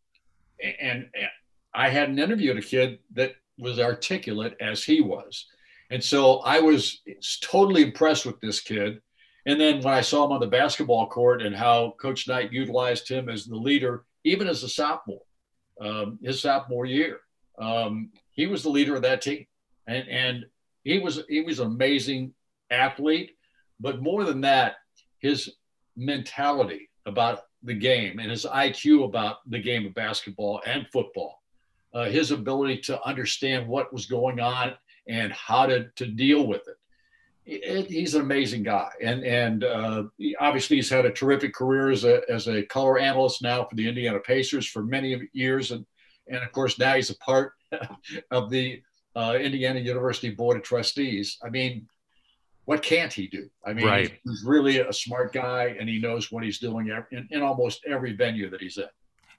and, 0.81 1.07
and 1.13 1.29
I 1.73 1.89
hadn't 1.89 2.17
interviewed 2.17 2.57
a 2.57 2.61
kid 2.61 2.99
that 3.13 3.35
was 3.59 3.79
articulate 3.79 4.57
as 4.59 4.83
he 4.83 4.99
was. 4.99 5.45
And 5.91 6.03
so 6.03 6.39
I 6.39 6.59
was 6.59 7.01
totally 7.41 7.83
impressed 7.83 8.25
with 8.25 8.39
this 8.41 8.59
kid. 8.59 9.01
And 9.45 9.61
then 9.61 9.81
when 9.81 9.93
I 9.93 10.01
saw 10.01 10.25
him 10.25 10.31
on 10.31 10.39
the 10.39 10.47
basketball 10.47 11.07
court 11.07 11.43
and 11.43 11.55
how 11.55 11.95
Coach 12.01 12.27
Knight 12.27 12.51
utilized 12.51 13.07
him 13.07 13.29
as 13.29 13.45
the 13.45 13.55
leader, 13.55 14.05
even 14.23 14.47
as 14.47 14.63
a 14.63 14.69
sophomore, 14.69 15.21
um, 15.81 16.19
his 16.21 16.41
sophomore 16.41 16.85
year, 16.85 17.21
um, 17.57 18.11
he 18.31 18.47
was 18.47 18.63
the 18.63 18.69
leader 18.69 18.95
of 18.95 19.01
that 19.03 19.21
team, 19.21 19.45
and 19.87 20.07
and 20.07 20.45
he 20.83 20.99
was 20.99 21.23
he 21.29 21.41
was 21.41 21.59
an 21.59 21.67
amazing 21.67 22.33
athlete. 22.71 23.31
But 23.79 24.01
more 24.01 24.23
than 24.23 24.41
that, 24.41 24.75
his 25.19 25.55
mentality 25.95 26.89
about 27.05 27.43
the 27.63 27.73
game 27.73 28.19
and 28.19 28.31
his 28.31 28.45
IQ 28.45 29.05
about 29.05 29.37
the 29.49 29.59
game 29.59 29.85
of 29.85 29.93
basketball 29.93 30.61
and 30.65 30.87
football, 30.91 31.41
uh, 31.93 32.05
his 32.05 32.31
ability 32.31 32.77
to 32.77 33.01
understand 33.03 33.67
what 33.67 33.91
was 33.91 34.05
going 34.05 34.39
on 34.39 34.73
and 35.07 35.31
how 35.33 35.65
to 35.65 35.89
to 35.95 36.05
deal 36.05 36.47
with 36.47 36.67
it 36.67 36.75
it, 36.75 36.77
he's 37.49 38.13
an 38.15 38.21
amazing 38.21 38.63
guy, 38.63 38.89
and 39.01 39.23
and 39.23 39.63
uh, 39.63 40.03
he- 40.17 40.35
obviously 40.37 40.75
he's 40.77 40.89
had 40.89 41.05
a 41.05 41.11
terrific 41.11 41.53
career 41.53 41.89
as 41.89 42.03
a 42.03 42.21
as 42.29 42.47
a 42.47 42.63
color 42.63 42.99
analyst 42.99 43.41
now 43.41 43.63
for 43.65 43.75
the 43.75 43.87
Indiana 43.87 44.19
Pacers 44.19 44.67
for 44.67 44.83
many 44.83 45.27
years, 45.33 45.71
and 45.71 45.85
and 46.27 46.37
of 46.43 46.51
course 46.51 46.77
now 46.77 46.93
he's 46.95 47.09
a 47.09 47.17
part 47.17 47.53
of 48.31 48.49
the 48.49 48.81
uh, 49.15 49.37
Indiana 49.39 49.79
University 49.79 50.29
Board 50.29 50.57
of 50.57 50.63
Trustees. 50.63 51.37
I 51.43 51.49
mean, 51.49 51.87
what 52.65 52.83
can't 52.83 53.11
he 53.11 53.27
do? 53.27 53.49
I 53.65 53.73
mean, 53.73 53.87
Right. 53.87 54.19
he's 54.23 54.43
really 54.45 54.79
a 54.79 54.93
smart 54.93 55.33
guy, 55.33 55.75
and 55.79 55.89
he 55.89 55.99
knows 55.99 56.31
what 56.31 56.43
he's 56.43 56.59
doing 56.59 56.91
in, 57.11 57.27
in 57.31 57.41
almost 57.41 57.81
every 57.87 58.13
venue 58.13 58.49
that 58.51 58.61
he's 58.61 58.77
in. 58.77 58.85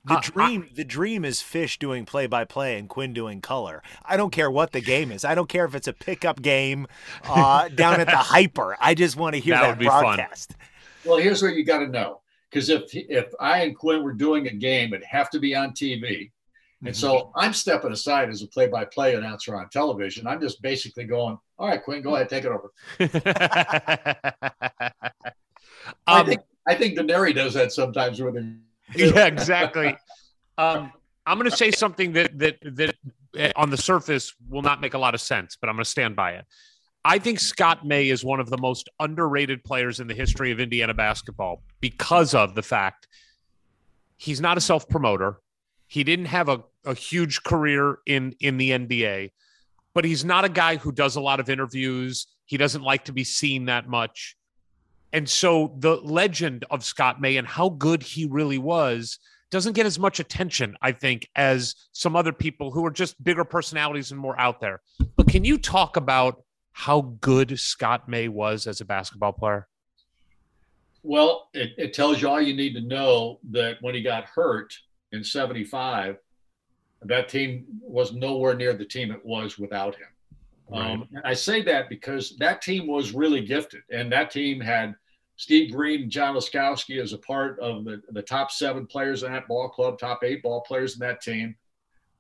The 0.05 0.15
Uh, 0.15 0.21
dream, 0.23 0.71
the 0.75 0.85
dream 0.85 1.25
is 1.25 1.41
Fisch 1.43 1.79
doing 1.79 2.07
play 2.07 2.27
by 2.27 2.45
play 2.45 2.79
and 2.79 2.89
Quinn 2.89 3.13
doing 3.13 3.41
color. 3.41 3.83
I 4.05 4.17
don't 4.17 4.31
care 4.31 4.51
what 4.51 4.73
the 4.73 4.81
game 4.81 5.13
is. 5.13 5.25
I 5.25 5.35
don't 5.35 5.49
care 5.49 5.65
if 5.67 5.75
it's 5.75 5.89
a 5.89 5.93
pickup 5.93 6.41
game 6.43 6.87
uh, 7.29 7.69
down 7.75 8.01
at 8.01 8.07
the 8.07 8.17
Hyper. 8.17 8.77
I 8.81 8.95
just 8.95 9.17
want 9.17 9.35
to 9.35 9.41
hear 9.41 9.57
That 9.57 9.61
that, 9.61 9.69
would 9.69 9.79
be 9.79 9.91
fun. 9.91 10.17
broadcast. 10.17 10.57
Well, 11.05 11.19
here's 11.19 11.43
what 11.43 11.55
you 11.55 11.65
got 11.65 11.79
to 11.79 11.89
know. 11.89 12.21
Because 12.51 12.69
if 12.69 12.85
if 12.95 13.33
I 13.39 13.61
and 13.61 13.77
Quinn 13.77 14.03
were 14.03 14.13
doing 14.13 14.49
a 14.49 14.53
game, 14.53 14.93
it'd 14.93 15.05
have 15.07 15.31
to 15.31 15.39
be 15.39 15.55
on 15.55 15.73
TV. 15.73 16.33
And 16.85 16.97
so 16.97 17.31
I'm 17.37 17.53
stepping 17.53 17.93
aside 17.93 18.31
as 18.31 18.43
a 18.43 18.49
play-by-play 18.49 19.15
announcer 19.15 19.55
on 19.55 19.69
television. 19.69 20.27
I'm 20.27 20.41
just 20.41 20.61
basically 20.63 21.05
going, 21.05 21.39
"All 21.59 21.69
right, 21.69 21.83
Quinn, 21.83 22.03
go 22.03 22.15
ahead, 22.17 22.29
take 22.29 22.45
it 22.45 22.51
over." 22.51 22.73
I 26.07 26.21
um, 26.21 26.27
think 26.27 26.41
I 26.67 26.75
think 26.75 26.99
Denari 26.99 27.35
does 27.35 27.55
that 27.55 27.73
sometimes 27.73 28.21
with 28.21 28.37
him. 28.37 28.63
yeah, 28.97 29.27
exactly. 29.27 29.97
Um, 30.59 30.93
I'm 31.27 31.39
going 31.39 31.51
to 31.51 31.57
say 31.57 31.71
something 31.71 32.13
that 32.15 32.39
that 32.39 32.57
that 32.63 32.95
uh, 33.39 33.53
on 33.57 33.71
the 33.71 33.77
surface 33.77 34.35
will 34.49 34.63
not 34.63 34.81
make 34.81 34.95
a 34.95 34.99
lot 34.99 35.15
of 35.15 35.21
sense, 35.21 35.57
but 35.61 35.69
I'm 35.69 35.77
going 35.77 35.85
to 35.85 35.91
stand 35.91 36.17
by 36.17 36.33
it. 36.33 36.45
I 37.05 37.19
think 37.19 37.41
Scott 37.41 37.87
May 37.87 38.09
is 38.11 38.25
one 38.25 38.41
of 38.41 38.51
the 38.51 38.59
most 38.59 38.89
underrated 38.99 39.65
players 39.65 40.01
in 40.01 40.07
the 40.07 40.15
history 40.15 40.51
of 40.51 40.61
Indiana 40.61 40.93
basketball 40.93 41.63
because 41.81 42.35
of 42.35 42.55
the 42.55 42.63
fact 42.63 43.09
he's 44.19 44.41
not 44.41 44.59
a 44.59 44.61
self 44.61 44.89
promoter. 44.89 45.37
He 45.87 46.05
didn't 46.05 46.27
have 46.27 46.49
a, 46.49 46.63
a 46.85 46.95
huge 46.95 47.43
career 47.43 47.99
in 48.07 48.35
in 48.41 48.59
the 48.59 48.71
NBA, 48.71 49.31
but 49.95 50.05
he's 50.05 50.25
not 50.25 50.45
a 50.45 50.49
guy 50.49 50.77
who 50.77 50.93
does 50.93 51.17
a 51.17 51.21
lot 51.21 51.41
of 51.41 51.49
interviews. 51.49 52.27
He 52.45 52.57
doesn't 52.57 52.83
like 52.83 53.07
to 53.07 53.13
be 53.13 53.25
seen 53.25 53.67
that 53.67 53.89
much. 53.89 54.37
And 55.13 55.29
so 55.29 55.75
the 55.79 55.97
legend 55.97 56.65
of 56.71 56.85
Scott 56.85 57.21
May 57.21 57.37
and 57.37 57.47
how 57.47 57.71
good 57.71 58.03
he 58.03 58.27
really 58.27 58.59
was 58.59 59.19
doesn't 59.51 59.73
get 59.73 59.87
as 59.87 59.99
much 59.99 60.21
attention, 60.21 60.77
I 60.81 60.93
think, 60.93 61.29
as 61.35 61.75
some 61.93 62.15
other 62.15 62.33
people 62.33 62.71
who 62.71 62.87
are 62.87 62.91
just 62.91 63.23
bigger 63.23 63.45
personalities 63.45 64.13
and 64.13 64.21
more 64.21 64.39
out 64.39 64.61
there. 64.61 64.81
But 65.17 65.29
can 65.29 65.45
you 65.45 65.59
talk 65.59 65.97
about 65.97 66.45
how 66.73 67.17
good 67.21 67.59
Scott 67.59 68.09
May 68.09 68.29
was 68.29 68.67
as 68.67 68.81
a 68.81 68.85
basketball 68.85 69.33
player? 69.33 69.67
Well, 71.03 71.49
it, 71.53 71.73
it 71.79 71.95
tells 71.95 72.23
you 72.23 72.29
all 72.29 72.41
you 72.41 72.55
need 72.55 72.75
to 72.75 72.81
know 72.81 73.41
that 73.51 73.79
when 73.81 73.95
he 73.95 74.03
got 74.03 74.25
hurt 74.25 74.73
in 75.13 75.25
75, 75.25 76.17
that 77.03 77.29
team 77.29 77.65
was 77.81 78.13
nowhere 78.13 78.55
near 78.55 78.75
the 78.75 78.85
team 78.85 79.11
it 79.11 79.25
was 79.25 79.59
without 79.59 79.95
him. 79.95 80.09
Right. 80.71 80.91
Um, 80.93 81.09
I 81.25 81.35
say 81.35 81.63
that 81.63 81.89
because 81.89 82.37
that 82.39 82.63
team 82.63 82.87
was 82.87 83.13
really 83.13 83.45
gifted, 83.45 83.83
and 83.91 84.13
that 84.13 84.31
team 84.31 84.61
had 84.61 84.95
Steve 85.37 85.73
Green 85.73 86.03
and 86.03 86.11
John 86.11 86.37
Laskowski 86.37 87.01
as 87.01 87.13
a 87.13 87.19
part 87.19 87.59
of 87.61 87.85
the, 87.85 88.03
the 88.11 88.23
top 88.23 88.51
seven 88.51 88.87
players 88.87 89.23
in 89.23 89.33
that 89.33 89.49
ball 89.49 89.69
club, 89.69 89.99
top 89.99 90.23
eight 90.23 90.43
ball 90.43 90.61
players 90.61 90.95
in 90.95 91.01
that 91.01 91.23
team. 91.23 91.57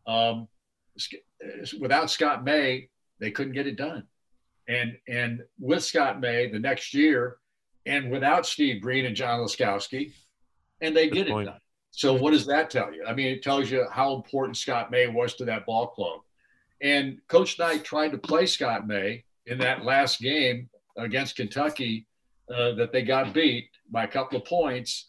Um, 0.07 0.49
without 1.79 2.11
Scott 2.11 2.45
May, 2.45 2.89
they 3.19 3.31
couldn't 3.31 3.53
get 3.53 3.67
it 3.67 3.77
done. 3.77 4.05
And 4.69 4.97
and 5.09 5.43
with 5.59 5.85
Scott 5.85 6.21
May 6.21 6.51
the 6.51 6.59
next 6.59 6.95
year, 6.95 7.37
and 7.87 8.11
without 8.11 8.47
Steve 8.47 8.81
Green 8.81 9.05
and 9.05 9.17
John 9.17 9.41
Laskowski, 9.41 10.13
and 10.81 10.97
they 10.97 11.09
Good 11.09 11.27
get 11.27 11.29
point. 11.29 11.49
it 11.49 11.53
done. 11.53 11.61
So 11.93 12.15
what 12.15 12.31
does 12.31 12.47
that 12.47 12.71
tell 12.71 12.93
you? 12.93 13.05
I 13.07 13.15
mean, 13.15 13.29
it 13.29 13.43
tells 13.43 13.71
you 13.71 13.87
how 13.91 14.15
important 14.15 14.57
Scott 14.57 14.91
May 14.91 15.09
was 15.09 15.35
to 15.35 15.45
that 15.47 15.67
ball 15.67 15.89
club. 15.89 16.21
And 16.83 17.19
Coach 17.29 17.59
Knight 17.59 17.85
tried 17.85 18.13
to 18.13 18.19
play 18.19 18.47
Scott 18.47 18.87
May 18.87 19.25
in 19.47 19.59
that 19.59 19.85
last 19.85 20.21
game 20.21 20.69
against 20.97 21.37
Kentucky 21.37 22.07
uh, 22.53 22.73
that 22.73 22.93
they 22.93 23.03
got 23.03 23.35
beat 23.35 23.71
by 23.91 24.05
a 24.05 24.09
couple 24.09 24.39
of 24.39 24.45
points, 24.45 25.07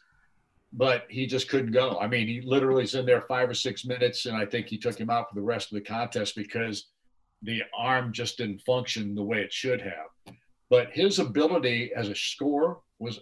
but 0.74 1.06
he 1.10 1.26
just 1.26 1.50
couldn't 1.50 1.72
go. 1.72 1.98
I 2.00 2.08
mean, 2.08 2.28
he 2.28 2.42
literally 2.42 2.84
is 2.84 2.96
in 2.96 3.06
there 3.06 3.22
five 3.22 3.50
or 3.50 3.54
six 3.54 3.86
minutes, 3.86 4.26
and 4.26 4.36
I 4.36 4.46
think 4.46 4.68
he 4.68 4.78
took 4.78 4.98
him 4.98 5.10
out 5.10 5.30
for 5.30 5.36
the 5.36 5.42
rest 5.42 5.72
of 5.72 5.76
the 5.76 5.82
contest 5.82 6.36
because 6.36 6.88
the 7.42 7.64
arm 7.76 8.14
just 8.14 8.38
didn't 8.38 8.62
function 8.62 9.16
the 9.16 9.24
way 9.24 9.40
it 9.40 9.54
should 9.54 9.82
have. 9.82 10.36
But 10.70 10.92
his 10.92 11.20
ability 11.20 11.92
as 11.96 12.10
a 12.10 12.16
scorer 12.16 12.78
was, 13.00 13.20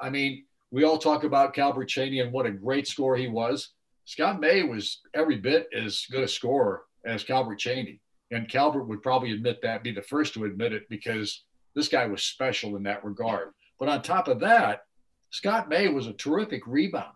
I 0.00 0.10
mean, 0.10 0.44
we 0.70 0.84
all 0.84 0.98
talk 0.98 1.24
about 1.24 1.54
Calbert 1.54 1.88
Cheaney 1.88 2.22
and 2.22 2.32
what 2.32 2.46
a 2.46 2.50
great 2.50 2.86
scorer 2.88 3.16
he 3.16 3.28
was. 3.28 3.70
Scott 4.04 4.40
May 4.40 4.62
was 4.62 5.00
every 5.14 5.36
bit 5.36 5.68
as 5.74 6.06
good 6.10 6.24
a 6.24 6.28
scorer 6.28 6.82
as 7.04 7.24
Calbert 7.24 7.58
Cheaney. 7.58 8.00
And 8.30 8.48
Calbert 8.48 8.88
would 8.88 9.02
probably 9.02 9.32
admit 9.32 9.60
that, 9.62 9.82
be 9.82 9.92
the 9.92 10.02
first 10.02 10.34
to 10.34 10.44
admit 10.44 10.72
it, 10.72 10.88
because 10.88 11.44
this 11.74 11.88
guy 11.88 12.06
was 12.06 12.22
special 12.22 12.76
in 12.76 12.82
that 12.84 13.04
regard. 13.04 13.50
But 13.78 13.88
on 13.88 14.02
top 14.02 14.28
of 14.28 14.40
that, 14.40 14.84
Scott 15.30 15.68
May 15.68 15.88
was 15.88 16.06
a 16.06 16.12
terrific 16.12 16.64
rebounder. 16.64 17.12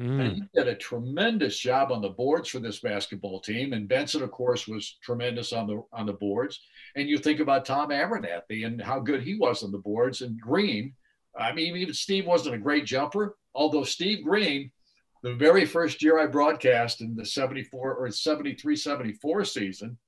Mm. 0.00 0.20
And 0.20 0.32
he 0.34 0.42
did 0.54 0.68
a 0.68 0.74
tremendous 0.74 1.58
job 1.58 1.92
on 1.92 2.00
the 2.00 2.08
boards 2.08 2.48
for 2.48 2.58
this 2.58 2.80
basketball 2.80 3.40
team. 3.40 3.72
And 3.72 3.88
Benson, 3.88 4.22
of 4.22 4.30
course, 4.30 4.66
was 4.66 4.98
tremendous 5.02 5.52
on 5.52 5.66
the 5.66 5.82
on 5.92 6.06
the 6.06 6.14
boards. 6.14 6.60
And 6.96 7.08
you 7.08 7.18
think 7.18 7.40
about 7.40 7.64
Tom 7.64 7.92
Abernethy 7.92 8.64
and 8.64 8.80
how 8.80 9.00
good 9.00 9.22
he 9.22 9.36
was 9.36 9.62
on 9.62 9.70
the 9.70 9.78
boards. 9.78 10.22
And 10.22 10.40
Green, 10.40 10.94
I 11.38 11.52
mean, 11.52 11.76
even 11.76 11.94
Steve 11.94 12.26
wasn't 12.26 12.54
a 12.54 12.58
great 12.58 12.86
jumper, 12.86 13.36
although 13.54 13.84
Steve 13.84 14.24
Green, 14.24 14.70
the 15.22 15.34
very 15.34 15.64
first 15.64 16.02
year 16.02 16.18
I 16.18 16.26
broadcast 16.26 17.00
in 17.00 17.14
the 17.14 17.24
74 17.24 17.94
or 17.94 18.10
73 18.10 18.76
74 18.76 19.44
season, 19.44 19.98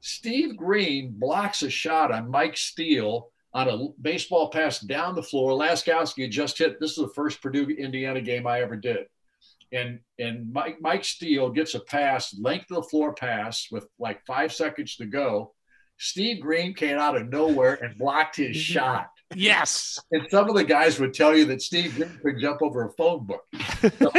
Steve 0.00 0.56
Green 0.56 1.12
blocks 1.16 1.62
a 1.62 1.70
shot 1.70 2.10
on 2.10 2.30
Mike 2.30 2.56
Steele 2.56 3.30
on 3.54 3.68
a 3.68 3.88
baseball 4.00 4.50
pass 4.50 4.80
down 4.80 5.14
the 5.14 5.22
floor. 5.22 5.52
Laskowski 5.52 6.28
just 6.28 6.58
hit. 6.58 6.80
This 6.80 6.92
is 6.92 6.96
the 6.96 7.12
first 7.14 7.40
Purdue 7.40 7.68
Indiana 7.68 8.20
game 8.20 8.46
I 8.46 8.62
ever 8.62 8.76
did. 8.76 9.06
And 9.70 10.00
and 10.18 10.52
Mike 10.52 10.78
Mike 10.80 11.04
Steele 11.04 11.50
gets 11.50 11.74
a 11.74 11.80
pass, 11.80 12.36
length 12.38 12.70
of 12.70 12.82
the 12.82 12.88
floor 12.88 13.14
pass 13.14 13.68
with 13.70 13.86
like 13.98 14.26
five 14.26 14.52
seconds 14.52 14.96
to 14.96 15.06
go. 15.06 15.54
Steve 15.98 16.42
Green 16.42 16.74
came 16.74 16.98
out 16.98 17.16
of 17.16 17.28
nowhere 17.28 17.74
and 17.74 17.96
blocked 17.96 18.36
his 18.36 18.56
mm-hmm. 18.56 18.72
shot. 18.72 19.10
Yes. 19.34 19.98
And 20.10 20.26
some 20.30 20.48
of 20.48 20.56
the 20.56 20.64
guys 20.64 20.98
would 21.00 21.14
tell 21.14 21.36
you 21.36 21.44
that 21.46 21.62
Steve 21.62 21.94
Green 21.96 22.18
could 22.22 22.40
jump 22.40 22.62
over 22.62 22.86
a 22.86 22.90
phone 22.92 23.26
book. 23.26 23.44
So, 23.98 24.10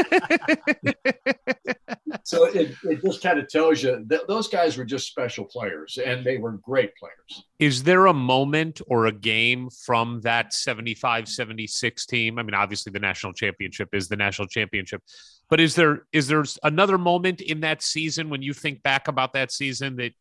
so 2.23 2.45
it, 2.45 2.75
it 2.83 3.01
just 3.03 3.21
kind 3.21 3.39
of 3.39 3.47
tells 3.47 3.83
you 3.83 4.03
that 4.07 4.27
those 4.27 4.47
guys 4.47 4.77
were 4.77 4.85
just 4.85 5.07
special 5.07 5.45
players 5.45 5.97
and 6.03 6.25
they 6.25 6.37
were 6.37 6.53
great 6.53 6.95
players. 6.95 7.43
Is 7.59 7.83
there 7.83 8.05
a 8.07 8.13
moment 8.13 8.81
or 8.87 9.05
a 9.07 9.11
game 9.11 9.69
from 9.69 10.21
that 10.21 10.53
75 10.53 11.27
76 11.27 12.05
team? 12.05 12.39
I 12.39 12.43
mean, 12.43 12.53
obviously 12.53 12.91
the 12.91 12.99
national 12.99 13.33
championship 13.33 13.89
is 13.93 14.07
the 14.07 14.15
national 14.15 14.47
championship. 14.47 15.01
But 15.49 15.59
is 15.59 15.75
there 15.75 16.03
is 16.11 16.27
there 16.27 16.43
another 16.63 16.97
moment 16.97 17.41
in 17.41 17.59
that 17.61 17.83
season 17.83 18.29
when 18.29 18.41
you 18.41 18.53
think 18.53 18.81
back 18.81 19.07
about 19.07 19.33
that 19.33 19.51
season 19.51 19.97
that 19.97 20.13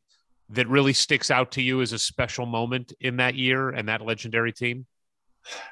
that 0.53 0.69
really 0.69 0.93
sticks 0.93 1.31
out 1.31 1.51
to 1.53 1.63
you 1.63 1.81
as 1.81 1.93
a 1.93 1.99
special 1.99 2.47
moment 2.47 2.93
in 3.01 3.17
that 3.17 3.35
year 3.35 3.71
and 3.71 3.89
that 3.89 4.03
legendary 4.03 4.53
team? 4.53 4.87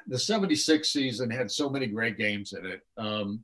The 0.09 0.19
76 0.19 0.91
season 0.91 1.31
had 1.31 1.51
so 1.51 1.71
many 1.71 1.87
great 1.87 2.19
games 2.19 2.53
in 2.53 2.67
it. 2.67 2.81
Um, 2.97 3.41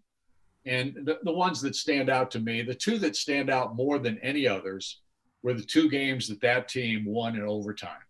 and 0.64 0.94
the, 1.04 1.18
the 1.22 1.32
ones 1.32 1.60
that 1.60 1.76
stand 1.76 2.10
out 2.10 2.30
to 2.32 2.40
me, 2.40 2.62
the 2.62 2.74
two 2.74 2.98
that 2.98 3.14
stand 3.14 3.50
out 3.50 3.76
more 3.76 3.98
than 3.98 4.18
any 4.18 4.48
others, 4.48 5.00
were 5.42 5.54
the 5.54 5.62
two 5.62 5.88
games 5.88 6.26
that 6.26 6.40
that 6.40 6.68
team 6.68 7.04
won 7.04 7.36
in 7.36 7.42
overtime. 7.42 8.02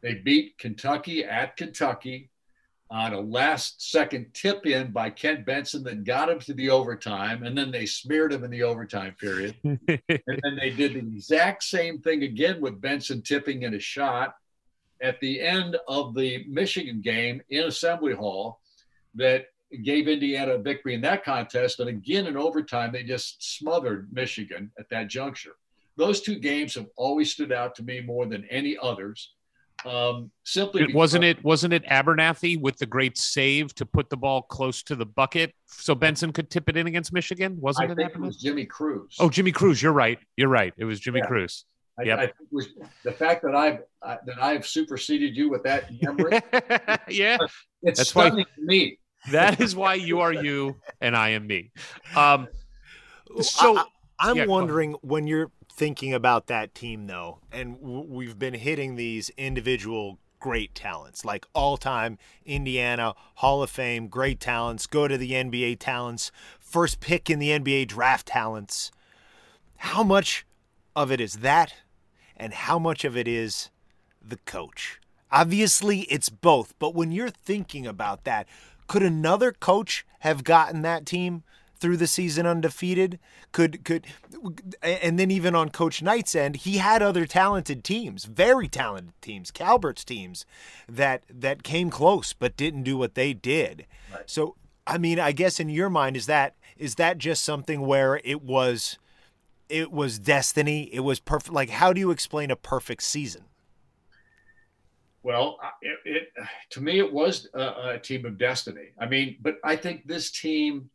They 0.00 0.14
beat 0.14 0.58
Kentucky 0.58 1.24
at 1.24 1.56
Kentucky 1.56 2.30
on 2.90 3.12
a 3.12 3.20
last 3.20 3.90
second 3.90 4.32
tip 4.32 4.66
in 4.66 4.90
by 4.92 5.10
Kent 5.10 5.44
Benson 5.44 5.82
that 5.84 6.04
got 6.04 6.30
him 6.30 6.38
to 6.40 6.54
the 6.54 6.70
overtime, 6.70 7.42
and 7.42 7.56
then 7.56 7.70
they 7.70 7.84
smeared 7.84 8.32
him 8.32 8.44
in 8.44 8.50
the 8.50 8.62
overtime 8.62 9.14
period. 9.20 9.54
and 9.64 9.80
then 10.08 10.56
they 10.58 10.70
did 10.70 10.94
the 10.94 10.98
exact 11.00 11.64
same 11.64 12.00
thing 12.00 12.22
again 12.22 12.60
with 12.60 12.80
Benson 12.80 13.20
tipping 13.22 13.62
in 13.62 13.74
a 13.74 13.80
shot 13.80 14.36
at 15.02 15.20
the 15.20 15.40
end 15.40 15.76
of 15.86 16.14
the 16.14 16.44
Michigan 16.48 17.00
game 17.00 17.42
in 17.50 17.64
Assembly 17.64 18.14
Hall 18.14 18.60
that 19.14 19.46
gave 19.84 20.08
Indiana 20.08 20.54
a 20.54 20.58
victory 20.58 20.94
in 20.94 21.02
that 21.02 21.24
contest. 21.24 21.80
And 21.80 21.90
again 21.90 22.26
in 22.26 22.36
overtime, 22.36 22.92
they 22.92 23.02
just 23.02 23.58
smothered 23.58 24.08
Michigan 24.12 24.72
at 24.78 24.88
that 24.90 25.08
juncture. 25.08 25.56
Those 25.96 26.20
two 26.20 26.38
games 26.38 26.74
have 26.74 26.86
always 26.96 27.32
stood 27.32 27.52
out 27.52 27.74
to 27.76 27.82
me 27.82 28.00
more 28.00 28.24
than 28.24 28.44
any 28.46 28.78
others 28.80 29.34
um, 29.84 30.30
simply 30.44 30.82
it 30.82 30.94
wasn't 30.94 31.24
it 31.24 31.42
wasn't 31.44 31.72
it 31.72 31.84
Abernethy 31.86 32.56
with 32.56 32.78
the 32.78 32.86
great 32.86 33.16
save 33.16 33.74
to 33.76 33.86
put 33.86 34.10
the 34.10 34.16
ball 34.16 34.42
close 34.42 34.82
to 34.84 34.96
the 34.96 35.06
bucket 35.06 35.54
so 35.66 35.94
Benson 35.94 36.32
could 36.32 36.50
tip 36.50 36.68
it 36.68 36.76
in 36.76 36.86
against 36.86 37.12
Michigan? 37.12 37.56
Wasn't 37.60 37.88
I 37.88 37.92
it? 37.92 37.96
Think 37.96 38.14
it 38.14 38.20
was 38.20 38.36
Jimmy 38.36 38.66
Crews. 38.66 39.16
Oh, 39.20 39.30
Jimmy 39.30 39.52
Crews, 39.52 39.82
you're 39.82 39.92
right. 39.92 40.18
You're 40.36 40.48
right. 40.48 40.74
It 40.76 40.84
was 40.84 40.98
Jimmy 40.98 41.20
yeah. 41.20 41.26
Crews. 41.26 41.64
I, 41.98 42.02
yep. 42.04 42.18
I 42.18 42.26
think 42.26 42.36
was 42.50 42.68
the 43.04 43.12
fact 43.12 43.42
that 43.42 43.54
I've 43.54 43.80
uh, 44.02 44.16
that 44.26 44.42
I've 44.42 44.66
superseded 44.66 45.36
you 45.36 45.50
with 45.50 45.62
that 45.64 45.90
memory. 46.02 46.40
yeah, 47.08 47.38
it's 47.82 47.98
That's 47.98 48.10
stunning 48.10 48.38
why, 48.38 48.44
to 48.44 48.62
me. 48.62 48.98
That 49.32 49.60
is 49.60 49.74
why 49.74 49.94
you 49.94 50.20
are 50.20 50.32
you 50.32 50.76
and 51.00 51.16
I 51.16 51.30
am 51.30 51.46
me. 51.46 51.72
Um, 52.14 52.48
so 53.40 53.82
I, 54.18 54.30
am 54.30 54.36
yeah, 54.36 54.46
wondering 54.46 54.94
when 55.02 55.26
you're 55.26 55.50
thinking 55.78 56.12
about 56.12 56.48
that 56.48 56.74
team 56.74 57.06
though, 57.06 57.38
and 57.52 57.80
we've 57.80 58.36
been 58.36 58.54
hitting 58.54 58.96
these 58.96 59.30
individual 59.36 60.18
great 60.40 60.74
talents, 60.74 61.24
like 61.24 61.46
all-time 61.54 62.18
Indiana 62.44 63.14
Hall 63.36 63.62
of 63.62 63.70
Fame 63.70 64.08
great 64.08 64.40
talents, 64.40 64.88
go 64.88 65.06
to 65.06 65.16
the 65.16 65.32
NBA 65.32 65.76
talents, 65.78 66.32
first 66.58 66.98
pick 66.98 67.30
in 67.30 67.38
the 67.38 67.50
NBA 67.50 67.86
draft 67.86 68.26
talents. 68.26 68.90
How 69.76 70.02
much 70.02 70.44
of 70.96 71.12
it 71.12 71.20
is 71.20 71.34
that 71.34 71.74
and 72.36 72.52
how 72.52 72.80
much 72.80 73.04
of 73.04 73.16
it 73.16 73.28
is 73.28 73.70
the 74.20 74.38
coach? 74.38 75.00
Obviously, 75.30 76.00
it's 76.02 76.28
both, 76.28 76.74
but 76.80 76.92
when 76.92 77.12
you're 77.12 77.30
thinking 77.30 77.86
about 77.86 78.24
that, 78.24 78.48
could 78.88 79.04
another 79.04 79.52
coach 79.52 80.04
have 80.20 80.42
gotten 80.42 80.82
that 80.82 81.06
team 81.06 81.44
through 81.78 81.96
the 81.96 82.06
season 82.06 82.46
undefeated 82.46 83.18
could 83.52 83.84
could 83.84 84.06
and 84.82 85.18
then 85.18 85.30
even 85.30 85.54
on 85.54 85.68
coach 85.68 86.02
knight's 86.02 86.34
end 86.34 86.56
he 86.56 86.78
had 86.78 87.02
other 87.02 87.26
talented 87.26 87.84
teams 87.84 88.24
very 88.24 88.68
talented 88.68 89.14
teams 89.22 89.50
calbert's 89.50 90.04
teams 90.04 90.44
that 90.88 91.22
that 91.30 91.62
came 91.62 91.90
close 91.90 92.32
but 92.32 92.56
didn't 92.56 92.82
do 92.82 92.96
what 92.96 93.14
they 93.14 93.32
did 93.32 93.86
right. 94.12 94.28
so 94.28 94.56
i 94.86 94.98
mean 94.98 95.18
i 95.18 95.32
guess 95.32 95.60
in 95.60 95.68
your 95.68 95.90
mind 95.90 96.16
is 96.16 96.26
that 96.26 96.54
is 96.76 96.96
that 96.96 97.18
just 97.18 97.44
something 97.44 97.80
where 97.80 98.20
it 98.24 98.42
was 98.42 98.98
it 99.68 99.92
was 99.92 100.18
destiny 100.18 100.90
it 100.92 101.00
was 101.00 101.20
perfect 101.20 101.52
like 101.52 101.70
how 101.70 101.92
do 101.92 102.00
you 102.00 102.10
explain 102.10 102.50
a 102.50 102.56
perfect 102.56 103.02
season 103.02 103.44
well, 105.24 105.58
it, 105.82 105.98
it, 106.04 106.28
to 106.70 106.80
me 106.80 107.00
it 107.00 107.12
was 107.12 107.48
a, 107.52 107.90
a, 107.94 107.98
team 107.98 108.24
of 108.24 108.38
destiny. 108.38 108.92
I 108.98 109.06
mean, 109.06 109.36
but 109.42 109.56
I 109.64 109.76
think 109.76 110.06
this 110.06 110.30
team 110.30 110.88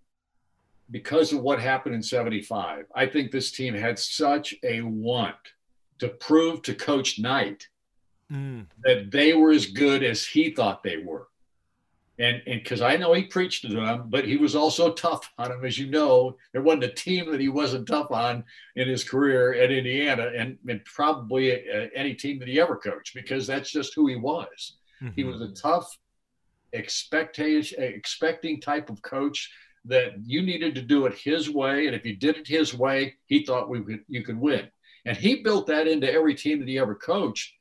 because 0.92 1.34
of 1.34 1.42
what 1.42 1.60
happened 1.60 1.96
in 1.96 2.04
75. 2.04 2.86
I 2.94 3.06
think 3.06 3.32
this 3.32 3.52
team 3.52 3.74
had 3.74 3.98
such 3.98 4.56
a 4.64 4.82
want 4.82 5.36
to 6.00 6.10
prove 6.10 6.62
to 6.64 6.76
Coach 6.76 7.20
Knight 7.20 7.68
Mm. 8.32 8.66
that 8.84 9.12
they 9.12 9.34
were 9.34 9.52
as 9.52 9.68
good 9.68 10.02
as 10.02 10.26
he 10.26 10.50
thought 10.50 10.82
they 10.82 10.98
were. 10.98 11.28
And 12.20 12.42
and 12.48 12.64
because 12.64 12.82
I 12.82 12.96
know 12.96 13.14
he 13.14 13.24
preached 13.24 13.64
to 13.64 13.74
them, 13.74 14.06
but 14.10 14.26
he 14.26 14.38
was 14.38 14.56
also 14.56 14.94
tough 14.94 15.30
on 15.38 15.50
them, 15.50 15.66
as 15.66 15.78
you 15.78 15.88
know. 15.88 16.38
There 16.52 16.62
wasn't 16.62 16.86
a 16.86 16.94
team 16.94 17.30
that 17.32 17.42
he 17.42 17.50
wasn't 17.50 17.88
tough 17.88 18.12
on 18.12 18.44
in 18.76 18.88
his 18.88 19.04
career 19.04 19.54
at 19.56 19.72
Indiana, 19.72 20.32
and, 20.36 20.58
and 20.68 20.84
probably 20.86 21.70
uh, 21.70 21.90
any 21.94 22.14
team 22.16 22.40
that 22.40 22.48
he 22.48 22.62
ever 22.62 22.78
coached, 22.78 23.14
because 23.14 23.46
that's 23.46 23.72
just 23.72 23.94
who 23.94 24.08
he 24.08 24.16
was. 24.16 24.78
He 25.16 25.26
was 25.26 25.42
a 25.42 25.50
tough, 25.50 25.98
expectation, 26.72 27.84
expecting 27.84 28.62
type 28.62 28.90
of 28.90 29.02
coach 29.02 29.52
that 29.86 30.14
you 30.24 30.42
needed 30.42 30.76
to 30.76 30.82
do 30.82 31.06
it 31.06 31.18
his 31.18 31.50
way, 31.50 31.88
and 31.88 31.96
if 31.96 32.06
you 32.06 32.16
did 32.16 32.38
it 32.38 32.48
his 32.48 32.74
way, 32.74 33.16
he 33.26 33.46
thought 33.46 33.70
we 33.70 33.82
could 33.82 34.04
you 34.08 34.24
could 34.24 34.40
win. 34.40 34.68
And 35.06 35.18
he 35.18 35.44
built 35.44 35.68
that 35.68 35.88
into 35.88 36.12
every 36.12 36.36
team 36.36 36.60
that 36.60 36.68
he 36.68 36.80
ever 36.80 36.96
coached. 36.96 37.54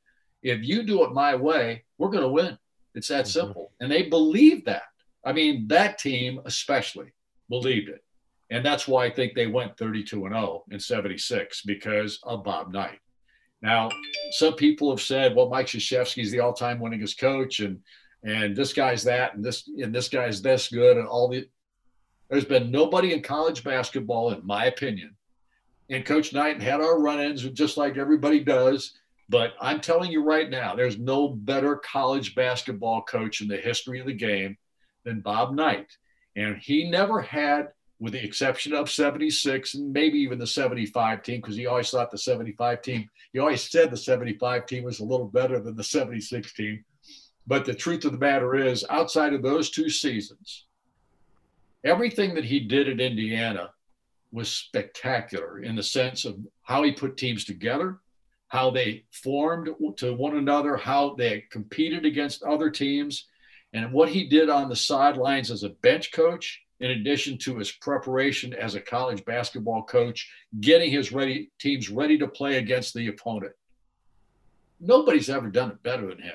If 0.43 0.62
you 0.62 0.85
do 0.85 1.05
it 1.05 1.12
my 1.12 1.35
way, 1.35 1.85
we're 1.99 2.11
going 2.11 2.23
to 2.23 2.28
win. 2.28 2.59
It's 2.94 3.09
that 3.09 3.24
mm-hmm. 3.24 3.40
simple. 3.40 3.73
And 3.81 3.90
they 3.90 4.03
believed 4.03 4.66
that. 4.66 4.82
I 5.24 5.32
mean, 5.32 5.66
that 5.69 5.99
team 5.99 6.40
especially 6.44 7.12
believed 7.49 7.89
it. 7.89 8.05
And 8.51 8.65
that's 8.65 8.86
why 8.86 9.07
I 9.07 9.11
think 9.11 9.35
they 9.35 9.47
went 9.47 9.78
32 9.78 10.27
and 10.27 10.35
0 10.35 10.65
in 10.70 10.78
76 10.78 11.62
because 11.62 12.19
of 12.23 12.44
Bob 12.44 12.73
Knight. 12.73 12.99
Now, 13.62 13.90
some 14.32 14.55
people 14.55 14.90
have 14.90 15.01
said, 15.01 15.35
well, 15.35 15.49
Mike 15.49 15.66
Krzyzewski's 15.66 16.31
the 16.31 16.40
all-time 16.40 16.81
winningest 16.81 17.19
coach, 17.19 17.61
and 17.61 17.78
and 18.24 18.55
this 18.55 18.73
guy's 18.73 19.05
that, 19.05 19.35
and 19.35 19.44
this 19.44 19.69
and 19.69 19.94
this 19.94 20.09
guy's 20.09 20.43
this 20.43 20.69
good, 20.69 20.97
and 20.97 21.07
all 21.07 21.28
the. 21.28 21.47
There's 22.32 22.46
been 22.46 22.70
nobody 22.70 23.12
in 23.12 23.20
college 23.20 23.62
basketball, 23.62 24.32
in 24.32 24.46
my 24.46 24.64
opinion, 24.64 25.14
and 25.90 26.02
Coach 26.02 26.32
Knight 26.32 26.62
had 26.62 26.80
our 26.80 26.98
run-ins 26.98 27.42
just 27.50 27.76
like 27.76 27.98
everybody 27.98 28.40
does. 28.40 28.94
But 29.28 29.52
I'm 29.60 29.82
telling 29.82 30.10
you 30.10 30.24
right 30.24 30.48
now, 30.48 30.74
there's 30.74 30.98
no 30.98 31.28
better 31.28 31.76
college 31.76 32.34
basketball 32.34 33.02
coach 33.02 33.42
in 33.42 33.48
the 33.48 33.59
history 33.59 34.00
of 34.00 34.06
the 34.06 34.14
game 34.14 34.56
than 35.04 35.20
Bob 35.20 35.54
Knight. 35.54 35.94
And 36.34 36.56
he 36.56 36.88
never 36.88 37.20
had, 37.20 37.68
with 38.00 38.14
the 38.14 38.24
exception 38.24 38.72
of 38.72 38.90
76 38.90 39.74
and 39.74 39.92
maybe 39.92 40.18
even 40.20 40.38
the 40.38 40.46
75 40.46 41.22
team, 41.22 41.42
because 41.42 41.56
he 41.56 41.66
always 41.66 41.90
thought 41.90 42.10
the 42.10 42.16
75 42.16 42.80
team, 42.80 43.10
he 43.34 43.40
always 43.40 43.70
said 43.70 43.90
the 43.90 43.96
75 43.98 44.64
team 44.64 44.84
was 44.84 45.00
a 45.00 45.04
little 45.04 45.28
better 45.28 45.60
than 45.60 45.76
the 45.76 45.84
76 45.84 46.50
team. 46.54 46.82
But 47.46 47.66
the 47.66 47.74
truth 47.74 48.06
of 48.06 48.12
the 48.12 48.18
matter 48.18 48.54
is, 48.54 48.86
outside 48.88 49.34
of 49.34 49.42
those 49.42 49.68
two 49.68 49.90
seasons, 49.90 50.64
everything 51.84 52.34
that 52.34 52.44
he 52.44 52.60
did 52.60 52.88
at 52.88 53.00
Indiana 53.00 53.70
was 54.30 54.50
spectacular 54.50 55.60
in 55.60 55.76
the 55.76 55.82
sense 55.82 56.24
of 56.24 56.38
how 56.62 56.82
he 56.82 56.92
put 56.92 57.16
teams 57.16 57.44
together, 57.44 57.98
how 58.48 58.70
they 58.70 59.04
formed 59.10 59.68
to 59.96 60.14
one 60.14 60.36
another, 60.36 60.76
how 60.76 61.14
they 61.14 61.44
competed 61.50 62.04
against 62.04 62.42
other 62.42 62.70
teams, 62.70 63.26
and 63.72 63.92
what 63.92 64.09
he 64.09 64.28
did 64.28 64.50
on 64.50 64.68
the 64.68 64.76
sidelines 64.76 65.50
as 65.50 65.62
a 65.62 65.70
bench 65.70 66.12
coach, 66.12 66.62
in 66.80 66.90
addition 66.90 67.38
to 67.38 67.56
his 67.56 67.70
preparation 67.70 68.52
as 68.52 68.74
a 68.74 68.80
college 68.80 69.24
basketball 69.24 69.84
coach, 69.84 70.30
getting 70.60 70.90
his 70.90 71.12
ready 71.12 71.50
teams 71.59 71.88
ready 71.88 72.18
to 72.18 72.26
play 72.26 72.59
against 72.59 72.92
the 72.92 73.06
opponent. 73.09 73.52
Nobody's 74.80 75.30
ever 75.30 75.48
done 75.48 75.70
it 75.70 75.82
better 75.82 76.09
than 76.09 76.20
him. 76.20 76.34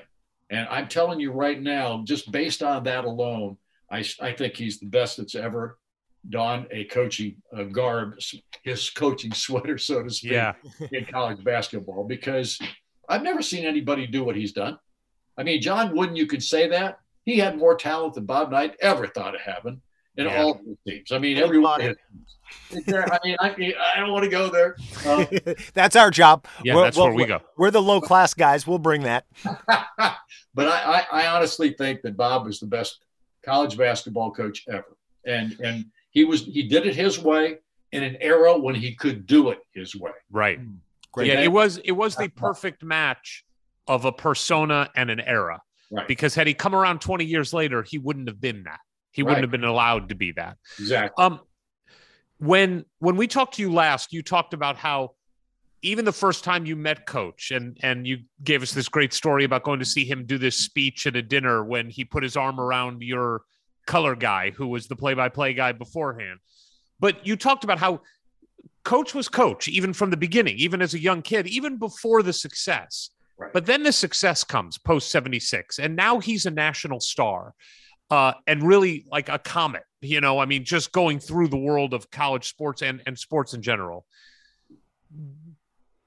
And 0.49 0.67
I'm 0.69 0.87
telling 0.87 1.19
you 1.19 1.31
right 1.31 1.61
now, 1.61 2.01
just 2.05 2.31
based 2.31 2.63
on 2.63 2.83
that 2.83 3.03
alone, 3.03 3.57
I, 3.91 4.03
I 4.21 4.33
think 4.33 4.55
he's 4.55 4.79
the 4.79 4.85
best 4.87 5.17
that's 5.17 5.35
ever 5.35 5.77
donned 6.29 6.67
a 6.71 6.83
coaching 6.85 7.37
uh, 7.55 7.63
garb, 7.63 8.15
his 8.63 8.89
coaching 8.89 9.31
sweater, 9.33 9.77
so 9.77 10.03
to 10.03 10.09
speak, 10.09 10.31
Yeah. 10.33 10.53
in 10.91 11.05
college 11.05 11.43
basketball, 11.43 12.03
because 12.05 12.59
I've 13.07 13.23
never 13.23 13.41
seen 13.41 13.65
anybody 13.65 14.07
do 14.07 14.23
what 14.25 14.35
he's 14.35 14.51
done. 14.51 14.77
I 15.37 15.43
mean, 15.43 15.61
John 15.61 15.95
Wooden, 15.95 16.15
you 16.15 16.25
could 16.25 16.43
say 16.43 16.67
that. 16.69 16.99
He 17.23 17.37
had 17.39 17.57
more 17.57 17.75
talent 17.75 18.15
than 18.15 18.25
Bob 18.25 18.51
Knight 18.51 18.75
ever 18.81 19.07
thought 19.07 19.35
of 19.35 19.41
having 19.41 19.81
in 20.17 20.25
Yeah. 20.25 20.41
all 20.41 20.55
the 20.55 20.91
teams. 20.91 21.11
I 21.11 21.19
mean, 21.19 21.35
Think 21.37 21.45
everyone. 21.45 21.81
about 21.81 21.95
I 22.71 23.19
mean, 23.23 23.35
I, 23.39 23.73
I 23.95 23.99
don't 23.99 24.11
want 24.11 24.23
to 24.23 24.29
go 24.29 24.49
there. 24.49 24.75
Uh, 25.05 25.25
that's 25.73 25.95
our 25.95 26.09
job. 26.11 26.45
Yeah, 26.63 26.75
We're- 26.75 26.87
that's 26.87 26.97
we're- 26.97 27.09
where 27.09 27.15
we 27.15 27.25
go. 27.25 27.39
We're 27.57 27.71
the 27.71 27.81
low 27.81 28.01
class 28.01 28.33
guys. 28.33 28.65
We'll 28.65 28.79
bring 28.79 29.03
that. 29.03 29.25
but 29.43 30.67
I, 30.67 31.05
I, 31.11 31.23
I 31.23 31.27
honestly 31.27 31.71
think 31.71 32.01
that 32.01 32.17
Bob 32.17 32.45
was 32.45 32.59
the 32.59 32.65
best 32.67 32.99
college 33.47 33.77
basketball 33.77 34.31
coach 34.31 34.65
ever, 34.69 34.97
and 35.25 35.55
and 35.61 35.85
he 36.11 36.25
was 36.25 36.43
he 36.43 36.63
did 36.63 36.85
it 36.85 36.95
his 36.95 37.17
way 37.17 37.57
in 37.93 38.03
an 38.03 38.17
era 38.19 38.57
when 38.57 38.75
he 38.75 38.93
could 38.93 39.25
do 39.25 39.49
it 39.51 39.59
his 39.73 39.95
way. 39.95 40.11
Right. 40.29 40.59
Great. 41.13 41.27
Yeah, 41.27 41.39
it 41.41 41.51
was 41.51 41.77
it 41.77 41.93
was 41.93 42.15
the 42.17 42.27
perfect 42.27 42.83
match 42.83 43.45
of 43.87 44.03
a 44.05 44.11
persona 44.11 44.89
and 44.95 45.09
an 45.09 45.21
era. 45.21 45.61
Right. 45.89 46.07
Because 46.07 46.35
had 46.35 46.47
he 46.47 46.53
come 46.53 46.75
around 46.75 46.99
20 46.99 47.23
years 47.23 47.53
later, 47.53 47.81
he 47.81 47.97
wouldn't 47.97 48.27
have 48.27 48.41
been 48.41 48.63
that. 48.63 48.79
He 49.11 49.21
Right. 49.21 49.29
wouldn't 49.29 49.43
have 49.45 49.51
been 49.51 49.63
allowed 49.63 50.09
to 50.09 50.15
be 50.15 50.33
that. 50.33 50.57
Exactly. 50.77 51.23
Um, 51.23 51.39
when 52.39 52.85
when 52.99 53.15
we 53.15 53.27
talked 53.27 53.55
to 53.55 53.61
you 53.61 53.71
last, 53.71 54.11
you 54.11 54.21
talked 54.21 54.53
about 54.53 54.75
how 54.75 55.11
even 55.81 56.05
the 56.05 56.11
first 56.11 56.43
time 56.43 56.65
you 56.65 56.75
met 56.75 57.05
Coach, 57.05 57.51
and 57.51 57.77
and 57.83 58.07
you 58.07 58.19
gave 58.43 58.63
us 58.63 58.73
this 58.73 58.89
great 58.89 59.13
story 59.13 59.43
about 59.43 59.63
going 59.63 59.79
to 59.79 59.85
see 59.85 60.05
him 60.05 60.25
do 60.25 60.37
this 60.37 60.57
speech 60.57 61.07
at 61.07 61.15
a 61.15 61.21
dinner 61.21 61.63
when 61.63 61.89
he 61.89 62.03
put 62.03 62.23
his 62.23 62.35
arm 62.35 62.59
around 62.59 63.01
your 63.01 63.43
color 63.85 64.15
guy, 64.15 64.51
who 64.51 64.67
was 64.67 64.87
the 64.87 64.95
play-by-play 64.95 65.53
guy 65.53 65.71
beforehand. 65.71 66.39
But 66.99 67.25
you 67.25 67.35
talked 67.35 67.63
about 67.63 67.79
how 67.79 68.01
Coach 68.83 69.13
was 69.13 69.29
Coach 69.29 69.67
even 69.67 69.93
from 69.93 70.09
the 70.09 70.17
beginning, 70.17 70.57
even 70.57 70.81
as 70.81 70.93
a 70.93 70.99
young 70.99 71.21
kid, 71.21 71.47
even 71.47 71.77
before 71.77 72.23
the 72.23 72.33
success. 72.33 73.11
Right. 73.37 73.53
But 73.53 73.65
then 73.65 73.83
the 73.83 73.91
success 73.91 74.43
comes 74.43 74.77
post 74.77 75.11
76, 75.11 75.79
and 75.79 75.95
now 75.95 76.19
he's 76.19 76.45
a 76.45 76.51
national 76.51 76.99
star 76.99 77.53
uh, 78.09 78.33
and 78.47 78.63
really 78.63 79.05
like 79.11 79.29
a 79.29 79.39
comet. 79.39 79.83
You 80.01 80.21
know, 80.21 80.39
I 80.39 80.45
mean, 80.45 80.63
just 80.63 80.91
going 80.91 81.19
through 81.19 81.49
the 81.49 81.57
world 81.57 81.93
of 81.93 82.09
college 82.11 82.49
sports 82.49 82.81
and, 82.81 83.01
and 83.05 83.17
sports 83.17 83.53
in 83.53 83.61
general. 83.61 84.05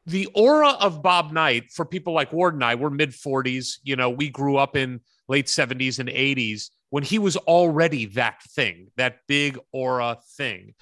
The 0.07 0.27
aura 0.35 0.71
of 0.71 1.03
Bob 1.03 1.33
Knight 1.33 1.71
for 1.71 1.85
people 1.85 2.13
like 2.13 2.33
Ward 2.33 2.55
and 2.55 2.65
I, 2.65 2.75
we're 2.75 2.91
mid 2.91 3.11
40s. 3.11 3.79
You 3.83 3.97
know, 3.97 4.11
we 4.11 4.29
grew 4.29 4.57
up 4.57 4.77
in 4.77 5.01
late 5.29 5.47
70s 5.47 5.99
and 5.99 6.09
80s 6.09 6.71
when 6.91 7.03
he 7.03 7.19
was 7.19 7.37
already 7.37 8.07
that 8.07 8.43
thing, 8.43 8.89
that 8.97 9.19
big 9.27 9.59
aura 9.73 10.19
thing. 10.37 10.75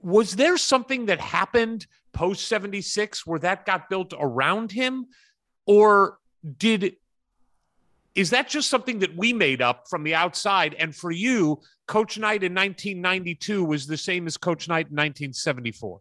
Was 0.00 0.36
there 0.36 0.56
something 0.56 1.06
that 1.06 1.20
happened 1.20 1.86
post 2.12 2.48
76 2.48 3.26
where 3.26 3.38
that 3.40 3.64
got 3.66 3.88
built 3.88 4.12
around 4.18 4.72
him? 4.72 5.06
Or 5.66 6.18
did 6.58 6.96
is 8.14 8.30
that 8.30 8.48
just 8.48 8.70
something 8.70 9.00
that 9.00 9.16
we 9.16 9.32
made 9.32 9.60
up 9.60 9.88
from 9.88 10.04
the 10.04 10.14
outside? 10.14 10.74
And 10.78 10.94
for 10.94 11.10
you, 11.10 11.60
Coach 11.86 12.16
Knight 12.16 12.44
in 12.44 12.54
1992 12.54 13.64
was 13.64 13.86
the 13.86 13.96
same 13.96 14.26
as 14.26 14.36
Coach 14.36 14.68
Knight 14.68 14.86
in 14.86 14.96
1974. 14.96 16.00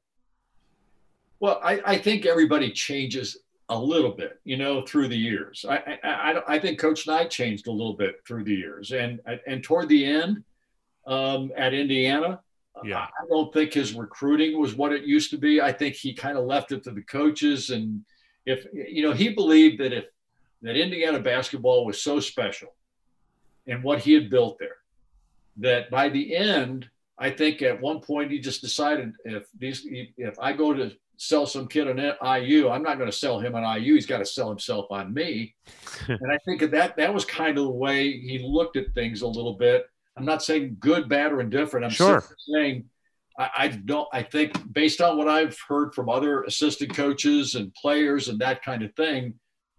Well, 1.43 1.59
I, 1.61 1.81
I 1.85 1.97
think 1.97 2.25
everybody 2.25 2.71
changes 2.71 3.35
a 3.67 3.77
little 3.77 4.11
bit, 4.11 4.39
you 4.45 4.55
know, 4.55 4.85
through 4.85 5.09
the 5.09 5.17
years. 5.17 5.65
I, 5.67 5.99
I, 6.01 6.09
I, 6.09 6.53
I 6.55 6.59
think 6.59 6.79
Coach 6.79 7.05
Knight 7.05 7.29
changed 7.29 7.67
a 7.67 7.71
little 7.71 7.97
bit 7.97 8.21
through 8.25 8.45
the 8.45 8.55
years, 8.55 8.93
and 8.93 9.19
and 9.45 9.61
toward 9.61 9.89
the 9.89 10.05
end, 10.05 10.41
um, 11.05 11.51
at 11.57 11.73
Indiana, 11.73 12.39
Yeah. 12.85 12.99
I 12.99 13.27
don't 13.27 13.53
think 13.53 13.73
his 13.73 13.93
recruiting 13.93 14.57
was 14.57 14.75
what 14.75 14.93
it 14.93 15.03
used 15.03 15.31
to 15.31 15.37
be. 15.37 15.59
I 15.59 15.73
think 15.73 15.95
he 15.95 16.13
kind 16.13 16.37
of 16.37 16.45
left 16.45 16.71
it 16.71 16.81
to 16.85 16.91
the 16.91 17.01
coaches, 17.01 17.71
and 17.71 18.05
if 18.45 18.65
you 18.73 19.03
know, 19.03 19.11
he 19.11 19.27
believed 19.27 19.81
that 19.81 19.91
if 19.91 20.05
that 20.61 20.77
Indiana 20.77 21.19
basketball 21.19 21.85
was 21.85 22.01
so 22.01 22.21
special, 22.21 22.73
and 23.67 23.83
what 23.83 23.99
he 23.99 24.13
had 24.13 24.29
built 24.29 24.59
there, 24.59 24.77
that 25.57 25.91
by 25.91 26.07
the 26.07 26.37
end, 26.37 26.89
I 27.17 27.31
think 27.31 27.61
at 27.61 27.81
one 27.81 27.99
point 27.99 28.31
he 28.31 28.39
just 28.39 28.61
decided 28.61 29.11
if 29.25 29.43
these 29.57 29.85
if 30.17 30.39
I 30.39 30.53
go 30.53 30.73
to 30.73 30.93
sell 31.17 31.45
some 31.45 31.67
kid 31.67 31.87
on 31.87 31.97
IU, 31.97 32.69
I'm 32.69 32.83
not 32.83 32.97
going 32.97 33.09
to 33.09 33.15
sell 33.15 33.39
him 33.39 33.55
on 33.55 33.81
IU. 33.81 33.95
He's 33.95 34.05
got 34.05 34.17
to 34.19 34.25
sell 34.25 34.49
himself 34.49 34.87
on 34.89 35.13
me. 35.13 35.55
and 36.07 36.31
I 36.31 36.37
think 36.45 36.69
that 36.71 36.97
that 36.97 37.13
was 37.13 37.25
kind 37.25 37.57
of 37.57 37.65
the 37.65 37.69
way 37.71 38.11
he 38.11 38.39
looked 38.39 38.77
at 38.77 38.93
things 38.93 39.21
a 39.21 39.27
little 39.27 39.53
bit. 39.53 39.85
I'm 40.17 40.25
not 40.25 40.43
saying 40.43 40.77
good, 40.79 41.09
bad, 41.09 41.31
or 41.31 41.41
indifferent. 41.41 41.85
I'm 41.85 41.91
Sure. 41.91 42.23
saying 42.53 42.85
I, 43.37 43.49
I 43.57 43.67
don't. 43.69 44.07
I 44.13 44.23
think 44.23 44.53
based 44.73 45.01
on 45.01 45.17
what 45.17 45.27
I've 45.27 45.57
heard 45.67 45.93
from 45.93 46.09
other 46.09 46.43
assistant 46.43 46.95
coaches 46.95 47.55
and 47.55 47.73
players 47.73 48.29
and 48.29 48.39
that 48.39 48.63
kind 48.63 48.83
of 48.83 48.93
thing, 48.95 49.33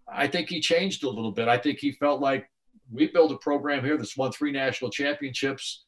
I 0.07 0.27
think 0.27 0.49
he 0.49 0.59
changed 0.59 1.03
a 1.03 1.09
little 1.09 1.31
bit. 1.31 1.47
I 1.47 1.57
think 1.57 1.79
he 1.79 1.93
felt 1.93 2.21
like 2.21 2.49
we 2.91 3.07
built 3.07 3.31
a 3.31 3.37
program 3.37 3.83
here 3.83 3.97
that's 3.97 4.17
won 4.17 4.31
three 4.31 4.51
national 4.51 4.91
championships. 4.91 5.85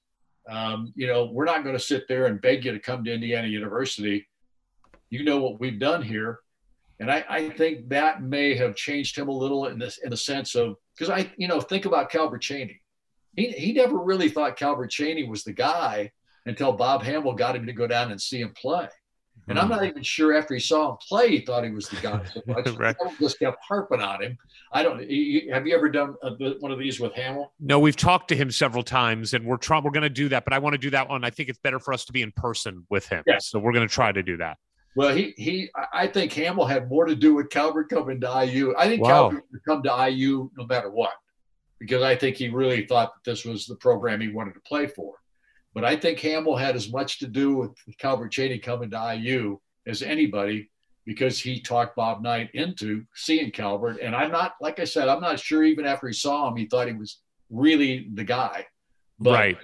Um, 0.50 0.94
you 0.96 1.08
know, 1.08 1.30
we're 1.32 1.46
not 1.46 1.64
going 1.64 1.76
to 1.76 1.82
sit 1.84 2.08
there 2.08 2.28
and 2.28 2.42
beg 2.42 2.64
you 2.64 2.72
to 2.72 2.80
come 2.80 3.04
to 3.04 3.14
Indiana 3.14 3.48
University. 3.48 4.26
You 5.10 5.24
know 5.24 5.38
what 5.40 5.60
we've 5.60 5.80
done 5.80 6.02
here, 6.02 6.40
and 7.00 7.12
I, 7.12 7.24
I 7.30 7.50
think 7.50 7.90
that 7.90 8.22
may 8.22 8.56
have 8.56 8.76
changed 8.76 9.18
him 9.18 9.28
a 9.30 9.32
little 9.32 9.68
in 9.68 9.80
this 9.80 10.00
in 10.00 10.10
the 10.10 10.18
sense 10.18 10.56
of 10.56 10.76
because 10.98 11.10
I, 11.10 11.32
you 11.38 11.48
know, 11.48 11.62
think 11.62 11.86
about 11.86 12.10
Calbert 12.10 12.42
Cheaney. 12.42 12.80
He 13.36 13.48
he 13.52 13.74
never 13.74 13.98
really 13.98 14.30
thought 14.30 14.58
Calbert 14.58 14.92
Cheaney 14.92 15.28
was 15.28 15.44
the 15.44 15.54
guy 15.54 16.12
until 16.46 16.74
Bob 16.74 17.04
Hammel 17.04 17.34
got 17.36 17.56
him 17.56 17.66
to 17.68 17.74
go 17.74 17.88
down 17.88 18.12
and 18.12 18.22
see 18.22 18.42
him 18.42 18.52
play. 18.60 18.88
And 19.50 19.58
Hmm. 19.58 19.64
I'm 19.64 19.70
not 19.70 19.86
even 19.86 20.02
sure 20.04 20.36
after 20.36 20.56
he 20.56 20.60
saw 20.60 20.92
him 20.92 20.98
play, 21.08 21.30
he 21.30 21.40
thought 21.42 21.64
he 21.64 21.70
was 21.70 21.88
the 21.88 21.98
guy 22.02 22.22
so 22.34 22.42
much. 22.48 22.68
Right. 22.78 22.96
Just 23.20 23.40
kept 23.40 23.58
harping 23.66 24.02
on 24.02 24.22
him. 24.24 24.38
I 24.74 24.84
don't. 24.84 25.10
you- 25.10 25.54
Have 25.54 25.66
you 25.68 25.74
ever 25.76 25.88
done 25.90 26.16
a, 26.24 26.32
one 26.60 26.72
of 26.72 26.80
these 26.80 27.00
with 27.00 27.14
Hammel? 27.14 27.54
No, 27.60 27.80
we've 27.80 27.96
talked 27.96 28.28
to 28.30 28.36
him 28.36 28.52
several 28.52 28.84
times, 28.84 29.34
and 29.34 29.46
we're 29.46 29.56
trying. 29.58 29.84
We're 29.84 29.92
going 29.92 30.02
to 30.04 30.10
do 30.10 30.28
that, 30.30 30.44
but 30.44 30.52
I 30.54 30.60
want 30.60 30.74
to 30.74 30.78
do 30.78 30.90
that 30.90 31.08
one. 31.08 31.24
I 31.24 31.30
think 31.30 31.48
it's 31.48 31.60
better 31.60 31.80
for 31.80 31.94
us 31.94 32.04
to 32.06 32.12
be 32.14 32.24
in 32.24 32.32
person 32.34 32.86
with 32.90 33.08
him. 33.08 33.24
Yes. 33.26 33.48
So 33.48 33.60
we're 33.60 33.72
going 33.72 33.88
to 33.88 33.94
try 33.94 34.12
to 34.12 34.24
do 34.24 34.36
that. 34.38 34.58
Well, 34.98 35.16
he 35.16 35.34
he. 35.38 35.70
I- 35.94 36.08
think 36.08 36.34
Hammel 36.34 36.66
had 36.68 36.90
more 36.90 37.06
to 37.06 37.16
do 37.16 37.36
with 37.36 37.50
Calbert 37.52 37.88
coming 37.90 38.20
to 38.22 38.28
IU. 38.46 38.74
I 38.76 38.88
think 38.88 39.04
Wow. 39.04 39.30
Calbert 39.30 39.44
would 39.52 39.64
come 39.64 39.84
to 39.84 39.92
IU 40.10 40.50
no 40.58 40.66
matter 40.66 40.90
what, 40.90 41.14
because 41.80 42.02
I 42.02 42.16
think 42.16 42.36
he 42.38 42.50
really 42.50 42.88
thought 42.88 43.14
that 43.14 43.30
this 43.30 43.46
was 43.46 43.68
the 43.68 43.76
program 43.76 44.20
he 44.22 44.30
wanted 44.30 44.56
to 44.56 44.60
play 44.62 44.88
for. 44.88 45.14
But 45.76 45.86
I 45.86 45.96
think 45.96 46.18
Hammel 46.20 46.58
had 46.58 46.76
as 46.76 46.92
much 46.92 47.20
to 47.20 47.28
do 47.28 47.56
with 47.58 47.72
Calbert 48.00 48.32
Cheaney 48.32 48.62
coming 48.62 48.90
to 48.90 48.98
IU 49.16 49.60
as 49.86 50.02
anybody, 50.02 50.72
because 51.06 51.40
he 51.40 51.62
talked 51.62 51.96
Bob 51.96 52.24
Knight 52.24 52.50
into 52.56 53.06
seeing 53.14 53.52
Calbert. 53.52 54.00
And 54.02 54.16
I'm 54.16 54.32
not, 54.32 54.56
like 54.60 54.80
I 54.80 54.86
said, 54.86 55.08
I'm 55.10 55.22
not 55.22 55.40
sure 55.40 55.64
even 55.64 55.86
after 55.86 56.08
he 56.08 56.14
saw 56.14 56.48
him, 56.50 56.56
he 56.58 56.66
thought 56.66 56.88
he 56.88 56.94
was 56.94 57.20
really 57.52 58.08
the 58.16 58.24
guy. 58.24 58.66
But 59.20 59.32
Right. 59.34 59.58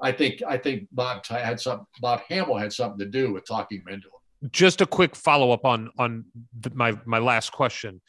I 0.00 0.12
think 0.12 0.42
I 0.46 0.56
think 0.56 0.88
Bob 0.92 1.26
had 1.26 1.60
some. 1.60 1.86
Bob 2.00 2.20
Hammel 2.30 2.56
had 2.56 2.72
something 2.72 3.00
to 3.00 3.04
do 3.06 3.32
with 3.34 3.44
talking 3.46 3.80
him 3.80 3.88
into 3.88 4.06
it. 4.06 4.12
Just 4.50 4.80
a 4.80 4.86
quick 4.86 5.16
follow 5.16 5.50
up 5.50 5.64
on 5.64 5.90
on 5.98 6.24
the, 6.58 6.70
my 6.74 6.98
my 7.04 7.18
last 7.18 7.50
question. 7.52 8.00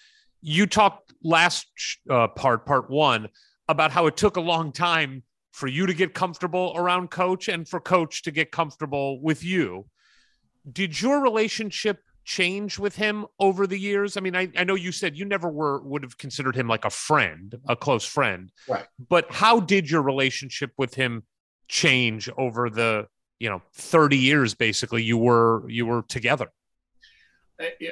You 0.41 0.68
talked 0.68 1.14
last 1.23 1.68
uh, 2.10 2.27
part, 2.30 2.65
part 2.65 2.89
one, 2.89 3.30
about 3.68 3.91
how 3.91 4.07
it 4.07 4.15
took 4.15 4.38
a 4.38 4.41
long 4.41 4.72
time 4.72 5.23
for 5.51 5.68
you 5.68 5.85
to 5.85 5.93
get 5.93 6.14
comfortable 6.14 6.73
around 6.76 7.10
Coach 7.10 7.49
and 7.49 7.68
for 7.68 7.80
Coach 7.80 8.23
to 8.23 8.31
get 8.31 8.51
comfortable 8.51 9.19
with 9.22 9.43
you. 9.43 9.88
Did 10.72 11.01
your 11.01 11.22
relationship 11.22 11.99
change 12.23 12.77
with 12.77 12.95
him 12.95 13.26
over 13.39 13.65
the 13.65 13.77
years? 13.77 14.15
I 14.15 14.22
mean, 14.22 14.35
I, 14.35 14.49
I 14.56 14.64
know 14.64 14.76
you 14.76 14.91
said 14.91 15.18
you 15.18 15.26
never 15.26 15.49
were 15.49 15.81
would 15.81 16.03
have 16.03 16.18
considered 16.18 16.56
him 16.56 16.68
like 16.68 16.85
a 16.85 16.89
friend, 16.89 17.56
a 17.68 17.76
close 17.76 18.06
friend. 18.06 18.51
Right. 18.68 18.85
But 19.10 19.31
how 19.31 19.60
did 19.60 19.89
your 19.89 20.03
relationship 20.03 20.72
with 20.77 20.93
him 20.93 21.23
change 21.68 22.30
over 22.38 22.69
the, 22.69 23.07
you 23.39 23.49
know, 23.49 23.61
30 23.73 24.17
years 24.17 24.53
basically 24.53 25.03
you 25.03 25.17
were 25.17 25.67
you 25.69 25.85
were 25.85 26.03
together? 26.03 26.49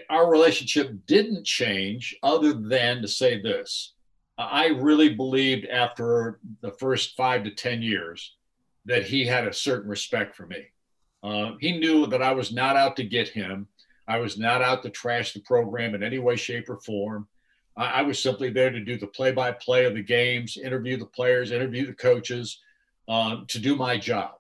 our 0.10 0.32
relationship 0.32 1.06
didn't 1.08 1.46
change 1.46 2.16
other 2.24 2.54
than 2.54 3.02
to 3.02 3.08
say 3.08 3.42
this. 3.42 3.94
I 4.38 4.68
really 4.68 5.14
believed 5.14 5.66
after 5.66 6.40
the 6.62 6.72
first 6.72 7.18
five 7.18 7.44
to 7.44 7.52
ten 7.52 7.82
years 7.82 8.36
that 8.86 9.04
he 9.04 9.26
had 9.26 9.48
a 9.48 9.54
certain 9.54 9.90
respect 9.90 10.36
for 10.36 10.46
me. 10.46 10.68
Uh, 11.24 11.54
he 11.60 11.78
knew 11.78 12.06
that 12.08 12.22
i 12.22 12.32
was 12.32 12.54
not 12.54 12.78
out 12.78 12.96
to 12.96 13.04
get 13.04 13.28
him. 13.28 13.68
I 14.08 14.20
was 14.20 14.38
not 14.38 14.62
out 14.62 14.84
to 14.84 14.90
trash 14.90 15.34
the 15.34 15.42
program 15.42 15.96
in 15.96 16.04
any 16.04 16.20
way 16.20 16.38
shape 16.38 16.70
or 16.70 16.80
form. 16.80 17.28
I, 17.76 17.86
I 17.86 18.02
was 18.04 18.22
simply 18.22 18.50
there 18.50 18.70
to 18.70 18.80
do 18.80 18.98
the 18.98 19.08
play-by-play 19.08 19.86
of 19.86 19.96
the 19.96 20.04
games 20.04 20.56
interview 20.56 20.98
the 20.98 21.08
players 21.08 21.52
interview 21.52 21.88
the 21.88 21.94
coaches 21.94 22.62
um, 23.10 23.46
to 23.50 23.60
do 23.60 23.76
my 23.76 23.98
job 23.98 24.36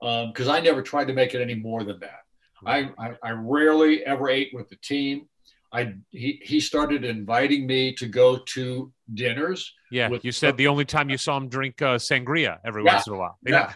because 0.00 0.48
i 0.48 0.60
never 0.60 0.82
tried 0.82 1.06
to 1.06 1.12
make 1.14 1.34
it 1.34 1.40
any 1.40 1.54
more 1.54 1.84
than 1.84 1.98
that 2.00 2.20
I, 2.64 2.90
I, 2.98 3.12
I 3.22 3.30
rarely 3.32 4.04
ever 4.06 4.30
ate 4.30 4.48
with 4.54 4.70
the 4.70 4.76
team. 4.76 5.28
I 5.72 5.92
he, 6.10 6.40
he 6.42 6.58
started 6.58 7.04
inviting 7.04 7.66
me 7.66 7.92
to 7.96 8.06
go 8.06 8.38
to 8.54 8.90
dinners. 9.12 9.72
Yeah, 9.90 10.08
you 10.22 10.32
said 10.32 10.56
the 10.56 10.66
only 10.66 10.86
time 10.86 11.10
you 11.10 11.18
saw 11.18 11.36
him 11.36 11.48
drink 11.50 11.82
uh, 11.82 11.96
sangria 11.96 12.58
every 12.64 12.82
Yeah. 12.82 12.94
once 12.94 13.06
in 13.08 13.12
a 13.12 13.18
while. 13.18 13.38
yeah. 13.44 13.72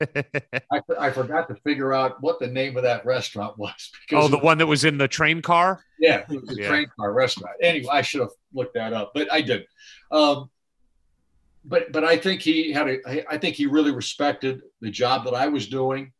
I, 0.72 0.80
I 0.98 1.10
forgot 1.10 1.46
to 1.48 1.56
figure 1.56 1.92
out 1.92 2.16
what 2.22 2.40
the 2.40 2.46
name 2.46 2.76
of 2.78 2.82
that 2.84 3.04
restaurant 3.04 3.58
was. 3.58 3.90
oh, 4.14 4.28
the 4.28 4.38
one 4.38 4.56
that 4.58 4.66
was 4.66 4.84
in 4.84 4.96
the 4.96 5.08
train 5.08 5.42
car. 5.42 5.84
yeah, 6.00 6.24
it 6.30 6.40
was 6.40 6.56
a 6.56 6.60
Yeah. 6.62 6.68
train 6.68 6.86
car 6.98 7.12
restaurant. 7.12 7.54
Anyway, 7.62 7.88
I 7.92 8.00
should 8.00 8.22
have 8.22 8.30
looked 8.54 8.74
that 8.74 8.94
up, 8.94 9.12
but 9.14 9.30
I 9.30 9.42
didn't. 9.42 9.66
Um, 10.10 10.48
but 11.66 11.92
but 11.92 12.04
I 12.04 12.16
think 12.16 12.40
he 12.40 12.72
had 12.72 12.88
a. 12.88 13.32
I- 13.32 13.38
think 13.38 13.56
he 13.56 13.66
really 13.66 13.90
respected 13.90 14.62
the 14.80 14.90
job 14.90 15.24
that 15.24 15.34
I 15.34 15.48
was 15.48 15.66
doing. 15.66 16.12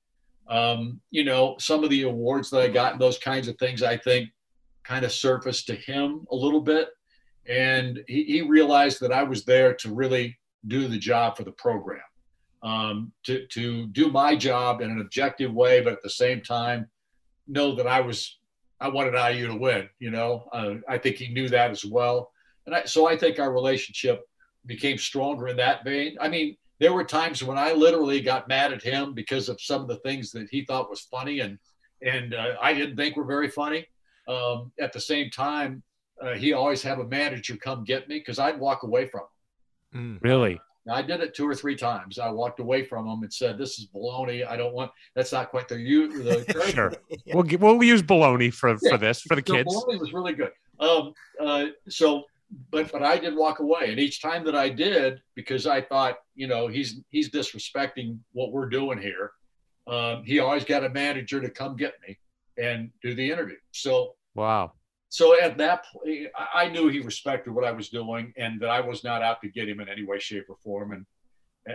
Um, 0.49 1.01
you 1.11 1.25
know, 1.25 1.57
some 1.59 1.83
of 1.85 1.91
the 1.91 2.03
awards 2.03 2.51
that 2.51 2.63
I 2.63 2.69
got 2.69 2.93
and 2.93 3.01
those 3.01 3.19
kinds 3.19 3.49
of 3.49 3.59
things, 3.59 3.83
I 3.83 3.97
think, 3.97 4.31
kind 4.85 5.05
of 5.05 5.11
surfaced 5.13 5.67
to 5.69 5.75
him 5.75 6.27
a 6.31 6.37
little 6.37 6.61
bit, 6.61 6.89
and 7.49 8.03
he, 8.07 8.25
he 8.25 8.43
realized 8.43 9.01
that 9.01 9.13
I 9.13 9.23
was 9.25 9.45
there 9.45 9.75
to 9.75 9.95
really 9.95 10.39
do 10.67 10.89
the 10.89 10.99
job 10.99 11.37
for 11.37 11.45
the 11.45 11.53
program, 11.53 12.01
um, 12.63 13.13
to 13.25 13.47
to 13.49 13.87
do 13.87 14.11
my 14.11 14.37
job 14.37 14.81
in 14.81 14.91
an 14.91 15.01
objective 15.01 15.53
way, 15.53 15.81
but 15.81 15.93
at 15.93 16.03
the 16.03 16.11
same 16.11 16.41
time, 16.43 16.89
know 17.47 17.75
that 17.77 17.87
I 17.87 18.01
was 18.01 18.39
I 18.81 18.89
wanted 18.89 19.15
IU 19.15 19.47
to 19.47 19.57
win. 19.57 19.89
You 20.01 20.11
know, 20.11 20.49
uh, 20.53 20.75
I 20.89 20.99
think 20.99 21.17
he 21.17 21.29
knew 21.29 21.49
that 21.51 21.71
as 21.71 21.85
well, 21.85 22.33
and 22.67 22.75
I, 22.75 22.85
so 22.85 23.07
I 23.07 23.17
think 23.17 23.39
our 23.39 23.53
relationship 23.53 24.25
became 24.67 24.99
stronger 24.99 25.49
in 25.49 25.57
that 25.57 25.85
vein. 25.85 26.17
I 26.21 26.29
mean, 26.29 26.57
there 26.79 26.93
were 26.93 27.05
times 27.05 27.43
when 27.43 27.57
I 27.59 27.73
literally 27.73 28.21
got 28.21 28.49
mad 28.49 28.73
at 28.73 28.83
him 28.83 29.15
because 29.15 29.49
of 29.49 29.61
some 29.61 29.81
of 29.83 29.89
the 29.89 29.97
things 29.99 30.31
that 30.33 30.49
he 30.51 30.65
thought 30.65 30.91
was 30.91 31.01
funny, 31.01 31.41
and 31.41 31.59
and 32.03 32.35
uh, 32.35 32.57
I 32.61 32.75
didn't 32.75 32.97
think 32.97 33.17
were 33.17 33.25
very 33.25 33.49
funny. 33.49 33.87
Um, 34.29 34.73
at 34.81 34.93
the 34.93 35.01
same 35.01 35.31
time, 35.31 35.83
uh, 36.21 36.35
he 36.35 36.53
always 36.53 36.83
had 36.83 36.99
a 36.99 37.05
manager 37.05 37.57
come 37.57 37.85
get 37.85 38.09
me 38.09 38.19
because 38.19 38.39
I'd 38.39 38.59
walk 38.61 38.83
away 38.83 39.07
from 39.07 39.23
him. 39.93 40.19
Really? 40.21 40.61
I 40.89 41.03
did 41.03 41.21
it 41.21 41.35
two 41.35 41.49
or 41.49 41.55
three 41.55 41.75
times. 41.75 42.19
I 42.19 42.31
walked 42.31 42.61
away 42.61 42.85
from 42.85 43.09
him 43.09 43.23
and 43.23 43.33
said, 43.33 43.59
"This 43.59 43.79
is 43.79 43.89
baloney. 43.93 44.47
I 44.47 44.57
don't 44.57 44.73
want. 44.75 44.93
That's 45.15 45.33
not 45.33 45.51
quite 45.51 45.67
the 45.69 45.81
you." 45.81 46.23
The 46.23 46.71
Sure. 46.75 46.93
We'll 47.35 47.47
we'll 47.59 47.83
use 47.83 48.03
baloney 48.03 48.53
for 48.53 48.71
Yeah. 48.83 48.91
for 48.91 48.99
this 48.99 49.23
for 49.23 49.35
the 49.35 49.43
So 49.47 49.55
kids. 49.55 49.73
Bologna 49.73 49.99
was 49.99 50.13
really 50.13 50.35
good. 50.35 50.53
Um, 50.79 51.13
uh, 51.41 51.67
so, 51.89 52.25
but 52.71 52.93
but 52.93 53.03
I 53.03 53.19
did 53.19 53.35
walk 53.35 53.59
away, 53.61 53.91
and 53.91 53.99
each 53.99 54.23
time 54.23 54.45
that 54.45 54.55
I 54.55 54.69
did, 54.69 55.21
because 55.35 55.67
I 55.67 55.81
thought, 55.81 56.17
you 56.35 56.47
know, 56.47 56.69
he's 56.69 57.01
he's 57.11 57.31
disrespecting 57.31 58.19
what 58.33 58.53
we're 58.53 58.69
doing 58.69 58.99
here. 58.99 59.33
Um, 59.87 60.25
he 60.25 60.39
always 60.41 60.65
got 60.65 60.85
a 60.85 60.91
manager 60.91 61.41
to 61.41 61.51
come 61.51 61.77
get 61.77 61.95
me 62.07 62.19
and 62.59 62.91
do 63.03 63.15
the 63.15 63.31
interview. 63.31 63.57
So 63.73 64.15
Wow. 64.35 64.73
so 65.09 65.41
at 65.41 65.59
that 65.59 65.85
point, 65.93 66.29
I 66.55 66.69
knew 66.69 66.89
he 66.89 67.01
respected 67.01 67.53
what 67.53 67.65
I 67.65 67.73
was 67.73 67.89
doing, 67.89 68.33
and 68.37 68.61
that 68.61 68.71
I 68.71 68.81
was 68.81 69.05
not 69.05 69.23
out 69.23 69.41
to 69.43 69.49
get 69.49 69.69
him 69.69 69.81
in 69.81 69.89
any 69.89 70.05
way, 70.05 70.19
shape, 70.19 70.47
or 70.49 70.57
form. 70.57 70.93
And 70.93 71.07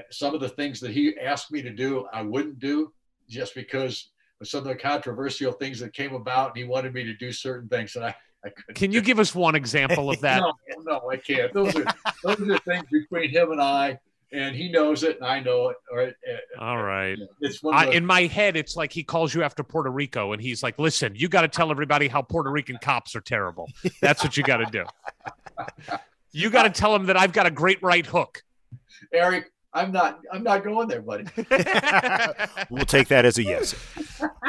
some 0.10 0.34
of 0.34 0.42
the 0.42 0.50
things 0.50 0.80
that 0.80 0.92
he 0.92 1.18
asked 1.18 1.52
me 1.52 1.62
to 1.62 1.72
do, 1.72 2.08
I 2.14 2.22
wouldn't 2.22 2.60
do, 2.60 2.94
just 3.28 3.56
because 3.56 4.12
of 4.40 4.48
some 4.48 4.60
of 4.60 4.66
the 4.66 4.76
controversial 4.76 5.52
things 5.52 5.80
that 5.80 5.94
came 5.94 6.16
about, 6.16 6.50
and 6.50 6.58
he 6.58 6.64
wanted 6.64 6.94
me 6.94 7.04
to 7.04 7.14
do 7.14 7.32
certain 7.32 7.68
things 7.68 7.96
and 7.96 8.06
I. 8.06 8.16
Can 8.74 8.92
you 8.92 9.02
give 9.02 9.20
us 9.20 9.36
one 9.36 9.56
example 9.56 10.10
of 10.10 10.20
that? 10.22 10.40
No, 10.40 10.54
no, 10.84 11.10
I 11.10 11.18
can't. 11.18 11.54
Those 11.54 11.76
are 11.76 11.86
those 12.24 12.42
are 12.42 12.58
things 12.60 12.86
between 12.92 13.30
him 13.30 13.52
and 13.52 13.62
I, 13.62 14.00
and 14.32 14.56
he 14.56 14.72
knows 14.72 15.04
it, 15.04 15.18
and 15.18 15.26
I 15.26 15.40
know 15.40 15.70
it. 15.70 15.78
All 15.92 15.98
right, 15.98 16.14
uh, 16.60 16.64
All 16.64 16.82
right. 16.82 17.18
it's 17.42 17.62
one 17.62 17.76
I, 17.76 17.86
of 17.86 17.92
the, 17.92 17.98
in 17.98 18.06
my 18.06 18.22
head, 18.24 18.56
it's 18.56 18.76
like 18.76 18.92
he 18.92 19.04
calls 19.04 19.34
you 19.34 19.44
after 19.44 19.64
Puerto 19.64 19.92
Rico 19.92 20.34
and 20.34 20.42
he's 20.42 20.64
like, 20.64 20.80
listen, 20.80 21.14
you 21.16 21.28
got 21.28 21.42
to 21.42 21.48
tell 21.48 21.70
everybody 21.72 22.08
how 22.08 22.22
Puerto 22.22 22.50
Rican 22.50 22.78
cops 22.82 23.16
are 23.16 23.22
terrible. 23.22 23.70
That's 24.02 24.24
what 24.24 24.38
you 24.38 24.44
got 24.44 24.58
to 24.58 24.66
do. 24.66 24.86
You 26.32 26.50
got 26.50 26.64
to 26.64 26.70
tell 26.82 26.94
them 26.94 27.06
that 27.08 27.18
I've 27.18 27.34
got 27.34 27.46
a 27.46 27.52
great 27.52 27.82
right 27.84 28.06
hook. 28.06 28.42
Eric. 29.14 29.52
I'm 29.74 29.94
not. 29.94 30.20
I'm 30.34 30.44
not 30.44 30.66
going 30.66 30.90
there, 30.90 31.02
buddy. 31.02 31.26
We'll 32.70 32.84
take 32.86 33.08
that 33.08 33.24
as 33.24 33.38
a 33.38 33.44
yes. 33.44 33.74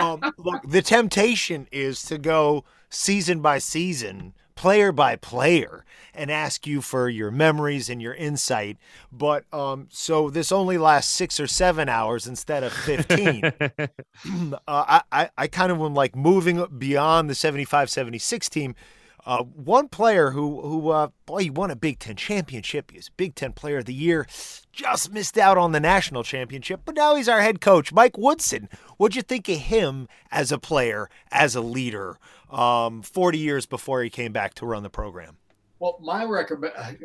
Um, 0.00 0.20
look, 0.36 0.62
the 0.68 0.82
temptation 0.82 1.68
is 1.70 2.02
to 2.04 2.18
go 2.18 2.64
season 2.92 3.40
by 3.40 3.58
season, 3.58 4.34
player 4.54 4.92
by 4.92 5.16
player, 5.16 5.84
and 6.14 6.30
ask 6.30 6.66
you 6.66 6.80
for 6.82 7.08
your 7.08 7.30
memories 7.30 7.88
and 7.88 8.02
your 8.02 8.14
insight. 8.14 8.76
But 9.10 9.44
um, 9.52 9.88
so 9.90 10.30
this 10.30 10.52
only 10.52 10.78
lasts 10.78 11.12
six 11.12 11.40
or 11.40 11.46
seven 11.46 11.88
hours 11.88 12.26
instead 12.26 12.62
of 12.62 12.72
15. 12.72 13.44
uh, 13.62 14.56
I, 14.66 15.02
I, 15.10 15.30
I 15.36 15.46
kind 15.46 15.72
of 15.72 15.80
am 15.80 15.94
like 15.94 16.14
moving 16.14 16.64
beyond 16.78 17.30
the 17.30 17.34
75 17.34 17.90
76 17.90 18.48
team. 18.48 18.74
Uh, 19.24 19.44
one 19.44 19.88
player 19.88 20.30
who, 20.32 20.60
who 20.62 20.88
uh, 20.90 21.08
boy, 21.26 21.44
he 21.44 21.50
won 21.50 21.70
a 21.70 21.76
Big 21.76 21.98
Ten 22.00 22.16
championship. 22.16 22.90
He 22.90 22.98
was 22.98 23.08
Big 23.08 23.34
Ten 23.34 23.52
Player 23.52 23.78
of 23.78 23.84
the 23.84 23.94
Year. 23.94 24.26
Just 24.72 25.12
missed 25.12 25.38
out 25.38 25.56
on 25.56 25.72
the 25.72 25.80
national 25.80 26.24
championship, 26.24 26.80
but 26.84 26.96
now 26.96 27.14
he's 27.14 27.28
our 27.28 27.40
head 27.40 27.60
coach, 27.60 27.92
Mike 27.92 28.18
Woodson. 28.18 28.68
What'd 28.96 29.14
you 29.14 29.22
think 29.22 29.48
of 29.48 29.58
him 29.58 30.08
as 30.30 30.50
a 30.50 30.58
player, 30.58 31.08
as 31.30 31.54
a 31.54 31.60
leader, 31.60 32.18
um, 32.50 33.02
40 33.02 33.38
years 33.38 33.66
before 33.66 34.02
he 34.02 34.10
came 34.10 34.32
back 34.32 34.54
to 34.54 34.66
run 34.66 34.82
the 34.82 34.90
program? 34.90 35.36
Well, 35.78 35.98
my 36.02 36.24
rec- 36.24 36.50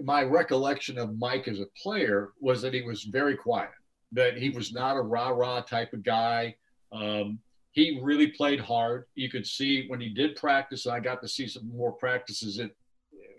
my 0.03 0.23
recollection 0.23 0.97
of 0.97 1.17
Mike 1.17 1.47
as 1.47 1.59
a 1.59 1.65
player 1.81 2.29
was 2.39 2.61
that 2.61 2.73
he 2.73 2.81
was 2.81 3.03
very 3.03 3.35
quiet, 3.35 3.71
that 4.11 4.37
he 4.37 4.49
was 4.49 4.71
not 4.71 4.97
a 4.97 5.01
rah 5.01 5.29
rah 5.29 5.61
type 5.61 5.93
of 5.93 6.03
guy. 6.03 6.55
Um, 6.91 7.39
he 7.77 7.99
really 8.01 8.25
played 8.25 8.59
hard. 8.59 9.05
You 9.13 9.29
could 9.29 9.45
see 9.45 9.87
when 9.87 10.01
he 10.01 10.09
did 10.09 10.35
practice, 10.35 10.87
and 10.87 10.95
I 10.95 10.99
got 10.99 11.21
to 11.21 11.27
see 11.27 11.45
some 11.45 11.69
more 11.69 11.91
practices 11.91 12.57
in, 12.57 12.71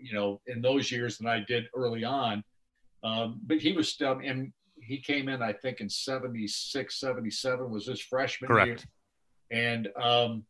you 0.01 0.13
know, 0.13 0.39
in 0.47 0.61
those 0.61 0.89
years 0.89 1.17
than 1.17 1.27
I 1.27 1.43
did 1.45 1.65
early 1.75 2.05
on. 2.05 2.41
Um, 3.03 3.41
but 3.45 3.57
he 3.57 3.73
was 3.73 3.89
still, 3.89 4.21
and 4.23 4.53
he 4.81 4.97
came 4.97 5.27
in, 5.27 5.41
I 5.41 5.51
think, 5.51 5.81
in 5.81 5.89
76, 5.89 6.99
77 7.01 7.69
was 7.69 7.87
his 7.87 7.99
freshman 7.99 8.47
Correct. 8.47 8.87
year. 9.51 9.71
And 9.73 9.89
um, 10.01 10.45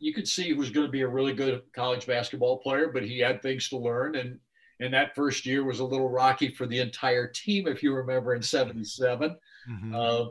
you 0.00 0.12
could 0.12 0.26
see 0.26 0.42
he 0.42 0.54
was 0.54 0.70
going 0.70 0.86
to 0.86 0.90
be 0.90 1.02
a 1.02 1.08
really 1.08 1.32
good 1.32 1.62
college 1.72 2.08
basketball 2.08 2.58
player, 2.58 2.90
but 2.92 3.04
he 3.04 3.20
had 3.20 3.40
things 3.40 3.68
to 3.68 3.76
learn. 3.76 4.16
And 4.16 4.40
and 4.80 4.92
that 4.94 5.14
first 5.14 5.46
year 5.46 5.62
was 5.62 5.78
a 5.78 5.84
little 5.84 6.08
rocky 6.08 6.52
for 6.54 6.66
the 6.66 6.80
entire 6.80 7.28
team, 7.28 7.68
if 7.68 7.84
you 7.84 7.94
remember, 7.94 8.34
in 8.34 8.42
77, 8.42 9.36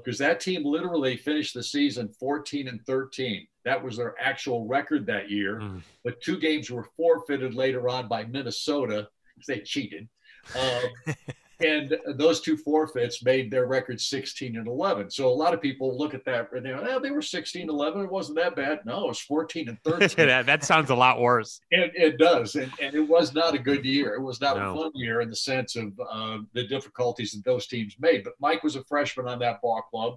Because 0.03 0.17
that 0.19 0.39
team 0.39 0.63
literally 0.65 1.15
finished 1.15 1.53
the 1.53 1.63
season 1.63 2.09
14 2.19 2.67
and 2.67 2.85
13. 2.85 3.47
That 3.65 3.83
was 3.83 3.97
their 3.97 4.15
actual 4.19 4.67
record 4.67 5.05
that 5.05 5.29
year. 5.29 5.59
Mm. 5.59 5.81
But 6.03 6.21
two 6.21 6.39
games 6.39 6.69
were 6.69 6.87
forfeited 6.97 7.53
later 7.53 7.89
on 7.89 8.07
by 8.07 8.25
Minnesota 8.25 9.07
because 9.35 9.47
they 9.47 9.59
cheated. 9.59 10.07
Um, 10.57 11.15
and 11.61 11.97
those 12.15 12.39
two 12.41 12.55
forfeits 12.55 13.23
made 13.23 13.51
their 13.51 13.65
record 13.65 13.99
16 13.99 14.55
and 14.55 14.67
11. 14.67 15.09
So 15.11 15.27
a 15.27 15.29
lot 15.33 15.53
of 15.53 15.61
people 15.61 15.97
look 15.97 16.13
at 16.13 16.23
that 16.25 16.51
and 16.53 16.65
they 16.65 16.69
go, 16.69 16.85
oh, 16.89 16.99
they 16.99 17.11
were 17.11 17.21
16 17.21 17.69
11. 17.69 18.01
It 18.03 18.11
wasn't 18.11 18.37
that 18.37 18.55
bad. 18.55 18.79
No, 18.85 19.05
it 19.05 19.07
was 19.09 19.19
14 19.19 19.67
and 19.69 19.77
13. 19.83 20.27
that, 20.27 20.45
that 20.45 20.63
sounds 20.63 20.89
a 20.89 20.95
lot 20.95 21.19
worse. 21.19 21.59
It, 21.71 21.91
it 21.95 22.17
does, 22.17 22.55
and, 22.55 22.71
and 22.81 22.95
it 22.95 23.01
was 23.07 23.33
not 23.33 23.55
a 23.55 23.59
good 23.59 23.83
year. 23.85 24.13
It 24.15 24.21
was 24.21 24.39
not 24.39 24.57
No. 24.57 24.71
a 24.71 24.83
fun 24.83 24.91
year 24.95 25.21
in 25.21 25.29
the 25.29 25.35
sense 25.35 25.75
of 25.75 25.91
uh, 25.99 26.37
the 26.53 26.65
difficulties 26.67 27.31
that 27.33 27.43
those 27.43 27.67
teams 27.67 27.95
made. 27.99 28.23
But 28.23 28.33
Mike 28.39 28.63
was 28.63 28.75
a 28.75 28.83
freshman 28.85 29.27
on 29.27 29.39
that 29.39 29.61
ball 29.61 29.81
club, 29.81 30.15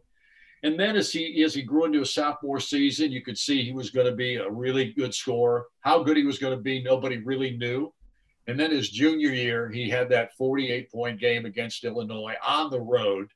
and 0.62 0.78
then 0.78 0.94
as 0.94 1.10
he 1.12 1.43
as 1.43 1.55
he 1.55 1.62
grew 1.62 1.86
into 1.86 2.02
a 2.02 2.06
sophomore 2.06 2.60
season, 2.60 3.10
you 3.10 3.20
could 3.23 3.36
see 3.36 3.62
he 3.64 3.73
was 3.73 3.90
going 3.90 4.06
to 4.06 4.14
be 4.14 4.36
a 4.36 4.48
really 4.48 4.93
good 4.93 5.12
scorer. 5.12 5.66
How 5.81 6.05
good 6.05 6.16
he 6.16 6.24
was 6.24 6.39
going 6.39 6.56
to 6.56 6.62
be, 6.62 6.82
nobody 6.82 7.16
really 7.19 7.56
knew. 7.56 7.93
And 8.47 8.59
then 8.59 8.70
his 8.70 8.90
junior 8.90 9.31
year, 9.31 9.70
he 9.70 9.89
had 9.89 10.09
that 10.10 10.35
48 10.36 10.90
point 10.90 11.20
game 11.20 11.47
against 11.47 11.85
Illinois 11.85 12.35
on 12.44 12.70
the 12.70 12.81
road, 12.81 13.28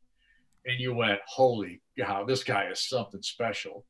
and 0.65 0.81
you 0.81 0.95
went, 0.95 1.21
"Holy 1.27 1.81
cow, 1.99 2.25
this 2.25 2.43
guy 2.43 2.69
is 2.71 2.89
something 2.89 3.23
special." 3.23 3.87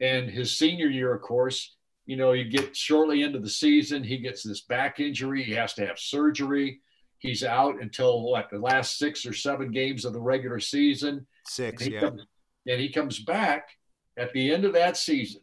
And 0.00 0.30
his 0.30 0.56
senior 0.56 0.88
year, 0.88 1.14
of 1.14 1.22
course, 1.22 1.76
you 2.06 2.16
know, 2.16 2.32
you 2.32 2.44
get 2.44 2.76
shortly 2.76 3.22
into 3.22 3.38
the 3.38 3.48
season, 3.48 4.02
he 4.02 4.18
gets 4.18 4.42
this 4.42 4.62
back 4.62 5.00
injury. 5.00 5.42
He 5.42 5.52
has 5.52 5.74
to 5.74 5.86
have 5.86 5.98
surgery. 5.98 6.80
He's 7.18 7.44
out 7.44 7.80
until 7.80 8.22
what 8.22 8.50
the 8.50 8.58
last 8.58 8.98
six 8.98 9.24
or 9.24 9.32
seven 9.32 9.70
games 9.70 10.04
of 10.04 10.12
the 10.12 10.20
regular 10.20 10.60
season. 10.60 11.26
Six, 11.46 11.82
And 11.82 11.92
yeah. 11.92 12.00
comes, 12.00 12.26
and 12.66 12.80
he 12.80 12.90
comes 12.90 13.18
back 13.20 13.68
at 14.16 14.32
the 14.32 14.52
end 14.52 14.64
of 14.64 14.72
that 14.74 14.96
season 14.96 15.40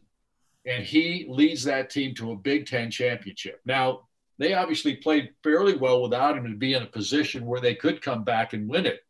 and 0.64 0.84
he 0.84 1.26
leads 1.28 1.64
that 1.64 1.90
team 1.90 2.14
to 2.14 2.32
a 2.32 2.36
Big 2.36 2.66
Ten 2.66 2.90
championship. 2.90 3.60
Now, 3.64 4.08
they 4.38 4.54
obviously 4.54 4.96
played 4.96 5.30
fairly 5.42 5.76
well 5.76 6.02
without 6.02 6.36
him 6.36 6.44
to 6.50 6.56
be 6.56 6.74
in 6.74 6.82
a 6.82 6.86
position 6.86 7.46
where 7.46 7.60
they 7.60 7.74
could 7.74 8.00
come 8.02 8.24
back 8.24 8.52
and 8.52 8.68
win 8.68 8.86
it. 8.86 9.00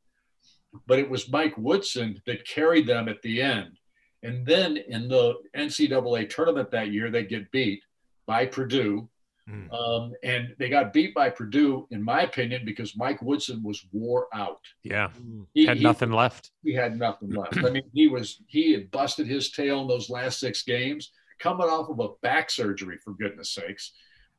But 0.86 0.98
it 0.98 1.08
was 1.08 1.30
Mike 1.30 1.56
Woodson 1.58 2.20
that 2.26 2.46
carried 2.46 2.86
them 2.86 3.08
at 3.08 3.22
the 3.22 3.42
end. 3.42 3.78
And 4.22 4.46
then 4.46 4.76
in 4.76 5.08
the 5.08 5.34
NCAA 5.56 6.30
tournament 6.30 6.70
that 6.70 6.92
year, 6.92 7.10
they 7.10 7.24
get 7.24 7.50
beat 7.50 7.82
by 8.26 8.46
Purdue. 8.46 9.08
Mm. 9.50 9.72
Um, 9.74 10.12
and 10.22 10.54
they 10.58 10.68
got 10.68 10.92
beat 10.92 11.14
by 11.14 11.28
Purdue, 11.28 11.88
in 11.90 12.00
my 12.02 12.22
opinion, 12.22 12.64
because 12.64 12.96
Mike 12.96 13.20
Woodson 13.22 13.60
was 13.64 13.84
wore 13.92 14.28
out. 14.32 14.60
Yeah. 14.84 15.10
He 15.52 15.66
Had 15.66 15.78
he- 15.78 15.82
nothing 15.82 16.12
left. 16.12 16.52
he 16.62 16.72
had 16.72 16.96
nothing 16.96 17.30
left. 17.30 17.58
I 17.58 17.70
mean, 17.70 17.82
he 17.92 18.06
was 18.06 18.40
he 18.46 18.72
had 18.72 18.90
busted 18.92 19.26
his 19.26 19.50
tail 19.50 19.82
in 19.82 19.88
those 19.88 20.08
last 20.08 20.38
six 20.38 20.62
games, 20.62 21.10
coming 21.40 21.66
off 21.68 21.90
of 21.90 21.98
a 21.98 22.10
back 22.22 22.50
surgery 22.50 22.98
for 23.02 23.14
goodness 23.14 23.50
sakes. 23.50 23.92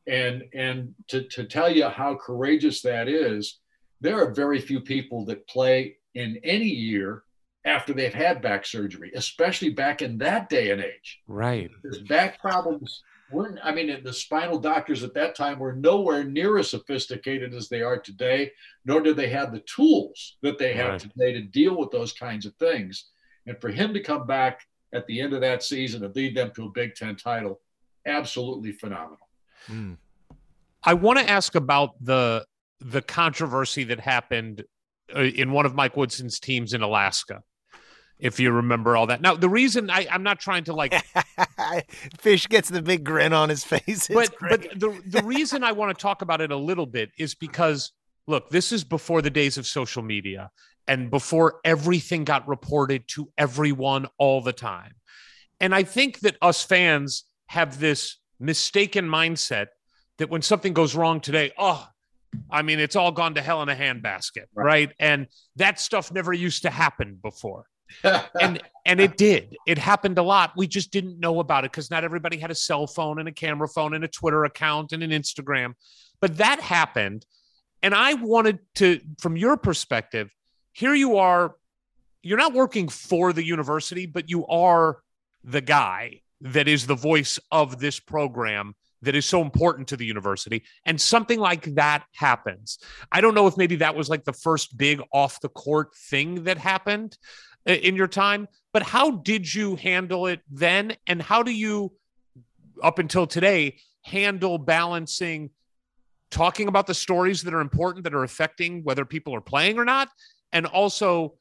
And 0.08 0.44
and 0.54 0.94
to, 1.10 1.24
to 1.30 1.46
tell 1.46 1.70
you 1.70 1.88
how 1.88 2.16
courageous 2.16 2.82
that 2.82 3.08
is, 3.08 3.60
there 4.02 4.22
are 4.22 4.34
very 4.34 4.60
few 4.60 4.82
people 4.82 5.26
that 5.26 5.48
play 5.48 5.98
in 6.14 6.40
any 6.44 6.68
year 6.68 7.24
after 7.66 7.94
they've 7.94 8.14
had 8.14 8.42
back 8.42 8.66
surgery, 8.66 9.12
especially 9.16 9.70
back 9.70 10.02
in 10.02 10.18
that 10.18 10.50
day 10.50 10.72
and 10.72 10.82
age. 10.82 11.22
Right. 11.28 11.72
Because 11.82 12.00
back 12.00 12.42
problems 12.42 13.02
weren't, 13.32 13.58
I 13.64 13.74
mean, 13.74 14.04
the 14.04 14.12
spinal 14.12 14.60
doctors 14.60 15.04
at 15.04 15.14
that 15.14 15.36
time 15.36 15.60
were 15.60 15.74
nowhere 15.74 16.26
near 16.26 16.58
as 16.58 16.70
sophisticated 16.70 17.54
as 17.54 17.70
they 17.70 17.82
are 17.82 17.98
today, 17.98 18.52
nor 18.84 19.00
did 19.00 19.16
they 19.16 19.30
have 19.30 19.54
the 19.54 19.62
tools 19.62 20.36
that 20.42 20.60
they 20.60 20.74
have 20.74 20.92
Right. 20.92 21.00
today 21.00 21.34
to 21.34 21.42
deal 21.42 21.78
with 21.78 21.92
those 21.92 22.12
kinds 22.12 22.46
of 22.46 22.54
things. 22.56 23.12
And 23.48 23.60
for 23.62 23.70
him 23.70 23.94
to 23.94 24.04
come 24.04 24.28
back 24.28 24.60
at 24.94 25.08
the 25.08 25.22
end 25.22 25.34
of 25.34 25.42
that 25.42 25.64
season 25.64 26.04
and 26.04 26.16
lead 26.16 26.36
them 26.36 26.52
to 26.56 26.66
a 26.66 26.70
Big 26.70 26.96
Ten 26.96 27.16
title, 27.16 27.62
absolutely 28.06 28.74
phenomenal. 28.74 29.30
Mm. 29.69 29.98
I 30.84 30.94
want 30.94 31.19
to 31.19 31.30
ask 31.30 31.56
about 31.56 31.91
the 32.02 32.45
the 32.80 33.02
controversy 33.02 33.85
that 33.85 33.99
happened 33.99 34.64
uh, 35.15 35.22
in 35.22 35.52
one 35.52 35.65
of 35.65 35.73
Mike 35.73 35.95
Woodson's 35.95 36.40
teams 36.40 36.73
in 36.73 36.81
Alaska. 36.81 37.41
If 38.19 38.40
you 38.40 38.52
remember 38.52 38.95
all 38.95 39.07
that. 39.07 39.22
Now, 39.22 39.35
the 39.35 39.49
reason 39.49 39.90
I, 39.90 40.07
I'm 40.10 40.23
not 40.23 40.40
trying 40.40 40.65
to 40.65 40.73
like 40.73 40.94
Fisch 42.18 42.48
gets 42.48 42.69
the 42.69 42.81
big 42.81 43.03
grin 43.03 43.34
on 43.34 43.49
his 43.49 43.64
face. 43.64 43.84
It's 43.88 44.07
but 44.07 44.35
great. 44.35 44.69
but 44.72 44.80
the 44.80 45.02
the 45.06 45.23
reason 45.23 45.64
I 45.64 45.72
want 45.72 45.98
to 45.98 46.02
talk 46.02 46.22
about 46.22 46.40
it 46.40 46.52
a 46.52 46.57
little 46.57 46.85
bit 46.85 47.10
is 47.18 47.35
because 47.35 47.91
look, 48.27 48.49
this 48.49 48.72
is 48.72 48.84
before 48.84 49.22
the 49.22 49.30
days 49.30 49.57
of 49.57 49.65
social 49.65 50.03
media 50.03 50.52
and 50.88 51.10
before 51.10 51.60
everything 51.64 52.23
got 52.23 52.48
reported 52.48 53.07
to 53.10 53.30
everyone 53.38 54.07
all 54.18 54.41
the 54.41 54.53
time. 54.53 54.94
And 55.60 55.73
I 55.73 55.84
think 55.84 56.19
that 56.22 56.38
us 56.41 56.64
fans 56.64 57.26
have 57.48 57.80
this 57.80 58.18
mistaken 58.44 59.07
mindset 59.07 59.68
that 60.18 60.30
when 60.30 60.41
something 60.41 60.74
goes 60.74 60.95
wrong 60.95 61.20
today, 61.20 61.52
oh, 61.57 61.88
I 62.49 62.61
mean, 62.61 62.80
it's 62.80 62.95
all 62.95 63.11
gone 63.11 63.36
to 63.36 63.41
hell 63.41 63.61
in 63.61 63.70
a 63.70 63.76
handbasket, 63.76 64.45
right? 64.56 64.91
And 64.99 65.28
that 65.56 65.80
stuff 65.80 66.11
never 66.11 66.34
used 66.34 66.64
to 66.64 66.70
happen 66.70 67.20
before. 67.22 67.65
And 68.41 68.60
and 68.86 68.99
it 68.99 69.18
did. 69.18 69.56
It 69.68 69.78
happened 69.78 70.18
a 70.18 70.24
lot. 70.24 70.53
We 70.57 70.68
just 70.68 70.91
didn't 70.91 71.20
know 71.20 71.40
about 71.40 71.64
it 71.64 71.72
because 71.72 71.91
not 71.91 72.03
everybody 72.03 72.38
had 72.38 72.49
a 72.49 72.56
cell 72.56 72.88
phone 72.88 73.20
and 73.20 73.30
a 73.30 73.32
camera 73.32 73.68
phone 73.68 73.94
and 73.94 74.03
a 74.03 74.07
twitter 74.07 74.45
account 74.45 74.94
and 74.94 75.03
an 75.03 75.11
instagram. 75.11 75.74
But 76.20 76.38
that 76.38 76.60
happened. 76.60 77.26
And 77.84 77.94
i 77.94 78.15
wanted 78.15 78.60
to 78.76 78.99
from 79.20 79.38
your 79.38 79.57
perspective 79.57 80.34
here 80.74 80.94
you 80.94 81.18
are 81.18 81.56
you're 82.24 82.38
not 82.38 82.53
working 82.53 82.90
for 82.90 83.32
the 83.32 83.44
university 83.44 84.06
but 84.06 84.30
you 84.30 84.45
are 84.48 84.99
the 85.44 85.61
guy 85.61 86.22
that 86.44 86.68
is 86.68 86.86
the 86.88 86.95
voice 86.95 87.40
of 87.52 87.80
this 87.80 87.99
program 87.99 88.76
that 89.02 89.15
is 89.15 89.26
so 89.26 89.41
important 89.41 89.90
to 89.90 89.98
the 89.98 90.06
university. 90.06 90.64
And 90.86 90.99
something 90.99 91.40
like 91.40 91.76
that 91.76 92.06
happens. 92.15 92.80
I 93.11 93.20
don't 93.20 93.36
know 93.36 93.48
if 93.48 93.57
maybe 93.57 93.78
that 93.78 93.95
was 93.95 94.10
like 94.10 94.24
the 94.24 94.32
first 94.32 94.78
big 94.78 95.02
off 95.11 95.41
the 95.41 95.49
court 95.49 95.94
thing 95.95 96.45
that 96.45 96.57
happened 96.57 97.18
uh, 97.68 97.74
in 97.74 97.95
your 97.95 98.07
time 98.07 98.48
but 98.74 98.82
how 98.82 99.11
did 99.11 99.53
you 99.53 99.76
handle 99.76 100.26
it 100.28 100.41
then? 100.49 100.98
And 101.07 101.22
how 101.22 101.44
do 101.44 101.52
you 101.52 101.94
up 102.82 102.99
until 102.99 103.28
today 103.28 103.78
handle 104.03 104.57
balancing 104.57 105.52
talking 106.32 106.68
about 106.68 106.88
the 106.88 106.95
stories 106.95 107.44
that 107.44 107.53
are 107.53 107.61
important 107.61 108.03
that 108.03 108.15
are 108.15 108.24
affecting 108.24 108.84
whether 108.84 109.06
people 109.06 109.36
are 109.36 109.41
playing 109.41 109.78
or 109.78 109.86
not? 109.86 110.10
And 110.52 110.65
also 110.65 111.36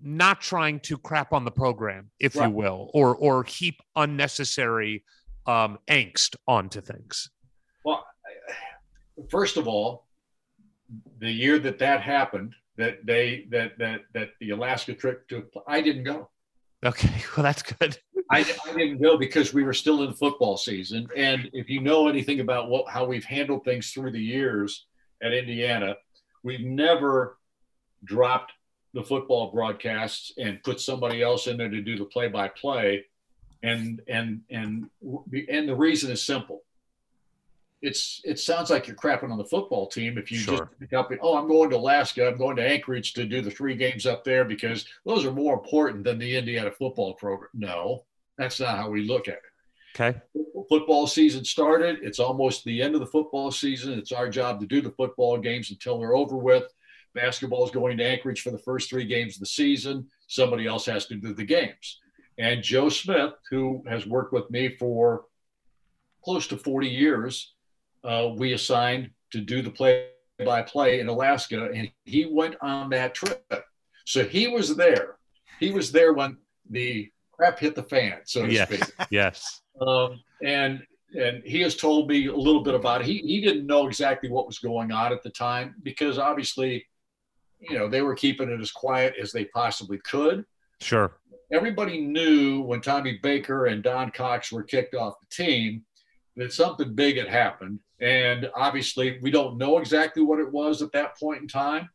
not 0.00 0.40
trying 0.40 0.78
to 0.80 0.98
crap 0.98 1.32
on 1.32 1.44
the 1.44 1.50
program 1.50 2.10
if 2.20 2.34
you 2.34 2.50
will 2.50 2.90
or 2.94 3.16
or 3.16 3.44
heap 3.44 3.80
unnecessary 3.96 5.02
um 5.46 5.78
angst 5.88 6.36
onto 6.46 6.80
things 6.80 7.30
Well, 7.84 8.04
first 9.30 9.56
of 9.56 9.66
all, 9.66 10.06
the 11.18 11.30
year 11.30 11.58
that 11.60 11.78
that 11.78 12.02
happened, 12.02 12.54
that 12.76 13.04
they 13.06 13.46
that 13.50 13.78
that 13.78 14.00
that 14.12 14.30
the 14.40 14.50
Alaska 14.50 14.92
trip 14.94 15.26
took, 15.28 15.50
I 15.66 15.80
didn't 15.80 16.04
go. 16.04 16.28
okay 16.84 17.14
well 17.36 17.44
that's 17.44 17.62
good 17.62 17.98
I, 18.30 18.40
I 18.40 18.72
didn't 18.74 19.00
go 19.00 19.16
because 19.16 19.54
we 19.54 19.62
were 19.62 19.72
still 19.72 20.02
in 20.02 20.12
football 20.12 20.56
season. 20.56 21.06
And 21.16 21.48
if 21.52 21.70
you 21.70 21.80
know 21.80 22.08
anything 22.08 22.40
about 22.40 22.68
what 22.68 22.88
how 22.90 23.04
we've 23.04 23.24
handled 23.24 23.64
things 23.64 23.92
through 23.92 24.10
the 24.12 24.20
years 24.20 24.86
at 25.22 25.32
Indiana, 25.32 25.94
we've 26.42 26.60
never 26.66 27.38
dropped 28.04 28.52
the 28.96 29.02
football 29.04 29.52
broadcasts 29.52 30.32
and 30.38 30.62
put 30.62 30.80
somebody 30.80 31.22
else 31.22 31.46
in 31.46 31.58
there 31.58 31.68
to 31.68 31.82
do 31.82 31.98
the 31.98 32.04
play 32.06 32.28
by 32.28 32.48
play. 32.48 33.04
And 33.62 34.00
and 34.08 34.40
and 34.50 34.88
and 35.48 35.68
the 35.68 35.74
reason 35.76 36.10
is 36.10 36.22
simple. 36.22 36.62
It's 37.82 38.22
it 38.24 38.38
sounds 38.38 38.70
like 38.70 38.86
you're 38.86 38.96
crapping 38.96 39.30
on 39.30 39.36
the 39.36 39.44
football 39.44 39.86
team 39.86 40.16
if 40.16 40.32
you 40.32 40.38
Sure. 40.38 40.56
just 40.58 40.80
pick 40.80 40.92
up. 40.94 41.12
Oh, 41.20 41.36
I'm 41.36 41.46
going 41.46 41.68
to 41.70 41.76
Alaska. 41.76 42.26
I'm 42.26 42.38
going 42.38 42.56
to 42.56 42.66
Anchorage 42.66 43.12
to 43.14 43.26
do 43.26 43.42
the 43.42 43.50
three 43.50 43.74
games 43.76 44.06
up 44.06 44.24
there 44.24 44.44
because 44.46 44.86
those 45.04 45.26
are 45.26 45.32
more 45.32 45.52
important 45.54 46.02
than 46.02 46.18
the 46.18 46.36
Indiana 46.36 46.70
football 46.70 47.12
program. 47.14 47.50
No, 47.52 48.04
that's 48.38 48.60
not 48.60 48.78
how 48.78 48.88
we 48.88 49.06
look 49.06 49.28
at 49.28 49.34
it. 49.34 50.00
okay 50.00 50.18
Football 50.70 51.06
season 51.06 51.44
started. 51.44 51.98
It's 52.02 52.18
almost 52.18 52.64
the 52.64 52.80
end 52.80 52.94
of 52.94 53.00
the 53.00 53.06
football 53.06 53.50
season. 53.50 53.98
It's 53.98 54.10
our 54.12 54.28
job 54.30 54.58
to 54.60 54.66
do 54.66 54.80
the 54.80 54.90
football 54.90 55.36
games 55.38 55.70
until 55.70 55.98
they're 55.98 56.16
over 56.16 56.36
with. 56.36 56.72
Basketball 57.16 57.64
is 57.64 57.70
going 57.70 57.96
to 57.96 58.04
Anchorage 58.04 58.42
for 58.42 58.50
the 58.50 58.58
first 58.58 58.88
three 58.88 59.06
games 59.06 59.36
of 59.36 59.40
the 59.40 59.46
season. 59.46 60.06
Somebody 60.28 60.66
else 60.66 60.86
has 60.86 61.06
to 61.06 61.16
do 61.16 61.34
the 61.34 61.44
games. 61.44 62.00
And 62.38 62.62
Joe 62.62 62.88
Smith, 62.88 63.32
who 63.50 63.82
has 63.88 64.06
worked 64.06 64.32
with 64.32 64.50
me 64.50 64.76
for 64.76 65.24
close 66.22 66.46
to 66.48 66.56
40 66.56 66.88
years, 66.88 67.54
uh, 68.04 68.30
we 68.36 68.52
assigned 68.52 69.10
to 69.32 69.40
do 69.40 69.62
the 69.62 69.70
play 69.70 70.08
by 70.44 70.62
play 70.62 71.00
in 71.00 71.08
Alaska. 71.08 71.70
And 71.74 71.90
he 72.04 72.26
went 72.26 72.56
on 72.60 72.90
that 72.90 73.14
trip. 73.14 73.64
So 74.04 74.24
he 74.24 74.46
was 74.48 74.76
there. 74.76 75.16
He 75.58 75.72
was 75.72 75.90
there 75.90 76.12
when 76.12 76.36
the 76.68 77.10
crap 77.32 77.58
hit 77.58 77.74
the 77.74 77.82
fan, 77.82 78.18
so 78.24 78.46
to 78.46 78.52
yes, 78.52 78.68
speak. 78.68 78.82
yes. 79.10 79.62
Um, 79.80 80.20
and 80.42 80.82
and 81.18 81.42
he 81.44 81.60
has 81.60 81.76
told 81.76 82.08
me 82.08 82.26
a 82.26 82.36
little 82.36 82.62
bit 82.62 82.74
about 82.74 83.00
it. 83.00 83.06
He 83.06 83.18
he 83.18 83.40
didn't 83.40 83.66
know 83.66 83.86
exactly 83.86 84.30
what 84.30 84.46
was 84.46 84.58
going 84.58 84.92
on 84.92 85.12
at 85.12 85.22
the 85.22 85.30
time 85.30 85.74
because 85.82 86.18
obviously, 86.18 86.86
you 87.60 87.78
know, 87.78 87.88
they 87.88 88.02
were 88.02 88.14
keeping 88.14 88.50
it 88.50 88.60
as 88.60 88.70
quiet 88.70 89.14
as 89.20 89.32
they 89.32 89.44
possibly 89.46 89.98
could. 89.98 90.44
Sure. 90.80 91.12
Everybody 91.50 92.00
knew 92.00 92.60
when 92.62 92.80
Tommy 92.80 93.18
Baker 93.22 93.66
and 93.66 93.82
Don 93.82 94.10
Cox 94.10 94.50
were 94.50 94.62
kicked 94.62 94.94
off 94.94 95.14
the 95.20 95.44
team 95.44 95.84
that 96.36 96.52
something 96.52 96.94
big 96.94 97.16
had 97.16 97.28
happened. 97.28 97.80
And 98.00 98.50
obviously, 98.54 99.18
we 99.22 99.30
don't 99.30 99.56
know 99.56 99.78
exactly 99.78 100.22
what 100.22 100.40
it 100.40 100.50
was 100.50 100.82
at 100.82 100.92
that 100.92 101.18
point 101.18 101.42
in 101.42 101.48
time. 101.48 101.88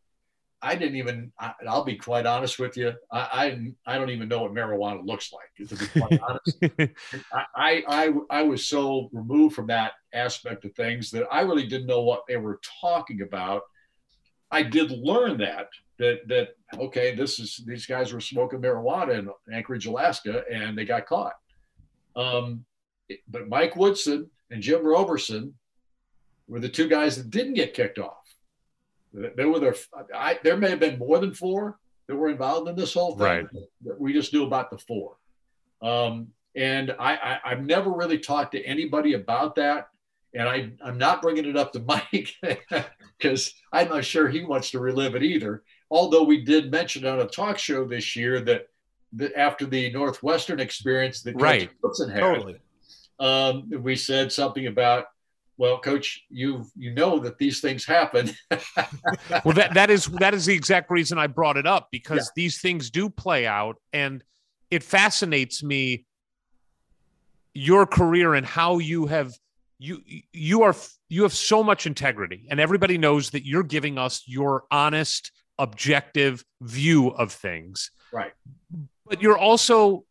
I 0.63 0.75
didn't 0.75 0.95
even. 0.95 1.31
I, 1.39 1.53
will 1.63 1.83
be 1.83 1.95
quite 1.95 2.25
honest 2.25 2.59
with 2.59 2.77
you. 2.77 2.93
I, 3.11 3.73
I, 3.85 3.93
I 3.93 3.97
don't 3.97 4.11
even 4.11 4.27
know 4.27 4.43
what 4.43 4.53
marijuana 4.53 5.05
looks 5.05 5.33
like. 5.33 5.69
To 5.69 5.75
be 5.75 5.99
quite 5.99 6.19
honest, 6.27 6.93
I, 7.55 7.83
I 7.87 8.13
I 8.29 8.43
was 8.43 8.67
so 8.67 9.09
removed 9.11 9.55
from 9.55 9.67
that 9.67 9.93
aspect 10.13 10.65
of 10.65 10.73
things 10.73 11.09
that 11.11 11.27
I 11.31 11.41
really 11.41 11.65
didn't 11.65 11.87
know 11.87 12.01
what 12.01 12.23
they 12.27 12.37
were 12.37 12.59
talking 12.79 13.21
about. 13.21 13.63
I 14.51 14.63
did 14.63 14.91
learn 14.91 15.37
that 15.39 15.69
that 15.97 16.27
that 16.27 16.49
okay, 16.79 17.15
this 17.15 17.39
is 17.39 17.63
these 17.65 17.85
guys 17.85 18.11
were 18.11 18.19
smoking 18.19 18.61
marijuana 18.61 19.19
in 19.19 19.29
Anchorage, 19.53 19.85
Alaska, 19.85 20.43
and 20.51 20.77
they 20.77 20.85
got 20.85 21.05
caught. 21.05 21.35
Um, 22.15 22.65
but 23.27 23.47
Mike 23.47 23.75
Woodson 23.75 24.29
and 24.49 24.61
Jim 24.61 24.85
Roberson 24.85 25.53
were 26.47 26.59
the 26.59 26.69
two 26.69 26.87
guys 26.87 27.17
that 27.17 27.29
didn't 27.29 27.53
get 27.53 27.73
kicked 27.73 27.99
off. 27.99 28.35
There 29.13 29.49
were 29.49 29.59
there. 29.59 29.75
I, 30.13 30.39
there 30.43 30.57
may 30.57 30.69
have 30.69 30.79
been 30.79 30.99
more 30.99 31.19
than 31.19 31.33
four 31.33 31.79
that 32.07 32.15
were 32.15 32.29
involved 32.29 32.69
in 32.69 32.75
this 32.75 32.93
whole 32.93 33.15
thing. 33.17 33.25
Right. 33.25 33.45
We 33.99 34.13
just 34.13 34.33
knew 34.33 34.45
about 34.45 34.69
the 34.69 34.77
four. 34.77 35.17
Um, 35.81 36.27
and 36.55 36.93
I, 36.99 37.39
I, 37.43 37.49
have 37.49 37.63
never 37.63 37.91
really 37.91 38.19
talked 38.19 38.51
to 38.53 38.61
anybody 38.63 39.13
about 39.13 39.55
that. 39.55 39.87
And 40.33 40.47
I, 40.47 40.71
I'm 40.83 40.97
not 40.97 41.21
bringing 41.21 41.45
it 41.45 41.57
up 41.57 41.73
to 41.73 41.79
Mike 41.87 42.35
because 43.17 43.53
I'm 43.71 43.89
not 43.89 44.05
sure 44.05 44.27
he 44.27 44.43
wants 44.43 44.71
to 44.71 44.79
relive 44.79 45.15
it 45.15 45.23
either. 45.23 45.63
Although 45.89 46.23
we 46.23 46.41
did 46.43 46.71
mention 46.71 47.05
on 47.05 47.19
a 47.19 47.27
talk 47.27 47.57
show 47.57 47.85
this 47.85 48.15
year 48.15 48.39
that, 48.41 48.67
that 49.13 49.37
after 49.37 49.65
the 49.65 49.91
Northwestern 49.91 50.59
experience 50.59 51.21
that 51.23 51.39
right. 51.39 51.69
Woodson 51.83 52.09
had, 52.09 52.19
Totally. 52.19 52.57
um, 53.19 53.69
we 53.83 53.95
said 53.95 54.31
something 54.31 54.67
about 54.67 55.07
well, 55.61 55.77
coach, 55.77 56.25
you 56.31 56.65
you 56.75 56.91
know 56.95 57.19
that 57.19 57.37
these 57.37 57.61
things 57.61 57.85
happen. 57.85 58.31
well, 59.45 59.53
that 59.53 59.75
that 59.75 59.91
is 59.91 60.07
that 60.07 60.33
is 60.33 60.47
the 60.47 60.55
exact 60.55 60.89
reason 60.89 61.19
I 61.19 61.27
brought 61.27 61.55
it 61.55 61.67
up 61.67 61.89
because 61.91 62.17
yeah. 62.17 62.31
these 62.35 62.59
things 62.59 62.89
do 62.89 63.11
play 63.11 63.45
out, 63.45 63.75
and 63.93 64.23
it 64.71 64.81
fascinates 64.81 65.61
me 65.61 66.05
your 67.53 67.85
career 67.85 68.33
and 68.33 68.43
how 68.43 68.79
you 68.79 69.05
have 69.05 69.33
you 69.81 70.03
you 70.31 70.61
are 70.61 70.75
you 71.09 71.23
have 71.23 71.33
so 71.33 71.63
much 71.63 71.87
integrity, 71.87 72.45
and 72.51 72.59
everybody 72.59 72.99
knows 72.99 73.31
that 73.31 73.47
you're 73.47 73.63
giving 73.63 73.97
us 73.97 74.23
your 74.27 74.65
honest, 74.69 75.31
objective 75.57 76.45
view 76.61 77.09
of 77.09 77.31
things. 77.31 77.89
Right. 78.13 78.31
But 79.07 79.23
you're 79.23 79.39
also 79.39 80.05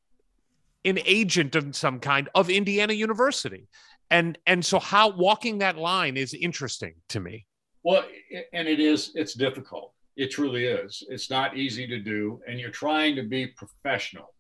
an 0.85 0.99
agent 1.05 1.55
of 1.55 1.77
some 1.77 2.01
kind 2.01 2.29
of 2.35 2.51
Indiana 2.51 2.95
University. 2.95 3.69
And 4.11 4.37
and 4.45 4.65
so 4.65 4.81
how 4.81 5.11
walking 5.11 5.59
that 5.59 5.79
line 5.79 6.17
is 6.17 6.35
interesting 6.35 6.95
to 7.11 7.21
me. 7.21 7.47
Well 7.85 8.05
and 8.53 8.67
it 8.67 8.81
is 8.81 9.13
it's 9.15 9.35
difficult. 9.35 9.93
It 10.17 10.33
truly 10.33 10.65
is. 10.65 11.05
It's 11.09 11.31
not 11.31 11.57
easy 11.57 11.87
to 11.87 12.01
do 12.01 12.41
and 12.49 12.59
you're 12.59 12.71
trying 12.71 13.15
to 13.15 13.23
be 13.23 13.47
professional. 13.47 14.35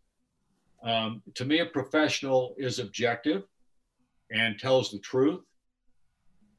Um, 0.82 1.23
to 1.35 1.44
me 1.44 1.61
a 1.61 1.66
professional 1.66 2.57
is 2.59 2.81
objective 2.81 3.44
and 4.31 4.59
tells 4.59 4.90
the 4.90 4.98
truth 4.98 5.43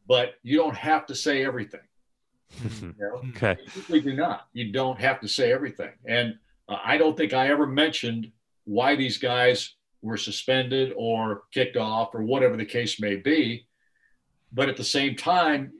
but 0.07 0.35
you 0.43 0.57
don't 0.57 0.75
have 0.75 1.05
to 1.05 1.15
say 1.15 1.45
everything 1.45 1.79
you 2.81 2.93
know? 2.99 3.21
okay 3.29 3.57
we 3.89 4.01
do 4.01 4.13
not 4.13 4.47
you 4.53 4.71
don't 4.71 4.99
have 4.99 5.19
to 5.19 5.27
say 5.27 5.51
everything 5.53 5.91
and 6.05 6.35
uh, 6.67 6.77
i 6.83 6.97
don't 6.97 7.15
think 7.15 7.33
i 7.33 7.47
ever 7.49 7.65
mentioned 7.65 8.31
why 8.65 8.95
these 8.95 9.17
guys 9.17 9.75
were 10.01 10.17
suspended 10.17 10.93
or 10.95 11.43
kicked 11.53 11.77
off 11.77 12.13
or 12.15 12.23
whatever 12.23 12.57
the 12.57 12.65
case 12.65 12.99
may 12.99 13.15
be. 13.15 13.67
But 14.51 14.69
at 14.69 14.77
the 14.77 14.83
same 14.83 15.15
time, 15.15 15.71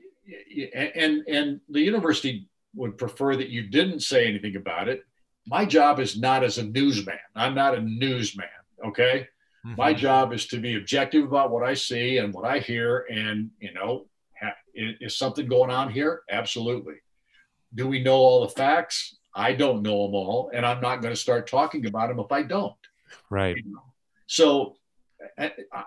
and 0.74 1.22
and 1.28 1.60
the 1.68 1.80
university 1.80 2.48
would 2.74 2.96
prefer 2.96 3.36
that 3.36 3.50
you 3.50 3.68
didn't 3.68 4.00
say 4.00 4.26
anything 4.26 4.56
about 4.56 4.88
it. 4.88 5.04
My 5.46 5.64
job 5.64 6.00
is 6.00 6.18
not 6.18 6.44
as 6.44 6.58
a 6.58 6.62
newsman. 6.62 7.18
I'm 7.34 7.54
not 7.54 7.76
a 7.76 7.82
newsman. 7.82 8.46
Okay. 8.86 9.28
Mm-hmm. 9.66 9.76
My 9.76 9.94
job 9.94 10.32
is 10.32 10.46
to 10.48 10.58
be 10.58 10.76
objective 10.76 11.24
about 11.24 11.50
what 11.50 11.62
I 11.62 11.74
see 11.74 12.18
and 12.18 12.34
what 12.34 12.44
I 12.44 12.58
hear. 12.58 13.06
And, 13.10 13.50
you 13.60 13.72
know, 13.72 14.06
is 14.74 15.16
something 15.16 15.46
going 15.46 15.70
on 15.70 15.90
here? 15.90 16.22
Absolutely. 16.30 16.94
Do 17.74 17.86
we 17.86 18.02
know 18.02 18.16
all 18.16 18.40
the 18.40 18.48
facts? 18.48 19.16
I 19.34 19.52
don't 19.52 19.82
know 19.82 20.06
them 20.06 20.14
all. 20.14 20.50
And 20.52 20.66
I'm 20.66 20.80
not 20.80 21.00
going 21.00 21.14
to 21.14 21.20
start 21.20 21.46
talking 21.46 21.86
about 21.86 22.08
them 22.08 22.18
if 22.18 22.32
I 22.32 22.42
don't. 22.42 22.74
Right. 23.30 23.56
You 23.56 23.72
know? 23.72 23.82
So 24.26 24.76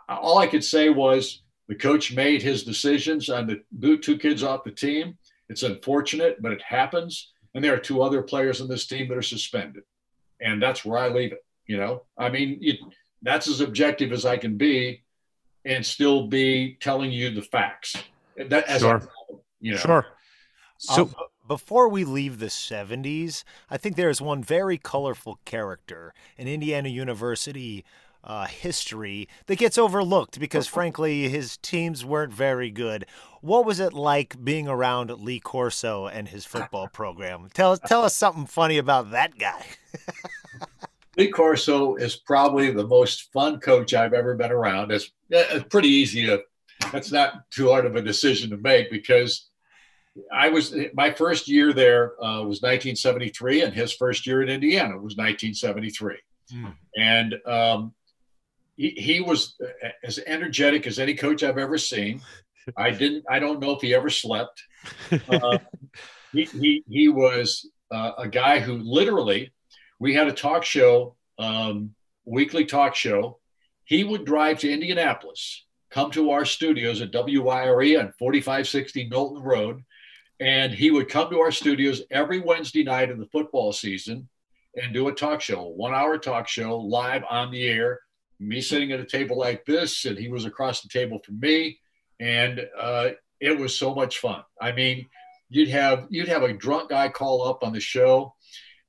all 0.07 0.37
I 0.37 0.47
could 0.47 0.63
say 0.63 0.89
was 0.89 1.41
the 1.67 1.75
coach 1.75 2.15
made 2.15 2.41
his 2.41 2.63
decisions 2.63 3.29
on 3.29 3.47
the 3.47 3.61
boot 3.71 4.03
two 4.03 4.17
kids 4.17 4.43
off 4.43 4.63
the 4.63 4.71
team. 4.71 5.17
It's 5.49 5.63
unfortunate, 5.63 6.41
but 6.41 6.51
it 6.51 6.61
happens. 6.61 7.33
And 7.53 7.63
there 7.63 7.73
are 7.73 7.79
two 7.79 8.01
other 8.01 8.21
players 8.21 8.61
on 8.61 8.67
this 8.67 8.87
team 8.87 9.09
that 9.09 9.17
are 9.17 9.21
suspended. 9.21 9.83
And 10.41 10.61
that's 10.61 10.85
where 10.85 10.97
I 10.97 11.09
leave 11.09 11.31
it. 11.31 11.43
You 11.67 11.77
know, 11.77 12.03
I 12.17 12.29
mean, 12.29 12.59
it, 12.61 12.79
that's 13.25 13.47
as 13.47 13.59
objective 13.59 14.11
as 14.13 14.25
I 14.25 14.37
can 14.37 14.55
be 14.55 15.03
and 15.65 15.85
still 15.85 16.27
be 16.27 16.77
telling 16.79 17.11
you 17.11 17.31
the 17.31 17.41
facts. 17.41 17.95
That, 18.37 18.65
as 18.67 18.81
sure. 18.81 19.01
I, 19.01 19.35
you 19.59 19.71
know. 19.71 19.77
Sure. 19.77 20.05
So, 20.77 21.03
um, 21.03 21.13
before 21.47 21.89
we 21.89 22.03
leave 22.03 22.39
the 22.39 22.47
70s, 22.47 23.43
I 23.69 23.77
think 23.77 23.95
there 23.95 24.09
is 24.09 24.21
one 24.21 24.43
very 24.43 24.77
colorful 24.77 25.39
character 25.45 26.13
in 26.37 26.47
Indiana 26.47 26.89
University 26.89 27.83
uh, 28.23 28.45
history 28.45 29.27
that 29.45 29.57
gets 29.57 29.77
overlooked 29.77 30.39
because, 30.39 30.67
frankly, 30.67 31.29
his 31.29 31.57
teams 31.57 32.03
weren't 32.03 32.33
very 32.33 32.71
good. 32.71 33.05
What 33.41 33.65
was 33.65 33.79
it 33.79 33.93
like 33.93 34.43
being 34.43 34.67
around 34.67 35.11
Lee 35.11 35.39
Corso 35.39 36.07
and 36.07 36.27
his 36.27 36.45
football 36.45 36.87
program? 36.93 37.49
Tell 37.53 37.77
tell 37.77 38.03
us 38.03 38.15
something 38.15 38.47
funny 38.47 38.77
about 38.77 39.11
that 39.11 39.37
guy. 39.37 39.65
Lee 41.17 41.29
Corso 41.29 41.95
is 41.95 42.15
probably 42.15 42.71
the 42.71 42.87
most 42.87 43.31
fun 43.31 43.59
coach 43.59 43.93
I've 43.93 44.13
ever 44.13 44.35
been 44.35 44.51
around. 44.51 44.91
It's, 44.91 45.11
it's 45.29 45.65
pretty 45.69 45.89
easy 45.89 46.25
to. 46.25 46.41
That's 46.91 47.11
not 47.11 47.49
too 47.51 47.69
hard 47.69 47.85
of 47.85 47.95
a 47.95 48.01
decision 48.01 48.49
to 48.49 48.57
make 48.57 48.91
because 48.91 49.49
I 50.31 50.49
was 50.49 50.75
my 50.93 51.11
first 51.11 51.47
year 51.47 51.73
there 51.73 52.21
uh, 52.23 52.39
was 52.43 52.61
1973, 52.61 53.63
and 53.63 53.73
his 53.73 53.93
first 53.93 54.25
year 54.27 54.41
in 54.41 54.49
Indiana 54.49 54.95
was 54.95 55.15
1973. 55.15 56.17
Mm. 56.53 56.73
And 56.97 57.35
um, 57.45 57.93
he, 58.77 58.89
he 58.91 59.21
was 59.21 59.55
as 60.03 60.19
energetic 60.25 60.87
as 60.87 60.99
any 60.99 61.15
coach 61.15 61.43
I've 61.43 61.57
ever 61.57 61.77
seen. 61.77 62.21
I 62.77 62.91
didn't. 62.91 63.25
I 63.29 63.39
don't 63.39 63.59
know 63.59 63.71
if 63.71 63.81
he 63.81 63.93
ever 63.93 64.09
slept. 64.09 64.61
Uh, 65.29 65.57
he, 66.31 66.45
he 66.45 66.83
he 66.87 67.07
was 67.07 67.69
uh, 67.91 68.11
a 68.17 68.27
guy 68.27 68.59
who 68.59 68.77
literally. 68.77 69.51
We 70.05 70.13
had 70.13 70.27
a 70.27 70.33
talk 70.33 70.63
show, 70.63 71.15
um, 71.39 71.95
weekly 72.25 72.65
talk 72.65 72.93
show. 72.93 73.39
He 73.85 74.03
would 74.03 74.23
drive 74.23 74.59
to 74.59 74.71
Indianapolis, 74.71 75.65
come 75.89 76.11
to 76.11 76.29
our 76.29 76.45
studios 76.45 77.01
at 77.01 77.09
WIRE 77.11 77.99
on 77.99 78.13
4560 78.19 79.09
Knollton 79.09 79.41
Road, 79.41 79.81
and 80.39 80.71
he 80.71 80.91
would 80.91 81.09
come 81.09 81.31
to 81.31 81.39
our 81.39 81.49
studios 81.49 82.03
every 82.11 82.39
Wednesday 82.39 82.83
night 82.83 83.09
of 83.09 83.17
the 83.17 83.25
football 83.25 83.73
season 83.73 84.29
and 84.75 84.93
do 84.93 85.07
a 85.07 85.11
talk 85.11 85.41
show, 85.41 85.63
one 85.69 85.95
hour 85.95 86.19
talk 86.19 86.47
show 86.47 86.77
live 86.77 87.23
on 87.27 87.49
the 87.49 87.65
air 87.67 87.99
me 88.39 88.61
sitting 88.61 88.91
at 88.91 88.99
a 88.99 89.05
table 89.05 89.39
like 89.39 89.65
this, 89.65 90.05
and 90.05 90.19
he 90.19 90.27
was 90.27 90.45
across 90.45 90.81
the 90.81 90.89
table 90.89 91.17
from 91.25 91.39
me, 91.39 91.79
and 92.19 92.61
uh, 92.79 93.09
it 93.39 93.57
was 93.57 93.75
so 93.75 93.95
much 93.95 94.19
fun. 94.19 94.43
I 94.61 94.71
mean, 94.71 95.07
you'd 95.49 95.69
have 95.69 96.05
you'd 96.11 96.27
have 96.27 96.43
a 96.43 96.53
drunk 96.53 96.91
guy 96.91 97.09
call 97.09 97.47
up 97.47 97.63
on 97.63 97.73
the 97.73 97.79
show, 97.79 98.35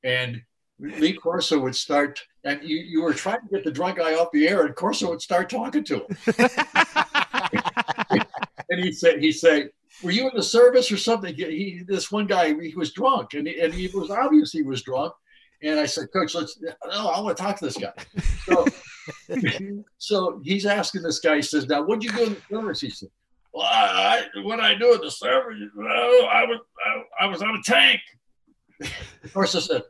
and 0.05 0.43
Lee 0.78 1.15
Corso 1.15 1.59
would 1.59 1.74
start, 1.74 2.20
and 2.44 2.62
you, 2.62 2.77
you 2.77 3.03
were 3.03 3.15
trying 3.15 3.40
to 3.40 3.48
get 3.55 3.65
the 3.65 3.70
drunk 3.70 3.98
guy 3.98 4.15
off 4.15 4.28
the 4.32 4.47
air, 4.47 4.66
and 4.66 4.74
Corso 4.74 5.11
would 5.11 5.23
start 5.23 5.48
talking 5.48 5.85
to 5.85 5.97
him. 5.97 6.07
and 8.70 8.85
he 8.85 8.93
said, 8.93 9.20
he 9.20 9.32
said, 9.32 9.70
"Were 10.03 10.11
you 10.11 10.28
in 10.28 10.36
the 10.36 10.43
service 10.43 10.93
or 10.93 10.98
something?" 10.98 11.35
He, 11.35 11.82
this 11.86 12.12
one 12.12 12.27
guy, 12.27 12.55
he 12.61 12.74
was 12.77 12.93
drunk, 12.93 13.35
and 13.35 13.47
he, 13.47 13.59
and 13.61 13.73
he 13.73 13.89
was 13.89 14.11
obvious 14.11 14.53
he 14.53 14.62
was 14.62 14.82
drunk. 14.82 15.12
And 15.62 15.81
I 15.81 15.86
said, 15.86 16.09
Coach, 16.12 16.35
let's. 16.35 16.61
No, 16.61 17.09
I 17.09 17.20
want 17.20 17.36
to 17.36 17.43
talk 17.43 17.59
to 17.59 17.65
this 17.65 17.78
guy. 17.78 17.93
So 18.44 18.66
so 19.98 20.40
he's 20.44 20.66
asking 20.66 21.03
this 21.03 21.20
guy, 21.20 21.36
he 21.36 21.43
says, 21.43 21.66
Now, 21.66 21.82
what'd 21.82 22.05
you 22.05 22.12
do 22.12 22.24
in 22.24 22.35
the 22.35 22.40
service? 22.51 22.81
He 22.81 22.90
said, 22.90 23.09
Well, 23.53 23.65
I, 23.65 24.27
I 24.35 24.40
what 24.43 24.61
I 24.61 24.74
do 24.74 24.94
in 24.94 25.01
the 25.01 25.11
service, 25.11 25.57
well, 25.74 25.86
I 25.86 26.44
was 26.44 26.61
I, 26.85 27.24
I 27.24 27.27
was 27.27 27.43
on 27.43 27.57
a 27.57 27.62
tank. 27.65 28.01
Of 28.81 29.32
course, 29.32 29.55
I 29.55 29.61
said, 29.61 29.82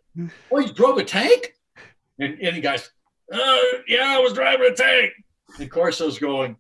"Well, 0.50 0.62
you 0.62 0.72
drove 0.72 0.98
a 0.98 1.04
tank," 1.04 1.54
and, 2.18 2.38
and 2.40 2.54
he 2.54 2.60
goes, 2.60 2.90
uh, 3.32 3.58
"Yeah, 3.88 4.16
I 4.16 4.18
was 4.18 4.32
driving 4.32 4.68
a 4.70 4.74
tank." 4.74 5.12
And 5.58 5.70
Corso's 5.70 6.18
going, 6.18 6.56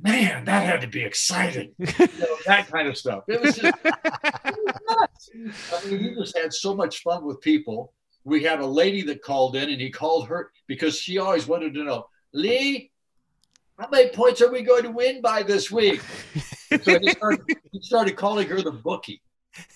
"Man, 0.00 0.44
that 0.46 0.66
had 0.66 0.80
to 0.82 0.88
be 0.88 1.04
exciting." 1.04 1.74
You 1.78 2.08
know, 2.18 2.36
that 2.46 2.68
kind 2.68 2.88
of 2.88 2.96
stuff. 2.96 3.24
It 3.28 3.40
was 3.40 3.56
just, 3.56 3.76
it 3.84 4.56
was 4.64 4.74
nuts. 4.88 5.30
I 5.74 5.90
mean, 5.90 6.00
he 6.00 6.14
just 6.14 6.36
had 6.36 6.52
so 6.52 6.74
much 6.74 7.02
fun 7.02 7.24
with 7.24 7.40
people. 7.40 7.92
We 8.24 8.42
had 8.42 8.60
a 8.60 8.66
lady 8.66 9.02
that 9.02 9.22
called 9.22 9.56
in, 9.56 9.68
and 9.70 9.80
he 9.80 9.90
called 9.90 10.28
her 10.28 10.50
because 10.66 10.98
she 10.98 11.18
always 11.18 11.46
wanted 11.46 11.74
to 11.74 11.84
know, 11.84 12.08
Lee, 12.32 12.90
how 13.78 13.88
many 13.90 14.08
points 14.10 14.40
are 14.40 14.50
we 14.50 14.62
going 14.62 14.82
to 14.84 14.90
win 14.90 15.20
by 15.20 15.42
this 15.42 15.70
week? 15.70 16.00
So 16.82 16.98
he 16.98 17.10
started, 17.10 17.40
he 17.72 17.80
started 17.80 18.16
calling 18.16 18.48
her 18.48 18.62
the 18.62 18.72
bookie. 18.72 19.20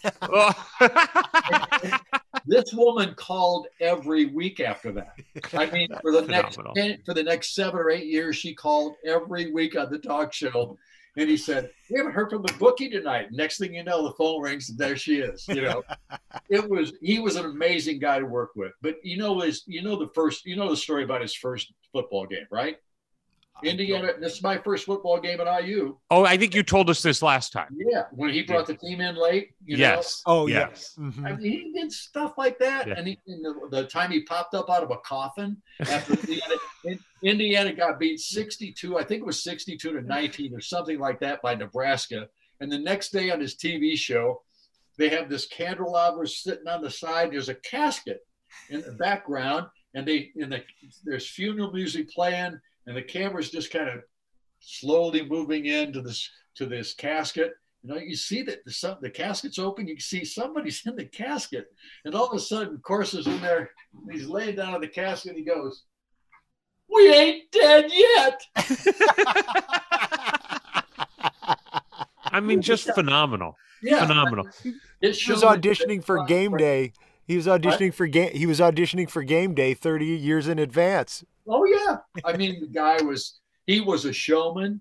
this 2.46 2.72
woman 2.72 3.14
called 3.14 3.66
every 3.80 4.26
week 4.26 4.60
after 4.60 4.92
that. 4.92 5.14
I 5.52 5.70
mean, 5.70 5.88
for 6.00 6.12
the 6.12 6.22
next 6.22 6.56
Phenomenal. 6.56 6.74
10, 6.74 7.02
for 7.04 7.14
the 7.14 7.22
next 7.22 7.54
seven 7.54 7.80
or 7.80 7.90
eight 7.90 8.06
years, 8.06 8.36
she 8.36 8.54
called 8.54 8.94
every 9.04 9.52
week 9.52 9.76
on 9.76 9.90
the 9.90 9.98
talk 9.98 10.32
show. 10.32 10.78
And 11.16 11.28
he 11.28 11.36
said, 11.36 11.70
We 11.90 11.98
haven't 11.98 12.12
heard 12.12 12.30
from 12.30 12.42
the 12.42 12.52
bookie 12.54 12.88
tonight. 12.88 13.32
Next 13.32 13.58
thing 13.58 13.74
you 13.74 13.82
know, 13.82 14.04
the 14.04 14.12
phone 14.12 14.40
rings 14.40 14.70
and 14.70 14.78
there 14.78 14.96
she 14.96 15.18
is. 15.18 15.46
You 15.48 15.62
know, 15.62 15.82
it 16.48 16.68
was 16.68 16.92
he 17.00 17.18
was 17.18 17.36
an 17.36 17.46
amazing 17.46 17.98
guy 17.98 18.20
to 18.20 18.26
work 18.26 18.50
with. 18.54 18.72
But 18.80 18.96
you 19.02 19.16
know, 19.16 19.40
his 19.40 19.64
you 19.66 19.82
know 19.82 19.96
the 19.96 20.10
first 20.14 20.46
you 20.46 20.56
know 20.56 20.70
the 20.70 20.76
story 20.76 21.02
about 21.02 21.22
his 21.22 21.34
first 21.34 21.72
football 21.92 22.26
game, 22.26 22.46
right? 22.50 22.76
Indiana, 23.64 24.12
this 24.20 24.34
is 24.34 24.42
my 24.42 24.58
first 24.58 24.84
football 24.86 25.20
game 25.20 25.40
at 25.40 25.64
IU. 25.64 25.96
oh, 26.10 26.24
I 26.24 26.36
think 26.36 26.54
you 26.54 26.62
told 26.62 26.90
us 26.90 27.02
this 27.02 27.22
last 27.22 27.52
time. 27.52 27.76
Yeah, 27.76 28.04
when 28.12 28.30
he 28.30 28.42
brought 28.42 28.66
the 28.66 28.74
team 28.74 29.00
in 29.00 29.16
late, 29.16 29.50
you 29.64 29.76
know, 29.76 29.80
yes. 29.80 30.22
Oh 30.26 30.46
yes. 30.46 30.96
yes. 30.98 31.14
Mhm. 31.14 31.24
I 31.26 31.36
mean, 31.36 31.50
he 31.52 31.72
did 31.72 31.92
stuff 31.92 32.34
like 32.38 32.58
that. 32.58 32.88
Yeah. 32.88 32.94
And, 32.96 33.06
he, 33.08 33.18
and 33.26 33.44
the, 33.44 33.68
the 33.70 33.84
time 33.86 34.10
he 34.10 34.22
popped 34.22 34.54
up 34.54 34.70
out 34.70 34.82
of 34.82 34.90
a 34.90 34.96
coffin 34.98 35.56
after 35.80 36.14
Indiana, 36.14 36.54
Indiana 37.22 37.72
got 37.72 37.98
beat 37.98 38.20
62, 38.20 38.98
I 38.98 39.04
think 39.04 39.20
it 39.20 39.26
was 39.26 39.42
62 39.42 39.92
to 39.92 40.00
19 40.02 40.54
or 40.54 40.60
something 40.60 40.98
like 40.98 41.20
that 41.20 41.42
by 41.42 41.54
Nebraska. 41.54 42.28
And 42.60 42.70
the 42.70 42.78
next 42.78 43.10
day 43.10 43.30
on 43.30 43.40
his 43.40 43.56
TV 43.56 43.96
show, 43.96 44.42
they 44.98 45.08
have 45.08 45.28
this 45.30 45.46
candelabra 45.46 46.26
sitting 46.26 46.68
on 46.68 46.82
the 46.82 46.90
side. 46.90 47.32
There's 47.32 47.48
a 47.48 47.54
casket 47.54 48.20
in 48.68 48.82
the 48.82 48.92
background, 48.92 49.66
and 49.94 50.06
they 50.06 50.30
in 50.36 50.50
the 50.50 50.62
there's 51.04 51.26
funeral 51.28 51.72
music 51.72 52.10
playing, 52.10 52.60
and 52.86 52.96
the 52.96 53.02
camera's 53.02 53.50
just 53.50 53.72
kind 53.72 53.88
of 53.88 54.02
slowly 54.60 55.26
moving 55.26 55.66
into 55.66 56.00
this 56.02 56.30
to 56.56 56.66
this 56.66 56.94
casket. 56.94 57.52
You 57.82 57.90
know, 57.94 57.96
you 57.98 58.14
see 58.14 58.42
that 58.42 58.64
the, 58.64 58.98
the 59.00 59.10
casket's 59.10 59.58
open. 59.58 59.88
You 59.88 59.94
can 59.94 60.02
see 60.02 60.24
somebody's 60.24 60.82
in 60.86 60.96
the 60.96 61.06
casket, 61.06 61.66
and 62.04 62.14
all 62.14 62.26
of 62.28 62.36
a 62.36 62.40
sudden, 62.40 62.78
Corso 62.78 63.18
is 63.18 63.26
in 63.26 63.40
there. 63.40 63.70
and 63.94 64.12
He's 64.12 64.26
laying 64.26 64.56
down 64.56 64.74
in 64.74 64.80
the 64.80 64.88
casket. 64.88 65.30
And 65.30 65.38
he 65.38 65.44
goes, 65.44 65.84
"We 66.88 67.12
ain't 67.12 67.50
dead 67.50 67.90
yet." 67.90 68.42
I 72.32 72.40
mean, 72.40 72.62
just 72.62 72.92
phenomenal. 72.94 73.56
Yeah, 73.82 74.06
Phenomenal. 74.06 74.46
It 75.00 75.16
He 75.16 75.32
was 75.32 75.42
auditioning 75.42 76.04
for 76.04 76.24
game 76.24 76.56
day. 76.56 76.92
He 77.26 77.36
was 77.36 77.46
auditioning 77.46 77.94
for 77.94 78.06
game. 78.06 78.32
He 78.32 78.46
was 78.46 78.60
auditioning 78.60 79.08
for 79.08 79.22
game 79.22 79.54
day 79.54 79.72
30 79.74 80.04
years 80.04 80.48
in 80.48 80.58
advance. 80.58 81.24
Oh 81.48 81.64
yeah, 81.64 81.96
I 82.24 82.36
mean 82.36 82.60
the 82.60 82.66
guy 82.66 83.00
was 83.02 83.40
he 83.66 83.80
was 83.80 84.04
a 84.04 84.12
showman, 84.12 84.80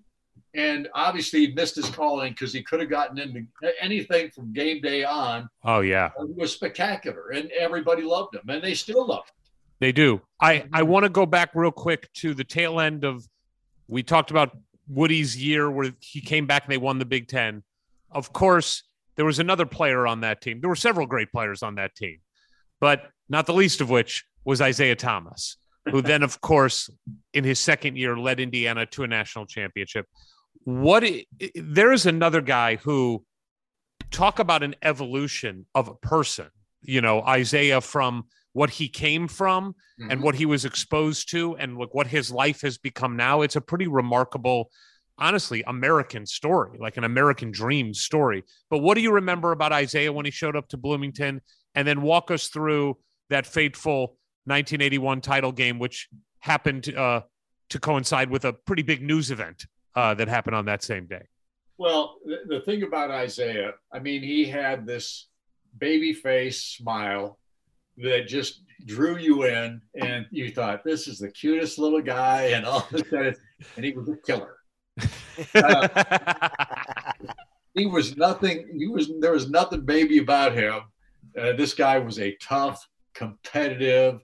and 0.54 0.88
obviously 0.94 1.46
he 1.46 1.52
missed 1.52 1.76
his 1.76 1.88
calling 1.90 2.32
because 2.32 2.52
he 2.52 2.62
could 2.62 2.80
have 2.80 2.90
gotten 2.90 3.18
into 3.18 3.44
anything 3.80 4.30
from 4.30 4.52
game 4.52 4.80
day 4.80 5.04
on. 5.04 5.48
Oh 5.64 5.80
yeah. 5.80 6.10
He 6.18 6.32
was 6.34 6.52
spectacular, 6.52 7.30
and 7.30 7.50
everybody 7.52 8.02
loved 8.02 8.34
him, 8.34 8.48
and 8.48 8.62
they 8.62 8.74
still 8.74 9.06
love 9.06 9.24
him. 9.26 9.34
They 9.80 9.92
do. 9.92 10.20
I 10.40 10.66
I 10.72 10.82
want 10.82 11.04
to 11.04 11.08
go 11.08 11.26
back 11.26 11.50
real 11.54 11.72
quick 11.72 12.12
to 12.14 12.34
the 12.34 12.44
tail 12.44 12.80
end 12.80 13.04
of 13.04 13.26
we 13.88 14.02
talked 14.02 14.30
about 14.30 14.56
Woody's 14.88 15.36
year 15.42 15.70
where 15.70 15.92
he 16.00 16.20
came 16.20 16.46
back 16.46 16.64
and 16.64 16.72
they 16.72 16.78
won 16.78 16.98
the 16.98 17.04
Big 17.04 17.28
10. 17.28 17.62
Of 18.10 18.32
course, 18.32 18.82
there 19.16 19.24
was 19.24 19.38
another 19.38 19.66
player 19.66 20.06
on 20.06 20.20
that 20.20 20.40
team. 20.40 20.60
There 20.60 20.68
were 20.68 20.76
several 20.76 21.06
great 21.06 21.30
players 21.32 21.62
on 21.62 21.76
that 21.76 21.94
team. 21.94 22.18
But 22.80 23.10
not 23.28 23.46
the 23.46 23.52
least 23.52 23.80
of 23.80 23.90
which 23.90 24.24
was 24.44 24.60
Isaiah 24.60 24.96
Thomas, 24.96 25.56
who 25.90 26.02
then 26.02 26.22
of 26.22 26.40
course 26.40 26.90
in 27.32 27.44
his 27.44 27.58
second 27.58 27.96
year 27.96 28.16
led 28.16 28.40
Indiana 28.40 28.86
to 28.86 29.02
a 29.02 29.06
national 29.06 29.46
championship. 29.46 30.06
What 30.64 31.04
there 31.54 31.92
is 31.92 32.06
another 32.06 32.40
guy 32.40 32.76
who 32.76 33.24
talk 34.10 34.38
about 34.38 34.62
an 34.62 34.74
evolution 34.82 35.66
of 35.74 35.88
a 35.88 35.94
person. 35.94 36.48
You 36.82 37.00
know, 37.00 37.22
Isaiah 37.22 37.80
from 37.80 38.24
what 38.52 38.70
he 38.70 38.88
came 38.88 39.28
from 39.28 39.74
and 39.98 40.10
mm-hmm. 40.10 40.22
what 40.22 40.34
he 40.34 40.46
was 40.46 40.64
exposed 40.64 41.30
to 41.30 41.56
and 41.56 41.78
like 41.78 41.94
what 41.94 42.06
his 42.06 42.30
life 42.30 42.62
has 42.62 42.78
become 42.78 43.16
now 43.16 43.42
it's 43.42 43.56
a 43.56 43.60
pretty 43.60 43.86
remarkable 43.86 44.70
honestly 45.18 45.62
american 45.68 46.26
story 46.26 46.76
like 46.80 46.96
an 46.96 47.04
american 47.04 47.52
dream 47.52 47.94
story 47.94 48.42
but 48.68 48.78
what 48.78 48.96
do 48.96 49.02
you 49.02 49.12
remember 49.12 49.52
about 49.52 49.72
isaiah 49.72 50.12
when 50.12 50.24
he 50.24 50.32
showed 50.32 50.56
up 50.56 50.66
to 50.68 50.76
bloomington 50.76 51.40
and 51.76 51.86
then 51.86 52.02
walk 52.02 52.32
us 52.32 52.48
through 52.48 52.96
that 53.28 53.46
fateful 53.46 54.16
1981 54.44 55.20
title 55.20 55.52
game 55.52 55.78
which 55.78 56.08
happened 56.40 56.94
uh, 56.94 57.20
to 57.68 57.78
coincide 57.78 58.30
with 58.30 58.44
a 58.44 58.52
pretty 58.52 58.82
big 58.82 59.02
news 59.02 59.30
event 59.30 59.66
uh, 59.94 60.14
that 60.14 60.28
happened 60.28 60.56
on 60.56 60.64
that 60.64 60.82
same 60.82 61.06
day 61.06 61.22
Well, 61.78 62.16
the, 62.24 62.38
the 62.46 62.60
thing 62.60 62.82
about 62.82 63.10
Isaiah, 63.10 63.72
I 63.92 63.98
mean, 64.00 64.22
he 64.22 64.44
had 64.44 64.86
this 64.86 65.28
baby 65.78 66.12
face 66.12 66.62
smile 66.62 67.38
that 67.98 68.26
just 68.26 68.62
drew 68.86 69.16
you 69.18 69.44
in, 69.44 69.80
and 70.00 70.26
you 70.30 70.50
thought, 70.50 70.84
this 70.84 71.08
is 71.08 71.18
the 71.18 71.30
cutest 71.30 71.78
little 71.78 72.02
guy, 72.02 72.42
and 72.54 72.64
all 72.66 72.80
of 72.80 72.94
a 72.94 73.04
sudden, 73.04 73.34
and 73.76 73.84
he 73.84 73.92
was 73.92 74.08
a 74.08 74.16
killer. 74.16 74.56
He 77.74 77.86
was 77.86 78.16
nothing, 78.16 78.68
he 78.76 78.88
was, 78.88 79.10
there 79.20 79.32
was 79.32 79.48
nothing 79.48 79.82
baby 79.82 80.18
about 80.18 80.54
him. 80.54 80.80
Uh, 81.38 81.52
this 81.52 81.72
guy 81.72 81.98
was 81.98 82.18
a 82.18 82.36
tough, 82.42 82.84
competitive, 83.14 84.20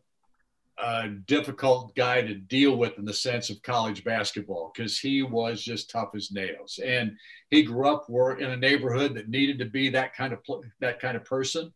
uh, 0.79 1.09
difficult 1.27 1.95
guy 1.95 2.21
to 2.21 2.35
deal 2.35 2.77
with 2.77 2.99
in 2.99 3.05
the 3.05 3.13
sense 3.13 3.49
of 3.49 3.63
college 3.63 4.05
basketball 4.05 4.73
because 4.75 4.99
he 4.99 5.23
was 5.23 5.63
just 5.63 5.91
tough 5.91 6.11
as 6.15 6.31
nails. 6.31 6.79
And 6.85 7.13
he 7.51 7.63
grew 7.63 7.89
up 7.89 8.09
were 8.11 8.39
in 8.39 8.51
a 8.51 8.57
neighborhood 8.57 9.15
that 9.15 9.29
needed 9.29 9.59
to 9.61 9.65
be 9.65 9.89
that 9.91 10.15
kind 10.15 10.33
of 10.33 10.41
that 10.81 11.01
kind 11.01 11.17
of 11.17 11.25
person. 11.25 11.73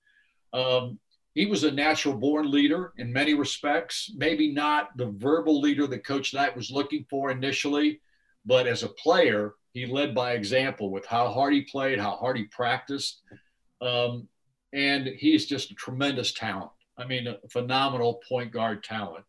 Um, 0.53 0.99
he 1.35 1.47
was 1.47 1.65
a 1.65 1.71
natural 1.71 2.15
born 2.15 2.51
leader 2.51 2.93
in 2.99 3.13
many 3.13 3.35
respects. 3.35 4.13
Maybe 4.17 4.53
not 4.53 4.97
the 4.97 5.07
verbal 5.07 5.61
leader 5.61 5.87
that 5.87 6.05
Coach 6.05 6.35
Knight 6.35 6.57
was 6.57 6.71
looking 6.71 7.07
for 7.09 7.31
initially, 7.31 8.01
but 8.45 8.67
as 8.67 8.83
a 8.83 8.89
player, 8.89 9.55
he 9.73 9.87
led 9.87 10.15
by 10.15 10.33
example 10.33 10.91
with 10.91 11.07
how 11.07 11.29
hard 11.29 11.55
he 11.55 11.63
played, 11.63 12.01
how 12.01 12.17
hard 12.17 12.37
he 12.37 12.45
practiced, 12.45 13.23
um, 13.81 14.27
and 14.73 15.07
he's 15.07 15.47
just 15.47 15.71
a 15.71 15.75
tremendous 15.75 16.33
talent. 16.33 16.71
I 17.01 17.07
mean, 17.07 17.27
a 17.27 17.37
phenomenal 17.49 18.21
point 18.29 18.53
guard 18.53 18.85
talent. 18.85 19.25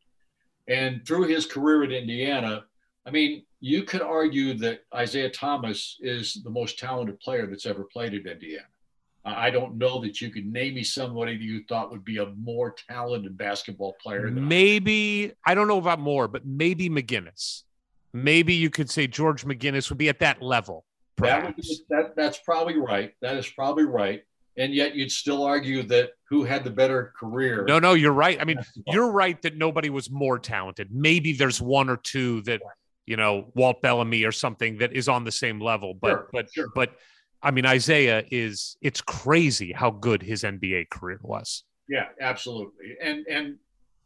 And 0.67 1.05
through 1.05 1.23
his 1.23 1.45
career 1.45 1.83
at 1.83 1.91
Indiana, 1.91 2.65
I 3.05 3.11
mean, 3.11 3.43
you 3.59 3.83
could 3.83 4.01
argue 4.01 4.53
that 4.59 4.81
Isaiah 4.93 5.29
Thomas 5.29 5.97
is 6.01 6.41
the 6.43 6.49
most 6.49 6.79
talented 6.79 7.19
player 7.19 7.47
that's 7.47 7.65
ever 7.65 7.83
played 7.83 8.13
at 8.13 8.25
Indiana. 8.25 8.65
I 9.23 9.47
I 9.47 9.49
don't 9.51 9.77
know 9.77 10.01
that 10.01 10.21
you 10.21 10.29
could 10.29 10.45
name 10.45 10.75
me 10.75 10.83
somebody 10.83 11.37
that 11.37 11.43
you 11.43 11.63
thought 11.69 11.91
would 11.91 12.03
be 12.03 12.17
a 12.17 12.27
more 12.37 12.75
talented 12.89 13.37
basketball 13.37 13.95
player 14.01 14.29
than 14.31 14.47
maybe 14.47 15.33
I 15.45 15.53
don't 15.53 15.67
know 15.67 15.77
about 15.77 15.99
more, 15.99 16.27
but 16.27 16.45
maybe 16.45 16.89
McGinnis. 16.89 17.63
Maybe 18.13 18.53
you 18.53 18.69
could 18.69 18.89
say 18.89 19.07
George 19.07 19.45
McGinnis 19.45 19.89
would 19.89 19.97
be 19.97 20.09
at 20.09 20.19
that 20.19 20.41
level. 20.41 20.85
that, 21.17 21.55
be, 21.55 21.79
that. 21.89 22.15
That's 22.15 22.39
probably 22.39 22.77
right. 22.77 23.13
That 23.21 23.37
is 23.37 23.47
probably 23.47 23.85
right. 23.85 24.23
And 24.61 24.75
yet 24.75 24.95
you'd 24.95 25.11
still 25.11 25.43
argue 25.43 25.81
that 25.83 26.11
who 26.29 26.43
had 26.43 26.63
the 26.63 26.69
better 26.69 27.13
career. 27.19 27.65
No, 27.67 27.79
no, 27.79 27.93
you're 27.93 28.13
right. 28.13 28.39
I 28.39 28.43
mean, 28.43 28.59
you're 28.87 29.11
right 29.11 29.41
that 29.41 29.57
nobody 29.57 29.89
was 29.89 30.11
more 30.11 30.37
talented. 30.37 30.89
Maybe 30.91 31.33
there's 31.33 31.59
one 31.59 31.89
or 31.89 31.97
two 31.97 32.41
that, 32.43 32.61
you 33.07 33.17
know, 33.17 33.51
Walt 33.55 33.81
Bellamy 33.81 34.23
or 34.23 34.31
something 34.31 34.77
that 34.77 34.93
is 34.93 35.09
on 35.09 35.23
the 35.23 35.31
same 35.31 35.59
level. 35.59 35.95
But 35.95 36.09
Sure, 36.09 36.29
but 36.31 36.53
sure. 36.53 36.67
but 36.75 36.93
I 37.41 37.49
mean, 37.49 37.65
Isaiah 37.65 38.23
is 38.29 38.77
it's 38.81 39.01
crazy 39.01 39.71
how 39.71 39.89
good 39.89 40.21
his 40.21 40.43
NBA 40.43 40.91
career 40.91 41.19
was. 41.23 41.63
Yeah, 41.89 42.09
absolutely. 42.21 42.97
And 43.01 43.25
and 43.27 43.57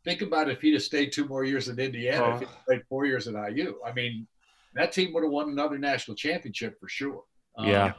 think 0.06 0.22
about 0.22 0.50
if 0.50 0.62
he'd 0.62 0.74
have 0.74 0.84
stayed 0.84 1.12
two 1.12 1.28
more 1.28 1.44
years 1.44 1.68
in 1.68 1.78
Indiana, 1.78 2.36
if 2.36 2.40
he 2.40 2.48
played 2.66 2.84
four 2.88 3.06
years 3.06 3.28
at 3.28 3.34
IU. 3.34 3.76
I 3.86 3.92
mean, 3.92 4.26
that 4.74 4.94
team 4.94 5.14
would 5.14 5.24
have 5.24 5.32
won 5.34 5.50
another 5.50 5.78
national 5.78 6.16
championship 6.16 6.80
for 6.80 6.88
sure. 6.88 7.24
Um, 7.58 7.68
Yeah. 7.68 7.94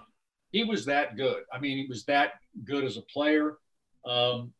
He 0.57 0.65
was 0.65 0.87
that 0.87 1.17
good. 1.19 1.43
I 1.53 1.61
mean, 1.61 1.77
he 1.77 1.87
was 1.87 2.05
that 2.05 2.41
good 2.65 2.83
as 2.83 2.97
a 2.97 3.03
player. 3.03 3.59
Um, 4.07 4.55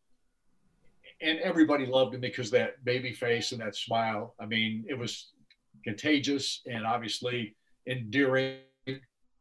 and 1.23 1.39
everybody 1.39 1.87
loved 1.87 2.15
him 2.15 2.21
because 2.21 2.51
that 2.51 2.85
baby 2.85 3.15
face 3.15 3.53
and 3.53 3.61
that 3.63 3.75
smile. 3.75 4.35
I 4.39 4.45
mean, 4.45 4.85
it 4.87 4.99
was 4.99 5.33
contagious 5.85 6.61
and 6.67 6.85
obviously 6.85 7.57
endearing. 7.87 8.59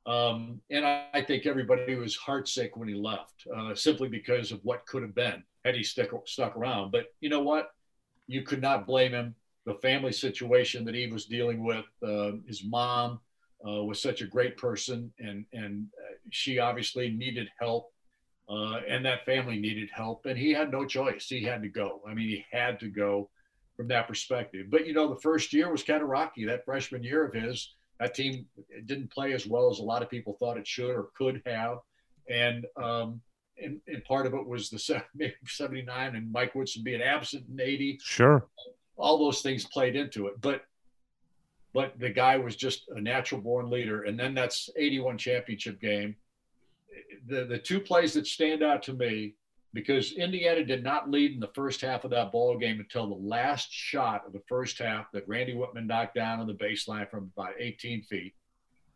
Um, 0.05 0.61
and 0.69 0.85
I, 0.85 1.07
I 1.13 1.21
think 1.23 1.45
everybody 1.45 1.95
was 1.95 2.17
heartsick 2.17 2.69
when 2.75 2.87
he 2.87 2.95
left, 2.95 3.45
uh, 3.53 3.75
simply 3.75 4.07
because 4.07 4.53
of 4.53 4.61
what 4.63 4.85
could 4.85 5.01
have 5.01 5.13
been 5.13 5.43
had 5.65 5.75
he 5.75 5.83
stick, 5.83 6.11
stuck 6.25 6.55
around. 6.55 6.93
But 6.93 7.07
you 7.19 7.27
know 7.27 7.41
what? 7.41 7.71
You 8.27 8.43
could 8.43 8.61
not 8.61 8.87
blame 8.87 9.11
him. 9.11 9.35
The 9.65 9.73
family 9.81 10.13
situation 10.13 10.85
that 10.85 10.95
he 10.95 11.07
was 11.07 11.25
dealing 11.25 11.65
with, 11.65 11.85
uh, 12.01 12.31
his 12.47 12.63
mom 12.63 13.19
uh, 13.67 13.83
was 13.83 14.01
such 14.01 14.21
a 14.21 14.27
great 14.27 14.57
person, 14.57 15.11
and 15.19 15.45
and 15.53 15.87
she 16.31 16.59
obviously 16.59 17.09
needed 17.09 17.49
help, 17.59 17.91
uh, 18.49 18.79
and 18.87 19.05
that 19.05 19.25
family 19.25 19.59
needed 19.59 19.89
help, 19.93 20.25
and 20.25 20.37
he 20.37 20.51
had 20.51 20.71
no 20.71 20.85
choice. 20.85 21.27
He 21.27 21.43
had 21.43 21.61
to 21.63 21.69
go. 21.69 22.01
I 22.07 22.13
mean, 22.13 22.29
he 22.29 22.45
had 22.51 22.79
to 22.81 22.87
go 22.87 23.29
from 23.75 23.87
that 23.89 24.07
perspective. 24.07 24.67
But 24.69 24.85
you 24.85 24.93
know, 24.93 25.09
the 25.09 25.19
first 25.19 25.53
year 25.53 25.71
was 25.71 25.83
kind 25.83 26.01
of 26.01 26.09
rocky. 26.09 26.45
That 26.45 26.65
freshman 26.65 27.03
year 27.03 27.25
of 27.25 27.33
his, 27.33 27.73
that 27.99 28.13
team 28.13 28.45
didn't 28.85 29.11
play 29.11 29.33
as 29.33 29.45
well 29.45 29.69
as 29.69 29.79
a 29.79 29.83
lot 29.83 30.01
of 30.01 30.09
people 30.09 30.37
thought 30.39 30.57
it 30.57 30.67
should 30.67 30.91
or 30.91 31.09
could 31.17 31.41
have, 31.45 31.79
and 32.29 32.65
um, 32.77 33.21
and, 33.61 33.79
and 33.87 34.03
part 34.03 34.25
of 34.25 34.33
it 34.33 34.45
was 34.45 34.69
the 34.69 34.79
79 35.47 36.15
and 36.15 36.31
Mike 36.31 36.55
Woodson 36.55 36.83
being 36.83 37.01
absent 37.01 37.45
in 37.51 37.59
80. 37.59 37.99
Sure. 38.03 38.45
All 38.97 39.17
those 39.17 39.41
things 39.41 39.65
played 39.65 39.95
into 39.95 40.27
it. 40.27 40.39
But 40.41 40.61
but 41.75 41.99
the 41.99 42.09
guy 42.09 42.37
was 42.37 42.55
just 42.55 42.87
a 42.95 43.01
natural 43.01 43.41
born 43.41 43.69
leader. 43.69 44.03
And 44.03 44.17
then 44.17 44.33
that's 44.33 44.69
81 44.77 45.17
championship 45.17 45.81
game. 45.81 46.15
The 47.27 47.43
the 47.43 47.57
two 47.57 47.81
plays 47.81 48.13
that 48.13 48.25
stand 48.25 48.63
out 48.63 48.81
to 48.83 48.93
me, 48.93 49.35
because 49.73 50.13
Indiana 50.13 50.63
did 50.63 50.85
not 50.85 51.11
lead 51.11 51.33
in 51.33 51.41
the 51.41 51.51
first 51.53 51.81
half 51.81 52.05
of 52.05 52.11
that 52.11 52.31
ball 52.31 52.57
game 52.57 52.79
until 52.79 53.07
the 53.07 53.27
last 53.27 53.67
shot 53.69 54.23
of 54.25 54.31
the 54.31 54.41
first 54.47 54.79
half 54.79 55.11
that 55.11 55.27
Randy 55.27 55.53
Wittman 55.53 55.85
knocked 55.85 56.15
down 56.15 56.39
on 56.39 56.47
the 56.47 56.53
baseline 56.53 57.09
from 57.09 57.29
about 57.35 57.55
18 57.59 58.03
feet. 58.03 58.33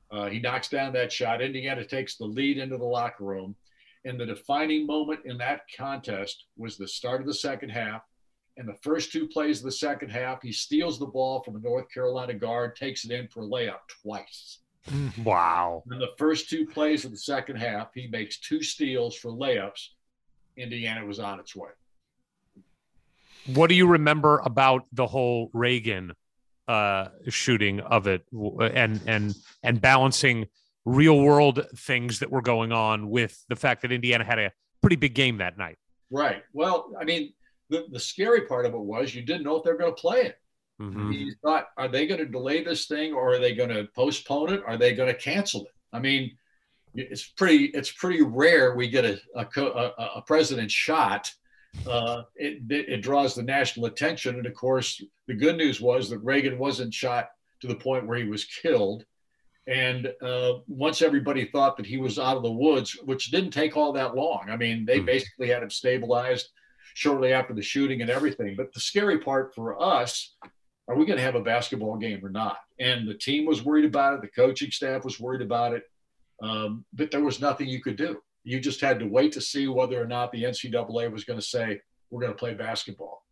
Uh, 0.10 0.28
he 0.30 0.40
knocks 0.40 0.70
down 0.70 0.94
that 0.94 1.12
shot. 1.12 1.42
Indiana 1.42 1.84
takes 1.84 2.16
the 2.16 2.26
lead 2.26 2.58
into 2.58 2.78
the 2.78 2.86
locker 2.86 3.26
room. 3.26 3.56
And 4.06 4.18
the 4.18 4.26
defining 4.26 4.88
moment 4.88 5.20
in 5.26 5.38
that 5.40 5.64
contest 5.76 6.46
was 6.56 6.78
the 6.78 6.88
start 6.88 7.20
of 7.20 7.28
the 7.28 7.34
second 7.34 7.70
half. 7.72 8.04
And 8.60 8.68
the 8.68 8.78
first 8.82 9.14
two 9.14 9.26
plays 9.26 9.60
of 9.60 9.64
the 9.64 9.72
second 9.72 10.10
half, 10.10 10.42
he 10.42 10.52
steals 10.52 11.00
the 11.00 11.06
ball 11.06 11.42
from 11.42 11.56
a 11.56 11.60
North 11.60 11.90
Carolina 11.94 12.34
guard, 12.34 12.76
takes 12.76 13.06
it 13.06 13.12
in 13.12 13.30
for 13.30 13.44
a 13.44 13.48
layup 13.48 13.80
twice. 14.04 14.60
Wow. 15.24 15.84
In 15.90 15.98
the 15.98 16.12
first 16.18 16.50
two 16.50 16.66
plays 16.66 17.06
of 17.06 17.12
the 17.12 17.18
second 17.18 17.56
half, 17.56 17.94
he 17.94 18.08
makes 18.08 18.38
two 18.38 18.62
steals 18.62 19.16
for 19.16 19.32
layups. 19.32 19.88
Indiana 20.58 21.06
was 21.06 21.20
on 21.20 21.40
its 21.40 21.56
way. 21.56 21.70
What 23.54 23.70
do 23.70 23.76
you 23.76 23.88
remember 23.88 24.40
about 24.40 24.86
the 24.92 25.08
whole 25.08 25.50
Reagan 25.54 26.12
uh, 26.68 27.08
shooting 27.30 27.80
of 27.80 28.08
it, 28.08 28.26
and 28.34 29.00
and 29.08 29.36
and 29.64 29.80
balancing 29.80 30.48
real 30.84 31.22
world 31.22 31.66
things 31.78 32.20
that 32.20 32.30
were 32.30 32.42
going 32.42 32.74
on 32.74 33.10
with 33.10 33.42
the 33.48 33.56
fact 33.56 33.84
that 33.84 33.94
Indiana 33.94 34.26
had 34.26 34.38
a 34.38 34.52
pretty 34.82 34.98
big 34.98 35.14
game 35.14 35.38
that 35.38 35.58
night. 35.58 35.78
Right. 36.12 36.44
Well, 36.54 36.92
I 37.00 37.06
mean, 37.06 37.34
the, 37.70 37.86
the 37.92 38.00
scary 38.00 38.42
part 38.42 38.66
of 38.66 38.74
it 38.74 38.80
was 38.80 39.14
you 39.14 39.22
didn't 39.22 39.44
know 39.44 39.58
if 39.58 39.64
they're 39.64 39.78
going 39.78 39.96
to 39.96 40.02
play 40.02 40.22
it. 40.22 40.40
Mm-hmm. 40.82 41.12
You 41.12 41.34
thought, 41.44 41.68
are 41.78 41.88
they 41.90 42.08
going 42.08 42.20
to 42.20 42.26
delay 42.26 42.64
this 42.64 42.86
thing 42.86 43.14
or 43.14 43.34
are 43.34 43.40
they 43.40 43.54
going 43.54 43.70
to 43.70 43.88
postpone 43.96 44.54
it? 44.54 44.64
Are 44.66 44.78
they 44.78 44.94
going 44.94 45.10
to 45.14 45.20
cancel 45.20 45.66
it? 45.66 45.74
I 45.92 46.00
mean, 46.00 46.38
it's 46.96 47.28
pretty 47.28 47.66
it's 47.66 47.92
pretty 47.92 48.22
rare 48.24 48.76
we 48.76 48.90
get 48.90 49.06
a 49.06 49.20
a, 49.36 49.46
a, 49.62 50.12
a 50.18 50.22
president 50.26 50.72
shot. 50.72 51.32
Uh, 51.88 52.24
it, 52.36 52.64
it 52.70 53.04
draws 53.04 53.36
the 53.36 53.44
national 53.44 53.86
attention, 53.86 54.38
and 54.38 54.46
of 54.48 54.56
course, 54.56 55.04
the 55.28 55.36
good 55.36 55.56
news 55.56 55.80
was 55.80 56.10
that 56.10 56.18
Reagan 56.20 56.58
wasn't 56.58 56.92
shot 56.94 57.30
to 57.62 57.68
the 57.68 57.76
point 57.76 58.08
where 58.08 58.18
he 58.18 58.28
was 58.28 58.46
killed. 58.46 59.06
And 59.68 60.12
uh, 60.20 60.54
once 60.68 61.04
everybody 61.04 61.46
thought 61.46 61.78
that 61.78 61.86
he 61.86 61.98
was 61.98 62.18
out 62.18 62.38
of 62.38 62.42
the 62.42 62.52
woods, 62.52 62.98
which 63.06 63.30
didn't 63.30 63.52
take 63.52 63.78
all 63.78 63.94
that 63.94 64.16
long. 64.16 64.48
I 64.50 64.58
mean, 64.58 64.84
they 64.84 65.00
Mhm. 65.00 65.06
basically 65.06 65.50
had 65.50 65.62
him 65.62 65.70
stabilized 65.70 66.50
shortly 66.94 67.34
after 67.34 67.54
the 67.54 67.62
shooting 67.62 68.02
and 68.02 68.10
everything. 68.10 68.56
But 68.56 68.74
the 68.74 68.80
scary 68.80 69.20
part 69.20 69.54
for 69.56 69.82
us, 69.82 70.36
are 70.88 70.96
we 70.96 71.06
going 71.06 71.18
to 71.18 71.24
have 71.24 71.36
a 71.36 71.42
basketball 71.42 71.98
game 71.98 72.24
or 72.26 72.30
not? 72.30 72.58
And 72.80 73.08
the 73.08 73.14
team 73.14 73.46
was 73.46 73.64
worried 73.64 73.86
about 73.86 74.16
it. 74.16 74.22
The 74.22 74.28
coaching 74.28 74.72
staff 74.72 75.04
was 75.04 75.20
worried 75.20 75.42
about 75.42 75.74
it. 75.74 75.84
Um, 76.42 76.86
but 76.94 77.12
there 77.12 77.24
was 77.24 77.42
nothing 77.42 77.68
you 77.68 77.82
could 77.82 77.98
do. 77.98 78.20
You 78.44 78.60
just 78.60 78.82
had 78.82 79.00
to 79.00 79.06
wait 79.06 79.34
to 79.34 79.42
see 79.42 79.68
whether 79.68 80.02
or 80.02 80.08
not 80.08 80.32
the 80.32 80.44
NCAA 80.44 81.12
was 81.12 81.26
going 81.26 81.40
to 81.40 81.46
say, 81.46 81.82
we're 82.10 82.22
going 82.22 82.34
to 82.34 82.38
play 82.38 82.54
basketball. 82.54 83.24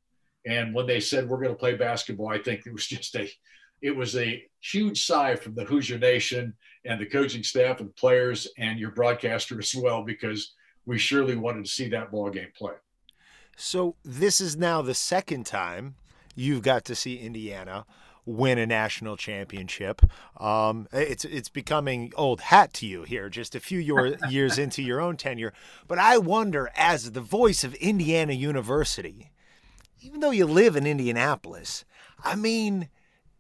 And 0.45 0.73
when 0.73 0.85
they 0.85 0.99
said 0.99 1.27
we're 1.27 1.41
going 1.41 1.55
to 1.55 1.59
play 1.59 1.75
basketball, 1.75 2.29
I 2.29 2.38
think 2.38 2.65
it 2.65 2.73
was 2.73 2.88
just 2.88 3.15
a 3.15 3.29
it 3.79 3.95
was 3.95 4.15
a 4.15 4.43
huge 4.59 5.05
sigh 5.05 5.35
from 5.35 5.53
the 5.53 5.63
Hoosier 5.63 5.99
Nation 5.99 6.55
and 6.85 6.99
the 6.99 7.05
coaching 7.05 7.43
staff 7.43 7.79
and 7.79 7.95
players 7.95 8.47
and 8.57 8.79
your 8.79 8.89
broadcaster 8.89 9.59
as 9.59 9.75
well, 9.75 10.03
because 10.03 10.55
we 10.88 10.97
surely 10.97 11.35
wanted 11.35 11.65
to 11.65 11.71
see 11.71 11.89
that 11.89 12.11
ball 12.11 12.31
game 12.31 12.47
play. 12.57 12.73
So 13.59 13.95
this 14.05 14.39
is 14.39 14.55
now 14.55 14.84
the 14.84 14.93
second 14.93 15.47
time 15.47 15.95
you've 16.35 16.61
got 16.61 16.85
to 16.85 16.95
see 16.95 17.17
Indiana 17.17 17.85
win 18.23 18.59
a 18.59 18.67
national 18.67 19.17
championship. 19.17 20.03
Um, 20.39 20.88
it's 20.93 21.25
it's 21.25 21.49
becoming 21.49 22.13
old 22.15 22.39
hat 22.39 22.71
to 22.73 22.85
you 22.85 23.01
here, 23.01 23.29
just 23.29 23.55
a 23.55 23.59
few 23.59 23.79
your, 23.79 24.15
years 24.29 24.59
into 24.59 24.84
your 24.84 25.01
own 25.01 25.17
tenure. 25.17 25.53
But 25.88 25.97
I 25.97 26.19
wonder, 26.19 26.69
as 26.75 27.11
the 27.11 27.21
voice 27.21 27.63
of 27.63 27.73
Indiana 27.75 28.34
University, 28.34 29.31
even 30.01 30.19
though 30.19 30.31
you 30.31 30.45
live 30.45 30.75
in 30.75 30.85
Indianapolis, 30.85 31.84
I 32.23 32.35
mean, 32.35 32.89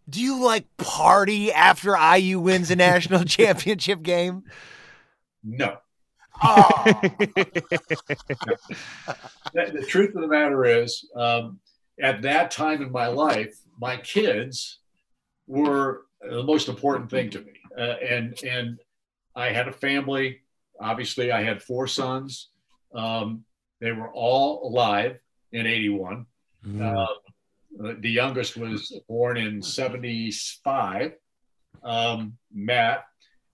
do 0.09 0.19
you 0.19 0.43
like 0.43 0.65
party 0.77 1.51
after 1.51 1.95
IU 1.95 2.39
wins 2.39 2.71
a 2.71 2.75
national 2.75 3.23
championship 3.25 4.01
game? 4.01 4.45
No. 5.43 5.77
Oh, 6.43 7.01
the, 9.53 9.71
the 9.73 9.85
truth 9.87 10.15
of 10.15 10.21
the 10.21 10.27
matter 10.27 10.65
is, 10.65 11.09
um, 11.15 11.59
at 11.99 12.21
that 12.21 12.51
time 12.51 12.81
in 12.81 12.91
my 12.91 13.07
life, 13.07 13.57
my 13.79 13.97
kids 13.97 14.79
were 15.47 16.05
the 16.21 16.43
most 16.43 16.67
important 16.67 17.09
thing 17.09 17.29
to 17.31 17.39
me, 17.39 17.53
uh, 17.77 17.95
and 18.07 18.37
and 18.43 18.79
I 19.35 19.49
had 19.49 19.67
a 19.67 19.71
family. 19.71 20.41
Obviously, 20.79 21.31
I 21.31 21.43
had 21.43 21.63
four 21.63 21.87
sons. 21.87 22.49
Um, 22.93 23.43
they 23.79 23.91
were 23.91 24.11
all 24.11 24.67
alive 24.67 25.19
in 25.51 25.65
'81. 25.65 26.25
Mm. 26.65 26.81
Uh, 26.81 27.93
the 27.99 28.09
youngest 28.09 28.57
was 28.57 28.99
born 29.07 29.37
in 29.37 29.61
75, 29.61 31.13
um, 31.83 32.37
Matt. 32.51 33.05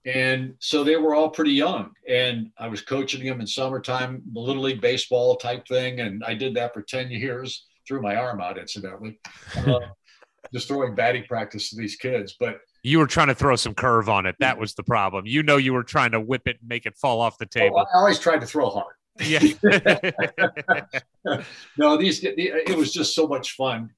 And 0.06 0.56
so 0.60 0.84
they 0.84 0.98
were 0.98 1.16
all 1.16 1.30
pretty 1.30 1.54
young. 1.54 1.92
And 2.08 2.52
I 2.58 2.68
was 2.68 2.82
coaching 2.82 3.26
them 3.26 3.40
in 3.40 3.48
summertime, 3.48 4.22
Little 4.34 4.64
League 4.64 4.82
baseball 4.82 5.36
type 5.38 5.68
thing. 5.68 6.02
And 6.02 6.24
I 6.26 6.34
did 6.34 6.54
that 6.56 6.74
for 6.74 6.82
10 6.82 7.10
years, 7.12 7.66
threw 7.88 8.02
my 8.02 8.16
arm 8.16 8.42
out, 8.42 8.58
incidentally, 8.58 9.20
uh, 9.56 9.80
just 10.54 10.68
throwing 10.68 10.94
batting 10.96 11.24
practice 11.24 11.70
to 11.70 11.78
these 11.78 11.96
kids. 11.96 12.36
But 12.38 12.60
You 12.82 13.00
were 13.00 13.08
trying 13.08 13.28
to 13.28 13.36
throw 13.36 13.56
some 13.56 13.74
curve 13.74 14.10
on 14.10 14.26
it. 14.26 14.36
That 14.40 14.58
was 14.58 14.74
the 14.74 14.84
problem. 14.84 15.26
You 15.26 15.42
know, 15.42 15.58
you 15.58 15.74
were 15.74 15.84
trying 15.84 16.12
to 16.12 16.20
whip 16.20 16.48
it 16.48 16.58
and 16.60 16.68
make 16.68 16.86
it 16.86 16.98
fall 16.98 17.22
off 17.22 17.38
the 17.38 17.46
oh, 17.46 17.60
table. 17.60 17.78
I 17.80 17.98
always 17.98 18.20
tried 18.20 18.42
to 18.42 18.48
throw 18.48 18.70
hard. 18.70 18.96
Yeah. 19.22 19.40
no, 21.78 21.98
these 21.98 22.24
it 22.24 22.76
was 22.76 22.92
just 22.92 23.16
so 23.16 23.28
much 23.28 23.52
fun. 23.54 23.92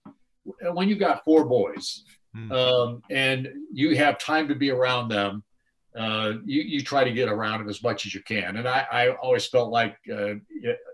When 0.73 0.87
you 0.87 0.95
got 0.95 1.23
four 1.23 1.45
boys, 1.45 2.03
Hmm. 2.35 2.51
um, 2.51 3.01
and 3.09 3.47
you 3.71 3.95
have 3.95 4.19
time 4.19 4.49
to 4.49 4.55
be 4.55 4.69
around 4.69 5.07
them, 5.07 5.43
uh, 5.95 6.33
you 6.45 6.61
you 6.61 6.81
try 6.81 7.03
to 7.03 7.11
get 7.11 7.29
around 7.29 7.59
them 7.59 7.69
as 7.69 7.81
much 7.81 8.05
as 8.05 8.13
you 8.13 8.21
can. 8.21 8.57
And 8.57 8.67
I, 8.67 8.85
I 8.91 9.09
always 9.11 9.45
felt 9.45 9.71
like 9.71 9.97
uh, 10.11 10.35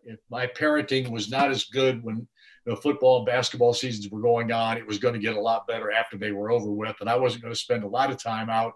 if 0.05 0.19
my 0.29 0.45
parenting 0.47 1.09
was 1.09 1.29
not 1.29 1.49
as 1.49 1.65
good 1.65 2.03
when 2.03 2.27
the 2.65 2.75
football 2.75 3.17
and 3.17 3.25
basketball 3.25 3.73
seasons 3.73 4.09
were 4.11 4.21
going 4.21 4.51
on, 4.51 4.77
it 4.77 4.85
was 4.85 4.99
going 4.99 5.15
to 5.15 5.19
get 5.19 5.35
a 5.35 5.41
lot 5.41 5.65
better 5.67 5.91
after 5.91 6.17
they 6.17 6.31
were 6.31 6.51
over 6.51 6.69
with, 6.69 6.95
and 6.99 7.09
I 7.09 7.15
wasn't 7.15 7.41
going 7.41 7.53
to 7.53 7.59
spend 7.59 7.83
a 7.83 7.87
lot 7.87 8.11
of 8.11 8.21
time 8.21 8.49
out 8.49 8.73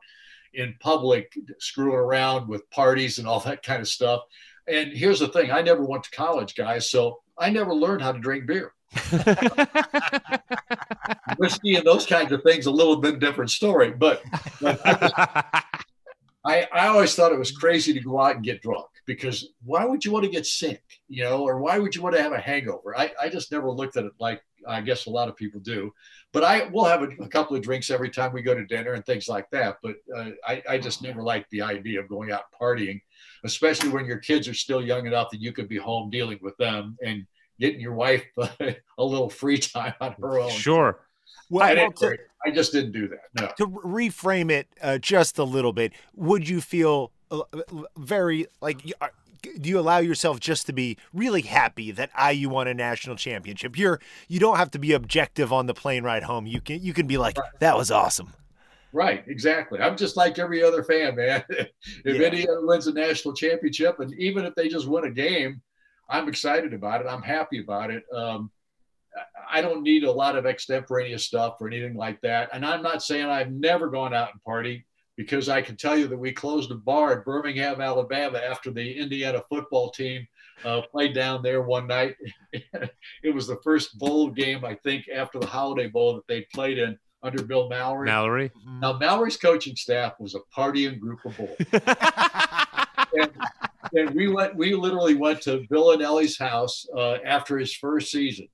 in 0.53 0.73
public 0.79 1.31
screwing 1.59 1.95
around 1.95 2.47
with 2.47 2.67
parties 2.71 3.19
and 3.19 3.27
all 3.27 3.41
that 3.41 3.61
kind 3.61 3.81
of 3.81 3.87
stuff. 3.87 4.21
And 4.67 4.91
here's 4.93 5.19
the 5.19 5.27
thing: 5.27 5.51
I 5.51 5.61
never 5.61 5.83
went 5.83 6.05
to 6.05 6.11
college, 6.11 6.55
guys, 6.55 6.89
so 6.89 7.19
I 7.37 7.51
never 7.51 7.73
learned 7.73 8.01
how 8.01 8.13
to 8.13 8.19
drink 8.19 8.47
beer. 8.47 8.71
Whiskey 11.37 11.75
and 11.75 11.85
those 11.85 12.05
kinds 12.05 12.31
of 12.31 12.41
things, 12.43 12.65
a 12.65 12.71
little 12.71 12.95
bit 12.97 13.19
different 13.19 13.51
story. 13.51 13.91
But, 13.91 14.23
but 14.61 14.81
I, 14.85 15.61
I, 16.45 16.67
I 16.71 16.87
always 16.87 17.15
thought 17.15 17.31
it 17.31 17.39
was 17.39 17.51
crazy 17.51 17.93
to 17.93 17.99
go 17.99 18.21
out 18.21 18.35
and 18.35 18.43
get 18.43 18.61
drunk 18.61 18.87
because 19.05 19.49
why 19.63 19.85
would 19.85 20.05
you 20.05 20.11
want 20.11 20.25
to 20.25 20.31
get 20.31 20.45
sick, 20.45 20.83
you 21.07 21.23
know, 21.23 21.43
or 21.43 21.59
why 21.59 21.79
would 21.79 21.95
you 21.95 22.01
want 22.01 22.15
to 22.15 22.21
have 22.21 22.33
a 22.33 22.39
hangover? 22.39 22.97
I, 22.97 23.11
I 23.21 23.29
just 23.29 23.51
never 23.51 23.69
looked 23.71 23.97
at 23.97 24.05
it 24.05 24.13
like 24.19 24.41
I 24.67 24.81
guess 24.81 25.05
a 25.05 25.11
lot 25.11 25.29
of 25.29 25.35
people 25.35 25.59
do. 25.59 25.91
But 26.31 26.43
I 26.43 26.67
will 26.67 26.85
have 26.85 27.01
a, 27.01 27.07
a 27.23 27.27
couple 27.27 27.55
of 27.55 27.63
drinks 27.63 27.89
every 27.89 28.09
time 28.09 28.33
we 28.33 28.41
go 28.41 28.53
to 28.53 28.65
dinner 28.65 28.93
and 28.93 29.05
things 29.05 29.27
like 29.27 29.49
that. 29.51 29.77
But 29.81 29.95
uh, 30.15 30.31
I, 30.45 30.63
I 30.69 30.77
just 30.77 31.01
never 31.01 31.23
liked 31.23 31.49
the 31.51 31.61
idea 31.61 31.99
of 31.99 32.09
going 32.09 32.31
out 32.31 32.43
partying, 32.59 33.01
especially 33.43 33.89
when 33.89 34.05
your 34.05 34.17
kids 34.17 34.47
are 34.47 34.53
still 34.53 34.83
young 34.83 35.07
enough 35.07 35.29
that 35.31 35.41
you 35.41 35.51
could 35.51 35.69
be 35.69 35.77
home 35.77 36.09
dealing 36.09 36.39
with 36.41 36.57
them 36.57 36.97
and 37.03 37.25
getting 37.59 37.79
your 37.79 37.93
wife 37.93 38.25
a 38.37 38.75
little 38.97 39.29
free 39.29 39.57
time 39.57 39.93
on 40.01 40.15
her 40.19 40.39
own. 40.39 40.49
sure. 40.49 40.99
Well, 41.49 41.63
I, 41.63 41.75
to, 41.75 42.17
I 42.45 42.51
just 42.51 42.71
didn't 42.71 42.91
do 42.91 43.07
that. 43.09 43.19
No. 43.39 43.49
to 43.57 43.67
reframe 43.67 44.51
it 44.51 44.67
uh, 44.81 44.97
just 44.97 45.37
a 45.37 45.43
little 45.43 45.73
bit, 45.73 45.93
would 46.15 46.47
you 46.47 46.61
feel 46.61 47.11
uh, 47.31 47.41
very 47.97 48.47
like 48.61 48.85
you- 48.85 48.93
uh, 49.01 49.07
do 49.61 49.69
you 49.69 49.77
allow 49.79 49.99
yourself 49.99 50.39
just 50.39 50.65
to 50.65 50.73
be 50.73 50.97
really 51.13 51.41
happy 51.41 51.91
that 51.91 52.09
IU 52.19 52.49
won 52.49 52.67
a 52.67 52.73
national 52.73 53.15
championship? 53.15 53.77
You're 53.77 53.99
you 54.27 54.39
don't 54.39 54.57
have 54.57 54.71
to 54.71 54.79
be 54.79 54.91
objective 54.93 55.53
on 55.53 55.67
the 55.67 55.73
plane 55.75 56.03
ride 56.03 56.23
home. 56.23 56.47
You 56.47 56.61
can 56.61 56.81
you 56.81 56.93
can 56.93 57.05
be 57.05 57.17
like 57.17 57.37
that 57.59 57.77
was 57.77 57.91
awesome. 57.91 58.33
Right, 58.91 59.23
exactly. 59.27 59.79
I'm 59.81 59.97
just 59.97 60.15
like 60.15 60.39
every 60.39 60.63
other 60.63 60.81
fan, 60.81 61.15
man. 61.17 61.43
if 61.49 61.69
Yeah. 62.05 62.13
Indiana 62.27 62.61
wins 62.61 62.87
a 62.87 62.93
national 62.93 63.33
championship, 63.35 63.99
and 63.99 64.13
even 64.13 64.45
if 64.45 64.55
they 64.55 64.67
just 64.69 64.87
win 64.87 65.03
a 65.03 65.11
game, 65.11 65.61
I'm 66.09 66.27
excited 66.29 66.73
about 66.73 67.01
it. 67.01 67.07
I'm 67.07 67.21
happy 67.21 67.59
about 67.59 67.91
it. 67.91 68.03
Um, 68.13 68.49
I- 69.15 69.59
I 69.59 69.61
don't 69.61 69.83
need 69.83 70.03
a 70.03 70.11
lot 70.11 70.35
of 70.35 70.45
extemporaneous 70.45 71.23
stuff 71.23 71.57
or 71.61 71.67
anything 71.67 71.95
like 71.95 72.19
that. 72.21 72.49
And 72.51 72.65
I'm 72.65 72.81
not 72.81 73.01
saying 73.03 73.25
I've 73.27 73.51
never 73.51 73.89
gone 73.89 74.13
out 74.13 74.31
and 74.33 74.43
party 74.43 74.85
because 75.15 75.47
I 75.47 75.61
can 75.61 75.77
tell 75.77 75.97
you 75.97 76.07
that 76.07 76.17
we 76.17 76.33
closed 76.33 76.71
a 76.71 76.75
bar 76.75 77.13
at 77.13 77.25
Birmingham, 77.25 77.79
Alabama 77.79 78.39
after 78.39 78.71
the 78.71 78.97
Indiana 78.97 79.41
football 79.49 79.91
team 79.91 80.27
uh, 80.65 80.81
played 80.91 81.13
down 81.13 81.41
there 81.41 81.61
one 81.61 81.87
night. 81.87 82.15
it 82.53 83.33
was 83.33 83.47
the 83.47 83.59
first 83.63 83.97
bowl 83.97 84.29
game, 84.29 84.65
I 84.65 84.75
think, 84.75 85.07
after 85.13 85.39
the 85.39 85.47
Holiday 85.47 85.87
Bowl 85.87 86.15
that 86.15 86.27
they 86.27 86.41
played 86.53 86.77
in 86.77 86.97
under 87.23 87.43
Bill 87.43 87.69
Mallory. 87.69 88.07
Mallory. 88.07 88.51
Now, 88.81 88.93
Mallory's 88.97 89.37
coaching 89.37 89.75
staff 89.75 90.13
was 90.19 90.35
a 90.35 90.39
partying 90.55 90.99
group 90.99 91.19
of 91.25 91.37
boys. 91.37 91.57
and, 93.17 93.31
and 93.93 94.09
we 94.15 94.27
went, 94.27 94.55
we 94.55 94.75
literally 94.75 95.15
went 95.15 95.41
to 95.43 95.65
Bill 95.69 95.91
and 95.91 96.01
Ellie's 96.01 96.37
house 96.37 96.85
uh, 96.95 97.17
after 97.25 97.57
his 97.57 97.73
first 97.73 98.11
season. 98.11 98.47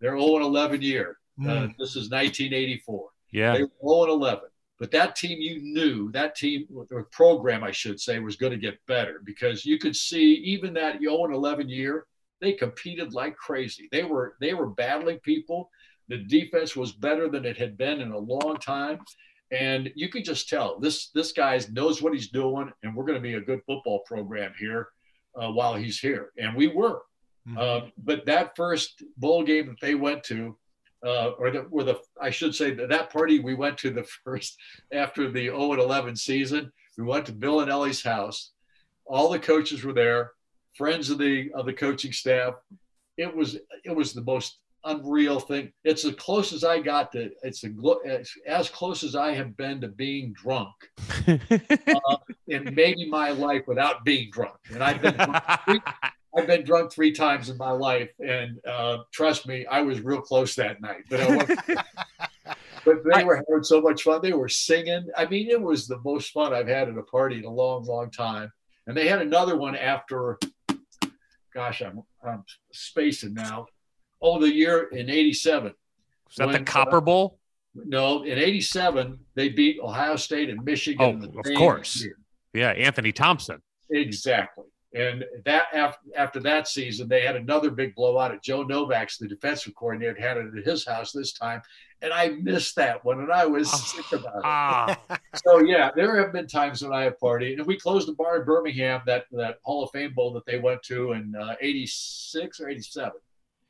They're 0.00 0.18
0 0.18 0.38
11 0.38 0.82
year. 0.82 1.18
Uh, 1.40 1.68
this 1.78 1.90
is 1.90 2.10
1984. 2.10 3.08
Yeah. 3.30 3.52
They 3.54 3.62
were 3.62 4.04
0 4.06 4.12
11. 4.12 4.48
But 4.78 4.92
that 4.92 5.16
team, 5.16 5.40
you 5.40 5.60
knew 5.60 6.10
that 6.12 6.36
team, 6.36 6.66
or 6.90 7.04
program, 7.04 7.64
I 7.64 7.72
should 7.72 8.00
say, 8.00 8.18
was 8.20 8.36
going 8.36 8.52
to 8.52 8.58
get 8.58 8.78
better 8.86 9.20
because 9.24 9.66
you 9.66 9.78
could 9.78 9.96
see 9.96 10.34
even 10.34 10.72
that 10.74 11.00
0 11.00 11.32
11 11.32 11.68
year, 11.68 12.06
they 12.40 12.52
competed 12.52 13.12
like 13.12 13.36
crazy. 13.36 13.88
They 13.90 14.04
were 14.04 14.36
they 14.40 14.54
were 14.54 14.68
battling 14.68 15.18
people. 15.20 15.70
The 16.08 16.18
defense 16.18 16.76
was 16.76 16.92
better 16.92 17.28
than 17.28 17.44
it 17.44 17.56
had 17.56 17.76
been 17.76 18.00
in 18.00 18.12
a 18.12 18.18
long 18.18 18.56
time, 18.56 19.00
and 19.50 19.90
you 19.96 20.08
could 20.08 20.24
just 20.24 20.48
tell 20.48 20.78
this 20.78 21.10
this 21.10 21.32
guy 21.32 21.60
knows 21.72 22.00
what 22.00 22.14
he's 22.14 22.30
doing, 22.30 22.70
and 22.82 22.94
we're 22.94 23.04
going 23.04 23.18
to 23.18 23.28
be 23.28 23.34
a 23.34 23.40
good 23.40 23.60
football 23.66 24.00
program 24.06 24.52
here 24.58 24.88
uh, 25.34 25.50
while 25.50 25.74
he's 25.74 25.98
here, 25.98 26.32
and 26.38 26.56
we 26.56 26.68
were. 26.68 27.02
Um, 27.56 27.92
but 27.96 28.26
that 28.26 28.56
first 28.56 29.02
bowl 29.16 29.42
game 29.42 29.66
that 29.66 29.80
they 29.80 29.94
went 29.94 30.22
to, 30.24 30.56
uh, 31.04 31.30
or 31.38 31.50
the, 31.50 31.60
or 31.70 31.84
the, 31.84 32.00
I 32.20 32.30
should 32.30 32.54
say 32.54 32.72
that 32.72 32.88
that 32.90 33.12
party 33.12 33.40
we 33.40 33.54
went 33.54 33.78
to 33.78 33.90
the 33.90 34.04
first 34.24 34.58
after 34.92 35.30
the 35.30 35.46
0 35.46 35.72
and 35.72 35.80
11 35.80 36.16
season, 36.16 36.72
we 36.98 37.04
went 37.04 37.26
to 37.26 37.32
Bill 37.32 37.60
and 37.60 37.70
Ellie's 37.70 38.02
house. 38.02 38.52
All 39.06 39.30
the 39.30 39.38
coaches 39.38 39.84
were 39.84 39.94
there, 39.94 40.32
friends 40.74 41.08
of 41.10 41.18
the 41.18 41.50
of 41.54 41.64
the 41.64 41.72
coaching 41.72 42.12
staff. 42.12 42.54
It 43.16 43.34
was 43.34 43.56
it 43.84 43.94
was 43.94 44.12
the 44.12 44.22
most 44.22 44.58
unreal 44.84 45.40
thing. 45.40 45.72
It's 45.84 46.02
the 46.02 46.12
closest 46.12 46.64
I 46.64 46.80
got 46.80 47.12
to. 47.12 47.30
It's 47.42 47.64
a 47.64 47.70
it's 48.04 48.36
as 48.46 48.68
close 48.68 49.02
as 49.02 49.14
I 49.14 49.32
have 49.32 49.56
been 49.56 49.80
to 49.80 49.88
being 49.88 50.32
drunk 50.32 50.74
uh, 51.28 52.16
in 52.48 52.74
maybe 52.74 53.08
my 53.08 53.30
life 53.30 53.62
without 53.66 54.04
being 54.04 54.30
drunk. 54.30 54.56
And 54.72 54.82
I've 54.82 55.00
been 55.00 55.14
drunk 55.16 55.44
three, 55.64 55.80
I've 56.36 56.46
been 56.46 56.64
drunk 56.64 56.92
three 56.92 57.12
times 57.12 57.48
in 57.48 57.56
my 57.56 57.70
life, 57.70 58.10
and 58.20 58.60
uh, 58.66 58.98
trust 59.12 59.46
me, 59.46 59.66
I 59.66 59.80
was 59.80 60.00
real 60.00 60.20
close 60.20 60.54
that 60.56 60.80
night. 60.80 61.04
But 61.08 61.20
I 61.20 62.54
but 62.84 62.96
they 63.04 63.24
were 63.24 63.36
having 63.36 63.64
so 63.64 63.80
much 63.80 64.02
fun. 64.02 64.20
They 64.22 64.32
were 64.32 64.48
singing. 64.48 65.08
I 65.16 65.26
mean, 65.26 65.48
it 65.50 65.60
was 65.60 65.86
the 65.86 66.00
most 66.04 66.32
fun 66.32 66.52
I've 66.52 66.68
had 66.68 66.88
at 66.88 66.98
a 66.98 67.02
party 67.02 67.38
in 67.38 67.44
a 67.44 67.50
long, 67.50 67.84
long 67.84 68.10
time. 68.10 68.52
And 68.86 68.96
they 68.96 69.08
had 69.08 69.20
another 69.20 69.56
one 69.56 69.74
after. 69.76 70.38
Gosh, 71.54 71.82
I'm, 71.82 72.02
I'm 72.22 72.44
spacing 72.72 73.34
now. 73.34 73.66
Oh, 74.20 74.38
the 74.40 74.52
year 74.52 74.88
in 74.92 75.08
'87. 75.08 75.72
Was 76.26 76.36
that 76.36 76.46
the 76.46 76.52
When, 76.52 76.62
uh, 76.62 76.64
Copper 76.64 77.00
Bowl? 77.00 77.38
No, 77.74 78.22
in 78.22 78.38
'87 78.38 79.18
they 79.34 79.48
beat 79.48 79.78
Ohio 79.80 80.16
State 80.16 80.50
and 80.50 80.62
Michigan. 80.64 81.04
Oh, 81.04 81.10
in 81.10 81.20
the 81.20 81.28
of 81.38 81.56
course. 81.56 82.02
year. 82.02 82.16
Yeah, 82.52 82.70
Anthony 82.70 83.12
Thompson. 83.12 83.62
Exactly. 83.90 84.64
And 84.94 85.24
that 85.44 85.66
after, 85.74 86.00
after 86.16 86.40
that 86.40 86.66
season, 86.66 87.08
they 87.08 87.20
had 87.20 87.36
another 87.36 87.70
big 87.70 87.94
blowout 87.94 88.32
at 88.32 88.42
Joe 88.42 88.62
Novak's, 88.62 89.18
the 89.18 89.28
defensive 89.28 89.74
coordinator, 89.74 90.18
had 90.18 90.38
it 90.38 90.46
at 90.56 90.64
his 90.64 90.86
house 90.86 91.12
this 91.12 91.32
time. 91.32 91.60
And 92.00 92.10
I 92.10 92.28
missed 92.28 92.74
that 92.76 93.04
one, 93.04 93.20
and 93.20 93.30
I 93.30 93.44
was 93.44 93.70
sick 93.70 94.12
about 94.12 94.36
it. 94.36 94.42
Ah, 94.44 94.98
So 95.44 95.60
yeah, 95.60 95.90
there 95.94 96.16
have 96.16 96.32
been 96.32 96.46
times 96.46 96.82
when 96.82 96.92
I 96.92 97.02
have 97.02 97.18
partied, 97.18 97.58
and 97.58 97.66
we 97.66 97.78
closed 97.78 98.08
the 98.08 98.14
bar 98.14 98.38
in 98.38 98.46
Birmingham, 98.46 99.02
that 99.04 99.24
that 99.32 99.58
Hall 99.62 99.84
of 99.84 99.90
Fame 99.90 100.14
bowl 100.14 100.32
that 100.34 100.46
they 100.46 100.58
went 100.58 100.82
to 100.84 101.12
in 101.12 101.34
uh, 101.34 101.56
'86 101.60 102.60
or 102.60 102.68
'87, 102.68 103.12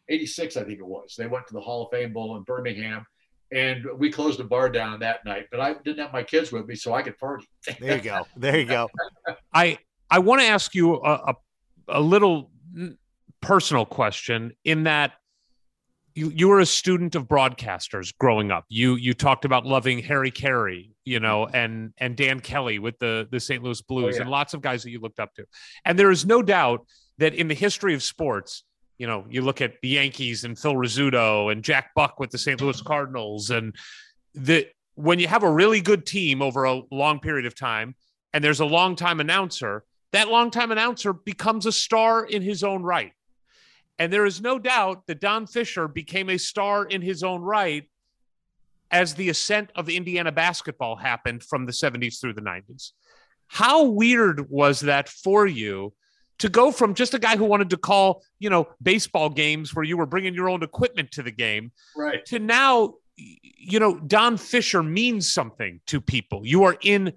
'86 0.08 0.56
I 0.56 0.64
think 0.64 0.78
it 0.78 0.86
was. 0.86 1.16
They 1.16 1.26
went 1.26 1.46
to 1.48 1.54
the 1.54 1.60
Hall 1.60 1.86
of 1.86 1.90
Fame 1.90 2.12
bowl 2.12 2.36
in 2.36 2.42
Birmingham, 2.42 3.06
and 3.50 3.86
we 3.96 4.12
closed 4.12 4.38
the 4.38 4.44
bar 4.44 4.68
down 4.68 5.00
that 5.00 5.24
night. 5.24 5.46
But 5.50 5.60
I 5.60 5.74
didn't 5.74 5.98
have 5.98 6.12
my 6.12 6.22
kids 6.22 6.52
with 6.52 6.66
me, 6.66 6.74
so 6.74 6.92
I 6.92 7.02
could 7.02 7.18
party. 7.18 7.48
There 7.80 7.96
you 7.96 8.02
go. 8.02 8.26
There 8.36 8.58
you 8.58 8.66
go. 8.66 8.90
I 9.54 9.78
I 10.10 10.18
want 10.20 10.40
to 10.40 10.46
ask 10.46 10.74
you 10.74 10.96
a, 10.96 11.12
a 11.12 11.34
a 11.88 12.00
little 12.00 12.50
personal 13.40 13.84
question 13.84 14.52
in 14.64 14.84
that 14.84 15.12
you 16.14 16.30
you 16.34 16.48
were 16.48 16.60
a 16.60 16.66
student 16.66 17.14
of 17.14 17.28
broadcasters 17.28 18.12
growing 18.18 18.50
up. 18.50 18.64
You 18.68 18.96
you 18.96 19.14
talked 19.14 19.44
about 19.44 19.64
loving 19.64 20.00
Harry 20.00 20.30
Caray, 20.30 20.90
you 21.04 21.20
know, 21.20 21.46
mm-hmm. 21.46 21.56
and 21.56 21.94
and 21.98 22.16
Dan 22.16 22.40
Kelly 22.40 22.78
with 22.78 22.98
the 22.98 23.28
the 23.30 23.40
St. 23.40 23.62
Louis 23.62 23.80
Blues, 23.82 24.14
oh, 24.14 24.16
yeah. 24.16 24.22
and 24.22 24.30
lots 24.30 24.54
of 24.54 24.60
guys 24.60 24.82
that 24.82 24.90
you 24.90 25.00
looked 25.00 25.20
up 25.20 25.34
to. 25.34 25.44
And 25.84 25.98
there 25.98 26.10
is 26.10 26.26
no 26.26 26.42
doubt 26.42 26.86
that 27.18 27.34
in 27.34 27.48
the 27.48 27.54
history 27.54 27.94
of 27.94 28.02
sports, 28.02 28.64
you 28.98 29.06
know, 29.06 29.24
you 29.28 29.42
look 29.42 29.60
at 29.60 29.74
the 29.80 29.88
Yankees 29.88 30.44
and 30.44 30.58
Phil 30.58 30.74
Rizzuto 30.74 31.52
and 31.52 31.62
Jack 31.62 31.94
Buck 31.94 32.18
with 32.18 32.30
the 32.30 32.38
St. 32.38 32.60
Louis 32.60 32.80
Cardinals, 32.82 33.50
and 33.50 33.74
the 34.34 34.66
when 34.94 35.20
you 35.20 35.28
have 35.28 35.44
a 35.44 35.50
really 35.50 35.80
good 35.80 36.04
team 36.04 36.42
over 36.42 36.64
a 36.64 36.82
long 36.90 37.20
period 37.20 37.46
of 37.46 37.54
time, 37.54 37.94
and 38.32 38.42
there's 38.42 38.60
a 38.60 38.66
long 38.66 38.96
time 38.96 39.20
announcer, 39.20 39.84
that 40.12 40.28
long 40.28 40.50
time 40.50 40.70
announcer 40.70 41.12
becomes 41.12 41.66
a 41.66 41.72
star 41.72 42.24
in 42.24 42.42
his 42.42 42.62
own 42.64 42.82
right. 42.82 43.12
And 43.98 44.12
there 44.12 44.26
is 44.26 44.40
no 44.40 44.58
doubt 44.58 45.06
that 45.06 45.20
Don 45.20 45.46
Fischer 45.46 45.88
became 45.88 46.30
a 46.30 46.38
star 46.38 46.84
in 46.84 47.02
his 47.02 47.22
own 47.22 47.42
right 47.42 47.88
as 48.90 49.14
the 49.14 49.28
ascent 49.28 49.70
of 49.74 49.88
Indiana 49.88 50.32
basketball 50.32 50.96
happened 50.96 51.42
from 51.42 51.66
the 51.66 51.72
70s 51.72 52.20
through 52.20 52.32
the 52.34 52.40
90s. 52.40 52.92
How 53.48 53.84
weird 53.84 54.48
was 54.50 54.80
that 54.80 55.08
for 55.08 55.46
you 55.46 55.92
to 56.38 56.48
go 56.48 56.70
from 56.70 56.94
just 56.94 57.14
a 57.14 57.18
guy 57.18 57.36
who 57.36 57.44
wanted 57.44 57.70
to 57.70 57.76
call, 57.76 58.22
you 58.38 58.48
know, 58.48 58.68
baseball 58.80 59.28
games 59.28 59.74
where 59.74 59.84
you 59.84 59.96
were 59.96 60.06
bringing 60.06 60.34
your 60.34 60.48
own 60.48 60.62
equipment 60.62 61.10
to 61.12 61.22
the 61.22 61.32
game 61.32 61.72
Right. 61.96 62.24
to 62.26 62.38
now, 62.38 62.94
you 63.16 63.80
know, 63.80 63.98
Don 63.98 64.36
Fischer 64.36 64.82
means 64.82 65.32
something 65.32 65.80
to 65.86 66.00
people. 66.00 66.46
You 66.46 66.62
are 66.64 66.76
in 66.80 67.14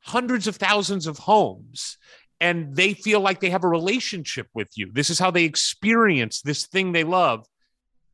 hundreds 0.00 0.46
of 0.48 0.56
thousands 0.56 1.06
of 1.06 1.18
homes 1.18 1.96
and 2.44 2.76
they 2.76 2.92
feel 2.92 3.20
like 3.20 3.40
they 3.40 3.48
have 3.48 3.64
a 3.64 3.68
relationship 3.68 4.48
with 4.52 4.68
you. 4.76 4.90
This 4.92 5.08
is 5.08 5.18
how 5.18 5.30
they 5.30 5.44
experience 5.44 6.42
this 6.42 6.66
thing 6.66 6.92
they 6.92 7.02
love. 7.02 7.46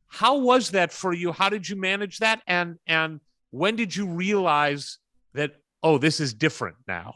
How 0.07 0.37
was 0.37 0.71
that 0.71 0.93
for 0.93 1.11
you? 1.11 1.33
How 1.33 1.49
did 1.49 1.67
you 1.67 1.75
manage 1.75 2.19
that? 2.19 2.41
And 2.47 2.79
and 2.87 3.19
when 3.49 3.75
did 3.75 3.93
you 3.93 4.07
realize 4.07 4.99
that 5.33 5.51
oh, 5.83 5.97
this 5.97 6.21
is 6.21 6.33
different 6.33 6.77
now? 6.87 7.15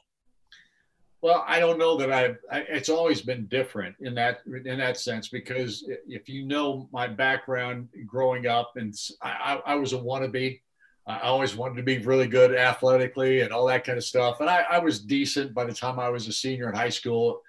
Well, 1.21 1.45
I 1.47 1.61
don't 1.61 1.79
know 1.79 1.95
that 1.95 2.11
I've. 2.11 2.37
I, 2.51 2.59
it's 2.67 2.89
always 2.89 3.21
been 3.21 3.47
different 3.47 3.95
in 4.01 4.13
that 4.15 4.41
in 4.65 4.77
that 4.77 4.97
sense 4.97 5.29
because 5.29 5.89
if 6.07 6.27
you 6.27 6.45
know 6.45 6.89
my 6.91 7.07
background 7.07 7.87
growing 8.05 8.45
up, 8.45 8.73
and 8.75 8.93
I 9.21 9.75
was 9.75 9.93
a 9.93 9.97
wannabe. 9.97 10.59
I 11.07 11.19
always 11.19 11.55
wanted 11.55 11.75
to 11.77 11.83
be 11.83 11.99
really 11.99 12.27
good 12.27 12.55
athletically 12.55 13.41
and 13.41 13.51
all 13.51 13.67
that 13.67 13.83
kind 13.83 13.97
of 13.97 14.03
stuff. 14.03 14.41
And 14.41 14.49
I, 14.49 14.65
I 14.69 14.79
was 14.79 14.99
decent 14.99 15.53
by 15.53 15.65
the 15.65 15.73
time 15.73 15.99
I 15.99 16.09
was 16.09 16.27
a 16.27 16.33
senior 16.33 16.67
in 16.67 16.75
high 16.75 16.89
school, 16.89 17.41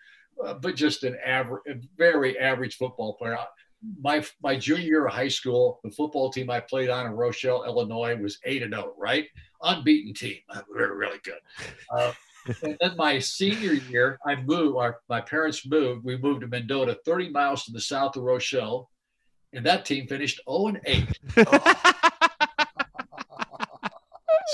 uh, 0.45 0.55
but 0.55 0.77
just 0.77 1.05
an 1.05 1.17
average, 1.25 1.89
very 1.97 2.39
average 2.39 2.77
football 2.77 3.15
player. 3.15 3.39
My 4.01 4.25
my 4.43 4.57
junior 4.57 4.85
year 4.85 5.07
of 5.07 5.13
high 5.13 5.29
school, 5.29 5.81
the 5.85 5.91
football 5.91 6.31
team 6.31 6.51
I 6.51 6.61
played 6.61 6.91
on 6.91 7.07
in 7.07 7.13
Rochelle, 7.13 7.65
Illinois, 7.65 8.17
was 8.17 8.39
eight 8.45 8.63
and 8.63 8.75
zero, 8.75 8.95
right? 8.99 9.27
Unbeaten 9.63 10.13
team, 10.13 10.39
really 10.69 10.97
really 10.97 11.19
good. 11.23 11.41
Uh, 11.91 12.13
and 12.63 12.77
then 12.81 12.97
my 12.97 13.19
senior 13.19 13.73
year, 13.73 14.19
I 14.27 14.37
moved. 14.37 14.77
Our, 14.77 14.99
my 15.09 15.21
parents 15.21 15.67
moved. 15.67 16.05
We 16.05 16.17
moved 16.17 16.43
to 16.43 16.47
Mendota, 16.47 16.99
30 17.05 17.31
miles 17.31 17.65
to 17.65 17.73
the 17.73 17.81
south 17.81 18.17
of 18.17 18.23
Rochelle, 18.23 18.91
and 19.53 19.67
that 19.67 19.85
team 19.85 20.07
finished 20.07 20.41
0 20.49 20.69
and 20.69 20.81
8. 20.85 21.19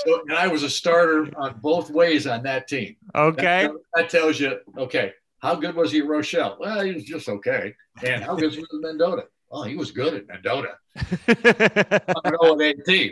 So, 0.05 0.21
and 0.21 0.33
I 0.33 0.47
was 0.47 0.63
a 0.63 0.69
starter 0.69 1.29
on 1.37 1.59
both 1.61 1.89
ways 1.89 2.25
on 2.27 2.43
that 2.43 2.67
team. 2.67 2.95
Okay. 3.13 3.67
That, 3.67 3.73
that 3.95 4.09
tells 4.09 4.39
you, 4.39 4.59
okay, 4.77 5.13
how 5.39 5.55
good 5.55 5.75
was 5.75 5.91
he 5.91 5.99
at 5.99 6.07
Rochelle? 6.07 6.57
Well, 6.59 6.81
he 6.81 6.93
was 6.93 7.03
just 7.03 7.29
okay. 7.29 7.75
And 8.03 8.23
how 8.23 8.35
good 8.35 8.47
was 8.47 8.55
he 8.55 8.61
at 8.61 8.67
Mendota? 8.71 9.25
Well, 9.49 9.63
he 9.63 9.75
was 9.75 9.91
good 9.91 10.13
at 10.13 10.27
Mendota. 10.27 10.77
an 11.27 12.37
0 12.41 12.53
and 12.53 12.61
8 12.61 12.85
team. 12.85 13.11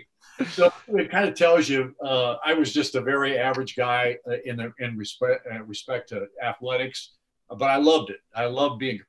So 0.50 0.72
it 0.88 1.12
kind 1.12 1.30
of 1.30 1.36
tells 1.36 1.70
you 1.70 1.96
uh, 2.04 2.38
I 2.44 2.54
was 2.54 2.74
just 2.74 2.96
a 2.96 3.02
very 3.02 3.38
average 3.38 3.76
guy 3.76 4.18
uh, 4.28 4.38
in 4.46 4.58
the 4.58 4.74
in 4.80 4.98
respect 4.98 5.46
uh, 5.52 5.62
respect 5.64 6.10
to 6.10 6.26
athletics. 6.42 7.14
but 7.50 7.70
I 7.70 7.78
loved 7.78 8.10
it. 8.10 8.22
I 8.36 8.46
loved 8.46 8.80
being 8.80 9.00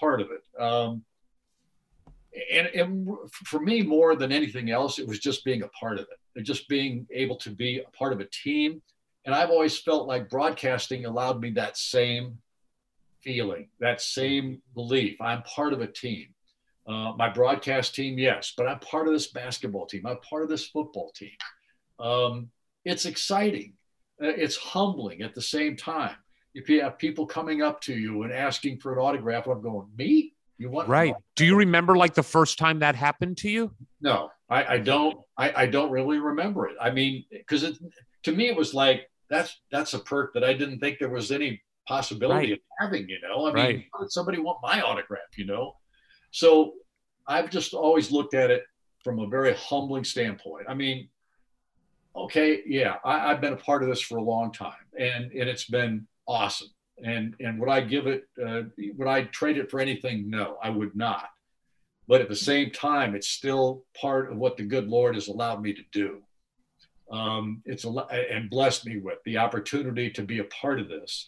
part 0.00 0.20
of 0.20 0.28
it. 0.30 0.60
Um, 0.60 1.04
and, 2.52 2.66
and 2.68 3.08
for 3.32 3.60
me, 3.60 3.82
more 3.82 4.16
than 4.16 4.32
anything 4.32 4.70
else, 4.70 4.98
it 4.98 5.06
was 5.06 5.20
just 5.20 5.44
being 5.44 5.62
a 5.62 5.68
part 5.68 5.98
of 5.98 6.06
it, 6.10 6.18
just 6.42 6.68
being 6.68 7.06
able 7.12 7.36
to 7.36 7.50
be 7.50 7.80
a 7.80 7.90
part 7.96 8.12
of 8.12 8.20
a 8.20 8.26
team. 8.26 8.82
And 9.24 9.34
I've 9.34 9.50
always 9.50 9.78
felt 9.78 10.06
like 10.06 10.28
broadcasting 10.28 11.06
allowed 11.06 11.40
me 11.40 11.50
that 11.52 11.76
same 11.76 12.38
feeling, 13.22 13.68
that 13.80 14.00
same 14.00 14.60
belief. 14.74 15.20
I'm 15.20 15.42
part 15.42 15.72
of 15.72 15.80
a 15.80 15.86
team. 15.86 16.28
Uh, 16.86 17.12
my 17.16 17.30
broadcast 17.30 17.94
team, 17.94 18.18
yes, 18.18 18.52
but 18.54 18.68
I'm 18.68 18.78
part 18.80 19.06
of 19.06 19.14
this 19.14 19.28
basketball 19.28 19.86
team. 19.86 20.04
I'm 20.06 20.18
part 20.18 20.42
of 20.42 20.50
this 20.50 20.66
football 20.66 21.10
team. 21.16 21.30
Um, 21.98 22.50
it's 22.84 23.06
exciting. 23.06 23.72
Uh, 24.22 24.28
it's 24.28 24.56
humbling 24.56 25.22
at 25.22 25.34
the 25.34 25.40
same 25.40 25.76
time. 25.76 26.16
If 26.54 26.68
you 26.68 26.82
have 26.82 26.98
people 26.98 27.26
coming 27.26 27.62
up 27.62 27.80
to 27.82 27.94
you 27.94 28.22
and 28.22 28.32
asking 28.32 28.80
for 28.80 28.92
an 28.92 28.98
autograph, 28.98 29.46
I'm 29.46 29.62
going, 29.62 29.88
me? 29.96 30.34
You 30.58 30.70
want 30.70 30.88
right? 30.88 31.14
Do 31.34 31.44
you 31.44 31.56
remember 31.56 31.96
like 31.96 32.14
the 32.14 32.22
first 32.22 32.58
time 32.58 32.78
that 32.78 32.94
happened 32.94 33.38
to 33.38 33.50
you? 33.50 33.72
No, 34.00 34.30
I, 34.50 34.74
I 34.74 34.78
don't. 34.78 35.18
I, 35.36 35.62
I 35.62 35.66
don't 35.66 35.90
really 35.90 36.18
remember 36.18 36.68
it. 36.68 36.76
I 36.80 36.90
mean, 36.90 37.24
because 37.30 37.62
it 37.62 37.78
to 38.24 38.32
me 38.32 38.48
it 38.48 38.56
was 38.56 38.74
like 38.74 39.10
that's 39.30 39.60
that's 39.70 39.94
a 39.94 39.98
perk 39.98 40.34
that 40.34 40.44
I 40.44 40.52
didn't 40.52 40.80
think 40.80 40.98
there 40.98 41.08
was 41.08 41.30
any 41.30 41.62
possibility 41.86 42.50
right. 42.50 42.52
of 42.52 42.58
having. 42.78 43.08
You 43.08 43.18
know, 43.22 43.46
I 43.48 43.52
mean, 43.52 43.84
right. 43.98 44.10
somebody 44.10 44.38
want 44.38 44.58
my 44.62 44.82
autograph? 44.82 45.20
You 45.36 45.46
know, 45.46 45.76
so 46.30 46.74
I've 47.26 47.50
just 47.50 47.74
always 47.74 48.10
looked 48.10 48.34
at 48.34 48.50
it 48.50 48.64
from 49.02 49.18
a 49.18 49.26
very 49.26 49.54
humbling 49.54 50.04
standpoint. 50.04 50.66
I 50.68 50.74
mean, 50.74 51.08
okay, 52.16 52.62
yeah, 52.66 52.96
I, 53.04 53.28
have 53.28 53.40
been 53.40 53.52
a 53.52 53.56
part 53.56 53.82
of 53.82 53.88
this 53.88 54.00
for 54.00 54.18
a 54.18 54.22
long 54.22 54.52
time, 54.52 54.72
and 54.98 55.32
and 55.32 55.48
it's 55.48 55.66
been 55.66 56.06
awesome. 56.26 56.68
And 57.02 57.34
and 57.40 57.58
would 57.60 57.68
I 57.70 57.80
give 57.80 58.06
it? 58.06 58.24
Uh, 58.42 58.62
would 58.96 59.08
I 59.08 59.24
trade 59.24 59.58
it 59.58 59.70
for 59.70 59.80
anything? 59.80 60.28
No, 60.28 60.58
I 60.62 60.70
would 60.70 60.94
not. 60.94 61.28
But 62.06 62.20
at 62.20 62.28
the 62.28 62.36
same 62.36 62.70
time, 62.70 63.14
it's 63.14 63.28
still 63.28 63.84
part 63.98 64.30
of 64.30 64.36
what 64.36 64.56
the 64.56 64.64
good 64.64 64.88
Lord 64.88 65.14
has 65.14 65.28
allowed 65.28 65.62
me 65.62 65.72
to 65.72 65.82
do. 65.92 66.22
Um, 67.10 67.62
it's 67.64 67.84
a, 67.84 67.90
and 67.90 68.50
blessed 68.50 68.86
me 68.86 68.98
with 68.98 69.18
the 69.24 69.38
opportunity 69.38 70.10
to 70.10 70.22
be 70.22 70.38
a 70.38 70.44
part 70.44 70.80
of 70.80 70.88
this, 70.88 71.26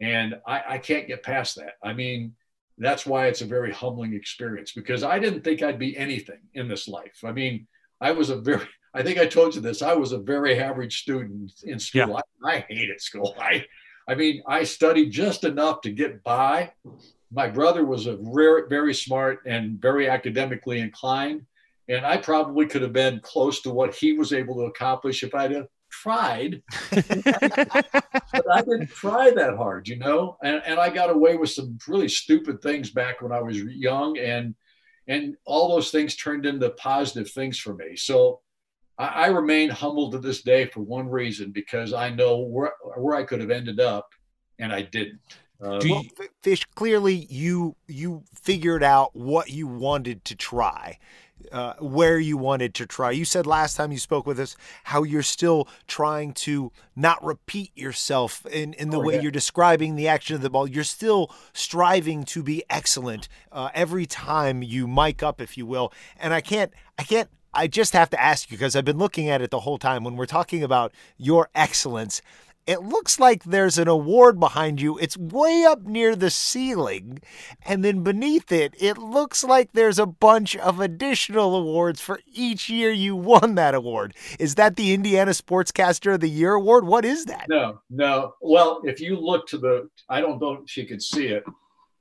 and 0.00 0.36
I, 0.46 0.62
I 0.68 0.78
can't 0.78 1.08
get 1.08 1.22
past 1.22 1.56
that. 1.56 1.74
I 1.82 1.92
mean, 1.92 2.34
that's 2.78 3.04
why 3.04 3.26
it's 3.26 3.42
a 3.42 3.46
very 3.46 3.72
humbling 3.72 4.14
experience 4.14 4.72
because 4.72 5.02
I 5.02 5.18
didn't 5.18 5.42
think 5.42 5.62
I'd 5.62 5.78
be 5.78 5.96
anything 5.96 6.40
in 6.54 6.68
this 6.68 6.86
life. 6.86 7.24
I 7.24 7.32
mean, 7.32 7.66
I 8.00 8.12
was 8.12 8.30
a 8.30 8.36
very 8.36 8.66
I 8.94 9.02
think 9.02 9.18
I 9.18 9.26
told 9.26 9.54
you 9.54 9.60
this. 9.60 9.82
I 9.82 9.94
was 9.94 10.12
a 10.12 10.18
very 10.18 10.58
average 10.58 11.00
student 11.02 11.52
in 11.64 11.78
school. 11.78 12.20
Yeah. 12.42 12.48
I, 12.48 12.56
I 12.56 12.66
hated 12.68 13.00
school. 13.00 13.34
I, 13.38 13.64
I 14.08 14.14
mean, 14.14 14.42
I 14.46 14.64
studied 14.64 15.10
just 15.10 15.44
enough 15.44 15.82
to 15.82 15.90
get 15.90 16.24
by. 16.24 16.72
My 17.30 17.48
brother 17.48 17.84
was 17.84 18.06
a 18.06 18.16
very, 18.20 18.62
very 18.68 18.94
smart 18.94 19.40
and 19.46 19.80
very 19.80 20.08
academically 20.08 20.80
inclined, 20.80 21.44
and 21.88 22.04
I 22.04 22.16
probably 22.16 22.66
could 22.66 22.82
have 22.82 22.92
been 22.92 23.20
close 23.20 23.60
to 23.62 23.70
what 23.70 23.94
he 23.94 24.12
was 24.14 24.32
able 24.32 24.54
to 24.56 24.62
accomplish 24.62 25.22
if 25.22 25.34
I'd 25.34 25.52
have 25.52 25.68
tried. 25.90 26.62
but 26.90 28.44
I 28.52 28.60
didn't 28.62 28.88
try 28.88 29.30
that 29.30 29.56
hard, 29.56 29.88
you 29.88 29.96
know. 29.96 30.36
And, 30.42 30.62
and 30.66 30.80
I 30.80 30.90
got 30.90 31.10
away 31.10 31.36
with 31.36 31.50
some 31.50 31.78
really 31.86 32.08
stupid 32.08 32.62
things 32.62 32.90
back 32.90 33.20
when 33.20 33.32
I 33.32 33.40
was 33.40 33.58
young, 33.58 34.18
and 34.18 34.54
and 35.06 35.36
all 35.46 35.70
those 35.70 35.90
things 35.90 36.16
turned 36.16 36.44
into 36.44 36.68
positive 36.70 37.30
things 37.30 37.58
for 37.58 37.74
me. 37.74 37.96
So 37.96 38.40
I, 38.98 39.06
I 39.06 39.26
remain 39.28 39.70
humble 39.70 40.10
to 40.10 40.18
this 40.18 40.42
day 40.42 40.66
for 40.66 40.80
one 40.80 41.08
reason 41.08 41.50
because 41.50 41.94
I 41.94 42.10
know 42.10 42.38
where, 42.40 42.72
where 42.96 43.16
I 43.16 43.24
could 43.24 43.40
have 43.40 43.50
ended 43.50 43.80
up 43.80 44.10
and 44.58 44.72
I 44.72 44.82
didn't. 44.82 45.20
Uh, 45.60 45.80
well, 45.84 46.04
Fisch, 46.42 46.64
clearly 46.74 47.26
you 47.28 47.74
you 47.88 48.22
figured 48.32 48.82
out 48.82 49.16
what 49.16 49.50
you 49.50 49.66
wanted 49.66 50.24
to 50.26 50.36
try, 50.36 50.98
uh, 51.50 51.74
where 51.80 52.18
you 52.18 52.36
wanted 52.36 52.74
to 52.74 52.86
try. 52.86 53.10
You 53.10 53.24
said 53.24 53.44
last 53.44 53.74
time 53.74 53.90
you 53.90 53.98
spoke 53.98 54.24
with 54.24 54.38
us 54.38 54.56
how 54.84 55.02
you're 55.02 55.22
still 55.22 55.66
trying 55.88 56.32
to 56.34 56.70
not 56.94 57.24
repeat 57.24 57.76
yourself 57.76 58.46
in, 58.46 58.72
in 58.74 58.90
the 58.90 58.98
oh, 58.98 59.04
way 59.04 59.14
yeah. 59.14 59.22
you're 59.22 59.30
describing 59.32 59.96
the 59.96 60.06
action 60.06 60.36
of 60.36 60.42
the 60.42 60.50
ball. 60.50 60.68
You're 60.68 60.84
still 60.84 61.34
striving 61.52 62.22
to 62.26 62.44
be 62.44 62.62
excellent 62.70 63.28
uh, 63.50 63.70
every 63.74 64.06
time 64.06 64.62
you 64.62 64.86
mic 64.86 65.24
up, 65.24 65.40
if 65.40 65.58
you 65.58 65.66
will. 65.66 65.92
And 66.18 66.32
I 66.32 66.40
can't 66.40 66.72
I 66.98 67.02
can't 67.02 67.30
I 67.52 67.66
just 67.66 67.92
have 67.94 68.10
to 68.10 68.22
ask 68.22 68.50
you 68.50 68.56
because 68.56 68.76
I've 68.76 68.84
been 68.84 68.98
looking 68.98 69.28
at 69.28 69.42
it 69.42 69.50
the 69.50 69.60
whole 69.60 69.78
time 69.78 70.04
when 70.04 70.16
we're 70.16 70.26
talking 70.26 70.62
about 70.62 70.92
your 71.16 71.48
excellence. 71.54 72.22
It 72.68 72.82
looks 72.82 73.18
like 73.18 73.44
there's 73.44 73.78
an 73.78 73.88
award 73.88 74.38
behind 74.38 74.78
you. 74.78 74.98
It's 74.98 75.16
way 75.16 75.64
up 75.64 75.84
near 75.86 76.14
the 76.14 76.28
ceiling. 76.28 77.20
And 77.64 77.82
then 77.82 78.02
beneath 78.02 78.52
it, 78.52 78.74
it 78.78 78.98
looks 78.98 79.42
like 79.42 79.72
there's 79.72 79.98
a 79.98 80.04
bunch 80.04 80.54
of 80.54 80.78
additional 80.78 81.56
awards 81.56 82.02
for 82.02 82.20
each 82.30 82.68
year 82.68 82.90
you 82.90 83.16
won 83.16 83.54
that 83.54 83.74
award. 83.74 84.14
Is 84.38 84.56
that 84.56 84.76
the 84.76 84.92
Indiana 84.92 85.30
Sportscaster 85.30 86.12
of 86.12 86.20
the 86.20 86.28
Year 86.28 86.52
award? 86.52 86.86
What 86.86 87.06
is 87.06 87.24
that? 87.24 87.46
No, 87.48 87.80
no. 87.88 88.34
Well, 88.42 88.82
if 88.84 89.00
you 89.00 89.18
look 89.18 89.46
to 89.48 89.56
the, 89.56 89.88
I 90.10 90.20
don't 90.20 90.38
know 90.38 90.62
if 90.62 90.76
you 90.76 90.84
can 90.84 91.00
see 91.00 91.28
it, 91.28 91.44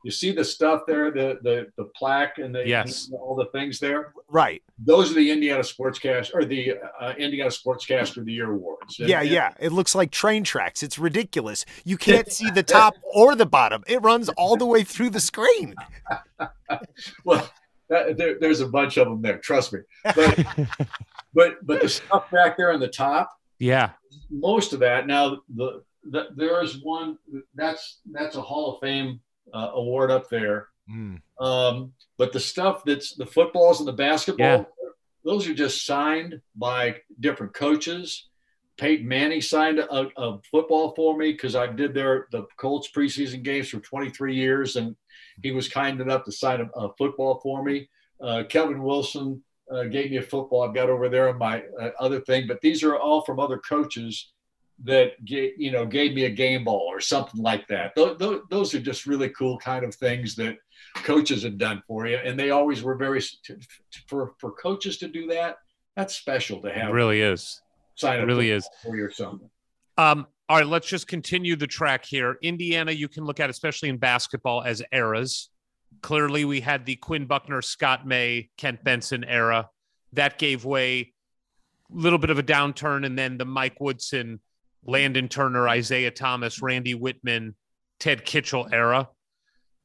you 0.07 0.11
see 0.11 0.31
the 0.31 0.45
stuff 0.45 0.83
there, 0.87 1.11
the 1.11 1.37
the 1.41 1.67
the 1.75 1.83
plaque 1.93 2.37
and 2.37 2.55
the 2.55 2.65
yes. 2.65 3.11
all 3.11 3.35
the 3.35 3.47
things 3.47 3.77
there. 3.77 4.13
Right. 4.29 4.63
Those 4.79 5.11
are 5.11 5.15
the 5.15 5.29
Indiana 5.29 5.59
Sportscast 5.59 6.33
or 6.33 6.45
the 6.45 6.75
uh, 7.01 7.13
Indiana 7.17 7.49
Sportscaster 7.49 8.15
of 8.15 8.25
the 8.25 8.31
Year 8.31 8.49
awards. 8.49 9.01
And, 9.01 9.09
yeah, 9.09 9.19
and, 9.19 9.29
yeah. 9.29 9.53
It 9.59 9.73
looks 9.73 9.95
like 9.95 10.11
train 10.11 10.45
tracks. 10.45 10.81
It's 10.81 10.97
ridiculous. 10.97 11.65
You 11.83 11.97
can't 12.07 12.31
see 12.31 12.49
the 12.49 12.63
top 12.63 12.95
or 13.13 13.35
the 13.35 13.45
bottom. 13.45 13.83
It 13.85 14.01
runs 14.01 14.29
all 14.29 14.55
the 14.55 14.65
way 14.65 14.85
through 14.85 15.09
the 15.09 15.19
screen. 15.19 15.75
well, 17.25 17.49
that, 17.89 18.15
there, 18.15 18.37
there's 18.39 18.61
a 18.61 18.67
bunch 18.69 18.95
of 18.95 19.09
them 19.09 19.21
there. 19.21 19.39
Trust 19.39 19.73
me. 19.73 19.79
But 20.05 20.45
but 21.33 21.57
but 21.67 21.81
the 21.81 21.89
stuff 21.89 22.31
back 22.31 22.55
there 22.55 22.71
on 22.71 22.79
the 22.79 22.87
top. 22.87 23.29
Yeah. 23.59 23.89
Most 24.29 24.71
of 24.71 24.79
that 24.79 25.05
now 25.05 25.39
the, 25.53 25.83
the 26.09 26.29
there 26.37 26.63
is 26.63 26.81
one 26.81 27.17
that's 27.55 27.99
that's 28.09 28.37
a 28.37 28.41
Hall 28.41 28.75
of 28.75 28.79
Fame 28.79 29.19
uh, 29.53 29.71
award 29.73 30.11
up 30.11 30.29
there. 30.29 30.67
Mm. 30.89 31.21
Um, 31.39 31.93
but 32.17 32.33
the 32.33 32.39
stuff 32.39 32.83
that's 32.85 33.15
the 33.15 33.25
footballs 33.25 33.79
and 33.79 33.87
the 33.87 33.93
basketball, 33.93 34.45
yeah. 34.47 34.63
those 35.23 35.47
are 35.47 35.53
just 35.53 35.85
signed 35.85 36.41
by 36.55 36.95
different 37.19 37.53
coaches. 37.53 38.29
Peyton 38.77 39.07
Manning 39.07 39.41
signed 39.41 39.79
a, 39.79 40.07
a 40.17 40.39
football 40.51 40.93
for 40.95 41.17
me 41.17 41.31
because 41.31 41.55
I 41.55 41.67
did 41.67 41.93
their 41.93 42.27
the 42.31 42.45
Colts 42.57 42.89
preseason 42.95 43.43
games 43.43 43.69
for 43.69 43.79
23 43.79 44.35
years, 44.35 44.75
and 44.75 44.95
he 45.41 45.51
was 45.51 45.67
kind 45.67 45.99
enough 45.99 46.23
to 46.25 46.31
sign 46.31 46.61
a, 46.61 46.79
a 46.79 46.93
football 46.97 47.39
for 47.41 47.63
me. 47.63 47.89
Uh, 48.21 48.43
Kevin 48.47 48.81
Wilson 48.81 49.43
uh, 49.71 49.83
gave 49.83 50.11
me 50.11 50.17
a 50.17 50.21
football 50.21 50.63
I've 50.63 50.75
got 50.75 50.89
over 50.89 51.09
there 51.09 51.29
on 51.29 51.37
my 51.37 51.63
uh, 51.81 51.89
other 51.99 52.21
thing, 52.21 52.47
but 52.47 52.61
these 52.61 52.83
are 52.83 52.95
all 52.95 53.21
from 53.21 53.39
other 53.39 53.57
coaches 53.57 54.31
that 54.83 55.23
gave, 55.25 55.53
you 55.57 55.71
know 55.71 55.85
gave 55.85 56.13
me 56.13 56.25
a 56.25 56.29
game 56.29 56.63
ball 56.63 56.87
or 56.87 56.99
something 56.99 57.41
like 57.41 57.67
that. 57.67 57.93
Those, 57.95 58.41
those 58.49 58.73
are 58.75 58.79
just 58.79 59.05
really 59.05 59.29
cool 59.29 59.57
kind 59.57 59.83
of 59.83 59.95
things 59.95 60.35
that 60.35 60.57
coaches 60.95 61.43
have 61.43 61.57
done 61.57 61.81
for 61.87 62.07
you, 62.07 62.17
and 62.17 62.39
they 62.39 62.51
always 62.51 62.83
were 62.83 62.95
very 62.95 63.21
for 64.07 64.33
for 64.39 64.51
coaches 64.51 64.97
to 64.99 65.07
do 65.07 65.27
that. 65.27 65.57
That's 65.95 66.15
special 66.15 66.61
to 66.61 66.71
have. 66.71 66.89
It 66.89 66.93
really 66.93 67.21
is. 67.21 67.61
Sign 67.95 68.19
it 68.19 68.23
really 68.25 68.51
is 68.51 68.69
for 68.83 68.95
you 68.95 69.05
or 69.05 69.11
something. 69.11 69.49
Um, 69.97 70.27
all 70.49 70.57
right, 70.57 70.67
let's 70.67 70.87
just 70.87 71.07
continue 71.07 71.55
the 71.55 71.67
track 71.67 72.05
here. 72.05 72.37
Indiana, 72.43 72.91
you 72.91 73.07
can 73.07 73.25
look 73.25 73.39
at, 73.39 73.49
especially 73.49 73.89
in 73.89 73.97
basketball, 73.97 74.61
as 74.61 74.83
eras. 74.91 75.49
Clearly, 76.01 76.45
we 76.45 76.61
had 76.61 76.85
the 76.85 76.95
Quinn 76.95 77.25
Buckner, 77.25 77.61
Scott 77.61 78.05
May, 78.05 78.49
Kent 78.57 78.83
Benson 78.83 79.23
era. 79.23 79.69
That 80.13 80.37
gave 80.37 80.63
way, 80.63 81.13
a 81.91 81.97
little 81.97 82.19
bit 82.19 82.29
of 82.29 82.37
a 82.37 82.43
downturn, 82.43 83.05
and 83.05 83.17
then 83.17 83.37
the 83.37 83.45
Mike 83.45 83.81
Woodson, 83.81 84.39
Landon 84.87 85.27
Turner, 85.27 85.67
Isaiah 85.67 86.11
Thomas, 86.11 86.61
Randy 86.61 86.95
Wittman, 86.95 87.53
Ted 87.99 88.25
Kitchel 88.25 88.67
era. 88.71 89.09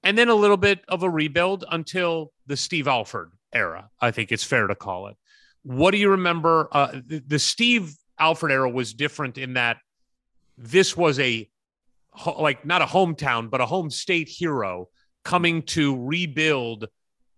And 0.04 0.16
then 0.16 0.28
a 0.28 0.34
little 0.34 0.56
bit 0.56 0.80
of 0.88 1.02
a 1.02 1.10
rebuild 1.10 1.64
until 1.70 2.32
the 2.46 2.56
Steve 2.56 2.88
Alford 2.88 3.32
era, 3.52 3.90
I 4.00 4.12
think 4.12 4.32
it's 4.32 4.44
fair 4.44 4.66
to 4.66 4.74
call 4.74 5.08
it. 5.08 5.16
What 5.62 5.90
do 5.90 5.98
you 5.98 6.10
remember? 6.10 6.68
Uh, 6.72 7.00
the, 7.06 7.22
the 7.26 7.38
Steve 7.38 7.94
Alford 8.18 8.50
era 8.50 8.70
was 8.70 8.94
different 8.94 9.38
in 9.38 9.54
that 9.54 9.78
this 10.56 10.96
was 10.96 11.18
a, 11.18 11.48
like, 12.38 12.64
not 12.64 12.82
a 12.82 12.86
hometown, 12.86 13.50
but 13.50 13.60
a 13.60 13.66
home 13.66 13.90
state 13.90 14.28
hero 14.28 14.88
coming 15.24 15.62
to 15.62 16.04
rebuild 16.04 16.88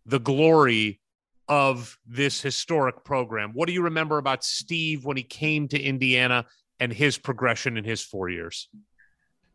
the 0.06 0.18
glory 0.18 1.00
of 1.48 1.98
this 2.06 2.40
historic 2.40 3.04
program. 3.04 3.50
What 3.52 3.66
do 3.66 3.74
you 3.74 3.82
remember 3.82 4.16
about 4.16 4.42
Steve 4.42 5.04
when 5.04 5.18
he 5.18 5.22
came 5.22 5.68
to 5.68 5.80
Indiana 5.80 6.46
and 6.80 6.92
his 6.92 7.18
progression 7.18 7.76
in 7.76 7.84
his 7.84 8.02
four 8.02 8.28
years? 8.28 8.68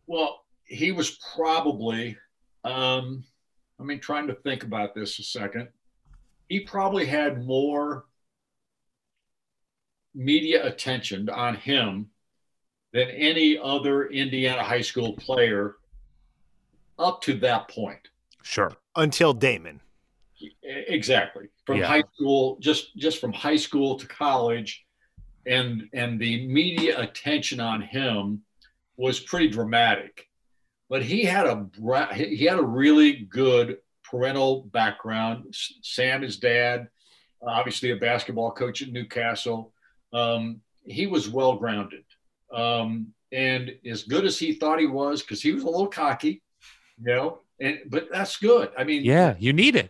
Well, 0.07 0.43
he 0.65 0.91
was 0.91 1.19
probably, 1.35 2.17
um, 2.63 3.23
I 3.79 3.83
mean, 3.83 3.99
trying 3.99 4.27
to 4.27 4.33
think 4.35 4.63
about 4.63 4.95
this 4.95 5.19
a 5.19 5.23
second. 5.23 5.69
He 6.47 6.61
probably 6.61 7.05
had 7.05 7.45
more 7.45 8.05
media 10.15 10.65
attention 10.65 11.29
on 11.29 11.55
him 11.55 12.09
than 12.91 13.09
any 13.09 13.57
other 13.57 14.07
Indiana 14.07 14.63
high 14.63 14.81
school 14.81 15.13
player 15.13 15.75
up 16.97 17.21
to 17.21 17.35
that 17.35 17.67
point. 17.69 17.99
Sure. 18.41 18.73
Until 18.95 19.33
Damon. 19.33 19.79
Exactly. 20.63 21.49
From 21.65 21.77
Yeah. 21.77 21.85
high 21.87 22.03
school, 22.15 22.57
just 22.59 22.95
just 22.97 23.19
from 23.19 23.31
high 23.33 23.57
school 23.57 23.99
to 23.99 24.07
college, 24.07 24.85
and 25.49 25.89
and 25.93 26.19
the 26.19 26.47
media 26.47 26.99
attention 27.01 27.59
on 27.59 27.81
him 27.81 28.41
was 28.95 29.19
pretty 29.19 29.49
dramatic. 29.49 30.27
But 30.89 31.03
he 31.03 31.23
had 31.23 31.45
a 31.47 31.67
he 32.15 32.45
had 32.45 32.59
a 32.59 32.63
really 32.63 33.13
good 33.29 33.77
parental 34.03 34.63
background. 34.71 35.53
Sam, 35.81 36.21
his 36.21 36.37
dad, 36.37 36.87
obviously 37.45 37.91
a 37.91 37.95
basketball 37.97 38.51
coach 38.51 38.81
at 38.81 38.91
Newcastle. 38.91 39.73
Um, 40.13 40.61
he 40.85 41.05
was 41.07 41.29
well 41.29 41.55
grounded, 41.55 42.03
um, 42.53 43.13
and 43.31 43.71
as 43.85 44.03
good 44.03 44.25
as 44.25 44.39
he 44.39 44.53
thought 44.53 44.79
he 44.79 44.87
was, 44.87 45.21
because 45.21 45.41
he 45.41 45.51
was 45.51 45.63
a 45.63 45.69
little 45.69 45.87
cocky, 45.87 46.41
you 47.03 47.13
know. 47.13 47.39
And 47.61 47.79
but 47.87 48.07
that's 48.11 48.37
good. 48.37 48.71
I 48.77 48.83
mean, 48.83 49.03
Yeah, 49.03 49.35
you 49.37 49.53
need 49.53 49.75
it. 49.75 49.89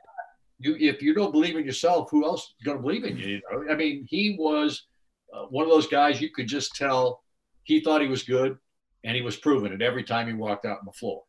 you 0.60 0.76
if 0.80 1.02
you 1.02 1.14
don't 1.14 1.32
believe 1.32 1.56
in 1.56 1.66
yourself, 1.66 2.10
who 2.12 2.26
else 2.26 2.54
is 2.60 2.66
going 2.66 2.78
to 2.78 2.82
believe 2.82 3.06
in 3.06 3.18
you? 3.18 3.28
You 3.28 3.42
know, 3.52 3.72
I 3.72 3.76
mean, 3.78 4.06
he 4.10 4.36
was 4.38 4.88
uh, 5.34 5.44
one 5.44 5.66
of 5.66 5.72
those 5.72 5.88
guys 5.88 6.22
you 6.22 6.32
could 6.32 6.48
just 6.48 6.76
tell 6.76 7.24
he 7.64 7.82
thought 7.82 8.02
he 8.02 8.08
was 8.08 8.24
good, 8.24 8.58
and 9.04 9.16
he 9.16 9.22
was 9.22 9.38
proving 9.38 9.72
it 9.72 9.82
every 9.82 10.04
time 10.04 10.28
he 10.28 10.34
walked 10.34 10.66
out 10.66 10.80
on 10.80 10.86
the 10.86 10.92
floor. 10.92 11.24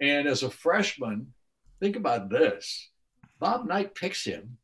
And 0.00 0.26
as 0.26 0.42
a 0.42 0.50
freshman, 0.50 1.32
think 1.80 1.96
about 1.96 2.28
this: 2.28 2.90
Bob 3.38 3.66
Knight 3.66 3.94
picks 3.94 4.24
him 4.24 4.58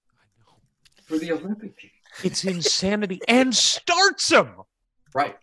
for 1.05 1.19
the 1.19 1.33
Olympic 1.33 1.79
team. 1.79 1.91
It's 2.23 2.45
insanity 2.45 3.21
and 3.29 3.55
starts 3.55 4.31
him. 4.31 4.49
Right. 5.15 5.37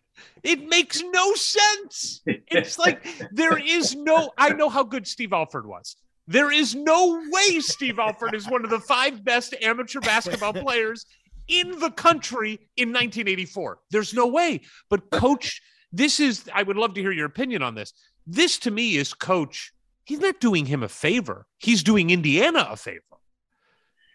It 0.43 0.67
makes 0.67 1.01
no 1.01 1.33
sense. 1.33 2.21
It's 2.25 2.77
like 2.85 3.05
there 3.31 3.57
is 3.57 3.95
no. 3.95 4.31
I 4.37 4.49
know 4.49 4.69
how 4.69 4.83
good 4.83 5.07
Steve 5.07 5.33
Alford 5.33 5.65
was. 5.65 5.95
There 6.27 6.51
is 6.51 6.73
no 6.73 7.21
way 7.29 7.59
Steve 7.59 7.99
Alford 7.99 8.33
is 8.33 8.49
one 8.49 8.63
of 8.63 8.71
the 8.71 8.79
five 8.79 9.23
best 9.23 9.53
amateur 9.61 9.99
basketball 9.99 10.53
players 10.53 11.05
in 11.47 11.79
the 11.79 11.91
country 11.91 12.53
in 12.77 12.89
1984. 12.89 13.79
There's 13.91 14.13
no 14.13 14.27
way. 14.27 14.61
But 14.89 15.09
coach, 15.11 15.61
this 15.91 16.19
is. 16.19 16.49
I 16.53 16.63
would 16.63 16.77
love 16.77 16.93
to 16.95 17.01
hear 17.01 17.11
your 17.11 17.25
opinion 17.27 17.61
on 17.61 17.75
this. 17.75 17.93
This 18.27 18.57
to 18.59 18.71
me 18.71 18.95
is 18.97 19.13
coach. 19.13 19.71
He's 20.05 20.19
not 20.19 20.39
doing 20.39 20.65
him 20.65 20.83
a 20.83 20.89
favor. 20.89 21.47
He's 21.57 21.83
doing 21.83 22.09
Indiana 22.09 22.67
a 22.69 22.75
favor 22.77 23.01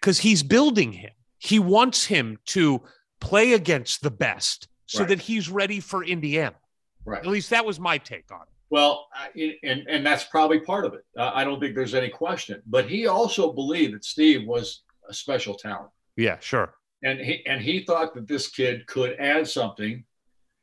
because 0.00 0.18
he's 0.18 0.42
building 0.42 0.92
him. 0.92 1.10
He 1.38 1.58
wants 1.58 2.04
him 2.06 2.38
to 2.46 2.80
play 3.20 3.54
against 3.54 4.02
the 4.02 4.10
best 4.10 4.68
so 4.86 5.00
Right. 5.00 5.08
that 5.08 5.20
he's 5.20 5.48
ready 5.48 5.80
for 5.80 6.04
Indiana. 6.04 6.56
Right. 7.04 7.20
At 7.20 7.26
least 7.26 7.50
that 7.50 7.64
was 7.64 7.78
my 7.80 7.98
take 7.98 8.30
on 8.30 8.42
it. 8.42 8.48
Well, 8.70 9.08
and 9.34 9.84
and 9.88 10.06
that's 10.06 10.24
probably 10.24 10.60
part 10.60 10.84
of 10.84 10.94
it. 10.94 11.04
Uh, 11.16 11.32
I 11.34 11.42
don't 11.42 11.58
think 11.60 11.74
there's 11.74 11.94
any 11.94 12.08
question. 12.08 12.62
But 12.66 12.88
he 12.88 13.06
also 13.08 13.52
believed 13.52 13.94
that 13.94 14.04
Steve 14.04 14.46
was 14.46 14.82
a 15.08 15.14
special 15.14 15.54
talent. 15.54 15.90
Yeah, 16.16 16.38
sure. 16.40 16.74
And 17.02 17.18
he 17.20 17.44
and 17.46 17.60
he 17.60 17.80
thought 17.80 18.14
that 18.14 18.26
this 18.28 18.48
kid 18.48 18.86
could 18.86 19.16
add 19.18 19.46
something 19.48 20.04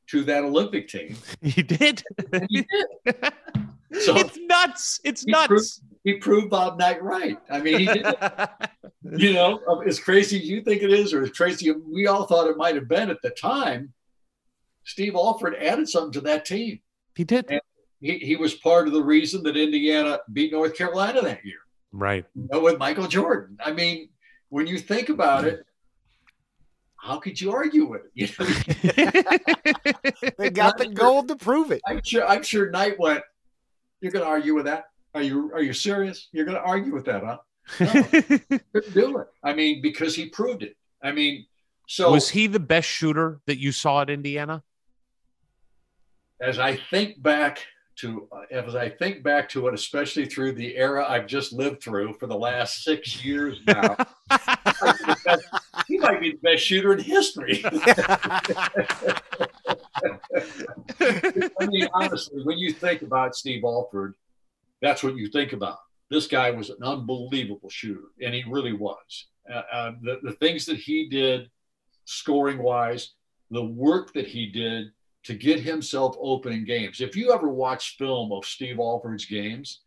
to 0.07 0.23
that 0.23 0.43
Olympic 0.43 0.87
team. 0.87 1.15
He 1.41 1.61
did. 1.63 2.03
And 2.33 2.47
he 2.49 2.65
did. 3.05 3.33
So 4.01 4.17
it's 4.17 4.37
nuts. 4.37 4.99
It's 5.05 5.23
he 5.23 5.31
nuts. 5.31 5.47
proved, 5.47 5.71
he 6.03 6.13
proved 6.15 6.49
Bob 6.49 6.77
Knight 6.77 7.01
right. 7.01 7.37
I 7.49 7.61
mean, 7.61 7.79
he 7.79 7.85
did. 7.85 8.05
you 9.17 9.31
know, 9.33 9.61
um, 9.65 9.87
as 9.87 9.97
crazy 9.97 10.37
as 10.39 10.43
you 10.43 10.61
think 10.61 10.83
it 10.83 10.91
is, 10.91 11.13
or 11.13 11.23
as 11.23 11.31
crazy 11.31 11.71
we 11.71 12.05
all 12.05 12.25
thought 12.25 12.49
it 12.49 12.57
might 12.57 12.75
have 12.75 12.89
been 12.89 13.09
at 13.09 13.21
the 13.23 13.29
time. 13.29 13.93
Steve 14.83 15.15
Alford 15.15 15.55
added 15.55 15.87
something 15.87 16.11
to 16.13 16.21
that 16.21 16.43
team. 16.45 16.79
he 17.15 17.23
did. 17.23 17.45
And- 17.49 17.61
He, 18.01 18.19
he 18.19 18.35
was 18.35 18.53
part 18.55 18.87
of 18.87 18.93
the 18.93 19.01
reason 19.01 19.41
that 19.43 19.55
Indiana 19.55 20.19
beat 20.33 20.51
North 20.51 20.75
Carolina 20.75 21.21
that 21.21 21.43
year 21.45 21.59
Right. 21.93 22.25
you 22.35 22.47
know, 22.51 22.59
with 22.59 22.77
Michael 22.77 23.07
Jordan. 23.07 23.57
I 23.63 23.71
mean, 23.71 24.09
when 24.49 24.67
you 24.67 24.77
think 24.79 25.07
about 25.09 25.45
it, 25.45 25.65
how 26.97 27.19
could 27.19 27.39
you 27.39 27.51
argue 27.51 27.85
with 27.85 28.01
it? 28.05 28.11
You 28.13 28.27
know, 28.39 28.45
They 30.37 30.49
got 30.49 30.77
the 30.77 30.87
gold 30.87 31.27
to 31.29 31.35
prove 31.35 31.71
it. 31.71 31.81
I'm 31.87 32.01
sure 32.03 32.27
I'm 32.27 32.43
sure 32.43 32.69
Knight 32.69 32.99
went, 32.99 33.21
You're 34.01 34.11
gonna 34.11 34.25
argue 34.25 34.55
with 34.55 34.65
that? 34.65 34.85
Are 35.13 35.21
you 35.21 35.51
are 35.53 35.61
you 35.61 35.73
serious? 35.73 36.29
You're 36.31 36.45
gonna 36.45 36.59
argue 36.59 36.93
with 36.93 37.05
that, 37.05 37.23
huh? 37.23 37.37
No, 37.79 38.03
couldn't 38.73 38.93
do 38.93 39.17
it. 39.19 39.27
I 39.43 39.53
mean, 39.53 39.81
because 39.81 40.15
he 40.15 40.29
proved 40.29 40.63
it. 40.63 40.75
I 41.03 41.11
mean, 41.11 41.45
so 41.87 42.11
was 42.11 42.29
he 42.29 42.47
the 42.47 42.59
best 42.59 42.87
shooter 42.87 43.39
that 43.45 43.59
you 43.59 43.71
saw 43.71 44.01
at 44.01 44.09
Indiana? 44.09 44.63
as 46.41 46.59
I 46.59 46.75
think 46.75 47.21
back 47.21 47.65
to 47.97 48.27
as 48.51 48.75
I 48.75 48.89
think 48.89 49.23
back 49.23 49.49
to 49.49 49.67
it, 49.67 49.73
especially 49.73 50.25
through 50.25 50.53
the 50.53 50.75
era 50.75 51.05
I've 51.07 51.25
just 51.25 51.51
lived 51.51 51.81
through 51.81 52.13
for 52.13 52.27
the 52.27 52.37
last 52.37 52.83
six 52.83 53.23
years 53.25 53.59
now, 53.65 53.97
he 55.87 55.97
might 55.97 56.19
be 56.19 56.31
the 56.31 56.37
best 56.37 56.63
shooter 56.63 56.93
in 56.93 56.99
history. 56.99 57.61
I 61.59 61.65
mean, 61.67 61.87
honestly, 61.93 62.43
when 62.43 62.57
you 62.57 62.73
think 62.73 63.01
about 63.01 63.35
Steve 63.35 63.63
Alford, 63.63 64.15
that's 64.81 65.03
what 65.03 65.15
you 65.15 65.29
think 65.29 65.53
about. 65.53 65.77
This 66.09 66.27
guy 66.27 66.51
was 66.51 66.69
an 66.69 66.83
unbelievable 66.83 67.69
shooter, 67.69 68.09
and 68.21 68.33
he 68.33 68.43
really 68.49 68.73
was. 68.73 69.27
Uh, 69.51 69.61
uh, 69.71 69.91
the, 70.01 70.19
the 70.23 70.33
things 70.33 70.65
that 70.65 70.77
he 70.77 71.07
did, 71.09 71.49
scoring 72.05 72.61
wise, 72.61 73.13
the 73.51 73.63
work 73.63 74.13
that 74.13 74.27
he 74.27 74.47
did 74.47 74.87
to 75.23 75.33
get 75.33 75.59
himself 75.59 76.15
open 76.19 76.53
in 76.53 76.65
games. 76.65 77.01
If 77.01 77.15
you 77.15 77.33
ever 77.33 77.49
watched 77.49 77.97
film 77.97 78.31
of 78.31 78.45
Steve 78.45 78.79
Alford's 78.79 79.25
games 79.25 79.81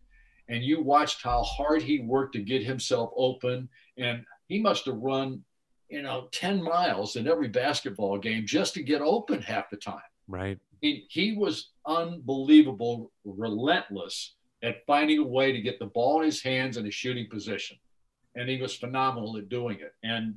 and 0.49 0.63
you 0.63 0.83
watched 0.83 1.23
how 1.23 1.43
hard 1.43 1.83
he 1.83 2.01
worked 2.01 2.35
to 2.35 2.43
get 2.43 2.63
himself 2.63 3.11
open, 3.17 3.69
and 3.97 4.25
he 4.49 4.61
must 4.61 4.85
have 4.87 4.97
run, 4.97 5.43
you 5.91 6.03
know, 6.03 6.29
10 6.33 6.63
miles 6.63 7.17
in 7.17 7.27
every 7.27 7.49
basketball 7.49 8.19
game 8.19 8.47
just 8.47 8.75
to 8.75 8.83
get 8.83 9.03
open 9.03 9.43
half 9.43 9.71
the 9.71 9.77
time 9.77 10.01
Right. 10.29 10.59
he, 10.81 11.07
he 11.11 11.33
was 11.33 11.71
unbelievable, 11.87 13.11
relentless 13.25 14.37
at 14.63 14.85
finding 14.87 15.19
a 15.19 15.25
way 15.25 15.53
to 15.53 15.61
get 15.61 15.79
the 15.79 15.87
ball 15.87 16.21
in 16.21 16.27
his 16.27 16.43
hands 16.43 16.77
in 16.77 16.87
a 16.87 16.91
shooting 16.91 17.27
position. 17.29 17.77
And 18.37 18.49
he 18.49 18.61
was 18.61 18.77
phenomenal 18.77 19.37
at 19.39 19.49
doing 19.49 19.79
it. 19.81 19.93
And 20.05 20.37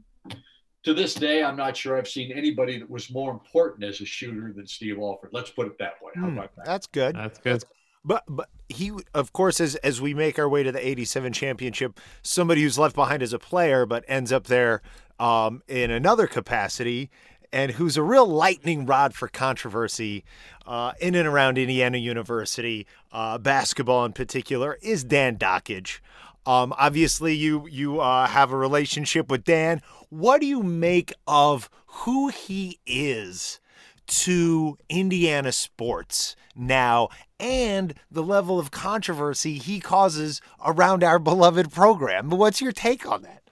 to 0.83 0.93
this 0.93 1.13
day, 1.13 1.43
I'm 1.43 1.55
not 1.55 1.77
sure 1.77 1.97
I've 1.97 2.07
seen 2.07 2.31
anybody 2.31 2.79
that 2.79 2.89
was 2.89 3.11
more 3.11 3.31
important 3.31 3.83
as 3.83 4.01
a 4.01 4.05
shooter 4.05 4.51
than 4.53 4.65
Steve 4.65 4.97
Alford. 4.97 5.29
Let's 5.31 5.49
put 5.49 5.67
it 5.67 5.77
that 5.79 5.93
way. 6.01 6.11
How 6.15 6.27
hmm. 6.27 6.37
about 6.37 6.55
that? 6.55 6.65
That's 6.65 6.87
good. 6.87 7.15
That's 7.15 7.39
good. 7.39 7.63
But 8.05 8.23
but 8.27 8.49
he 8.67 8.91
of 9.13 9.31
course 9.31 9.61
as 9.61 9.75
as 9.75 10.01
we 10.01 10.13
make 10.13 10.37
our 10.37 10.49
way 10.49 10.63
to 10.63 10.73
the 10.73 10.85
87 10.85 11.31
championship, 11.31 11.99
somebody 12.21 12.61
who's 12.61 12.77
left 12.77 12.95
behind 12.95 13.23
as 13.23 13.31
a 13.31 13.39
player 13.39 13.85
but 13.85 14.03
ends 14.09 14.33
up 14.33 14.47
there 14.47 14.81
um, 15.19 15.61
in 15.67 15.91
another 15.91 16.27
capacity 16.27 17.09
and 17.53 17.73
who's 17.73 17.95
a 17.95 18.03
real 18.03 18.25
lightning 18.25 18.85
rod 18.85 19.13
for 19.13 19.27
controversy 19.27 20.25
uh, 20.65 20.93
in 20.99 21.13
and 21.13 21.27
around 21.27 21.57
Indiana 21.57 21.99
University, 21.99 22.87
uh, 23.11 23.37
basketball 23.37 24.03
in 24.05 24.11
particular, 24.11 24.77
is 24.81 25.03
Dan 25.03 25.37
Dakich. 25.37 25.99
Um, 26.45 26.73
obviously, 26.77 27.33
you 27.33 27.67
you 27.67 28.01
uh, 28.01 28.27
have 28.27 28.51
a 28.51 28.57
relationship 28.57 29.29
with 29.29 29.45
Dan. 29.45 29.81
What 30.09 30.41
do 30.41 30.47
you 30.47 30.61
make 30.61 31.13
of 31.27 31.69
who 31.85 32.29
he 32.29 32.79
is 32.85 33.61
to 34.05 34.77
Indiana 34.89 35.51
sports 35.51 36.35
now 36.55 37.09
and 37.39 37.93
the 38.11 38.23
level 38.23 38.59
of 38.59 38.71
controversy 38.71 39.57
he 39.57 39.79
causes 39.79 40.41
around 40.65 41.03
our 41.03 41.19
beloved 41.19 41.71
program? 41.71 42.29
What's 42.29 42.61
your 42.61 42.73
take 42.73 43.07
on 43.07 43.21
that? 43.21 43.42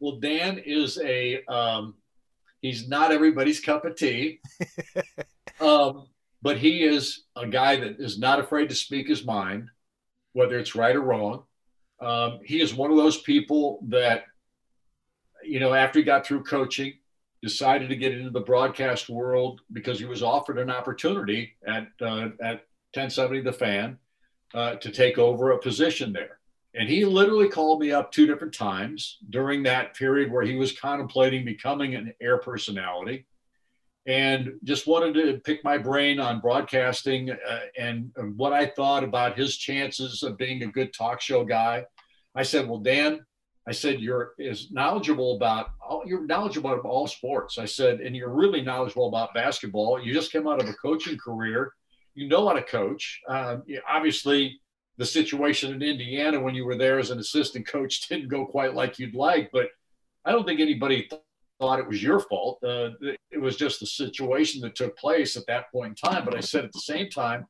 Well, 0.00 0.16
Dan 0.16 0.58
is 0.58 0.98
a 0.98 1.44
um, 1.44 1.94
he's 2.60 2.88
not 2.88 3.12
everybody's 3.12 3.60
cup 3.60 3.84
of 3.84 3.96
tea, 3.96 4.40
um, 5.60 6.06
but 6.42 6.58
he 6.58 6.84
is 6.84 7.24
a 7.36 7.46
guy 7.46 7.76
that 7.76 8.00
is 8.00 8.18
not 8.18 8.40
afraid 8.40 8.68
to 8.68 8.74
speak 8.74 9.08
his 9.08 9.24
mind, 9.24 9.68
whether 10.32 10.58
it's 10.58 10.74
right 10.74 10.96
or 10.96 11.00
wrong. 11.00 11.44
Um, 12.00 12.40
he 12.44 12.60
is 12.60 12.74
one 12.74 12.90
of 12.90 12.98
those 12.98 13.22
people 13.22 13.80
that, 13.88 14.24
you 15.42 15.60
know, 15.60 15.72
after 15.72 15.98
he 15.98 16.04
got 16.04 16.26
through 16.26 16.44
coaching, 16.44 16.92
decided 17.42 17.88
to 17.88 17.96
get 17.96 18.12
into 18.12 18.30
the 18.30 18.40
broadcast 18.40 19.08
world 19.08 19.60
because 19.72 19.98
he 19.98 20.04
was 20.04 20.22
offered 20.22 20.58
an 20.58 20.70
opportunity 20.70 21.54
at 21.66 21.88
uh, 22.00 22.28
at 22.42 22.66
1070 22.92 23.42
The 23.42 23.52
Fan 23.52 23.98
uh, 24.54 24.74
to 24.76 24.90
take 24.90 25.18
over 25.18 25.52
a 25.52 25.58
position 25.58 26.12
there. 26.12 26.38
And 26.78 26.88
he 26.88 27.04
literally 27.04 27.48
called 27.48 27.80
me 27.80 27.90
up 27.90 28.12
two 28.12 28.26
different 28.26 28.52
times 28.52 29.18
during 29.30 29.62
that 29.62 29.94
period 29.94 30.30
where 30.30 30.44
he 30.44 30.56
was 30.56 30.78
contemplating 30.78 31.44
becoming 31.44 31.94
an 31.94 32.12
air 32.20 32.36
personality 32.38 33.26
and 34.06 34.52
just 34.62 34.86
wanted 34.86 35.14
to 35.14 35.40
pick 35.40 35.64
my 35.64 35.78
brain 35.78 36.20
on 36.20 36.40
broadcasting 36.40 37.30
uh, 37.30 37.60
and, 37.78 38.12
and 38.16 38.36
what 38.36 38.52
I 38.52 38.66
thought 38.66 39.02
about 39.02 39.38
his 39.38 39.56
chances 39.56 40.22
of 40.22 40.36
being 40.36 40.62
a 40.62 40.66
good 40.66 40.92
talk 40.92 41.20
show 41.20 41.44
guy. 41.44 41.84
I 42.34 42.42
said, 42.42 42.68
Well, 42.68 42.78
Dan, 42.78 43.24
I 43.68 43.72
said, 43.72 44.00
you're 44.00 44.34
as 44.38 44.70
knowledgeable 44.70 45.36
about 45.36 45.70
all, 45.84 46.04
you're 46.06 46.24
knowledgeable 46.24 46.72
about 46.72 46.84
all 46.84 47.08
sports. 47.08 47.58
I 47.58 47.64
said, 47.64 48.00
and 48.00 48.14
you're 48.14 48.30
really 48.30 48.62
knowledgeable 48.62 49.08
about 49.08 49.34
basketball. 49.34 50.00
You 50.00 50.14
just 50.14 50.30
came 50.30 50.46
out 50.46 50.62
of 50.62 50.68
a 50.68 50.74
coaching 50.74 51.18
career. 51.18 51.72
You 52.14 52.28
know 52.28 52.46
how 52.46 52.54
to 52.54 52.62
coach. 52.62 53.20
Uh, 53.28 53.58
obviously, 53.88 54.60
the 54.98 55.06
situation 55.06 55.72
in 55.74 55.82
Indiana 55.82 56.40
when 56.40 56.54
you 56.54 56.64
were 56.64 56.76
there 56.76 56.98
as 56.98 57.10
an 57.10 57.18
assistant 57.18 57.66
coach 57.66 58.00
didn't 58.08 58.28
go 58.28 58.46
quite 58.46 58.74
like 58.74 58.98
you'd 58.98 59.14
like, 59.14 59.50
but 59.52 59.68
I 60.24 60.32
don't 60.32 60.46
think 60.46 60.60
anybody 60.60 61.02
th- 61.02 61.22
thought 61.60 61.78
it 61.78 61.88
was 61.88 62.02
your 62.02 62.20
fault. 62.20 62.58
Uh, 62.62 62.90
it 63.30 63.40
was 63.40 63.56
just 63.56 63.80
the 63.80 63.86
situation 63.86 64.60
that 64.62 64.74
took 64.74 64.96
place 64.96 65.36
at 65.36 65.46
that 65.46 65.70
point 65.72 65.98
in 66.02 66.10
time. 66.10 66.24
But 66.24 66.36
I 66.36 66.40
said 66.40 66.64
at 66.64 66.72
the 66.72 66.80
same 66.80 67.08
time, 67.08 67.46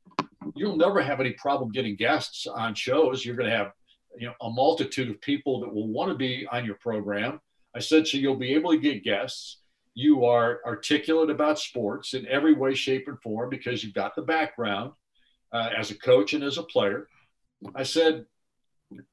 you'll 0.55 0.77
never 0.77 1.01
have 1.01 1.21
any 1.21 1.33
problem 1.33 1.73
getting 1.73 1.97
guests 1.97 2.47
on 2.47 2.75
shows. 2.75 3.25
You're 3.25 3.37
going 3.37 3.51
to 3.51 3.57
have 3.57 3.73
you 4.19 4.27
know 4.27 4.35
a 4.41 4.51
multitude 4.51 5.11
of 5.11 5.21
people 5.21 5.61
that 5.61 5.73
will 5.73 5.89
want 5.89 6.11
to 6.11 6.17
be 6.17 6.47
on 6.51 6.65
your 6.65 6.77
program. 6.77 7.41
I 7.75 7.81
said 7.81 8.07
so 8.07 8.19
you'll 8.19 8.37
be 8.37 8.55
able 8.55 8.71
to 8.71 8.79
get 8.79 9.05
guests. 9.05 9.59
You 9.95 10.25
are 10.25 10.61
articulate 10.67 11.31
about 11.31 11.59
sports 11.59 12.15
in 12.15 12.27
every 12.27 12.55
way, 12.55 12.75
shape, 12.75 13.09
and 13.09 13.21
form 13.23 13.51
because 13.51 13.83
you've 13.83 13.95
got 13.95 14.15
the 14.15 14.23
background 14.23 14.93
uh, 15.53 15.71
as 15.77 15.91
a 15.91 15.99
coach 15.99 16.35
and 16.35 16.45
as 16.45 16.59
a 16.59 16.63
player. 16.63 17.09
I 17.75 17.83
said, 17.83 18.27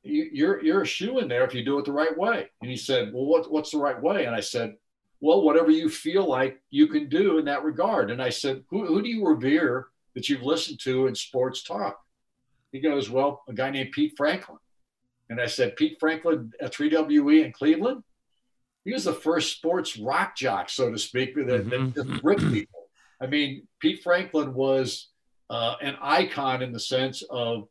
you're 0.04 0.64
you're 0.64 0.84
a 0.84 0.88
shoe 0.88 1.20
in 1.20 1.28
there 1.28 1.44
if 1.46 1.54
you 1.54 1.66
do 1.66 1.80
it 1.80 1.86
the 1.86 1.92
right 1.92 2.16
way. 2.18 2.50
And 2.62 2.70
he 2.70 2.78
said, 2.78 3.12
well, 3.14 3.26
what, 3.26 3.52
what's 3.52 3.72
the 3.72 3.80
right 3.80 4.00
way? 4.00 4.26
And 4.26 4.36
I 4.36 4.40
said, 4.40 4.76
well, 5.20 5.42
whatever 5.42 5.72
you 5.72 5.90
feel 5.90 6.28
like 6.28 6.62
you 6.70 6.88
can 6.88 7.10
do 7.10 7.38
in 7.38 7.46
that 7.46 7.64
regard. 7.64 8.12
And 8.12 8.22
I 8.22 8.30
said, 8.30 8.64
who, 8.70 8.86
who 8.86 9.02
do 9.02 9.08
you 9.08 9.26
revere 9.26 9.88
that 10.16 10.30
you've 10.30 10.44
listened 10.44 10.80
to 10.82 11.08
in 11.08 11.16
sports 11.16 11.64
talk? 11.64 12.00
He 12.72 12.80
goes, 12.80 13.10
well, 13.10 13.44
a 13.48 13.54
guy 13.54 13.70
named 13.70 13.94
Pete 13.94 14.14
Franklin. 14.18 14.58
And 15.30 15.40
I 15.40 15.46
said, 15.46 15.76
Pete 15.78 15.98
Franklin 16.00 16.52
at 16.62 16.74
3WE 16.74 17.46
in 17.46 17.54
Cleveland? 17.54 18.04
He 18.84 18.92
was 18.92 19.06
the 19.06 19.14
first 19.14 19.56
sports 19.56 19.98
rock 19.98 20.36
jock, 20.36 20.70
so 20.70 20.92
to 20.92 20.98
speak, 20.98 21.36
that, 21.36 21.46
mm-hmm. 21.48 21.92
that 21.92 21.96
just 21.96 22.24
ripped 22.24 22.52
people. 22.52 22.90
I 23.22 23.28
mean, 23.28 23.66
Pete 23.80 24.04
Franklin 24.04 24.54
was 24.54 25.08
uh, 25.50 25.76
an 25.82 25.96
icon 26.02 26.62
in 26.62 26.74
the 26.74 26.80
sense 26.80 27.24
of 27.30 27.70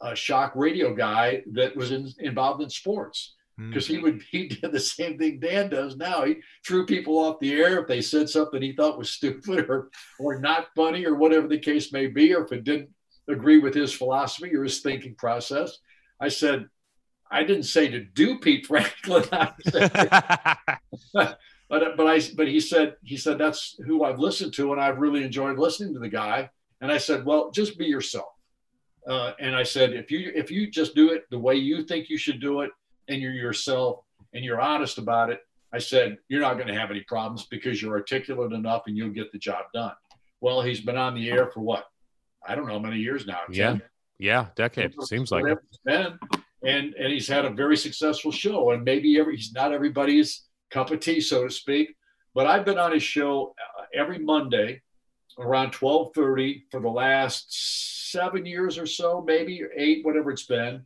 a 0.00 0.14
shock 0.14 0.52
radio 0.54 0.94
guy 0.94 1.42
that 1.52 1.76
was 1.76 1.90
in, 1.90 2.08
involved 2.18 2.62
in 2.62 2.70
sports 2.70 3.34
because 3.68 3.84
mm-hmm. 3.84 3.94
he 3.94 4.00
would 4.00 4.22
he 4.30 4.48
did 4.48 4.72
the 4.72 4.80
same 4.80 5.18
thing 5.18 5.40
Dan 5.40 5.68
does 5.68 5.96
now. 5.96 6.24
He 6.24 6.36
threw 6.66 6.86
people 6.86 7.18
off 7.18 7.40
the 7.40 7.52
air 7.52 7.80
if 7.80 7.88
they 7.88 8.00
said 8.00 8.28
something 8.28 8.62
he 8.62 8.72
thought 8.72 8.98
was 8.98 9.10
stupid 9.10 9.68
or 9.68 9.90
or 10.18 10.38
not 10.38 10.68
funny 10.74 11.06
or 11.06 11.14
whatever 11.14 11.48
the 11.48 11.58
case 11.58 11.92
may 11.92 12.06
be, 12.06 12.34
or 12.34 12.44
if 12.44 12.52
it 12.52 12.64
didn't 12.64 12.90
agree 13.28 13.58
with 13.58 13.74
his 13.74 13.92
philosophy 13.92 14.54
or 14.54 14.64
his 14.64 14.80
thinking 14.80 15.14
process. 15.14 15.78
I 16.20 16.28
said, 16.28 16.66
I 17.30 17.44
didn't 17.44 17.64
say 17.64 17.88
to 17.88 18.00
do 18.00 18.38
Pete 18.38 18.66
Franklin. 18.66 19.24
but 19.30 21.38
but 21.70 22.06
I 22.06 22.20
but 22.34 22.48
he 22.48 22.60
said 22.60 22.96
he 23.04 23.16
said 23.16 23.38
that's 23.38 23.76
who 23.86 24.04
I've 24.04 24.18
listened 24.18 24.54
to 24.54 24.72
and 24.72 24.80
I've 24.80 24.98
really 24.98 25.22
enjoyed 25.22 25.58
listening 25.58 25.94
to 25.94 26.00
the 26.00 26.08
guy. 26.08 26.50
And 26.80 26.90
I 26.90 26.96
said, 26.96 27.26
well, 27.26 27.50
just 27.50 27.78
be 27.78 27.84
yourself. 27.84 28.30
Uh, 29.06 29.32
and 29.40 29.56
I 29.56 29.62
said, 29.62 29.92
if 29.92 30.10
you 30.10 30.30
if 30.34 30.50
you 30.50 30.70
just 30.70 30.94
do 30.94 31.10
it 31.10 31.24
the 31.30 31.38
way 31.38 31.54
you 31.54 31.84
think 31.84 32.08
you 32.08 32.18
should 32.18 32.40
do 32.40 32.60
it, 32.60 32.70
and 33.08 33.20
you're 33.20 33.32
yourself 33.32 34.04
and 34.32 34.44
you're 34.44 34.60
honest 34.60 34.98
about 34.98 35.30
it, 35.30 35.40
I 35.72 35.78
said 35.78 36.18
you're 36.28 36.40
not 36.40 36.54
going 36.54 36.68
to 36.68 36.74
have 36.74 36.90
any 36.90 37.00
problems 37.02 37.46
because 37.50 37.80
you're 37.80 37.96
articulate 37.96 38.52
enough 38.52 38.82
and 38.86 38.96
you'll 38.96 39.10
get 39.10 39.32
the 39.32 39.38
job 39.38 39.64
done. 39.74 39.92
Well, 40.40 40.62
he's 40.62 40.80
been 40.80 40.96
on 40.96 41.14
the 41.14 41.30
air 41.30 41.50
for 41.50 41.60
what? 41.60 41.86
I 42.46 42.54
don't 42.54 42.66
know 42.66 42.74
how 42.74 42.78
many 42.78 42.98
years 42.98 43.26
now. 43.26 43.40
Yeah, 43.50 43.78
yeah, 44.18 44.46
decade 44.56 44.94
seems 45.02 45.30
like 45.30 45.44
it. 45.46 45.58
Been, 45.84 46.18
and 46.64 46.94
and 46.94 47.12
he's 47.12 47.28
had 47.28 47.44
a 47.44 47.50
very 47.50 47.76
successful 47.76 48.32
show. 48.32 48.70
And 48.70 48.84
maybe 48.84 49.18
every 49.18 49.36
he's 49.36 49.52
not 49.52 49.72
everybody's 49.72 50.44
cup 50.70 50.90
of 50.90 51.00
tea, 51.00 51.20
so 51.20 51.44
to 51.44 51.50
speak. 51.50 51.94
But 52.34 52.46
I've 52.46 52.64
been 52.64 52.78
on 52.78 52.92
his 52.92 53.02
show 53.02 53.54
uh, 53.78 53.84
every 53.94 54.18
Monday 54.18 54.82
around 55.40 55.72
12:30 55.72 56.64
for 56.70 56.80
the 56.80 56.88
last 56.88 58.10
seven 58.10 58.44
years 58.44 58.78
or 58.78 58.86
so, 58.86 59.22
maybe 59.22 59.62
eight, 59.76 60.04
whatever 60.04 60.30
it's 60.30 60.46
been, 60.46 60.84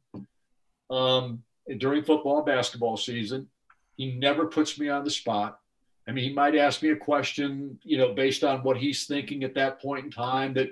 um, 0.90 1.42
during 1.78 2.04
football 2.04 2.38
and 2.38 2.46
basketball 2.46 2.96
season. 2.96 3.48
He 3.96 4.12
never 4.12 4.46
puts 4.46 4.78
me 4.78 4.88
on 4.88 5.04
the 5.04 5.10
spot. 5.10 5.58
I 6.06 6.12
mean, 6.12 6.24
he 6.24 6.34
might 6.34 6.56
ask 6.56 6.82
me 6.82 6.90
a 6.90 6.96
question, 6.96 7.78
you 7.82 7.96
know, 7.96 8.12
based 8.12 8.44
on 8.44 8.62
what 8.62 8.76
he's 8.76 9.06
thinking 9.06 9.44
at 9.44 9.54
that 9.54 9.80
point 9.80 10.04
in 10.04 10.10
time. 10.10 10.54
That, 10.54 10.70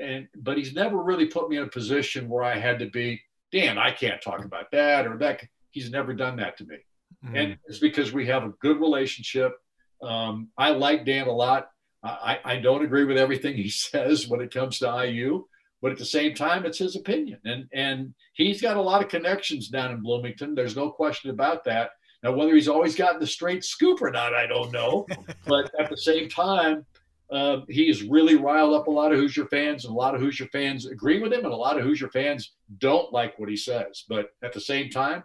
and 0.00 0.28
but 0.36 0.56
he's 0.56 0.74
never 0.74 1.02
really 1.02 1.26
put 1.26 1.48
me 1.48 1.58
in 1.58 1.64
a 1.64 1.68
position 1.68 2.28
where 2.28 2.44
I 2.44 2.58
had 2.58 2.78
to 2.78 2.86
be, 2.86 3.20
Dan, 3.52 3.76
I 3.76 3.90
can't 3.90 4.22
talk 4.22 4.44
about 4.44 4.70
that 4.70 5.06
or 5.06 5.18
that. 5.18 5.42
He's 5.70 5.90
never 5.90 6.14
done 6.14 6.36
that 6.36 6.56
to 6.58 6.64
me, 6.64 6.76
mm. 7.24 7.36
and 7.36 7.58
it's 7.66 7.78
because 7.78 8.12
we 8.12 8.26
have 8.26 8.44
a 8.44 8.54
good 8.60 8.80
relationship. 8.80 9.56
Um, 10.02 10.48
I 10.56 10.70
like 10.70 11.04
Dan 11.04 11.26
a 11.26 11.32
lot. 11.32 11.68
I, 12.02 12.38
I 12.44 12.56
don't 12.56 12.84
agree 12.84 13.04
with 13.04 13.18
everything 13.18 13.56
he 13.56 13.68
says 13.68 14.28
when 14.28 14.40
it 14.40 14.52
comes 14.52 14.78
to 14.78 15.06
IU, 15.06 15.44
but 15.82 15.92
at 15.92 15.98
the 15.98 16.04
same 16.04 16.34
time, 16.34 16.64
it's 16.64 16.78
his 16.78 16.96
opinion. 16.96 17.38
And, 17.44 17.68
and 17.72 18.14
he's 18.34 18.60
got 18.60 18.76
a 18.76 18.82
lot 18.82 19.02
of 19.02 19.08
connections 19.08 19.68
down 19.68 19.92
in 19.92 20.02
Bloomington. 20.02 20.54
There's 20.54 20.76
no 20.76 20.90
question 20.90 21.30
about 21.30 21.64
that. 21.64 21.90
Now, 22.22 22.32
whether 22.32 22.54
he's 22.54 22.68
always 22.68 22.94
gotten 22.94 23.20
the 23.20 23.26
straight 23.26 23.64
scoop 23.64 24.02
or 24.02 24.10
not, 24.10 24.34
I 24.34 24.46
don't 24.46 24.72
know. 24.72 25.06
but 25.46 25.70
at 25.78 25.88
the 25.88 25.96
same 25.96 26.28
time, 26.28 26.84
uh, 27.30 27.60
he 27.68 27.86
has 27.86 28.02
really 28.02 28.34
riled 28.34 28.74
up 28.74 28.88
a 28.88 28.90
lot 28.90 29.12
of 29.12 29.18
Hoosier 29.18 29.46
fans, 29.46 29.84
and 29.84 29.92
a 29.92 29.96
lot 29.96 30.14
of 30.14 30.20
Hoosier 30.20 30.46
fans 30.46 30.86
agree 30.86 31.20
with 31.20 31.32
him, 31.32 31.44
and 31.44 31.52
a 31.52 31.56
lot 31.56 31.78
of 31.78 31.84
Hoosier 31.84 32.08
fans 32.08 32.52
don't 32.78 33.12
like 33.12 33.38
what 33.38 33.48
he 33.48 33.56
says. 33.56 34.04
But 34.08 34.30
at 34.42 34.52
the 34.52 34.60
same 34.60 34.90
time, 34.90 35.22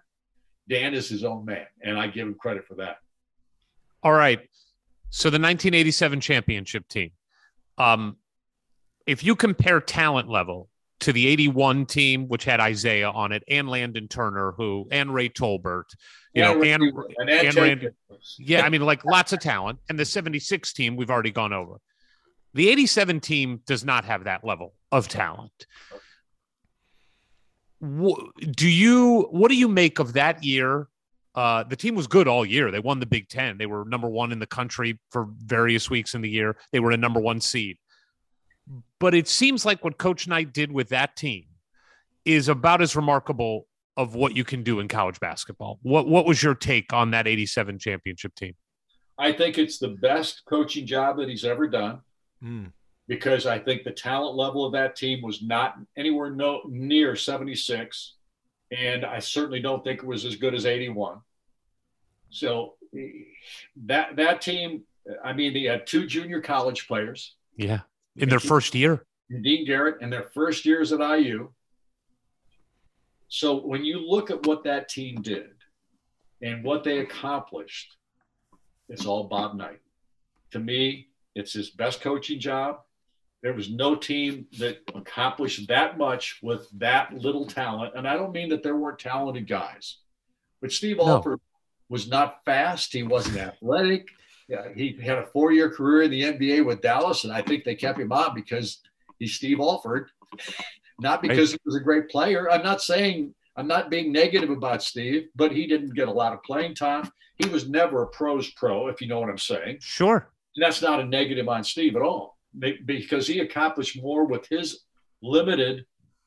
Dan 0.69 0.93
is 0.93 1.09
his 1.09 1.23
own 1.23 1.45
man, 1.45 1.65
and 1.81 1.97
I 1.97 2.07
give 2.07 2.27
him 2.27 2.35
credit 2.35 2.65
for 2.67 2.75
that. 2.75 2.97
All 4.03 4.13
right. 4.13 4.39
So 5.09 5.29
the 5.29 5.35
1987 5.35 6.19
championship 6.21 6.87
team. 6.87 7.11
Um, 7.77 8.17
if 9.05 9.23
you 9.23 9.35
compare 9.35 9.79
talent 9.79 10.29
level 10.29 10.69
to 11.01 11.13
the 11.13 11.27
81 11.27 11.85
team, 11.85 12.27
which 12.27 12.45
had 12.45 12.59
Isaiah 12.59 13.09
on 13.09 13.31
it, 13.31 13.43
and 13.47 13.69
Landon 13.69 14.07
Turner, 14.07 14.53
who 14.53 14.87
and 14.91 15.13
Ray 15.13 15.29
Tolbert, 15.29 15.85
you 16.33 16.41
yeah, 16.41 16.53
know, 16.53 16.63
and, 16.63 16.83
and, 17.19 17.29
and 17.29 17.55
Randy, 17.55 17.87
yeah, 18.37 18.65
I 18.65 18.69
mean, 18.69 18.81
like 18.81 19.05
lots 19.05 19.33
of 19.33 19.39
talent. 19.39 19.79
And 19.89 19.99
the 19.99 20.05
76 20.05 20.73
team 20.73 20.95
we've 20.95 21.09
already 21.09 21.31
gone 21.31 21.53
over. 21.53 21.75
The 22.53 22.69
87 22.69 23.19
team 23.19 23.61
does 23.65 23.83
not 23.83 24.05
have 24.05 24.23
that 24.23 24.43
level 24.45 24.73
of 24.91 25.07
talent. 25.07 25.67
Do 27.81 28.69
you 28.69 29.27
what 29.31 29.49
do 29.49 29.57
you 29.57 29.67
make 29.67 29.99
of 29.99 30.13
that 30.13 30.43
year 30.43 30.87
uh, 31.35 31.63
the 31.63 31.75
team 31.75 31.95
was 31.95 32.07
good 32.07 32.27
all 32.27 32.45
year. 32.45 32.71
They 32.71 32.79
won 32.79 32.99
the 32.99 33.05
Big 33.05 33.27
Ten. 33.27 33.57
They 33.57 33.65
were 33.65 33.83
number 33.85 34.07
one 34.07 34.31
in 34.31 34.39
the 34.39 34.47
country 34.47 34.97
for 35.11 35.27
various 35.43 35.89
weeks 35.89 36.15
in 36.15 36.21
the 36.21 36.29
year. 36.29 36.55
They 36.71 36.79
were 36.79 36.91
a 36.91 36.97
number 36.97 37.19
one 37.19 37.41
seed. 37.41 37.77
But 38.99 39.13
it 39.13 39.27
seems 39.27 39.65
like 39.65 39.83
what 39.83 39.97
Coach 39.97 40.27
Knight 40.27 40.53
did 40.53 40.71
with 40.71 40.89
that 40.89 41.15
team 41.15 41.45
is 42.23 42.47
about 42.47 42.81
as 42.81 42.95
remarkable 42.95 43.67
of 43.97 44.15
what 44.15 44.35
you 44.35 44.43
can 44.43 44.63
do 44.63 44.79
in 44.79 44.87
college 44.87 45.19
basketball. 45.19 45.79
What 45.83 46.07
what 46.07 46.25
was 46.25 46.41
your 46.41 46.55
take 46.55 46.93
on 46.93 47.11
that 47.11 47.27
87 47.27 47.79
championship 47.79 48.33
team? 48.35 48.55
I 49.17 49.31
think 49.31 49.57
it's 49.57 49.77
the 49.77 49.89
best 49.89 50.43
coaching 50.45 50.85
job 50.85 51.17
that 51.17 51.29
he's 51.29 51.45
ever 51.45 51.67
done. 51.67 52.01
Mm. 52.43 52.71
Because 53.07 53.45
I 53.45 53.59
think 53.59 53.83
the 53.83 53.91
talent 53.91 54.35
level 54.35 54.65
of 54.65 54.73
that 54.73 54.95
team 54.95 55.21
was 55.21 55.43
not 55.43 55.75
anywhere 55.95 56.31
no, 56.31 56.61
near 56.67 57.15
76 57.15 58.15
and 58.75 59.05
I 59.05 59.19
certainly 59.19 59.59
don't 59.59 59.83
think 59.83 59.99
it 59.99 60.05
was 60.05 60.25
as 60.25 60.35
good 60.35 60.53
as 60.53 60.65
81. 60.65 61.19
So 62.29 62.75
that 63.85 64.15
that 64.15 64.41
team, 64.41 64.83
I 65.23 65.33
mean, 65.33 65.53
they 65.53 65.63
had 65.63 65.87
two 65.87 66.05
junior 66.05 66.41
college 66.41 66.87
players. 66.87 67.35
Yeah, 67.55 67.81
in 68.15 68.29
their 68.29 68.39
first 68.39 68.75
year. 68.75 69.05
Dean 69.41 69.65
Garrett 69.65 70.01
in 70.01 70.09
their 70.09 70.29
first 70.33 70.65
years 70.65 70.91
at 70.91 70.99
IU. 70.99 71.49
So 73.27 73.65
when 73.65 73.83
you 73.83 73.99
look 73.99 74.29
at 74.29 74.45
what 74.45 74.63
that 74.65 74.87
team 74.87 75.21
did 75.21 75.49
and 76.41 76.63
what 76.63 76.83
they 76.83 76.99
accomplished, 76.99 77.97
it's 78.87 79.05
all 79.05 79.23
Bob 79.23 79.55
Knight. 79.55 79.79
To 80.51 80.59
me, 80.59 81.07
it's 81.33 81.53
his 81.53 81.71
best 81.71 82.01
coaching 82.01 82.39
job. 82.39 82.81
There 83.45 83.53
was 83.53 83.69
no 83.69 83.93
team 83.93 84.47
that 84.57 84.79
accomplished 84.95 85.67
that 85.67 85.99
much 85.99 86.39
with 86.41 86.67
that 86.79 87.13
little 87.13 87.45
talent. 87.45 87.93
And 87.95 88.07
I 88.07 88.15
don't 88.15 88.31
mean 88.31 88.49
that 88.49 88.63
there 88.63 88.75
weren't 88.75 88.97
talented 88.97 89.47
guys, 89.47 89.97
but 90.63 90.71
Steve 90.71 90.97
no. 90.97 91.09
Alford 91.09 91.39
was 91.87 92.07
not 92.07 92.43
fast. 92.43 92.91
He 92.91 93.03
wasn't 93.03 93.37
athletic. 93.37 94.07
Yeah, 94.47 94.69
he 94.75 94.97
had 94.99 95.19
a 95.19 95.27
four 95.27 95.51
year 95.51 95.69
career 95.69 96.01
in 96.01 96.09
the 96.09 96.23
NBA 96.23 96.65
with 96.65 96.81
Dallas, 96.81 97.23
and 97.23 97.31
I 97.31 97.43
think 97.43 97.65
they 97.65 97.75
kept 97.75 97.99
him 97.99 98.11
on 98.11 98.33
because 98.33 98.81
he's 99.19 99.35
Steve 99.35 99.59
Alford, 99.59 100.09
not 100.99 101.21
because 101.21 101.51
right. 101.51 101.59
he 101.63 101.67
was 101.67 101.75
a 101.75 101.83
great 101.83 102.09
player. 102.09 102.49
I'm 102.49 102.63
not 102.63 102.81
saying 102.81 103.35
I'm 103.55 103.67
not 103.67 103.91
being 103.91 104.11
negative 104.11 104.49
about 104.49 104.81
Steve, 104.81 105.27
but 105.35 105.51
he 105.51 105.67
didn't 105.67 105.93
get 105.93 106.07
a 106.07 106.11
lot 106.11 106.33
of 106.33 106.41
playing 106.41 106.73
time. 106.73 107.11
He 107.35 107.47
was 107.47 107.69
never 107.69 108.01
a 108.01 108.07
pros 108.07 108.49
pro, 108.49 108.87
if 108.87 109.01
you 109.01 109.07
know 109.07 109.19
what 109.19 109.29
I'm 109.29 109.37
saying. 109.37 109.77
Sure. 109.81 110.31
And 110.55 110.65
that's 110.65 110.81
not 110.81 110.99
a 110.99 111.05
negative 111.05 111.47
on 111.47 111.63
Steve 111.63 111.95
at 111.95 112.01
all 112.01 112.34
because 112.85 113.27
he 113.27 113.39
accomplished 113.39 114.01
more 114.01 114.25
with 114.25 114.47
his 114.47 114.81
limited 115.21 115.85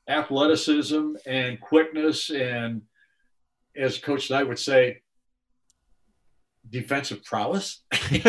athleticism 0.09 1.13
and 1.27 1.61
quickness 1.61 2.31
and 2.31 2.83
as 3.77 3.99
coach 3.99 4.31
knight 4.31 4.49
would 4.49 4.59
say 4.59 5.03
defensive 6.71 7.23
prowess 7.25 7.83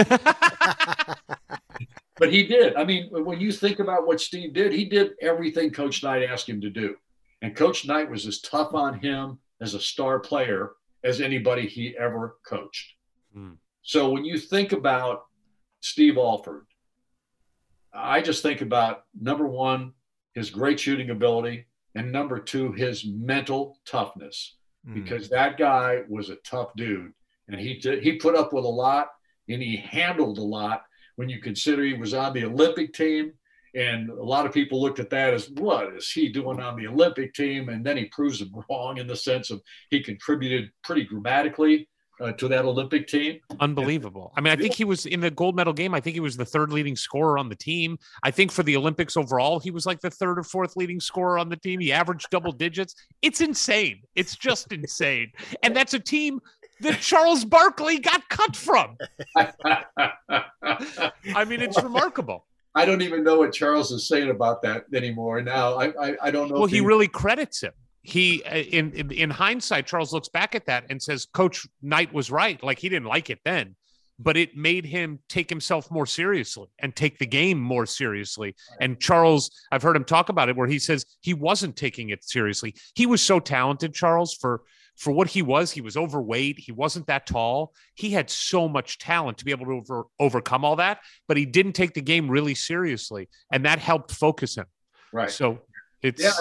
but 2.18 2.32
he 2.32 2.46
did 2.46 2.76
i 2.76 2.84
mean 2.84 3.10
when 3.12 3.40
you 3.40 3.52
think 3.52 3.80
about 3.80 4.06
what 4.06 4.20
steve 4.20 4.54
did 4.54 4.74
he 4.74 4.86
did 4.86 5.12
everything 5.22 5.72
coach 5.72 6.04
knight 6.04 6.24
asked 6.24 6.48
him 6.48 6.60
to 6.62 6.70
do 6.70 6.96
And 7.42 7.56
Coach 7.56 7.86
Knight 7.86 8.10
was 8.10 8.26
as 8.26 8.42
tough 8.42 8.74
on 8.74 9.00
him 9.00 9.40
as 9.62 9.74
a 9.74 9.80
star 9.80 10.20
player 10.20 10.72
as 11.04 11.22
anybody 11.22 11.68
he 11.68 11.96
ever 11.98 12.38
coached. 12.46 12.96
Hmm. 13.34 13.54
So 13.82 14.10
when 14.10 14.26
you 14.26 14.38
think 14.38 14.74
about 14.74 15.24
Steve 15.82 16.18
Alford, 16.18 16.66
I 17.94 18.22
just 18.22 18.44
think 18.44 18.62
about 18.62 19.04
number 19.20 19.48
one, 19.48 19.94
his 20.34 20.50
great 20.50 20.80
shooting 20.80 21.10
ability, 21.10 21.66
and 21.96 22.12
number 22.12 22.40
two, 22.40 22.72
his 22.72 23.06
mental 23.06 23.78
toughness. 23.86 24.58
Mm. 24.88 24.94
Because 24.94 25.30
that 25.30 25.58
guy 25.58 26.04
was 26.08 26.30
a 26.30 26.38
tough 26.38 26.70
dude, 26.76 27.12
and 27.48 27.60
he 27.60 27.80
did, 27.80 28.04
he 28.04 28.14
put 28.14 28.36
up 28.36 28.54
with 28.54 28.64
a 28.64 28.68
lot, 28.68 29.08
and 29.48 29.62
he 29.62 29.78
handled 29.78 30.38
a 30.38 30.44
lot. 30.44 30.84
When 31.16 31.30
you 31.30 31.42
consider 31.42 31.84
he 31.84 31.96
was 31.96 32.14
on 32.14 32.34
the 32.34 32.46
Olympic 32.46 32.94
team, 32.94 33.34
and 33.76 34.10
a 34.10 34.24
lot 34.24 34.46
of 34.46 34.54
people 34.54 34.82
looked 34.82 35.00
at 35.00 35.10
that 35.12 35.34
as 35.34 35.50
what 35.50 35.94
is 35.94 36.10
he 36.10 36.30
doing 36.30 36.60
on 36.60 36.76
the 36.76 36.88
Olympic 36.88 37.34
team? 37.34 37.70
And 37.70 37.86
then 37.86 37.98
he 37.98 38.06
proves 38.06 38.40
them 38.40 38.52
wrong 38.70 38.98
in 38.98 39.08
the 39.08 39.16
sense 39.16 39.50
of 39.50 39.62
he 39.90 40.02
contributed 40.02 40.72
pretty 40.84 41.06
dramatically 41.06 41.88
uh, 42.20 42.32
to 42.34 42.48
that 42.48 42.66
Olympic 42.66 43.08
team. 43.08 43.40
Unbelievable. 43.60 44.32
I 44.36 44.42
mean, 44.42 44.52
I 44.52 44.56
think 44.56 44.74
he 44.74 44.84
was 44.84 45.06
in 45.06 45.20
the 45.20 45.32
gold 45.32 45.56
medal 45.56 45.74
game. 45.74 45.94
I 45.94 46.00
think 46.00 46.16
he 46.16 46.20
was 46.20 46.38
the 46.38 46.46
third 46.46 46.72
leading 46.72 46.96
scorer 46.96 47.38
on 47.38 47.50
the 47.50 47.56
team. 47.56 47.98
I 48.24 48.32
think 48.32 48.52
for 48.52 48.64
the 48.64 48.76
Olympics 48.76 49.18
overall, 49.18 49.60
he 49.60 49.72
was 49.72 49.86
like 49.86 50.02
the 50.02 50.10
third 50.10 50.40
or 50.40 50.44
fourth 50.44 50.76
leading 50.76 51.00
scorer 51.00 51.38
on 51.38 51.50
the 51.50 51.58
team. 51.58 51.80
He 51.80 51.92
averaged 51.92 52.30
double 52.30 52.52
digits. 52.52 52.96
It's 53.22 53.42
insane. 53.42 54.02
It's 54.16 54.36
just 54.36 54.72
insane. 54.74 55.32
And 55.64 55.76
that's 55.76 55.94
a 55.94 56.00
team 56.00 56.40
that 56.82 57.00
Charles 57.00 57.44
Barkley 57.46 58.00
got 58.00 58.28
cut 58.30 58.56
from. 58.56 58.98
I 59.36 59.52
mean, 61.46 61.62
it's 61.62 61.82
remarkable. 61.82 62.46
I 62.76 62.86
don't 62.86 63.02
even 63.02 63.24
know 63.24 63.40
what 63.40 63.52
Charles 63.52 63.92
is 63.92 64.08
saying 64.08 64.30
about 64.30 64.62
that 64.62 64.86
anymore. 64.94 65.42
Now 65.42 65.74
I 65.76 65.88
I, 66.00 66.16
I 66.24 66.32
don't 66.32 66.50
know. 66.50 66.56
Well, 66.56 66.66
if 66.66 66.72
he 66.72 66.82
really 66.82 67.08
credits 67.08 67.62
him. 67.62 67.74
He, 68.02 68.44
uh, 68.44 68.56
in, 68.56 68.92
in 68.94 69.12
in 69.12 69.30
hindsight, 69.30 69.86
Charles 69.86 70.14
looks 70.14 70.30
back 70.30 70.56
at 70.56 70.66
that 70.68 70.86
and 70.90 71.02
says, 71.02 71.26
"Coach 71.26 71.68
Knight 71.82 72.14
was 72.14 72.32
right. 72.32 72.62
Like 72.64 72.80
he 72.80 72.90
didn't 72.90 73.08
like 73.08 73.30
it 73.30 73.40
then, 73.44 73.76
but 74.18 74.38
it 74.38 74.56
made 74.56 74.86
him 74.86 75.20
take 75.28 75.50
himself 75.50 75.92
more 75.92 76.06
seriously 76.06 76.68
and 76.80 76.96
take 76.96 77.20
the 77.20 77.26
game 77.26 77.60
more 77.60 77.86
seriously." 77.86 78.56
And 78.80 79.00
Charles, 79.00 79.52
I've 79.72 79.84
heard 79.84 79.98
him 79.98 80.06
talk 80.06 80.30
about 80.30 80.48
it, 80.50 80.56
where 80.56 80.68
he 80.68 80.80
says 80.80 81.06
he 81.22 81.34
wasn't 81.34 81.76
taking 81.76 82.10
it 82.10 82.24
seriously. 82.24 82.74
He 82.96 83.06
was 83.06 83.22
so 83.22 83.40
talented, 83.40 83.94
Charles, 83.94 84.34
for 84.34 84.62
for 85.00 85.12
what 85.14 85.30
he 85.30 85.42
was. 85.42 85.72
He 85.72 85.82
was 85.82 85.96
overweight. 85.96 86.60
He 86.60 86.74
wasn't 86.74 87.08
that 87.08 87.26
tall. 87.26 87.74
He 87.96 88.12
had 88.12 88.30
so 88.30 88.68
much 88.68 88.98
talent 88.98 89.38
to 89.38 89.46
be 89.46 89.52
able 89.52 89.66
to 89.66 89.72
over, 89.72 90.04
overcome 90.20 90.66
all 90.66 90.76
that, 90.76 91.00
but 91.28 91.38
he 91.38 91.46
didn't 91.46 91.74
take 91.74 91.94
the 91.94 92.02
game 92.02 92.30
really 92.30 92.56
seriously, 92.56 93.30
and 93.52 93.66
that 93.66 93.80
helped 93.80 94.12
focus 94.12 94.56
him. 94.56 94.66
right. 95.14 95.32
So 95.32 95.60
it's 96.02 96.22
Yeah, 96.22 96.32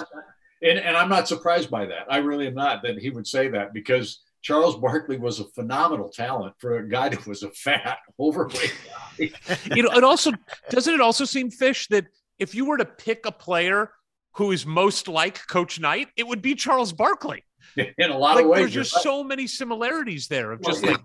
and 0.62 0.78
and 0.78 0.96
I'm 0.96 1.08
not 1.08 1.28
surprised 1.28 1.70
by 1.70 1.86
that. 1.86 2.06
I 2.10 2.18
really 2.18 2.46
am 2.46 2.54
not 2.54 2.82
that 2.82 2.98
he 2.98 3.10
would 3.10 3.26
say 3.26 3.48
that 3.48 3.72
because 3.72 4.22
Charles 4.42 4.76
Barkley 4.76 5.18
was 5.18 5.40
a 5.40 5.44
phenomenal 5.46 6.08
talent 6.08 6.54
for 6.58 6.78
a 6.78 6.88
guy 6.88 7.08
that 7.12 7.26
was 7.26 7.42
a 7.42 7.50
fat, 7.50 7.98
overweight 8.20 8.74
guy. 9.18 9.30
you 9.74 9.82
know, 9.82 9.90
it 9.90 10.04
also 10.04 10.32
doesn't 10.70 10.94
it 10.94 11.00
also 11.00 11.24
seem 11.24 11.50
Fisch 11.50 11.88
that 11.88 12.06
if 12.38 12.54
you 12.54 12.64
were 12.64 12.76
to 12.78 12.84
pick 12.84 13.26
a 13.26 13.32
player 13.32 13.90
who 14.34 14.52
is 14.52 14.64
most 14.64 15.08
like 15.08 15.44
Coach 15.48 15.80
Knight, 15.80 16.08
it 16.16 16.26
would 16.26 16.40
be 16.42 16.54
Charles 16.54 16.92
Barkley. 16.92 17.44
in 17.76 18.10
a 18.10 18.16
lot 18.16 18.36
Like 18.36 18.44
of 18.44 18.50
ways. 18.50 18.60
there's 18.60 18.72
just 18.72 18.94
right. 18.94 19.02
so 19.02 19.24
many 19.24 19.46
similarities 19.48 20.28
there 20.28 20.52
of 20.52 20.60
Well, 20.60 20.72
just 20.72 20.84
like 20.86 21.00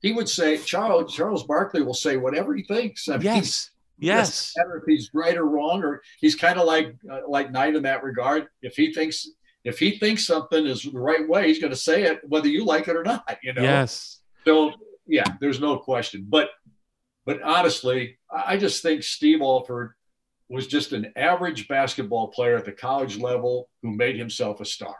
he 0.00 0.12
would 0.12 0.28
say 0.28 0.58
Charles 0.58 1.12
Charles 1.14 1.42
Barkley 1.44 1.82
will 1.82 1.94
say 1.94 2.16
whatever 2.16 2.54
he 2.54 2.62
thinks. 2.62 3.08
I 3.08 3.14
mean, 3.16 3.22
yes, 3.22 3.70
yes, 3.98 4.52
doesn't 4.54 4.68
matter 4.68 4.78
if 4.78 4.84
he's 4.86 5.10
right 5.12 5.36
or 5.36 5.44
wrong, 5.46 5.82
or 5.82 6.02
he's 6.20 6.34
kind 6.34 6.58
of 6.58 6.66
like 6.66 6.94
uh, 7.10 7.20
like 7.28 7.50
Knight 7.50 7.76
in 7.76 7.82
that 7.82 8.02
regard. 8.02 8.46
If 8.62 8.76
he 8.76 8.92
thinks 8.92 9.28
if 9.64 9.78
he 9.78 9.98
thinks 9.98 10.26
something 10.26 10.66
is 10.66 10.82
the 10.82 10.98
right 10.98 11.28
way, 11.28 11.48
he's 11.48 11.58
going 11.58 11.72
to 11.72 11.76
say 11.76 12.04
it, 12.04 12.20
whether 12.26 12.48
you 12.48 12.64
like 12.64 12.88
it 12.88 12.96
or 12.96 13.02
not. 13.02 13.38
You 13.42 13.52
know. 13.52 13.62
yes. 13.62 14.20
So 14.44 14.72
yeah, 15.06 15.24
there's 15.40 15.60
no 15.60 15.78
question. 15.78 16.26
But 16.28 16.50
but 17.26 17.42
honestly, 17.42 18.18
I 18.30 18.54
I 18.54 18.56
just 18.56 18.82
think 18.82 19.02
Steve 19.02 19.40
Alford 19.42 19.92
was 20.48 20.66
just 20.66 20.92
an 20.92 21.12
average 21.16 21.68
basketball 21.68 22.28
player 22.28 22.56
at 22.56 22.64
the 22.64 22.72
college 22.72 23.18
level 23.18 23.68
who 23.82 23.90
made 23.90 24.16
himself 24.16 24.60
a 24.60 24.64
star 24.64 24.96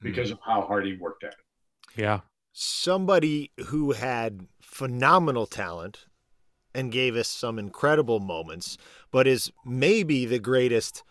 because 0.00 0.32
of 0.32 0.38
how 0.44 0.62
hard 0.62 0.86
he 0.86 0.96
worked 0.96 1.22
at 1.22 1.34
it. 1.34 2.00
Yeah. 2.00 2.20
somebody 2.52 3.52
who 3.66 3.92
had 3.92 4.48
phenomenal 4.60 5.46
talent 5.46 6.06
and 6.74 6.92
gave 6.92 7.16
us 7.16 7.28
some 7.28 7.58
incredible 7.58 8.20
moments, 8.20 8.78
but 9.10 9.26
is 9.26 9.52
maybe 9.64 10.24
the 10.24 10.38
greatest 10.38 11.02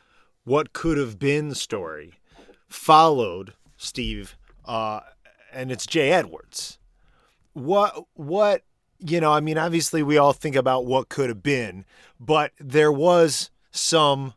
what 0.43 0.73
could 0.73 0.97
have 0.97 1.19
been 1.19 1.53
story, 1.53 2.13
followed 2.67 3.53
Steve, 3.75 4.37
uh, 4.65 5.01
and 5.51 5.71
it's 5.71 5.85
Jay 5.85 6.11
Edwards. 6.11 6.79
What, 7.53 8.05
what, 8.13 8.63
you 8.99 9.19
know, 9.19 9.33
I 9.33 9.39
mean, 9.39 9.57
obviously 9.57 10.03
we 10.03 10.17
all 10.17 10.33
think 10.33 10.55
about 10.55 10.85
what 10.85 11.09
could 11.09 11.29
have 11.29 11.43
been, 11.43 11.85
but 12.19 12.51
there 12.59 12.91
was 12.91 13.51
some 13.71 14.33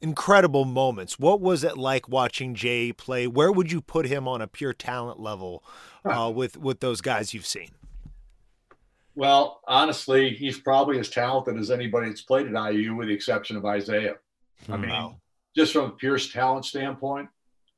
incredible 0.00 0.64
moments. 0.64 1.18
What 1.18 1.40
was 1.40 1.64
it 1.64 1.78
like 1.78 2.08
watching 2.08 2.54
Jay 2.54 2.92
play? 2.92 3.26
Where 3.26 3.50
would 3.52 3.72
you 3.72 3.80
put 3.80 4.06
him 4.06 4.28
on 4.28 4.42
a 4.42 4.46
pure 4.46 4.72
talent 4.72 5.20
level 5.20 5.64
uh, 6.04 6.30
with 6.34 6.56
with 6.56 6.80
those 6.80 7.00
guys 7.00 7.32
you've 7.32 7.46
seen? 7.46 7.70
Well, 9.14 9.60
honestly, 9.68 10.30
he's 10.30 10.58
probably 10.58 10.98
as 10.98 11.08
talented 11.10 11.58
as 11.58 11.70
anybody 11.70 12.08
that's 12.08 12.22
played 12.22 12.46
at 12.54 12.72
IU, 12.72 12.94
with 12.96 13.08
the 13.08 13.14
exception 13.14 13.56
of 13.56 13.64
Isaiah. 13.66 14.14
I 14.68 14.76
mean, 14.76 14.90
Wow. 14.90 15.20
just 15.54 15.72
from 15.72 15.84
a 15.86 15.90
pure 15.90 16.18
talent 16.18 16.64
standpoint, 16.64 17.28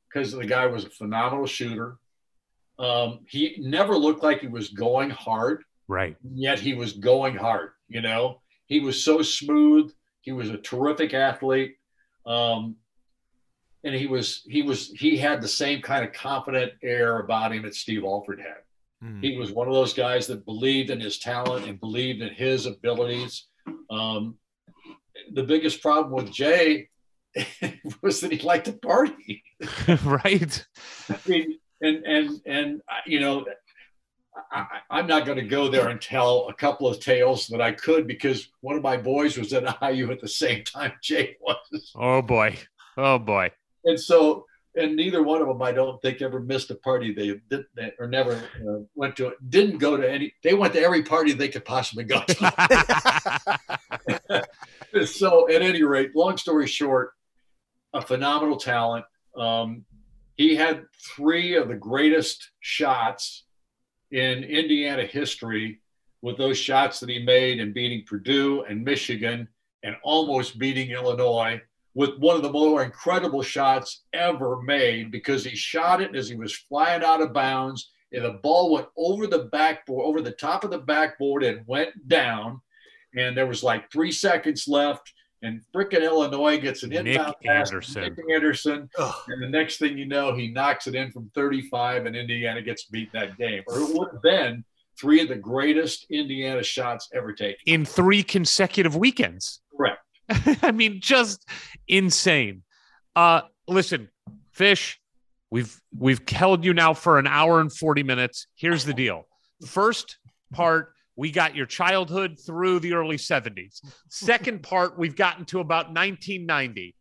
because 0.08 0.32
the 0.32 0.46
guy 0.46 0.66
was 0.66 0.84
a 0.84 0.90
phenomenal 0.90 1.46
shooter. 1.46 1.98
Um, 2.78 3.20
he 3.28 3.56
never 3.58 3.96
looked 3.96 4.22
like 4.22 4.40
he 4.40 4.46
was 4.46 4.68
going 4.70 5.10
hard, 5.10 5.64
Right. 5.88 6.16
yet 6.34 6.58
he 6.60 6.74
was 6.74 6.92
going 6.92 7.36
hard. 7.36 7.70
You 7.88 8.00
know, 8.00 8.40
he 8.66 8.80
was 8.80 9.02
so 9.02 9.22
smooth. 9.22 9.92
He 10.22 10.32
was 10.32 10.50
a 10.50 10.56
terrific 10.56 11.14
athlete, 11.14 11.76
um, 12.26 12.76
and 13.84 13.94
he 13.94 14.06
was 14.06 14.42
he 14.48 14.62
was 14.62 14.88
he 14.92 15.18
had 15.18 15.42
the 15.42 15.48
same 15.48 15.82
kind 15.82 16.04
of 16.04 16.12
confident 16.14 16.72
air 16.82 17.18
about 17.20 17.52
him 17.52 17.62
that 17.62 17.74
Steve 17.74 18.04
Alford 18.04 18.40
had. 18.40 18.62
He 19.20 19.36
was 19.36 19.52
one 19.52 19.68
of 19.68 19.74
those 19.74 19.92
guys 19.92 20.26
that 20.28 20.44
believed 20.46 20.90
in 20.90 21.00
his 21.00 21.18
talent 21.18 21.66
and 21.66 21.78
believed 21.80 22.22
in 22.22 22.32
his 22.32 22.66
abilities. 22.66 23.46
Um, 23.90 24.38
the 25.32 25.42
biggest 25.42 25.82
problem 25.82 26.12
with 26.12 26.32
Jay 26.32 26.88
was 28.02 28.20
that 28.20 28.32
he 28.32 28.38
liked 28.38 28.66
to 28.66 28.72
party. 28.74 29.42
right. 30.04 30.66
I 31.10 31.18
mean, 31.26 31.58
and 31.80 32.04
and 32.04 32.40
and 32.46 32.80
you 33.06 33.20
know, 33.20 33.44
I, 34.52 34.60
I- 34.60 34.80
I'm 34.98 35.06
not 35.06 35.26
going 35.26 35.38
to 35.38 35.44
go 35.44 35.68
there 35.68 35.88
and 35.88 36.00
tell 36.00 36.48
a 36.48 36.54
couple 36.54 36.86
of 36.86 37.00
tales 37.00 37.46
that 37.48 37.60
I 37.60 37.72
could 37.72 38.06
because 38.06 38.48
one 38.60 38.76
of 38.76 38.82
my 38.82 38.96
boys 38.96 39.36
was 39.36 39.52
at 39.52 39.64
IU 39.82 40.10
at 40.12 40.20
the 40.20 40.28
same 40.28 40.64
time 40.64 40.92
Jay 41.02 41.36
was, 41.40 41.92
Oh 41.96 42.22
boy. 42.22 42.56
Oh 42.96 43.18
boy. 43.18 43.50
and 43.84 43.98
so 44.00 44.46
and 44.76 44.96
neither 44.96 45.22
one 45.22 45.40
of 45.40 45.46
them 45.48 45.62
I 45.62 45.72
don't 45.72 46.00
think 46.02 46.20
ever 46.20 46.40
missed 46.40 46.70
a 46.70 46.74
party 46.74 47.12
they 47.12 47.40
did 47.48 47.64
or 47.98 48.06
never 48.08 48.32
uh, 48.34 48.80
went 48.94 49.16
to. 49.16 49.32
Didn't 49.48 49.78
go 49.78 49.96
to 49.96 50.10
any. 50.10 50.34
They 50.42 50.54
went 50.54 50.74
to 50.74 50.80
every 50.80 51.02
party 51.02 51.32
they 51.32 51.48
could 51.48 51.64
possibly 51.64 52.04
go 52.04 52.22
to. 52.24 53.56
so 55.06 55.48
at 55.50 55.62
any 55.62 55.82
rate, 55.82 56.16
long 56.16 56.36
story 56.36 56.66
short, 56.66 57.12
a 57.92 58.02
phenomenal 58.02 58.56
talent. 58.56 59.04
Um, 59.36 59.84
he 60.36 60.56
had 60.56 60.84
three 61.14 61.54
of 61.54 61.68
the 61.68 61.76
greatest 61.76 62.50
shots 62.60 63.44
in 64.10 64.42
Indiana 64.44 65.04
history 65.04 65.80
with 66.22 66.36
those 66.36 66.58
shots 66.58 67.00
that 67.00 67.08
he 67.08 67.20
made 67.20 67.60
in 67.60 67.72
beating 67.72 68.04
Purdue 68.06 68.64
and 68.68 68.84
Michigan 68.84 69.46
and 69.82 69.94
almost 70.02 70.58
beating 70.58 70.90
Illinois 70.90 71.60
with 71.94 72.18
one 72.18 72.36
of 72.36 72.42
the 72.42 72.50
more 72.50 72.82
incredible 72.82 73.42
shots 73.42 74.02
ever 74.12 74.60
made 74.62 75.10
because 75.10 75.44
he 75.44 75.54
shot 75.54 76.00
it 76.00 76.14
as 76.16 76.28
he 76.28 76.34
was 76.34 76.54
flying 76.54 77.04
out 77.04 77.22
of 77.22 77.32
bounds 77.32 77.90
and 78.14 78.24
the 78.24 78.38
ball 78.42 78.72
went 78.72 78.86
over 78.96 79.26
the 79.26 79.44
backboard, 79.50 80.06
over 80.06 80.20
the 80.20 80.32
top 80.32 80.64
of 80.64 80.70
the 80.70 80.78
backboard 80.78 81.42
and 81.42 81.66
went 81.66 82.08
down. 82.08 82.60
And 83.16 83.36
there 83.36 83.46
was 83.46 83.62
like 83.62 83.90
three 83.90 84.12
seconds 84.12 84.66
left. 84.68 85.12
And 85.42 85.60
frickin' 85.74 86.02
Illinois 86.02 86.58
gets 86.58 86.84
an 86.84 86.90
Nick 86.90 87.06
inbound 87.06 87.34
pass 87.44 87.68
Anderson. 87.68 88.02
Nick 88.02 88.18
Anderson. 88.32 88.88
Ugh. 88.98 89.14
And 89.28 89.42
the 89.42 89.48
next 89.48 89.78
thing 89.78 89.98
you 89.98 90.06
know, 90.06 90.34
he 90.34 90.48
knocks 90.48 90.86
it 90.86 90.94
in 90.94 91.10
from 91.10 91.30
35 91.34 92.06
and 92.06 92.16
Indiana 92.16 92.62
gets 92.62 92.84
beat 92.84 93.12
that 93.12 93.36
game. 93.36 93.62
Or 93.66 93.78
it 93.78 93.94
would 93.94 94.08
have 94.12 94.22
been 94.22 94.64
three 94.98 95.20
of 95.20 95.28
the 95.28 95.36
greatest 95.36 96.06
Indiana 96.08 96.62
shots 96.62 97.08
ever 97.12 97.32
taken. 97.32 97.60
In 97.66 97.84
three 97.84 98.22
consecutive 98.22 98.96
weekends. 98.96 99.60
Correct. 99.76 99.98
I 100.62 100.72
mean, 100.72 101.00
just 101.00 101.48
insane. 101.88 102.62
Uh, 103.14 103.42
listen, 103.68 104.08
Fisch, 104.56 104.96
we've 105.50 105.80
we've 105.96 106.26
held 106.28 106.64
you 106.64 106.74
now 106.74 106.94
for 106.94 107.18
an 107.18 107.26
hour 107.26 107.60
and 107.60 107.72
40 107.72 108.02
minutes. 108.02 108.46
Here's 108.54 108.84
the 108.84 108.94
deal. 108.94 109.26
First 109.66 110.18
part, 110.52 110.94
we 111.16 111.30
got 111.30 111.54
your 111.54 111.66
childhood 111.66 112.38
through 112.44 112.80
the 112.80 112.94
early 112.94 113.16
70s. 113.16 113.80
Second 114.08 114.62
part, 114.62 114.98
we've 114.98 115.16
gotten 115.16 115.44
to 115.46 115.60
about 115.60 115.86
1990. 115.86 116.94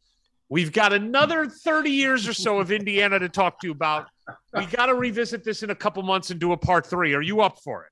We've 0.50 0.72
got 0.72 0.94
another 0.94 1.48
30 1.48 1.90
years 1.90 2.28
or 2.28 2.34
so 2.34 2.60
of 2.60 2.72
Indiana 2.72 3.18
to 3.18 3.30
talk 3.30 3.60
to 3.62 3.68
you 3.68 3.72
about. 3.72 4.08
We 4.54 4.66
got 4.68 4.86
to 4.86 4.94
revisit 4.94 5.44
this 5.44 5.64
in 5.64 5.72
a 5.72 5.76
couple 5.76 6.04
months 6.04 6.30
and 6.30 6.40
do 6.40 6.52
a 6.52 6.58
part 6.58 6.86
three. 6.86 7.16
Are 7.16 7.22
you 7.22 7.42
up 7.42 7.58
for 7.64 7.88
it? 7.88 7.90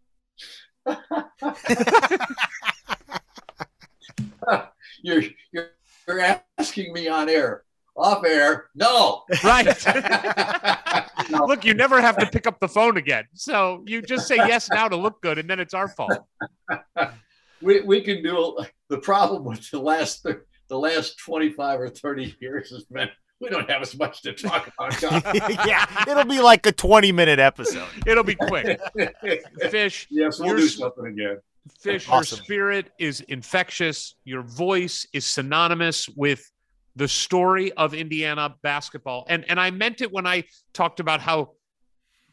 you're, 5.02 5.23
you're 5.52 5.72
you're 6.07 6.41
asking 6.57 6.94
me 6.94 7.07
on 7.07 7.30
air. 7.30 7.64
Off 7.98 8.23
air, 8.26 8.69
no. 8.73 9.23
Right. 9.44 9.68
Look, 11.30 11.65
you 11.65 11.73
never 11.73 11.99
have 11.99 12.18
to 12.18 12.26
pick 12.26 12.48
up 12.48 12.60
the 12.60 12.68
phone 12.68 12.98
again. 12.98 13.26
So 13.34 13.84
you 13.86 14.02
just 14.02 14.28
say 14.28 14.38
yes 14.38 14.69
now 14.69 14.88
to 14.88 14.95
look 14.95 15.22
good, 15.22 15.38
and 15.38 15.49
then 15.49 15.60
it's 15.60 15.73
our 15.73 15.90
fault. 15.90 16.18
we, 17.61 17.82
we 17.82 18.02
can 18.02 18.23
do 18.23 18.57
the 18.90 18.98
problem 18.98 19.44
with 19.44 19.69
the 19.72 19.80
last 19.80 20.23
the 20.23 20.78
last 20.78 21.18
25 21.19 21.82
or 21.82 21.90
30 21.90 22.36
years 22.40 22.72
has 22.72 22.86
been 22.86 23.10
we 23.41 23.49
don't 23.49 23.69
have 23.69 23.82
as 23.82 23.98
much 23.98 24.22
to 24.22 24.34
talk 24.34 24.69
about. 24.78 25.02
yeah, 25.65 25.86
it'll 26.07 26.23
be 26.26 26.40
like 26.40 26.65
a 26.65 26.72
20 26.72 27.11
minute 27.11 27.40
episode. 27.40 27.88
It'll 28.06 28.23
be 28.23 28.36
quick. 28.36 28.80
Fisch. 28.95 30.06
Yes, 30.10 30.40
we'll 30.40 30.56
do 30.56 30.68
something 30.68 31.07
again. 31.07 31.40
Fisch, 31.69 32.09
awesome. 32.09 32.38
your 32.38 32.43
spirit 32.43 32.91
is 32.99 33.21
infectious. 33.21 34.15
Your 34.23 34.41
voice 34.41 35.05
is 35.13 35.25
synonymous 35.25 36.09
with 36.09 36.49
the 36.95 37.07
story 37.07 37.71
of 37.73 37.93
Indiana 37.93 38.55
basketball. 38.63 39.25
And 39.29 39.45
and 39.49 39.59
I 39.59 39.71
meant 39.71 40.01
it 40.01 40.11
when 40.11 40.25
I 40.25 40.43
talked 40.73 40.99
about 40.99 41.21
how 41.21 41.51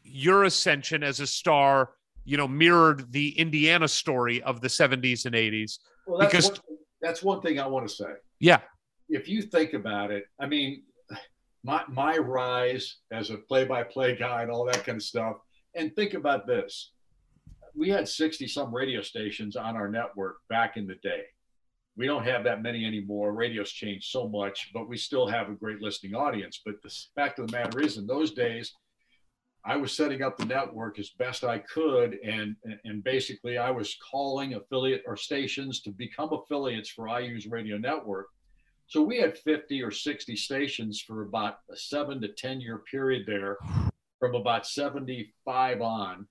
your 0.03 0.45
ascension 0.45 1.03
as 1.03 1.19
a 1.19 1.27
star, 1.27 1.91
you 2.25 2.37
know, 2.37 2.47
mirrored 2.47 3.11
the 3.11 3.37
Indiana 3.37 3.87
story 3.87 4.41
of 4.41 4.61
the 4.61 4.67
70s 4.67 5.25
and 5.25 5.35
80s. 5.35 5.79
Well, 6.07 6.19
that's 6.19 6.31
because 6.31 6.49
one, 6.49 6.77
that's 7.01 7.23
one 7.23 7.41
thing 7.41 7.59
I 7.59 7.67
want 7.67 7.87
to 7.87 7.93
say. 7.93 8.11
Yeah. 8.39 8.61
If 9.09 9.27
you 9.27 9.43
think 9.43 9.73
about 9.73 10.11
it, 10.11 10.25
I 10.39 10.47
mean, 10.47 10.83
my 11.63 11.83
my 11.87 12.17
rise 12.17 12.97
as 13.11 13.29
a 13.29 13.37
play-by-play 13.37 14.15
guy 14.15 14.41
and 14.41 14.51
all 14.51 14.65
that 14.65 14.83
kind 14.85 14.97
of 14.97 15.03
stuff. 15.03 15.37
And 15.75 15.95
think 15.95 16.15
about 16.15 16.47
this 16.47 16.93
we 17.79 17.89
had 17.89 18.09
60 18.09 18.45
some 18.47 18.75
radio 18.75 19.01
stations 19.01 19.55
on 19.55 19.77
our 19.77 19.89
network 19.89 20.39
back 20.49 20.75
in 20.75 20.85
the 20.85 20.95
day. 20.95 21.23
We 21.95 22.07
don't 22.07 22.25
have 22.25 22.43
that 22.43 22.61
many 22.61 22.85
anymore. 22.85 23.31
Radio's 23.31 23.71
changed 23.71 24.11
so 24.11 24.27
much, 24.27 24.71
but 24.73 24.89
we 24.89 24.97
still 24.97 25.27
have 25.27 25.49
a 25.49 25.55
great 25.55 25.81
listening 25.81 26.13
audience. 26.13 26.61
But 26.63 26.81
the 26.83 26.93
fact 27.15 27.39
of 27.39 27.47
the 27.47 27.57
matter 27.57 27.79
is, 27.79 27.97
in 27.97 28.05
those 28.05 28.31
days, 28.31 28.73
I 29.65 29.77
was 29.77 29.93
setting 29.93 30.21
up 30.21 30.37
the 30.37 30.45
network 30.45 30.99
as 30.99 31.09
best 31.11 31.43
I 31.43 31.59
could, 31.59 32.19
and 32.23 32.55
and 32.85 33.03
basically 33.03 33.57
I 33.57 33.71
was 33.71 33.97
calling 34.11 34.53
affiliate 34.53 35.03
or 35.05 35.17
stations 35.17 35.81
to 35.81 35.91
become 35.91 36.31
affiliates 36.31 36.89
for 36.89 37.07
IU's 37.07 37.47
radio 37.47 37.77
network. 37.77 38.27
So 38.87 39.01
we 39.01 39.17
had 39.17 39.37
50 39.37 39.81
or 39.83 39.91
60 39.91 40.35
stations 40.35 41.01
for 41.01 41.21
about 41.21 41.59
a 41.71 41.77
seven 41.77 42.19
to 42.21 42.29
10 42.29 42.59
year 42.59 42.79
period 42.91 43.23
there, 43.25 43.57
from 44.19 44.35
about 44.35 44.65
75 44.65 45.81
on. 45.81 46.27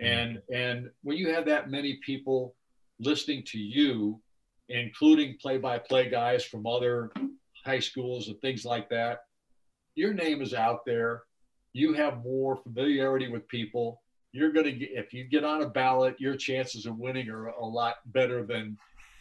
And 0.00 0.42
and 0.52 0.90
when 1.02 1.16
you 1.16 1.32
have 1.32 1.46
that 1.46 1.70
many 1.70 2.00
people 2.04 2.54
listening 2.98 3.44
to 3.46 3.58
you, 3.58 4.20
including 4.68 5.36
play-by-play 5.40 6.10
guys 6.10 6.44
from 6.44 6.66
other 6.66 7.10
high 7.64 7.78
schools 7.78 8.28
and 8.28 8.40
things 8.40 8.64
like 8.64 8.88
that, 8.90 9.20
your 9.94 10.12
name 10.12 10.42
is 10.42 10.54
out 10.54 10.84
there. 10.84 11.22
You 11.72 11.92
have 11.94 12.24
more 12.24 12.56
familiarity 12.56 13.28
with 13.28 13.46
people. 13.48 14.02
You're 14.32 14.52
going 14.52 14.66
to 14.66 14.72
get 14.72 14.90
if 14.92 15.12
you 15.12 15.24
get 15.24 15.44
on 15.44 15.62
a 15.62 15.68
ballot, 15.68 16.20
your 16.20 16.36
chances 16.36 16.86
of 16.86 16.98
winning 16.98 17.28
are 17.28 17.48
a 17.48 17.64
lot 17.64 17.96
better 18.06 18.44
than 18.44 18.76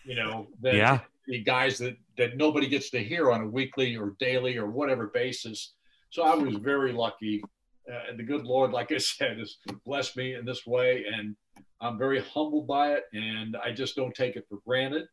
you 0.05 0.15
know 0.15 0.47
than 0.59 0.75
yeah. 0.75 0.99
the 1.27 1.43
guys 1.43 1.77
that 1.77 1.97
that 2.17 2.37
nobody 2.37 2.67
gets 2.67 2.89
to 2.91 3.03
hear 3.03 3.31
on 3.31 3.41
a 3.41 3.47
weekly 3.47 3.95
or 3.95 4.15
daily 4.19 4.57
or 4.57 4.67
whatever 4.67 5.07
basis. 5.07 5.73
So 6.09 6.23
I 6.23 6.35
was 6.35 6.55
very 6.55 6.91
lucky 6.91 7.43
uh, 7.91 8.15
the 8.15 8.23
good 8.23 8.43
Lord, 8.43 8.71
like 8.71 8.91
I 8.91 8.97
said, 8.99 9.39
has 9.39 9.57
blessed 9.85 10.17
me 10.17 10.35
in 10.35 10.45
this 10.45 10.65
way, 10.65 11.05
and 11.11 11.35
I'm 11.81 11.97
very 11.97 12.21
humbled 12.21 12.67
by 12.67 12.93
it, 12.93 13.03
and 13.13 13.57
I 13.57 13.71
just 13.71 13.95
don't 13.95 14.15
take 14.15 14.35
it 14.35 14.45
for 14.49 14.59
granted. 14.65 15.05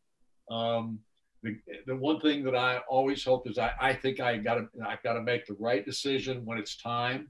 Um, 0.49 0.99
the, 1.43 1.57
the 1.87 1.95
one 1.95 2.19
thing 2.19 2.43
that 2.43 2.55
I 2.55 2.79
always 2.89 3.23
hope 3.23 3.49
is 3.49 3.57
I, 3.57 3.71
I 3.79 3.93
think 3.93 4.19
I 4.19 4.37
got 4.37 4.55
to 4.55 4.67
I 4.85 4.97
got 5.03 5.13
to 5.13 5.21
make 5.21 5.45
the 5.47 5.55
right 5.59 5.83
decision 5.83 6.45
when 6.45 6.57
it's 6.59 6.77
time 6.77 7.29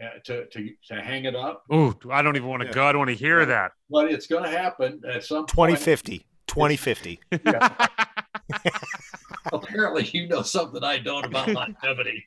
uh, 0.00 0.18
to, 0.24 0.46
to 0.46 0.70
to 0.86 1.02
hang 1.02 1.24
it 1.24 1.34
up. 1.34 1.64
Oh, 1.70 1.94
I 2.10 2.22
don't 2.22 2.36
even 2.36 2.48
want 2.48 2.62
to 2.62 2.68
yeah. 2.68 2.74
go. 2.74 2.84
I 2.84 2.92
don't 2.92 3.00
want 3.00 3.10
to 3.10 3.16
hear 3.16 3.40
yeah. 3.40 3.46
that. 3.46 3.72
But 3.90 4.10
it's 4.10 4.26
going 4.26 4.44
to 4.44 4.50
happen 4.50 5.00
at 5.08 5.24
some 5.24 5.46
2050. 5.46 6.26
2050. 6.46 7.20
Yeah. 7.44 7.86
Apparently, 9.70 10.08
you 10.12 10.28
know 10.28 10.42
something 10.42 10.82
I 10.84 10.98
don't 10.98 11.24
about 11.24 11.48
longevity. 11.52 12.26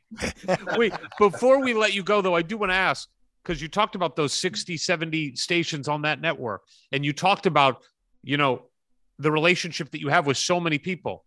Wait, 0.75 0.93
before 1.19 1.61
we 1.61 1.73
let 1.73 1.93
you 1.93 2.03
go, 2.03 2.21
though, 2.21 2.35
I 2.35 2.41
do 2.41 2.57
want 2.57 2.71
to 2.71 2.75
ask 2.75 3.09
because 3.43 3.61
you 3.61 3.67
talked 3.67 3.95
about 3.95 4.15
those 4.15 4.33
60, 4.33 4.77
70 4.77 5.35
stations 5.35 5.87
on 5.87 6.01
that 6.03 6.21
network, 6.21 6.63
and 6.91 7.03
you 7.03 7.13
talked 7.13 7.45
about, 7.45 7.83
you 8.23 8.37
know, 8.37 8.63
the 9.19 9.31
relationship 9.31 9.91
that 9.91 10.01
you 10.01 10.09
have 10.09 10.25
with 10.25 10.37
so 10.37 10.59
many 10.59 10.77
people. 10.77 11.25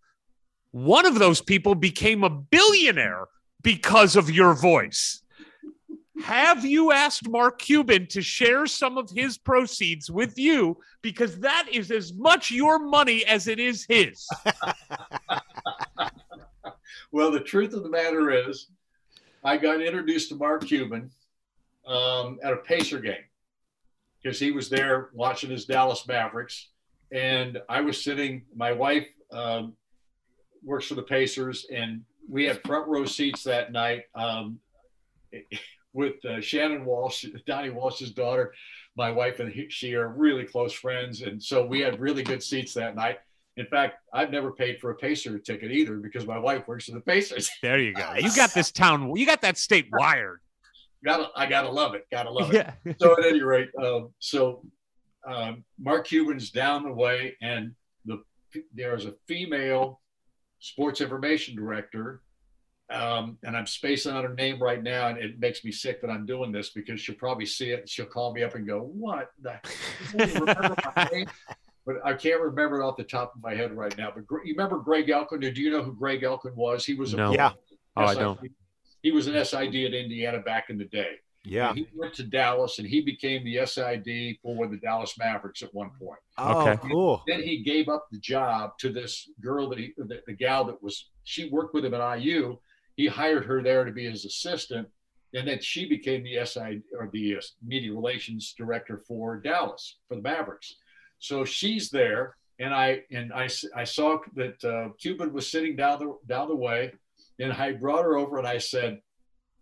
One 0.72 1.06
of 1.06 1.18
those 1.18 1.40
people 1.40 1.74
became 1.74 2.24
a 2.24 2.30
billionaire 2.30 3.26
because 3.62 4.16
of 4.16 4.30
your 4.30 4.54
voice. 4.54 5.22
Have 6.22 6.64
you 6.64 6.92
asked 6.92 7.28
Mark 7.28 7.58
Cuban 7.58 8.06
to 8.08 8.22
share 8.22 8.66
some 8.66 8.96
of 8.96 9.10
his 9.10 9.36
proceeds 9.36 10.10
with 10.10 10.38
you? 10.38 10.78
Because 11.02 11.38
that 11.40 11.66
is 11.70 11.90
as 11.90 12.14
much 12.14 12.50
your 12.50 12.78
money 12.78 13.24
as 13.26 13.48
it 13.48 13.58
is 13.58 13.84
his. 13.88 14.26
well, 17.12 17.30
the 17.30 17.40
truth 17.40 17.74
of 17.74 17.82
the 17.82 17.90
matter 17.90 18.30
is, 18.30 18.68
I 19.44 19.56
got 19.56 19.80
introduced 19.80 20.30
to 20.30 20.36
Mark 20.36 20.66
Cuban 20.66 21.10
um, 21.86 22.38
at 22.42 22.52
a 22.52 22.56
Pacer 22.56 22.98
game 22.98 23.24
because 24.22 24.38
he 24.38 24.50
was 24.50 24.68
there 24.68 25.10
watching 25.12 25.50
his 25.50 25.66
Dallas 25.66 26.06
Mavericks. 26.08 26.70
And 27.12 27.60
I 27.68 27.80
was 27.80 28.02
sitting, 28.02 28.42
my 28.54 28.72
wife 28.72 29.06
um, 29.30 29.74
works 30.64 30.86
for 30.86 30.94
the 30.94 31.02
Pacers, 31.02 31.66
and 31.72 32.02
we 32.28 32.44
had 32.44 32.60
front 32.62 32.88
row 32.88 33.04
seats 33.04 33.44
that 33.44 33.70
night. 33.70 34.04
Um, 34.14 34.58
with 35.96 36.22
uh, 36.26 36.40
Shannon 36.40 36.84
Walsh, 36.84 37.24
Donnie 37.46 37.70
Walsh's 37.70 38.10
daughter. 38.10 38.52
My 38.96 39.10
wife 39.10 39.40
and 39.40 39.50
he, 39.50 39.68
she 39.70 39.94
are 39.94 40.08
really 40.08 40.44
close 40.44 40.72
friends, 40.72 41.22
and 41.22 41.42
so 41.42 41.66
we 41.66 41.80
had 41.80 41.98
really 41.98 42.22
good 42.22 42.42
seats 42.42 42.74
that 42.74 42.94
night. 42.94 43.18
In 43.56 43.66
fact, 43.66 43.96
I've 44.12 44.30
never 44.30 44.52
paid 44.52 44.78
for 44.78 44.90
a 44.90 44.94
Pacer 44.94 45.38
ticket 45.38 45.72
either 45.72 45.96
because 45.96 46.26
my 46.26 46.38
wife 46.38 46.68
works 46.68 46.84
for 46.84 46.92
the 46.92 47.00
Pacers. 47.00 47.50
There 47.62 47.78
you 47.78 47.94
go. 47.94 48.12
You 48.14 48.34
got 48.36 48.52
this 48.52 48.70
town. 48.70 49.16
You 49.16 49.24
got 49.24 49.40
that 49.40 49.56
state 49.56 49.88
wired. 49.90 50.40
Gotta, 51.02 51.28
I 51.34 51.46
gotta 51.46 51.70
love 51.70 51.94
it. 51.94 52.06
Gotta 52.10 52.30
love 52.30 52.52
it. 52.54 52.66
Yeah. 52.84 52.92
so 52.98 53.12
at 53.18 53.24
any 53.24 53.42
rate, 53.42 53.70
um, 53.82 54.10
so 54.18 54.62
um, 55.26 55.64
Mark 55.78 56.06
Cuban's 56.06 56.50
down 56.50 56.84
the 56.84 56.92
way, 56.92 57.36
and 57.40 57.74
the 58.04 58.22
there's 58.74 59.06
a 59.06 59.14
female 59.26 60.00
sports 60.58 61.00
information 61.00 61.56
director 61.56 62.22
um, 62.90 63.38
and 63.42 63.56
I'm 63.56 63.66
spacing 63.66 64.12
on 64.12 64.22
her 64.22 64.34
name 64.34 64.62
right 64.62 64.82
now, 64.82 65.08
and 65.08 65.18
it 65.18 65.40
makes 65.40 65.64
me 65.64 65.72
sick 65.72 66.00
that 66.02 66.10
I'm 66.10 66.24
doing 66.24 66.52
this 66.52 66.70
because 66.70 67.00
she'll 67.00 67.16
probably 67.16 67.46
see 67.46 67.70
it 67.70 67.80
and 67.80 67.88
she'll 67.88 68.06
call 68.06 68.32
me 68.32 68.44
up 68.44 68.54
and 68.54 68.66
go, 68.66 68.80
"What?" 68.80 69.30
The, 69.42 69.58
but 71.86 71.96
I 72.04 72.14
can't 72.14 72.40
remember 72.40 72.80
it 72.80 72.84
off 72.84 72.96
the 72.96 73.04
top 73.04 73.34
of 73.34 73.42
my 73.42 73.54
head 73.54 73.76
right 73.76 73.96
now. 73.98 74.12
But 74.14 74.24
you 74.44 74.54
remember 74.56 74.78
Greg 74.78 75.10
Elkin? 75.10 75.40
Do 75.40 75.48
you 75.48 75.70
know 75.70 75.82
who 75.82 75.94
Greg 75.94 76.22
Elkin 76.22 76.54
was? 76.54 76.84
He 76.84 76.94
was 76.94 77.12
a 77.12 77.16
no. 77.16 77.32
yeah. 77.32 77.52
Oh, 77.96 78.06
SID. 78.06 78.16
I 78.16 78.20
don't. 78.20 78.40
He 79.02 79.10
was 79.10 79.26
an 79.26 79.44
SID 79.44 79.74
at 79.74 79.94
Indiana 79.94 80.38
back 80.38 80.70
in 80.70 80.78
the 80.78 80.84
day. 80.84 81.16
Yeah. 81.44 81.68
And 81.68 81.78
he 81.78 81.86
went 81.94 82.12
to 82.14 82.24
Dallas 82.24 82.80
and 82.80 82.88
he 82.88 83.00
became 83.00 83.44
the 83.44 83.64
SID 83.64 84.38
for 84.42 84.66
the 84.66 84.78
Dallas 84.82 85.16
Mavericks 85.16 85.62
at 85.62 85.72
one 85.72 85.90
point. 85.98 86.18
Oh, 86.38 86.68
okay. 86.68 86.88
cool. 86.88 87.22
Then 87.26 87.40
he 87.40 87.62
gave 87.62 87.88
up 87.88 88.08
the 88.10 88.18
job 88.18 88.76
to 88.78 88.92
this 88.92 89.30
girl 89.40 89.68
that 89.68 89.78
he, 89.78 89.92
the, 89.96 90.22
the 90.26 90.32
gal 90.32 90.64
that 90.64 90.82
was, 90.82 91.10
she 91.22 91.48
worked 91.48 91.72
with 91.72 91.84
him 91.84 91.94
at 91.94 92.18
IU 92.18 92.58
he 92.96 93.06
hired 93.06 93.44
her 93.44 93.62
there 93.62 93.84
to 93.84 93.92
be 93.92 94.10
his 94.10 94.24
assistant, 94.24 94.88
and 95.34 95.46
then 95.46 95.60
she 95.60 95.88
became 95.88 96.24
the 96.24 96.44
SI 96.44 96.82
or 96.98 97.10
the 97.12 97.36
uh, 97.36 97.40
media 97.64 97.92
relations 97.92 98.54
director 98.56 99.02
for 99.06 99.38
Dallas 99.38 99.98
for 100.08 100.16
the 100.16 100.22
Mavericks. 100.22 100.76
So 101.18 101.44
she's 101.44 101.90
there, 101.90 102.36
and 102.58 102.74
I 102.74 103.02
and 103.10 103.32
I, 103.32 103.48
I 103.74 103.84
saw 103.84 104.18
that 104.34 104.64
uh, 104.64 104.92
Cuban 104.98 105.32
was 105.32 105.50
sitting 105.50 105.76
down 105.76 105.98
the 105.98 106.16
down 106.26 106.48
the 106.48 106.56
way, 106.56 106.92
and 107.38 107.52
I 107.52 107.72
brought 107.72 108.04
her 108.04 108.16
over 108.16 108.38
and 108.38 108.46
I 108.46 108.58
said, 108.58 109.00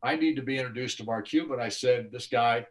I 0.03 0.17
need 0.17 0.37
to 0.37 0.43
be 0.43 0.59
introduced 0.59 0.99
to 0.99 1.05
Mark 1.05 1.29
Cuban. 1.29 1.61
I 1.61 1.71
said 1.71 2.13
this 2.13 2.27
guy 2.27 2.67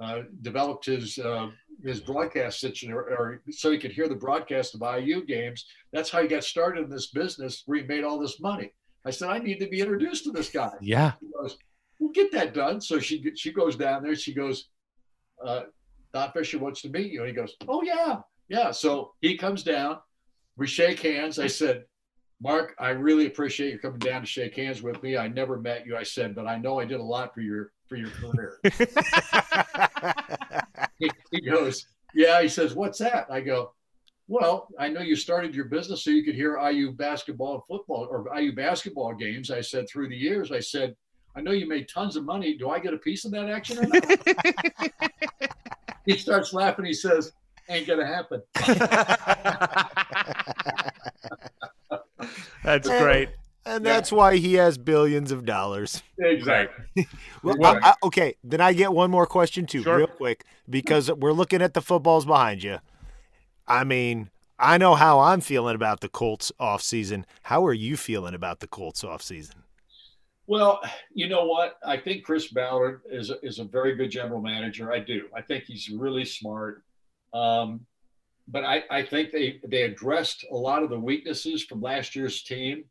uh, 0.00 0.22
developed 0.42 0.86
his 0.86 1.18
uh, 1.18 1.50
his 1.84 2.00
broadcast 2.00 2.60
situation, 2.60 2.92
or, 2.92 3.02
or, 3.02 3.42
so 3.50 3.70
he 3.70 3.78
could 3.78 3.92
hear 3.92 4.08
the 4.08 4.14
broadcast 4.14 4.74
of 4.74 4.82
IU 4.82 5.24
games. 5.24 5.66
That's 5.92 6.10
how 6.10 6.22
he 6.22 6.28
got 6.28 6.44
started 6.44 6.84
in 6.84 6.90
this 6.90 7.08
business, 7.08 7.62
where 7.66 7.80
he 7.80 7.86
made 7.86 8.04
all 8.04 8.18
this 8.18 8.40
money. 8.40 8.72
I 9.06 9.10
said, 9.10 9.28
I 9.28 9.38
need 9.38 9.60
to 9.60 9.68
be 9.68 9.80
introduced 9.80 10.24
to 10.24 10.32
this 10.32 10.50
guy. 10.50 10.72
Yeah. 10.80 11.12
She 11.20 11.28
goes, 11.40 11.56
we'll 11.98 12.10
get 12.10 12.32
that 12.32 12.52
done. 12.54 12.80
So 12.80 12.98
she 12.98 13.24
she 13.36 13.52
goes 13.52 13.76
down 13.76 14.02
there. 14.02 14.16
She 14.16 14.34
goes, 14.34 14.68
uh, 15.44 15.62
Don 16.12 16.32
Fischer 16.32 16.58
wants 16.58 16.82
to 16.82 16.88
meet 16.88 17.12
you. 17.12 17.20
And 17.20 17.28
he 17.28 17.34
goes, 17.34 17.54
Oh, 17.68 17.82
yeah. 17.82 18.20
Yeah. 18.48 18.70
So 18.70 19.12
he 19.20 19.36
comes 19.36 19.62
down. 19.62 19.98
We 20.56 20.66
shake 20.66 21.00
hands. 21.00 21.38
I 21.38 21.46
said, 21.46 21.84
Mark, 22.40 22.74
I 22.78 22.90
really 22.90 23.26
appreciate 23.26 23.72
you 23.72 23.78
coming 23.78 23.98
down 23.98 24.22
to 24.22 24.26
shake 24.26 24.56
hands 24.56 24.82
with 24.82 25.02
me. 25.02 25.16
I 25.16 25.28
never 25.28 25.58
met 25.58 25.86
you, 25.86 25.96
I 25.96 26.02
said, 26.02 26.34
but 26.34 26.46
I 26.46 26.58
know 26.58 26.80
I 26.80 26.84
did 26.84 27.00
a 27.00 27.04
lot 27.04 27.32
for 27.34 27.40
your 27.40 27.72
for 27.88 27.96
your 27.96 28.10
career. 28.10 28.58
he, 30.98 31.10
he 31.30 31.40
goes, 31.42 31.86
Yeah. 32.14 32.42
He 32.42 32.48
says, 32.48 32.74
What's 32.74 32.98
that? 32.98 33.26
I 33.30 33.40
go, 33.40 33.72
Well, 34.28 34.68
I 34.78 34.88
know 34.88 35.00
you 35.02 35.14
started 35.14 35.54
your 35.54 35.66
business 35.66 36.02
so 36.02 36.10
you 36.10 36.24
could 36.24 36.34
hear 36.34 36.58
IU 36.58 36.92
basketball 36.92 37.54
and 37.54 37.64
football 37.64 38.08
or 38.10 38.26
IU 38.36 38.54
basketball 38.54 39.14
games. 39.14 39.50
I 39.50 39.60
said, 39.60 39.88
Through 39.88 40.08
the 40.08 40.16
years, 40.16 40.50
I 40.50 40.58
said, 40.60 40.96
I 41.36 41.40
know 41.42 41.52
you 41.52 41.68
made 41.68 41.88
tons 41.88 42.16
of 42.16 42.24
money. 42.24 42.56
Do 42.56 42.70
I 42.70 42.78
get 42.80 42.92
a 42.94 42.98
piece 42.98 43.24
of 43.24 43.30
that 43.32 43.48
action 43.48 43.78
or 43.78 43.86
not? 43.86 44.04
he 46.06 46.16
starts 46.16 46.52
laughing. 46.52 46.84
He 46.86 46.94
says, 46.94 47.32
Ain't 47.68 47.86
gonna 47.86 48.06
happen. 48.06 48.42
That's 52.64 52.88
great. 52.88 53.28
And 53.64 53.84
Yeah. 53.84 53.92
that's 53.94 54.12
why 54.12 54.36
he 54.36 54.54
has 54.54 54.78
billions 54.78 55.32
of 55.32 55.44
dollars. 55.44 56.02
exactly. 56.18 57.08
Well, 57.42 57.56
Right. 57.56 57.82
I- 57.82 57.90
I- 57.90 57.94
okay, 58.04 58.36
then 58.44 58.60
I 58.60 58.72
get 58.72 58.92
one 58.92 59.10
more 59.10 59.26
question 59.26 59.66
too, 59.66 59.82
Sure. 59.82 59.96
real 59.98 60.06
quick, 60.06 60.44
because 60.70 61.10
we're 61.12 61.32
looking 61.32 61.60
at 61.62 61.74
the 61.74 61.82
footballs 61.82 62.24
behind 62.24 62.62
you. 62.62 62.78
I 63.68 63.84
mean, 63.84 64.30
I 64.58 64.78
know 64.78 64.94
how 64.94 65.20
I'm 65.20 65.40
feeling 65.40 65.74
about 65.74 66.00
the 66.00 66.08
Colts 66.08 66.52
off 66.58 66.82
season. 66.82 67.26
How 67.42 67.64
are 67.66 67.74
you 67.74 67.96
feeling 67.96 68.34
about 68.34 68.60
the 68.60 68.66
Colts 68.66 69.04
off 69.04 69.22
season? 69.22 69.62
Well, 70.46 70.80
you 71.12 71.28
know 71.28 71.44
what? 71.44 71.78
I 71.84 71.96
think 71.96 72.24
Chris 72.24 72.48
Ballard 72.48 73.02
is 73.10 73.30
a, 73.30 73.44
is 73.44 73.58
a 73.58 73.64
very 73.64 73.96
good 73.96 74.10
general 74.10 74.40
manager. 74.40 74.92
I 74.92 75.00
do. 75.00 75.24
I 75.34 75.42
think 75.42 75.64
he's 75.64 75.90
really 75.90 76.24
smart. 76.24 76.84
Um, 77.34 77.80
but 78.48 78.64
I, 78.64 78.84
I 78.90 79.02
think 79.02 79.32
they 79.32 79.60
they 79.66 79.82
addressed 79.82 80.46
a 80.50 80.54
lot 80.54 80.84
of 80.84 80.90
the 80.90 80.98
weaknesses 80.98 81.64
from 81.64 81.80
last 81.80 82.14
year's 82.14 82.42
team. 82.42 82.84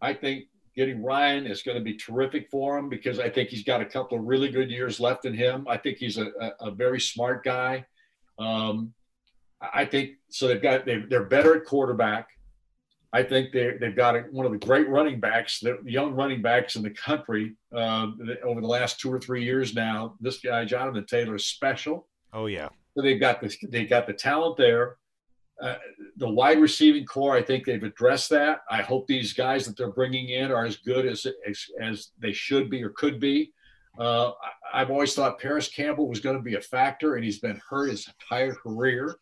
I 0.00 0.14
think 0.14 0.44
getting 0.76 1.02
Ryan 1.02 1.46
is 1.46 1.62
going 1.62 1.76
to 1.76 1.84
be 1.84 1.96
terrific 1.96 2.48
for 2.50 2.78
him 2.78 2.88
because 2.88 3.18
I 3.18 3.28
think 3.28 3.48
he's 3.48 3.64
got 3.64 3.80
a 3.80 3.84
couple 3.86 4.18
of 4.18 4.24
really 4.24 4.48
good 4.48 4.70
years 4.70 5.00
left 5.00 5.24
in 5.24 5.34
him. 5.34 5.66
I 5.68 5.76
think 5.76 5.98
he's 5.98 6.18
a, 6.18 6.28
a, 6.40 6.68
a 6.68 6.70
very 6.70 7.00
smart 7.00 7.44
guy. 7.44 7.84
Um, 8.38 8.94
I 9.74 9.84
think 9.84 10.12
so. 10.30 10.48
They've 10.48 10.62
got 10.62 10.84
they, 10.84 10.98
they're 11.08 11.24
better 11.24 11.56
at 11.56 11.64
quarterback. 11.64 12.28
I 13.12 13.22
think 13.22 13.52
they 13.52 13.76
they've 13.78 13.94
got 13.94 14.16
a, 14.16 14.20
one 14.30 14.46
of 14.46 14.52
the 14.52 14.58
great 14.58 14.88
running 14.88 15.20
backs, 15.20 15.60
the 15.60 15.78
young 15.84 16.14
running 16.14 16.40
backs 16.40 16.76
in 16.76 16.82
the 16.82 16.90
country 16.90 17.54
um, 17.74 18.18
over 18.42 18.60
the 18.60 18.66
last 18.66 19.00
two 19.00 19.12
or 19.12 19.20
three 19.20 19.44
years 19.44 19.74
now. 19.74 20.14
This 20.20 20.38
guy 20.40 20.64
Jonathan 20.64 21.04
Taylor 21.06 21.36
is 21.36 21.46
special. 21.46 22.08
Oh 22.32 22.46
yeah. 22.46 22.68
So 22.96 23.02
they've 23.02 23.20
got 23.20 23.40
the 23.40 23.54
they've 23.68 23.88
got 23.88 24.06
the 24.06 24.14
talent 24.14 24.56
there. 24.56 24.96
Uh, 25.60 25.76
the 26.16 26.28
wide 26.28 26.58
receiving 26.58 27.04
corps, 27.04 27.36
I 27.36 27.42
think 27.42 27.64
they've 27.64 27.82
addressed 27.82 28.30
that. 28.30 28.62
I 28.68 28.82
hope 28.82 29.06
these 29.06 29.32
guys 29.32 29.64
that 29.66 29.76
they're 29.76 29.92
bringing 29.92 30.30
in 30.30 30.50
are 30.50 30.64
as 30.64 30.78
good 30.78 31.06
as 31.06 31.26
as, 31.48 31.64
as 31.80 32.08
they 32.18 32.32
should 32.32 32.70
be 32.70 32.82
or 32.82 32.90
could 32.90 33.20
be. 33.20 33.52
Uh, 33.98 34.32
I've 34.72 34.90
always 34.90 35.14
thought 35.14 35.38
Parris 35.38 35.68
Campbell 35.68 36.08
was 36.08 36.20
going 36.20 36.36
to 36.36 36.42
be 36.42 36.54
a 36.54 36.60
factor, 36.60 37.16
and 37.16 37.24
he's 37.24 37.40
been 37.40 37.60
hurt 37.68 37.90
his 37.90 38.08
entire 38.08 38.54
career. 38.54 39.16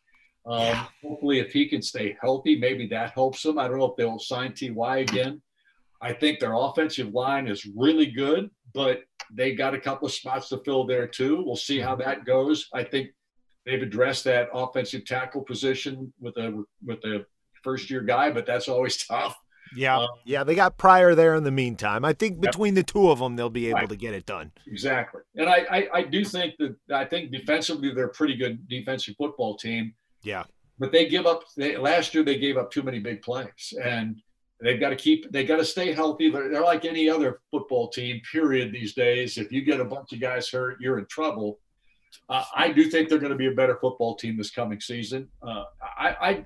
Um, 0.47 0.87
Hopefully, 1.03 1.39
if 1.41 1.53
he 1.53 1.69
can 1.69 1.83
stay 1.83 2.17
healthy, 2.21 2.59
maybe 2.59 2.87
that 2.89 3.13
helps 3.13 3.43
them. 3.43 3.59
I 3.59 3.69
don't 3.69 3.79
know 3.79 3.87
if 3.91 3.97
they'll 3.97 4.19
sign 4.19 4.55
Ty 4.55 4.99
again. 4.99 5.41
I 6.03 6.13
think 6.15 6.41
their 6.41 6.55
offensive 6.55 7.13
line 7.13 7.47
is 7.47 7.67
really 7.77 8.07
good, 8.07 8.51
but 8.73 9.03
they 9.33 9.55
got 9.55 9.75
a 9.75 9.81
couple 9.81 10.07
of 10.07 10.13
spots 10.13 10.49
to 10.49 10.59
fill 10.65 10.87
there 10.87 11.07
too. 11.07 11.43
We'll 11.45 11.57
see 11.57 11.79
how 11.79 11.95
that 11.97 12.25
goes. 12.25 12.69
I 12.73 12.85
think 12.85 13.11
they've 13.67 13.83
addressed 13.83 14.25
that 14.25 14.49
offensive 14.55 15.05
tackle 15.05 15.43
position 15.43 16.13
with 16.19 16.37
a 16.39 16.65
with 16.85 17.05
a 17.05 17.27
first 17.63 17.91
year 17.91 18.01
guy, 18.01 18.31
but 18.31 18.47
that's 18.47 18.67
always 18.69 18.97
tough. 19.07 19.37
Yeah. 19.77 19.99
Um, 19.99 20.09
yeah, 20.25 20.43
they 20.43 20.55
got 20.57 20.79
Pryor 20.79 21.15
there 21.15 21.35
in 21.37 21.45
the 21.45 21.51
meantime. 21.53 22.05
I 22.05 22.13
think 22.15 22.41
between 22.41 22.75
the 22.75 22.83
two 22.83 23.09
of 23.11 23.19
them 23.21 23.37
they'll 23.37 23.51
be 23.51 23.67
able 23.69 23.81
Right. 23.81 23.89
to 23.91 23.95
get 23.97 24.15
it 24.15 24.25
done. 24.27 24.51
Exactly, 24.67 25.21
and 25.37 25.49
I, 25.51 25.67
I 25.71 25.89
I 25.99 26.03
do 26.03 26.25
think 26.25 26.55
that 26.59 26.77
I 26.93 27.05
think 27.05 27.31
defensively 27.31 27.93
they're 27.95 28.07
a 28.07 28.09
pretty 28.09 28.37
good 28.37 28.67
defensive 28.69 29.15
football 29.19 29.57
team. 29.59 29.95
Yeah. 30.23 30.45
but 30.79 30.93
they 30.93 31.07
give 31.09 31.27
up. 31.27 31.43
They, 31.57 31.77
last 31.77 32.15
year 32.15 32.25
they 32.25 32.39
gave 32.39 32.57
up 32.57 32.71
too 32.71 32.83
many 32.83 32.99
big 32.99 33.23
plays, 33.23 33.75
and 33.83 34.21
they've 34.63 34.81
got 34.81 34.91
to 34.91 34.97
keep. 34.97 35.31
They 35.33 35.45
got 35.45 35.57
to 35.57 35.65
stay 35.65 35.93
healthy. 35.93 36.31
They're, 36.31 36.49
they're 36.51 36.63
like 36.63 36.85
any 36.85 37.09
other 37.09 37.41
football 37.51 37.89
team. 37.89 38.21
Period. 38.31 38.73
These 38.73 38.95
days, 38.95 39.39
if 39.39 39.51
you 39.53 39.63
get 39.63 39.81
a 39.81 39.85
bunch 39.85 40.13
of 40.13 40.21
guys 40.21 40.49
hurt, 40.49 40.79
you're 40.81 40.99
in 40.99 41.07
trouble. 41.07 41.59
Uh, 42.29 42.45
I 42.57 42.73
do 42.73 42.85
think 42.91 43.09
they're 43.09 43.19
going 43.19 43.33
to 43.33 43.39
be 43.39 43.47
a 43.49 43.53
better 43.55 43.79
football 43.81 44.17
team 44.17 44.37
this 44.37 44.51
coming 44.51 44.81
season. 44.81 45.29
Uh, 45.43 45.65
I, 45.81 46.09
I, 46.21 46.45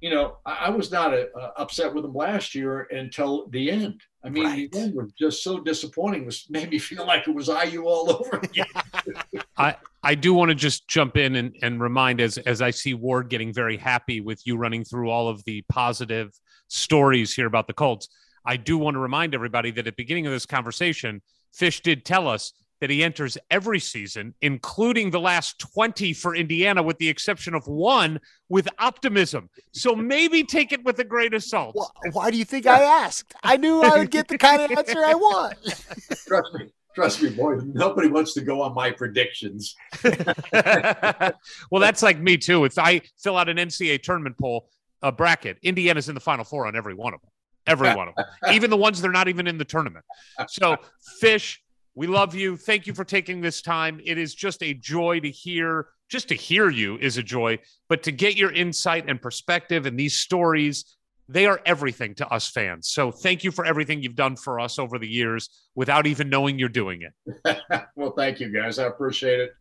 you 0.00 0.10
know, 0.10 0.36
I, 0.46 0.66
I 0.66 0.70
was 0.70 0.90
not 0.92 1.12
uh 1.14 1.24
uh, 1.38 1.50
upset 1.56 1.92
with 1.94 2.04
them 2.04 2.14
last 2.14 2.54
year 2.54 2.86
until 2.90 3.46
the 3.48 3.70
end. 3.70 4.00
I 4.24 4.28
mean, 4.30 4.44
Right. 4.44 4.70
the 4.72 4.78
end 4.78 4.94
was 4.94 5.12
just 5.18 5.42
so 5.42 5.58
disappointing. 5.60 6.22
It 6.22 6.26
was 6.26 6.46
made 6.50 6.70
me 6.70 6.78
feel 6.78 7.06
like 7.06 7.26
it 7.26 7.34
was 7.34 7.48
IU 7.48 7.84
all 7.84 8.10
over 8.10 8.36
again. 8.38 8.66
I 9.56 9.76
do 10.14 10.34
want 10.34 10.50
to 10.50 10.54
just 10.54 10.86
jump 10.88 11.16
in 11.16 11.36
and, 11.36 11.56
and 11.62 11.80
remind 11.80 12.20
as 12.20 12.36
as 12.36 12.60
I 12.60 12.70
see 12.70 12.92
Ward 12.92 13.30
getting 13.30 13.52
very 13.54 13.78
happy 13.78 14.20
with 14.20 14.46
you 14.46 14.58
running 14.58 14.84
through 14.84 15.08
all 15.08 15.28
of 15.28 15.42
the 15.44 15.62
positive 15.70 16.30
stories 16.68 17.32
here 17.34 17.46
about 17.46 17.66
the 17.66 17.72
Colts. 17.72 18.08
I 18.44 18.58
do 18.58 18.76
want 18.76 18.96
to 18.96 18.98
remind 18.98 19.34
everybody 19.34 19.70
that 19.70 19.80
at 19.80 19.84
the 19.86 19.92
beginning 19.92 20.26
of 20.26 20.32
this 20.32 20.44
conversation, 20.44 21.22
Fisch 21.58 21.80
did 21.80 22.04
tell 22.04 22.28
us 22.28 22.52
that 22.80 22.90
he 22.90 23.02
enters 23.02 23.38
every 23.50 23.78
season, 23.80 24.34
including 24.42 25.10
the 25.10 25.20
last 25.20 25.58
20 25.74 26.12
for 26.12 26.34
Indiana, 26.34 26.82
with 26.82 26.98
the 26.98 27.08
exception 27.08 27.54
of 27.54 27.66
one, 27.66 28.20
with 28.50 28.68
optimism. 28.78 29.48
So 29.72 29.94
maybe 29.94 30.42
take 30.44 30.72
it 30.72 30.84
with 30.84 30.98
a 30.98 31.04
grain 31.04 31.32
of 31.32 31.42
salt. 31.42 31.74
Wh- 31.78 32.14
Why 32.14 32.30
do 32.30 32.36
you 32.36 32.44
think 32.44 32.66
I 32.66 32.82
asked? 32.82 33.32
I 33.42 33.56
knew 33.56 33.80
I 33.80 33.96
would 33.96 34.10
get 34.10 34.28
the 34.28 34.36
kind 34.36 34.60
of 34.60 34.70
answer 34.72 35.02
I 35.02 35.14
want. 35.14 35.54
Trust 36.26 36.52
me. 36.54 36.66
Trust 36.94 37.22
me, 37.22 37.30
boy. 37.30 37.56
Nobody 37.56 38.08
wants 38.08 38.34
to 38.34 38.40
go 38.40 38.62
on 38.62 38.74
my 38.74 38.90
predictions. 38.90 39.74
well, 40.04 41.80
that's 41.80 42.02
like 42.02 42.20
me 42.20 42.36
too. 42.36 42.64
If 42.64 42.78
I 42.78 43.02
fill 43.18 43.36
out 43.36 43.48
an 43.48 43.56
NCAA 43.56 44.02
tournament 44.02 44.36
poll, 44.38 44.68
a 45.02 45.10
bracket, 45.10 45.58
Indiana's 45.62 46.08
in 46.08 46.14
the 46.14 46.20
Final 46.20 46.44
Four 46.44 46.66
on 46.66 46.76
every 46.76 46.94
one 46.94 47.14
of 47.14 47.20
them. 47.20 47.30
Every 47.66 47.94
one 47.94 48.08
of 48.08 48.14
them, 48.14 48.26
even 48.52 48.68
the 48.68 48.76
ones 48.76 49.00
they're 49.00 49.10
not 49.10 49.28
even 49.28 49.46
in 49.46 49.56
the 49.56 49.64
tournament. 49.64 50.04
So, 50.48 50.76
Fisch, 51.22 51.58
we 51.94 52.06
love 52.06 52.34
you. 52.34 52.58
Thank 52.58 52.86
you 52.86 52.92
for 52.92 53.04
taking 53.04 53.40
this 53.40 53.62
time. 53.62 54.00
It 54.04 54.18
is 54.18 54.34
just 54.34 54.62
a 54.62 54.74
joy 54.74 55.20
to 55.20 55.30
hear. 55.30 55.88
Just 56.10 56.28
to 56.28 56.34
hear 56.34 56.68
you 56.68 56.98
is 56.98 57.16
a 57.16 57.22
joy, 57.22 57.58
but 57.88 58.02
to 58.02 58.12
get 58.12 58.36
your 58.36 58.52
insight 58.52 59.08
and 59.08 59.20
perspective 59.20 59.86
and 59.86 59.98
these 59.98 60.14
stories, 60.14 60.96
they 61.28 61.46
are 61.46 61.60
everything 61.64 62.14
to 62.16 62.28
us 62.28 62.48
fans. 62.48 62.88
So, 62.88 63.10
thank 63.10 63.44
you 63.44 63.50
for 63.50 63.64
everything 63.64 64.02
you've 64.02 64.16
done 64.16 64.36
for 64.36 64.60
us 64.60 64.78
over 64.78 64.98
the 64.98 65.08
years 65.08 65.48
without 65.74 66.06
even 66.06 66.28
knowing 66.28 66.58
you're 66.58 66.68
doing 66.68 67.02
it. 67.02 67.58
well, 67.96 68.12
thank 68.12 68.40
you, 68.40 68.48
guys. 68.48 68.78
I 68.78 68.86
appreciate 68.86 69.40
it. 69.40 69.54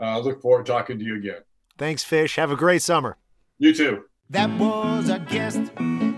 I 0.00 0.14
uh, 0.14 0.18
look 0.18 0.40
forward 0.40 0.66
to 0.66 0.72
talking 0.72 0.98
to 0.98 1.04
you 1.04 1.16
again. 1.16 1.42
Thanks, 1.76 2.04
Fisch. 2.04 2.36
Have 2.36 2.50
a 2.50 2.56
great 2.56 2.82
summer. 2.82 3.16
You 3.58 3.74
too. 3.74 4.04
That 4.30 4.50
was 4.58 5.10
our 5.10 5.18
guest. 5.18 5.70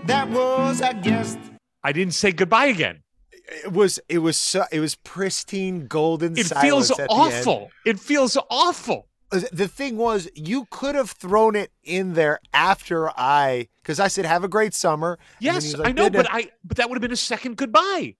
That 0.05 0.29
was 0.29 0.81
our 0.81 0.93
guest. 0.93 1.37
I 1.83 1.91
didn't 1.91 2.13
say 2.13 2.31
goodbye 2.31 2.67
again. 2.67 3.03
It 3.31 3.73
was 3.73 3.99
it 4.07 4.19
was 4.19 4.37
so, 4.37 4.63
it 4.71 4.79
was 4.79 4.95
pristine 4.95 5.87
golden 5.87 6.37
It 6.37 6.45
silence 6.45 6.63
feels 6.63 6.91
at 6.91 6.97
the 6.97 7.03
end. 7.03 7.11
awful. 7.11 7.71
It 7.85 7.99
feels 7.99 8.37
awful. 8.49 9.07
Uh, 9.33 9.41
The 9.51 9.67
thing 9.67 9.97
was, 9.97 10.29
you 10.35 10.67
could 10.69 10.95
have 10.95 11.11
thrown 11.11 11.55
it 11.55 11.71
in 11.83 12.13
there 12.13 12.39
after 12.53 13.09
I, 13.09 13.67
because 13.81 13.99
I 13.99 14.07
said, 14.07 14.25
"Have 14.25 14.43
a 14.43 14.47
great 14.47 14.73
summer." 14.73 15.17
And 15.41 15.55
then 15.55 15.61
he 15.61 15.67
Yes, 15.69 15.77
like, 15.77 15.89
I 15.89 15.91
know, 15.91 16.09
but 16.09 16.27
I 16.29 16.51
but 16.63 16.77
that 16.77 16.89
would 16.89 16.95
have 16.95 17.01
been 17.01 17.11
a 17.11 17.15
second 17.15 17.57
goodbye. 17.57 18.15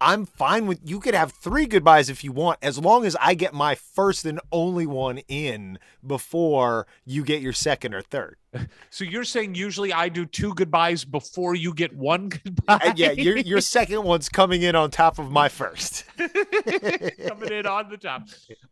I'm 0.00 0.26
fine 0.26 0.66
with 0.66 0.80
you 0.84 1.00
could 1.00 1.14
have 1.14 1.32
three 1.32 1.66
goodbyes 1.66 2.08
if 2.08 2.22
you 2.22 2.30
want, 2.30 2.58
as 2.62 2.78
long 2.78 3.04
as 3.04 3.16
I 3.20 3.34
get 3.34 3.52
my 3.52 3.74
first 3.74 4.24
and 4.24 4.40
only 4.52 4.86
one 4.86 5.18
in 5.26 5.78
before 6.06 6.86
you 7.04 7.24
get 7.24 7.42
your 7.42 7.52
second 7.52 7.94
or 7.94 8.02
third. 8.02 8.36
So 8.90 9.04
you're 9.04 9.24
saying 9.24 9.54
usually 9.56 9.92
I 9.92 10.08
do 10.08 10.24
two 10.24 10.54
goodbyes 10.54 11.04
before 11.04 11.54
you 11.54 11.74
get 11.74 11.94
one 11.94 12.28
goodbye? 12.30 12.78
And 12.84 12.98
yeah, 12.98 13.10
your 13.12 13.36
your 13.36 13.60
second 13.60 14.04
one's 14.04 14.28
coming 14.28 14.62
in 14.62 14.74
on 14.74 14.90
top 14.90 15.18
of 15.18 15.30
my 15.30 15.48
first. 15.48 16.04
coming 16.16 17.52
in 17.52 17.66
on 17.66 17.90
the 17.90 17.98
top. 18.00 18.22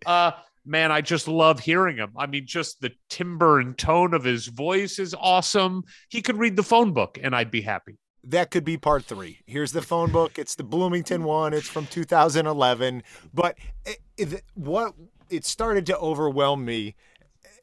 Uh 0.07 0.33
man, 0.67 0.93
I 0.93 1.01
just 1.01 1.29
love 1.29 1.61
hearing 1.61 1.97
him. 1.97 2.13
I 2.17 2.27
mean, 2.27 2.47
just 2.47 2.81
the 2.81 2.93
timbre 3.09 3.61
and 3.61 3.77
tone 3.77 4.15
of 4.15 4.25
his 4.25 4.49
voice 4.49 4.99
is 4.99 5.15
awesome. 5.19 5.85
He 6.09 6.23
could 6.23 6.37
read 6.37 6.57
the 6.57 6.63
phone 6.63 6.93
book 6.93 7.19
and 7.23 7.35
I'd 7.35 7.51
be 7.51 7.63
happy. 7.63 7.99
That 8.25 8.51
could 8.51 8.65
be 8.65 8.77
part 8.77 9.05
three. 9.05 9.39
Here's 9.47 9.73
the 9.73 9.83
phone 9.83 10.11
book. 10.11 10.39
It's 10.39 10.57
the 10.57 10.65
Bloomington 10.65 11.23
one. 11.23 11.55
It's 11.55 11.69
from 11.69 11.87
2011. 11.87 13.05
But 13.33 13.57
it, 13.85 13.99
it, 14.17 14.43
what 14.55 14.95
it 15.31 15.45
started 15.45 15.87
to 15.87 15.99
overwhelm 15.99 16.65
me 16.65 16.97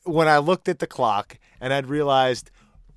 when 0.06 0.28
I 0.28 0.38
looked 0.38 0.70
at 0.70 0.80
the 0.80 0.88
clock 0.88 1.38
and 1.60 1.74
I'd 1.74 1.88
realized 1.88 2.50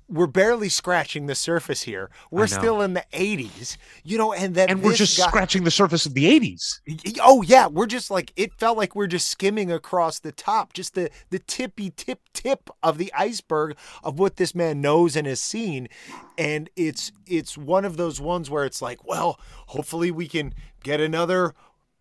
we're 0.09 0.27
barely 0.27 0.69
scratching 0.69 1.25
the 1.25 1.35
surface 1.35 1.83
here. 1.83 2.09
We're 2.31 2.47
still 2.47 2.81
in 2.81 2.93
the 2.93 3.03
80s, 3.11 3.77
you 4.03 4.17
know, 4.17 4.31
and 4.33 4.55
that 4.55 4.69
and 4.69 4.81
we're 4.81 4.93
just 4.93 5.17
guy- 5.17 5.27
scratching 5.27 5.63
the 5.63 5.71
surface 5.71 6.05
of 6.05 6.13
the 6.13 6.25
80s. 6.25 6.79
Oh 7.21 7.41
yeah, 7.41 7.67
we're 7.67 7.87
just 7.87 8.09
like 8.09 8.31
it 8.35 8.53
felt 8.53 8.77
like 8.77 8.95
we're 8.95 9.07
just 9.07 9.27
skimming 9.27 9.71
across 9.71 10.19
the 10.19 10.31
top, 10.31 10.73
just 10.73 10.95
the 10.95 11.09
the 11.29 11.39
tippy 11.39 11.89
tip 11.89 12.21
tip 12.33 12.69
of 12.81 12.97
the 12.97 13.11
iceberg 13.13 13.75
of 14.03 14.17
what 14.19 14.37
this 14.37 14.55
man 14.55 14.79
knows 14.79 15.15
and 15.15 15.27
has 15.27 15.41
seen, 15.41 15.89
and 16.37 16.69
it's 16.75 17.11
it's 17.25 17.57
one 17.57 17.83
of 17.83 17.97
those 17.97 18.21
ones 18.21 18.49
where 18.49 18.65
it's 18.65 18.81
like, 18.81 19.05
well, 19.05 19.39
hopefully 19.67 20.11
we 20.11 20.27
can 20.27 20.53
get 20.83 21.01
another 21.01 21.53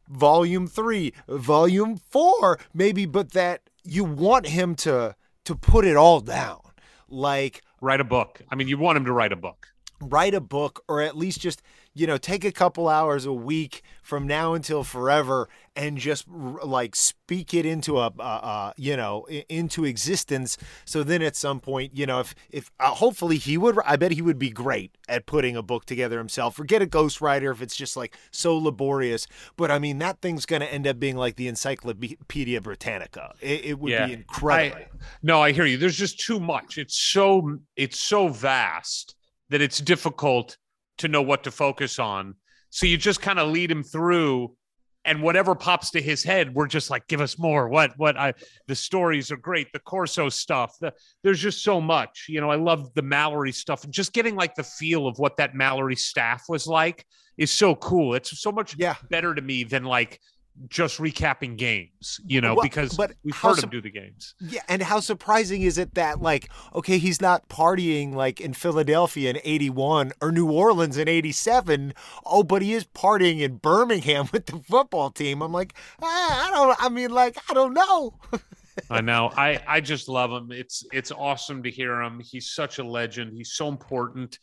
volume 0.09 0.69
three, 0.69 1.13
volume 1.29 1.97
four, 1.97 2.59
maybe, 2.73 3.05
but 3.07 3.33
that 3.33 3.63
you 3.83 4.05
want 4.05 4.47
him 4.47 4.75
to 4.77 5.17
to 5.45 5.55
put 5.55 5.85
it 5.85 5.97
all 5.97 6.21
down, 6.21 6.61
like 7.09 7.63
Write 7.81 8.01
a 8.01 8.05
book. 8.05 8.41
I 8.51 8.55
mean, 8.55 8.69
you 8.69 8.79
want 8.79 8.97
him 8.97 9.05
to 9.05 9.13
write 9.13 9.33
a 9.33 9.37
book. 9.37 9.69
write 10.01 10.35
a 10.35 10.41
book 10.41 10.85
or 10.89 11.01
at 11.01 11.17
least 11.17 11.41
just 11.41 11.63
you 11.97 12.07
know 12.07 12.19
take 12.19 12.45
a 12.45 12.53
couple 12.53 12.89
hours 12.89 13.25
a 13.25 13.33
week 13.33 13.83
from 14.03 14.27
now 14.27 14.53
until 14.53 14.85
forever 14.85 15.49
and 15.75 15.97
just 15.97 16.29
like 16.29 16.95
speak 16.95 17.55
it 17.55 17.65
into 17.65 17.99
a, 17.99 18.13
a, 18.19 18.23
a 18.23 18.75
you 18.77 18.97
know 18.97 19.27
into 19.49 19.85
existence. 19.85 20.59
So 20.85 21.03
then 21.03 21.23
at 21.23 21.35
some 21.35 21.59
point 21.59 21.97
you 21.97 22.05
know 22.05 22.21
if 22.21 22.35
if 22.51 22.71
uh, 22.79 22.89
hopefully 22.89 23.39
he 23.39 23.57
would 23.57 23.79
i 23.85 23.97
bet 23.97 24.13
he 24.13 24.23
would 24.23 24.39
be 24.39 24.51
great 24.51 24.97
at 25.09 25.25
putting 25.25 25.57
a 25.57 25.63
book 25.63 25.87
together 25.87 26.19
himself. 26.19 26.55
Forget 26.55 26.83
a 26.83 26.87
ghostwriter 26.87 27.51
if 27.51 27.63
it's 27.63 27.77
just 27.77 27.97
like 27.97 28.17
so 28.31 28.57
laborious. 28.57 29.27
But 29.57 29.71
i 29.71 29.79
mean 29.79 29.99
that 29.99 30.21
thing's 30.21 30.45
going 30.45 30.61
to 30.61 30.73
end 30.73 30.87
up 30.87 31.01
being 31.01 31.17
like 31.17 31.37
the 31.37 31.49
encyclopedia 31.49 32.61
britannica. 32.61 33.35
It, 33.41 33.65
it 33.65 33.79
would 33.79 33.91
be 34.07 34.13
incredible. 34.13 34.83
I, 34.83 34.87
no, 35.23 35.41
I 35.41 35.53
hear 35.53 35.65
you. 35.65 35.79
There's 35.79 35.97
just 35.97 36.21
too 36.21 36.39
much. 36.39 36.77
It's 36.77 36.99
so 36.99 37.59
it's 37.75 37.99
so 37.99 38.29
vast 38.29 39.15
that 39.49 39.63
it's 39.63 39.81
difficult 39.81 40.59
to 40.99 41.09
know 41.09 41.23
what 41.23 41.45
to 41.45 41.51
focus 41.51 41.99
on. 41.99 42.35
So 42.71 42.87
you 42.87 42.97
just 42.97 43.23
kind 43.23 43.39
of 43.39 43.51
lead 43.51 43.71
him 43.71 43.83
through 43.83 44.57
and 45.05 45.23
whatever 45.23 45.55
pops 45.55 45.91
to 45.93 46.03
his 46.03 46.25
head, 46.25 46.53
we're 46.53 46.67
just 46.67 46.91
like, 46.91 47.07
give 47.07 47.21
us 47.21 47.39
more. 47.39 47.69
What 47.69 47.93
what 47.97 48.19
I 48.19 48.35
the 48.67 48.75
stories 48.75 49.31
are 49.31 49.37
great, 49.37 49.73
the 49.73 49.79
Corso 49.79 50.29
stuff. 50.29 50.75
The, 50.81 50.93
there's 51.23 51.41
just 51.41 51.63
so 51.63 51.81
much. 51.81 52.27
You 52.29 52.41
know, 52.41 52.51
I 52.51 52.57
love 52.57 52.93
the 52.95 53.03
Mallory 53.03 53.53
stuff. 53.53 53.85
And 53.85 53.93
just 53.93 54.13
getting 54.13 54.35
like 54.35 54.57
the 54.57 54.65
feel 54.65 55.07
of 55.07 55.19
what 55.19 55.37
that 55.37 55.55
Mallory 55.55 55.95
staff 55.95 56.45
was 56.49 56.67
like 56.67 57.07
is 57.39 57.53
so 57.53 57.77
cool. 57.77 58.15
It's 58.15 58.39
so 58.41 58.51
much 58.51 58.75
Yeah. 58.79 58.97
better 59.09 59.33
to 59.33 59.41
me 59.43 59.63
than 59.63 59.85
like 59.85 60.21
just 60.69 60.99
recapping 60.99 61.57
games, 61.57 62.21
you 62.27 62.41
know, 62.41 62.55
Well, 62.55 62.63
because 62.63 62.97
but 62.97 63.13
we've 63.23 63.37
heard 63.37 63.57
sup- 63.57 63.65
him 63.65 63.71
do 63.71 63.81
the 63.81 63.91
games. 63.91 64.35
Yeah, 64.41 64.63
and 64.69 64.83
how 64.83 65.01
surprising 65.01 65.63
is 65.63 65.79
it 65.79 65.95
that 65.95 66.21
like 66.23 66.49
okay, 66.75 66.99
he's 66.99 67.21
not 67.21 67.49
partying 67.49 68.15
like 68.15 68.41
in 68.41 68.53
Philadelphia 68.55 69.31
in 69.31 69.39
81 69.45 70.13
or 70.21 70.33
New 70.33 70.51
Orleans 70.51 70.97
in 70.97 71.09
87. 71.09 71.93
Oh, 72.25 72.43
but 72.43 72.63
he 72.63 72.73
is 72.73 72.85
partying 72.85 73.41
in 73.41 73.57
Birmingham 73.57 74.29
with 74.33 74.47
the 74.47 74.59
football 74.69 75.11
team. 75.11 75.43
I'm 75.43 75.53
like, 75.53 75.75
ah, 76.03 76.49
I 76.49 76.51
don't 76.51 76.77
I 76.85 76.89
mean 76.89 77.11
like 77.11 77.37
I 77.51 77.55
don't 77.55 77.75
know. 77.75 78.19
I 78.91 79.01
know. 79.01 79.31
I 79.37 79.63
I 79.67 79.81
just 79.81 80.09
love 80.09 80.31
him. 80.31 80.53
It's 80.53 80.85
it's 80.93 81.11
awesome 81.11 81.63
to 81.63 81.71
hear 81.71 82.01
him. 82.03 82.21
He's 82.23 82.51
such 82.51 82.79
a 82.79 82.85
legend. 82.85 83.33
He's 83.35 83.53
so 83.53 83.69
important 83.69 84.39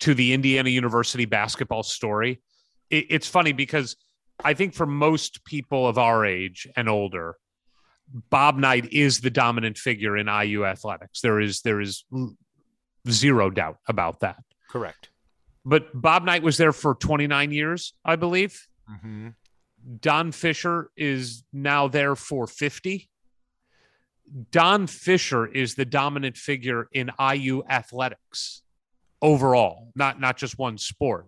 to 0.00 0.14
the 0.14 0.32
Indiana 0.32 0.68
University 0.70 1.24
basketball 1.24 1.82
story. 1.82 2.40
It, 2.90 3.06
it's 3.10 3.26
funny 3.26 3.52
because 3.52 3.96
I 4.44 4.54
think 4.54 4.74
for 4.74 4.86
most 4.86 5.44
people 5.44 5.86
of 5.86 5.98
our 5.98 6.24
age 6.24 6.68
and 6.76 6.88
older, 6.88 7.36
Bob 8.30 8.56
Knight 8.56 8.92
is 8.92 9.20
the 9.20 9.30
dominant 9.30 9.78
figure 9.78 10.16
in 10.16 10.28
IU 10.28 10.64
athletics. 10.64 11.20
There 11.20 11.40
is 11.40 11.62
there 11.62 11.80
is 11.80 12.04
zero 13.08 13.50
doubt 13.50 13.78
about 13.88 14.20
that. 14.20 14.36
Correct. 14.70 15.10
But 15.64 15.88
Bob 16.00 16.24
Knight 16.24 16.42
was 16.42 16.56
there 16.56 16.72
for 16.72 16.94
29 16.94 17.50
years, 17.50 17.92
I 18.04 18.16
believe. 18.16 18.68
Mm-hmm. 18.88 19.30
Don 20.00 20.32
Fischer 20.32 20.90
is 20.96 21.44
now 21.52 21.88
there 21.88 22.14
for 22.14 22.46
50. 22.46 23.08
Don 24.50 24.86
Fischer 24.86 25.46
is 25.46 25.74
the 25.74 25.84
dominant 25.84 26.36
figure 26.36 26.88
in 26.92 27.10
IU 27.18 27.62
athletics 27.68 28.62
overall, 29.22 29.90
not 29.94 30.20
not 30.20 30.36
just 30.36 30.58
one 30.58 30.78
sport. 30.78 31.26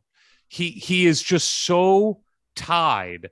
He 0.49 0.71
he 0.71 1.07
is 1.07 1.23
just 1.23 1.65
so 1.65 2.21
tied 2.59 3.29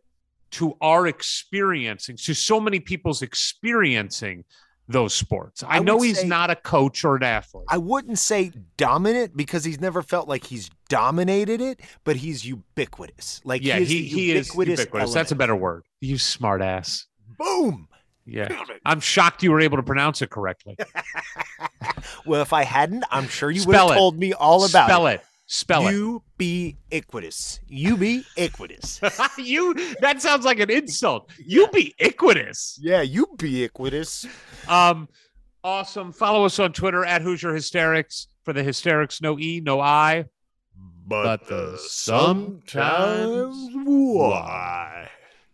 to 0.52 0.76
our 0.80 1.06
experiencing, 1.06 2.16
to 2.16 2.34
so 2.34 2.60
many 2.60 2.80
people's 2.80 3.20
experiencing 3.22 4.44
those 4.88 5.12
sports. 5.12 5.64
I, 5.64 5.76
I 5.76 5.78
know 5.80 6.00
he's 6.00 6.20
say- 6.20 6.28
not 6.28 6.50
a 6.50 6.56
coach 6.56 7.04
or 7.04 7.16
an 7.16 7.24
athlete. 7.24 7.64
I 7.68 7.78
wouldn't 7.78 8.18
say 8.18 8.52
dominant 8.76 9.36
because 9.36 9.64
he's 9.64 9.80
never 9.80 10.00
felt 10.02 10.28
like 10.28 10.44
he's 10.44 10.70
dominated 10.88 11.60
it, 11.60 11.80
but 12.04 12.16
he's 12.16 12.44
ubiquitous. 12.46 13.40
Like 13.44 13.62
yeah, 13.64 13.78
is 13.78 13.88
he, 13.88 14.02
the 14.02 14.08
he 14.08 14.30
is 14.30 14.46
ubiquitous 14.48 14.80
ubiquitous. 14.80 15.12
That's 15.14 15.32
a 15.32 15.36
better 15.36 15.56
word. 15.56 15.82
You 16.00 16.18
smart 16.18 16.62
ass. 16.62 17.06
boom. 17.36 17.88
Yeah. 18.28 18.48
I'm 18.84 18.98
shocked 19.00 19.42
you 19.44 19.52
were 19.52 19.60
able 19.60 19.76
to 19.76 19.82
pronounce 19.84 20.22
it 20.22 20.30
correctly. 20.30 20.76
Well, 22.24 22.42
if 22.42 22.52
I 22.52 22.64
hadn't, 22.64 23.04
I'm 23.10 23.28
sure 23.28 23.50
you 23.50 23.64
would 23.66 23.76
have 23.76 23.90
it. 23.90 23.94
told 23.94 24.18
me 24.18 24.32
all 24.32 24.64
about 24.64 24.88
Spell 24.88 25.06
it. 25.06 25.24
Spell 25.46 25.86
it. 25.86 25.94
Ubiquitous. 25.94 27.60
Ubiquitous. 27.68 29.00
you 29.38 29.74
that 30.00 30.20
sounds 30.20 30.44
like 30.44 30.58
an 30.58 30.70
insult. 30.70 31.30
You 31.38 31.68
be 31.68 31.94
equitous. 31.98 32.78
yeah, 32.82 33.02
ubiquitous. 33.02 34.26
Um 34.68 35.08
awesome. 35.62 36.12
Follow 36.12 36.44
us 36.44 36.58
on 36.58 36.72
Twitter 36.72 37.04
at 37.04 37.22
Hoosier 37.22 37.54
Hysterics 37.54 38.26
for 38.44 38.52
the 38.52 38.62
hysterics. 38.62 39.22
No 39.22 39.38
E, 39.38 39.60
no 39.64 39.80
I. 39.80 40.24
But 41.06 41.46
the 41.46 41.78
sometimes 41.78 43.54
why? 43.84 45.08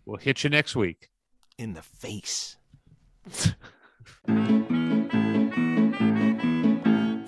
We'll 0.06 0.16
hit 0.16 0.42
you 0.42 0.50
next 0.50 0.74
week. 0.74 1.10
In 1.58 1.74
the 1.74 1.82
face. 1.82 2.56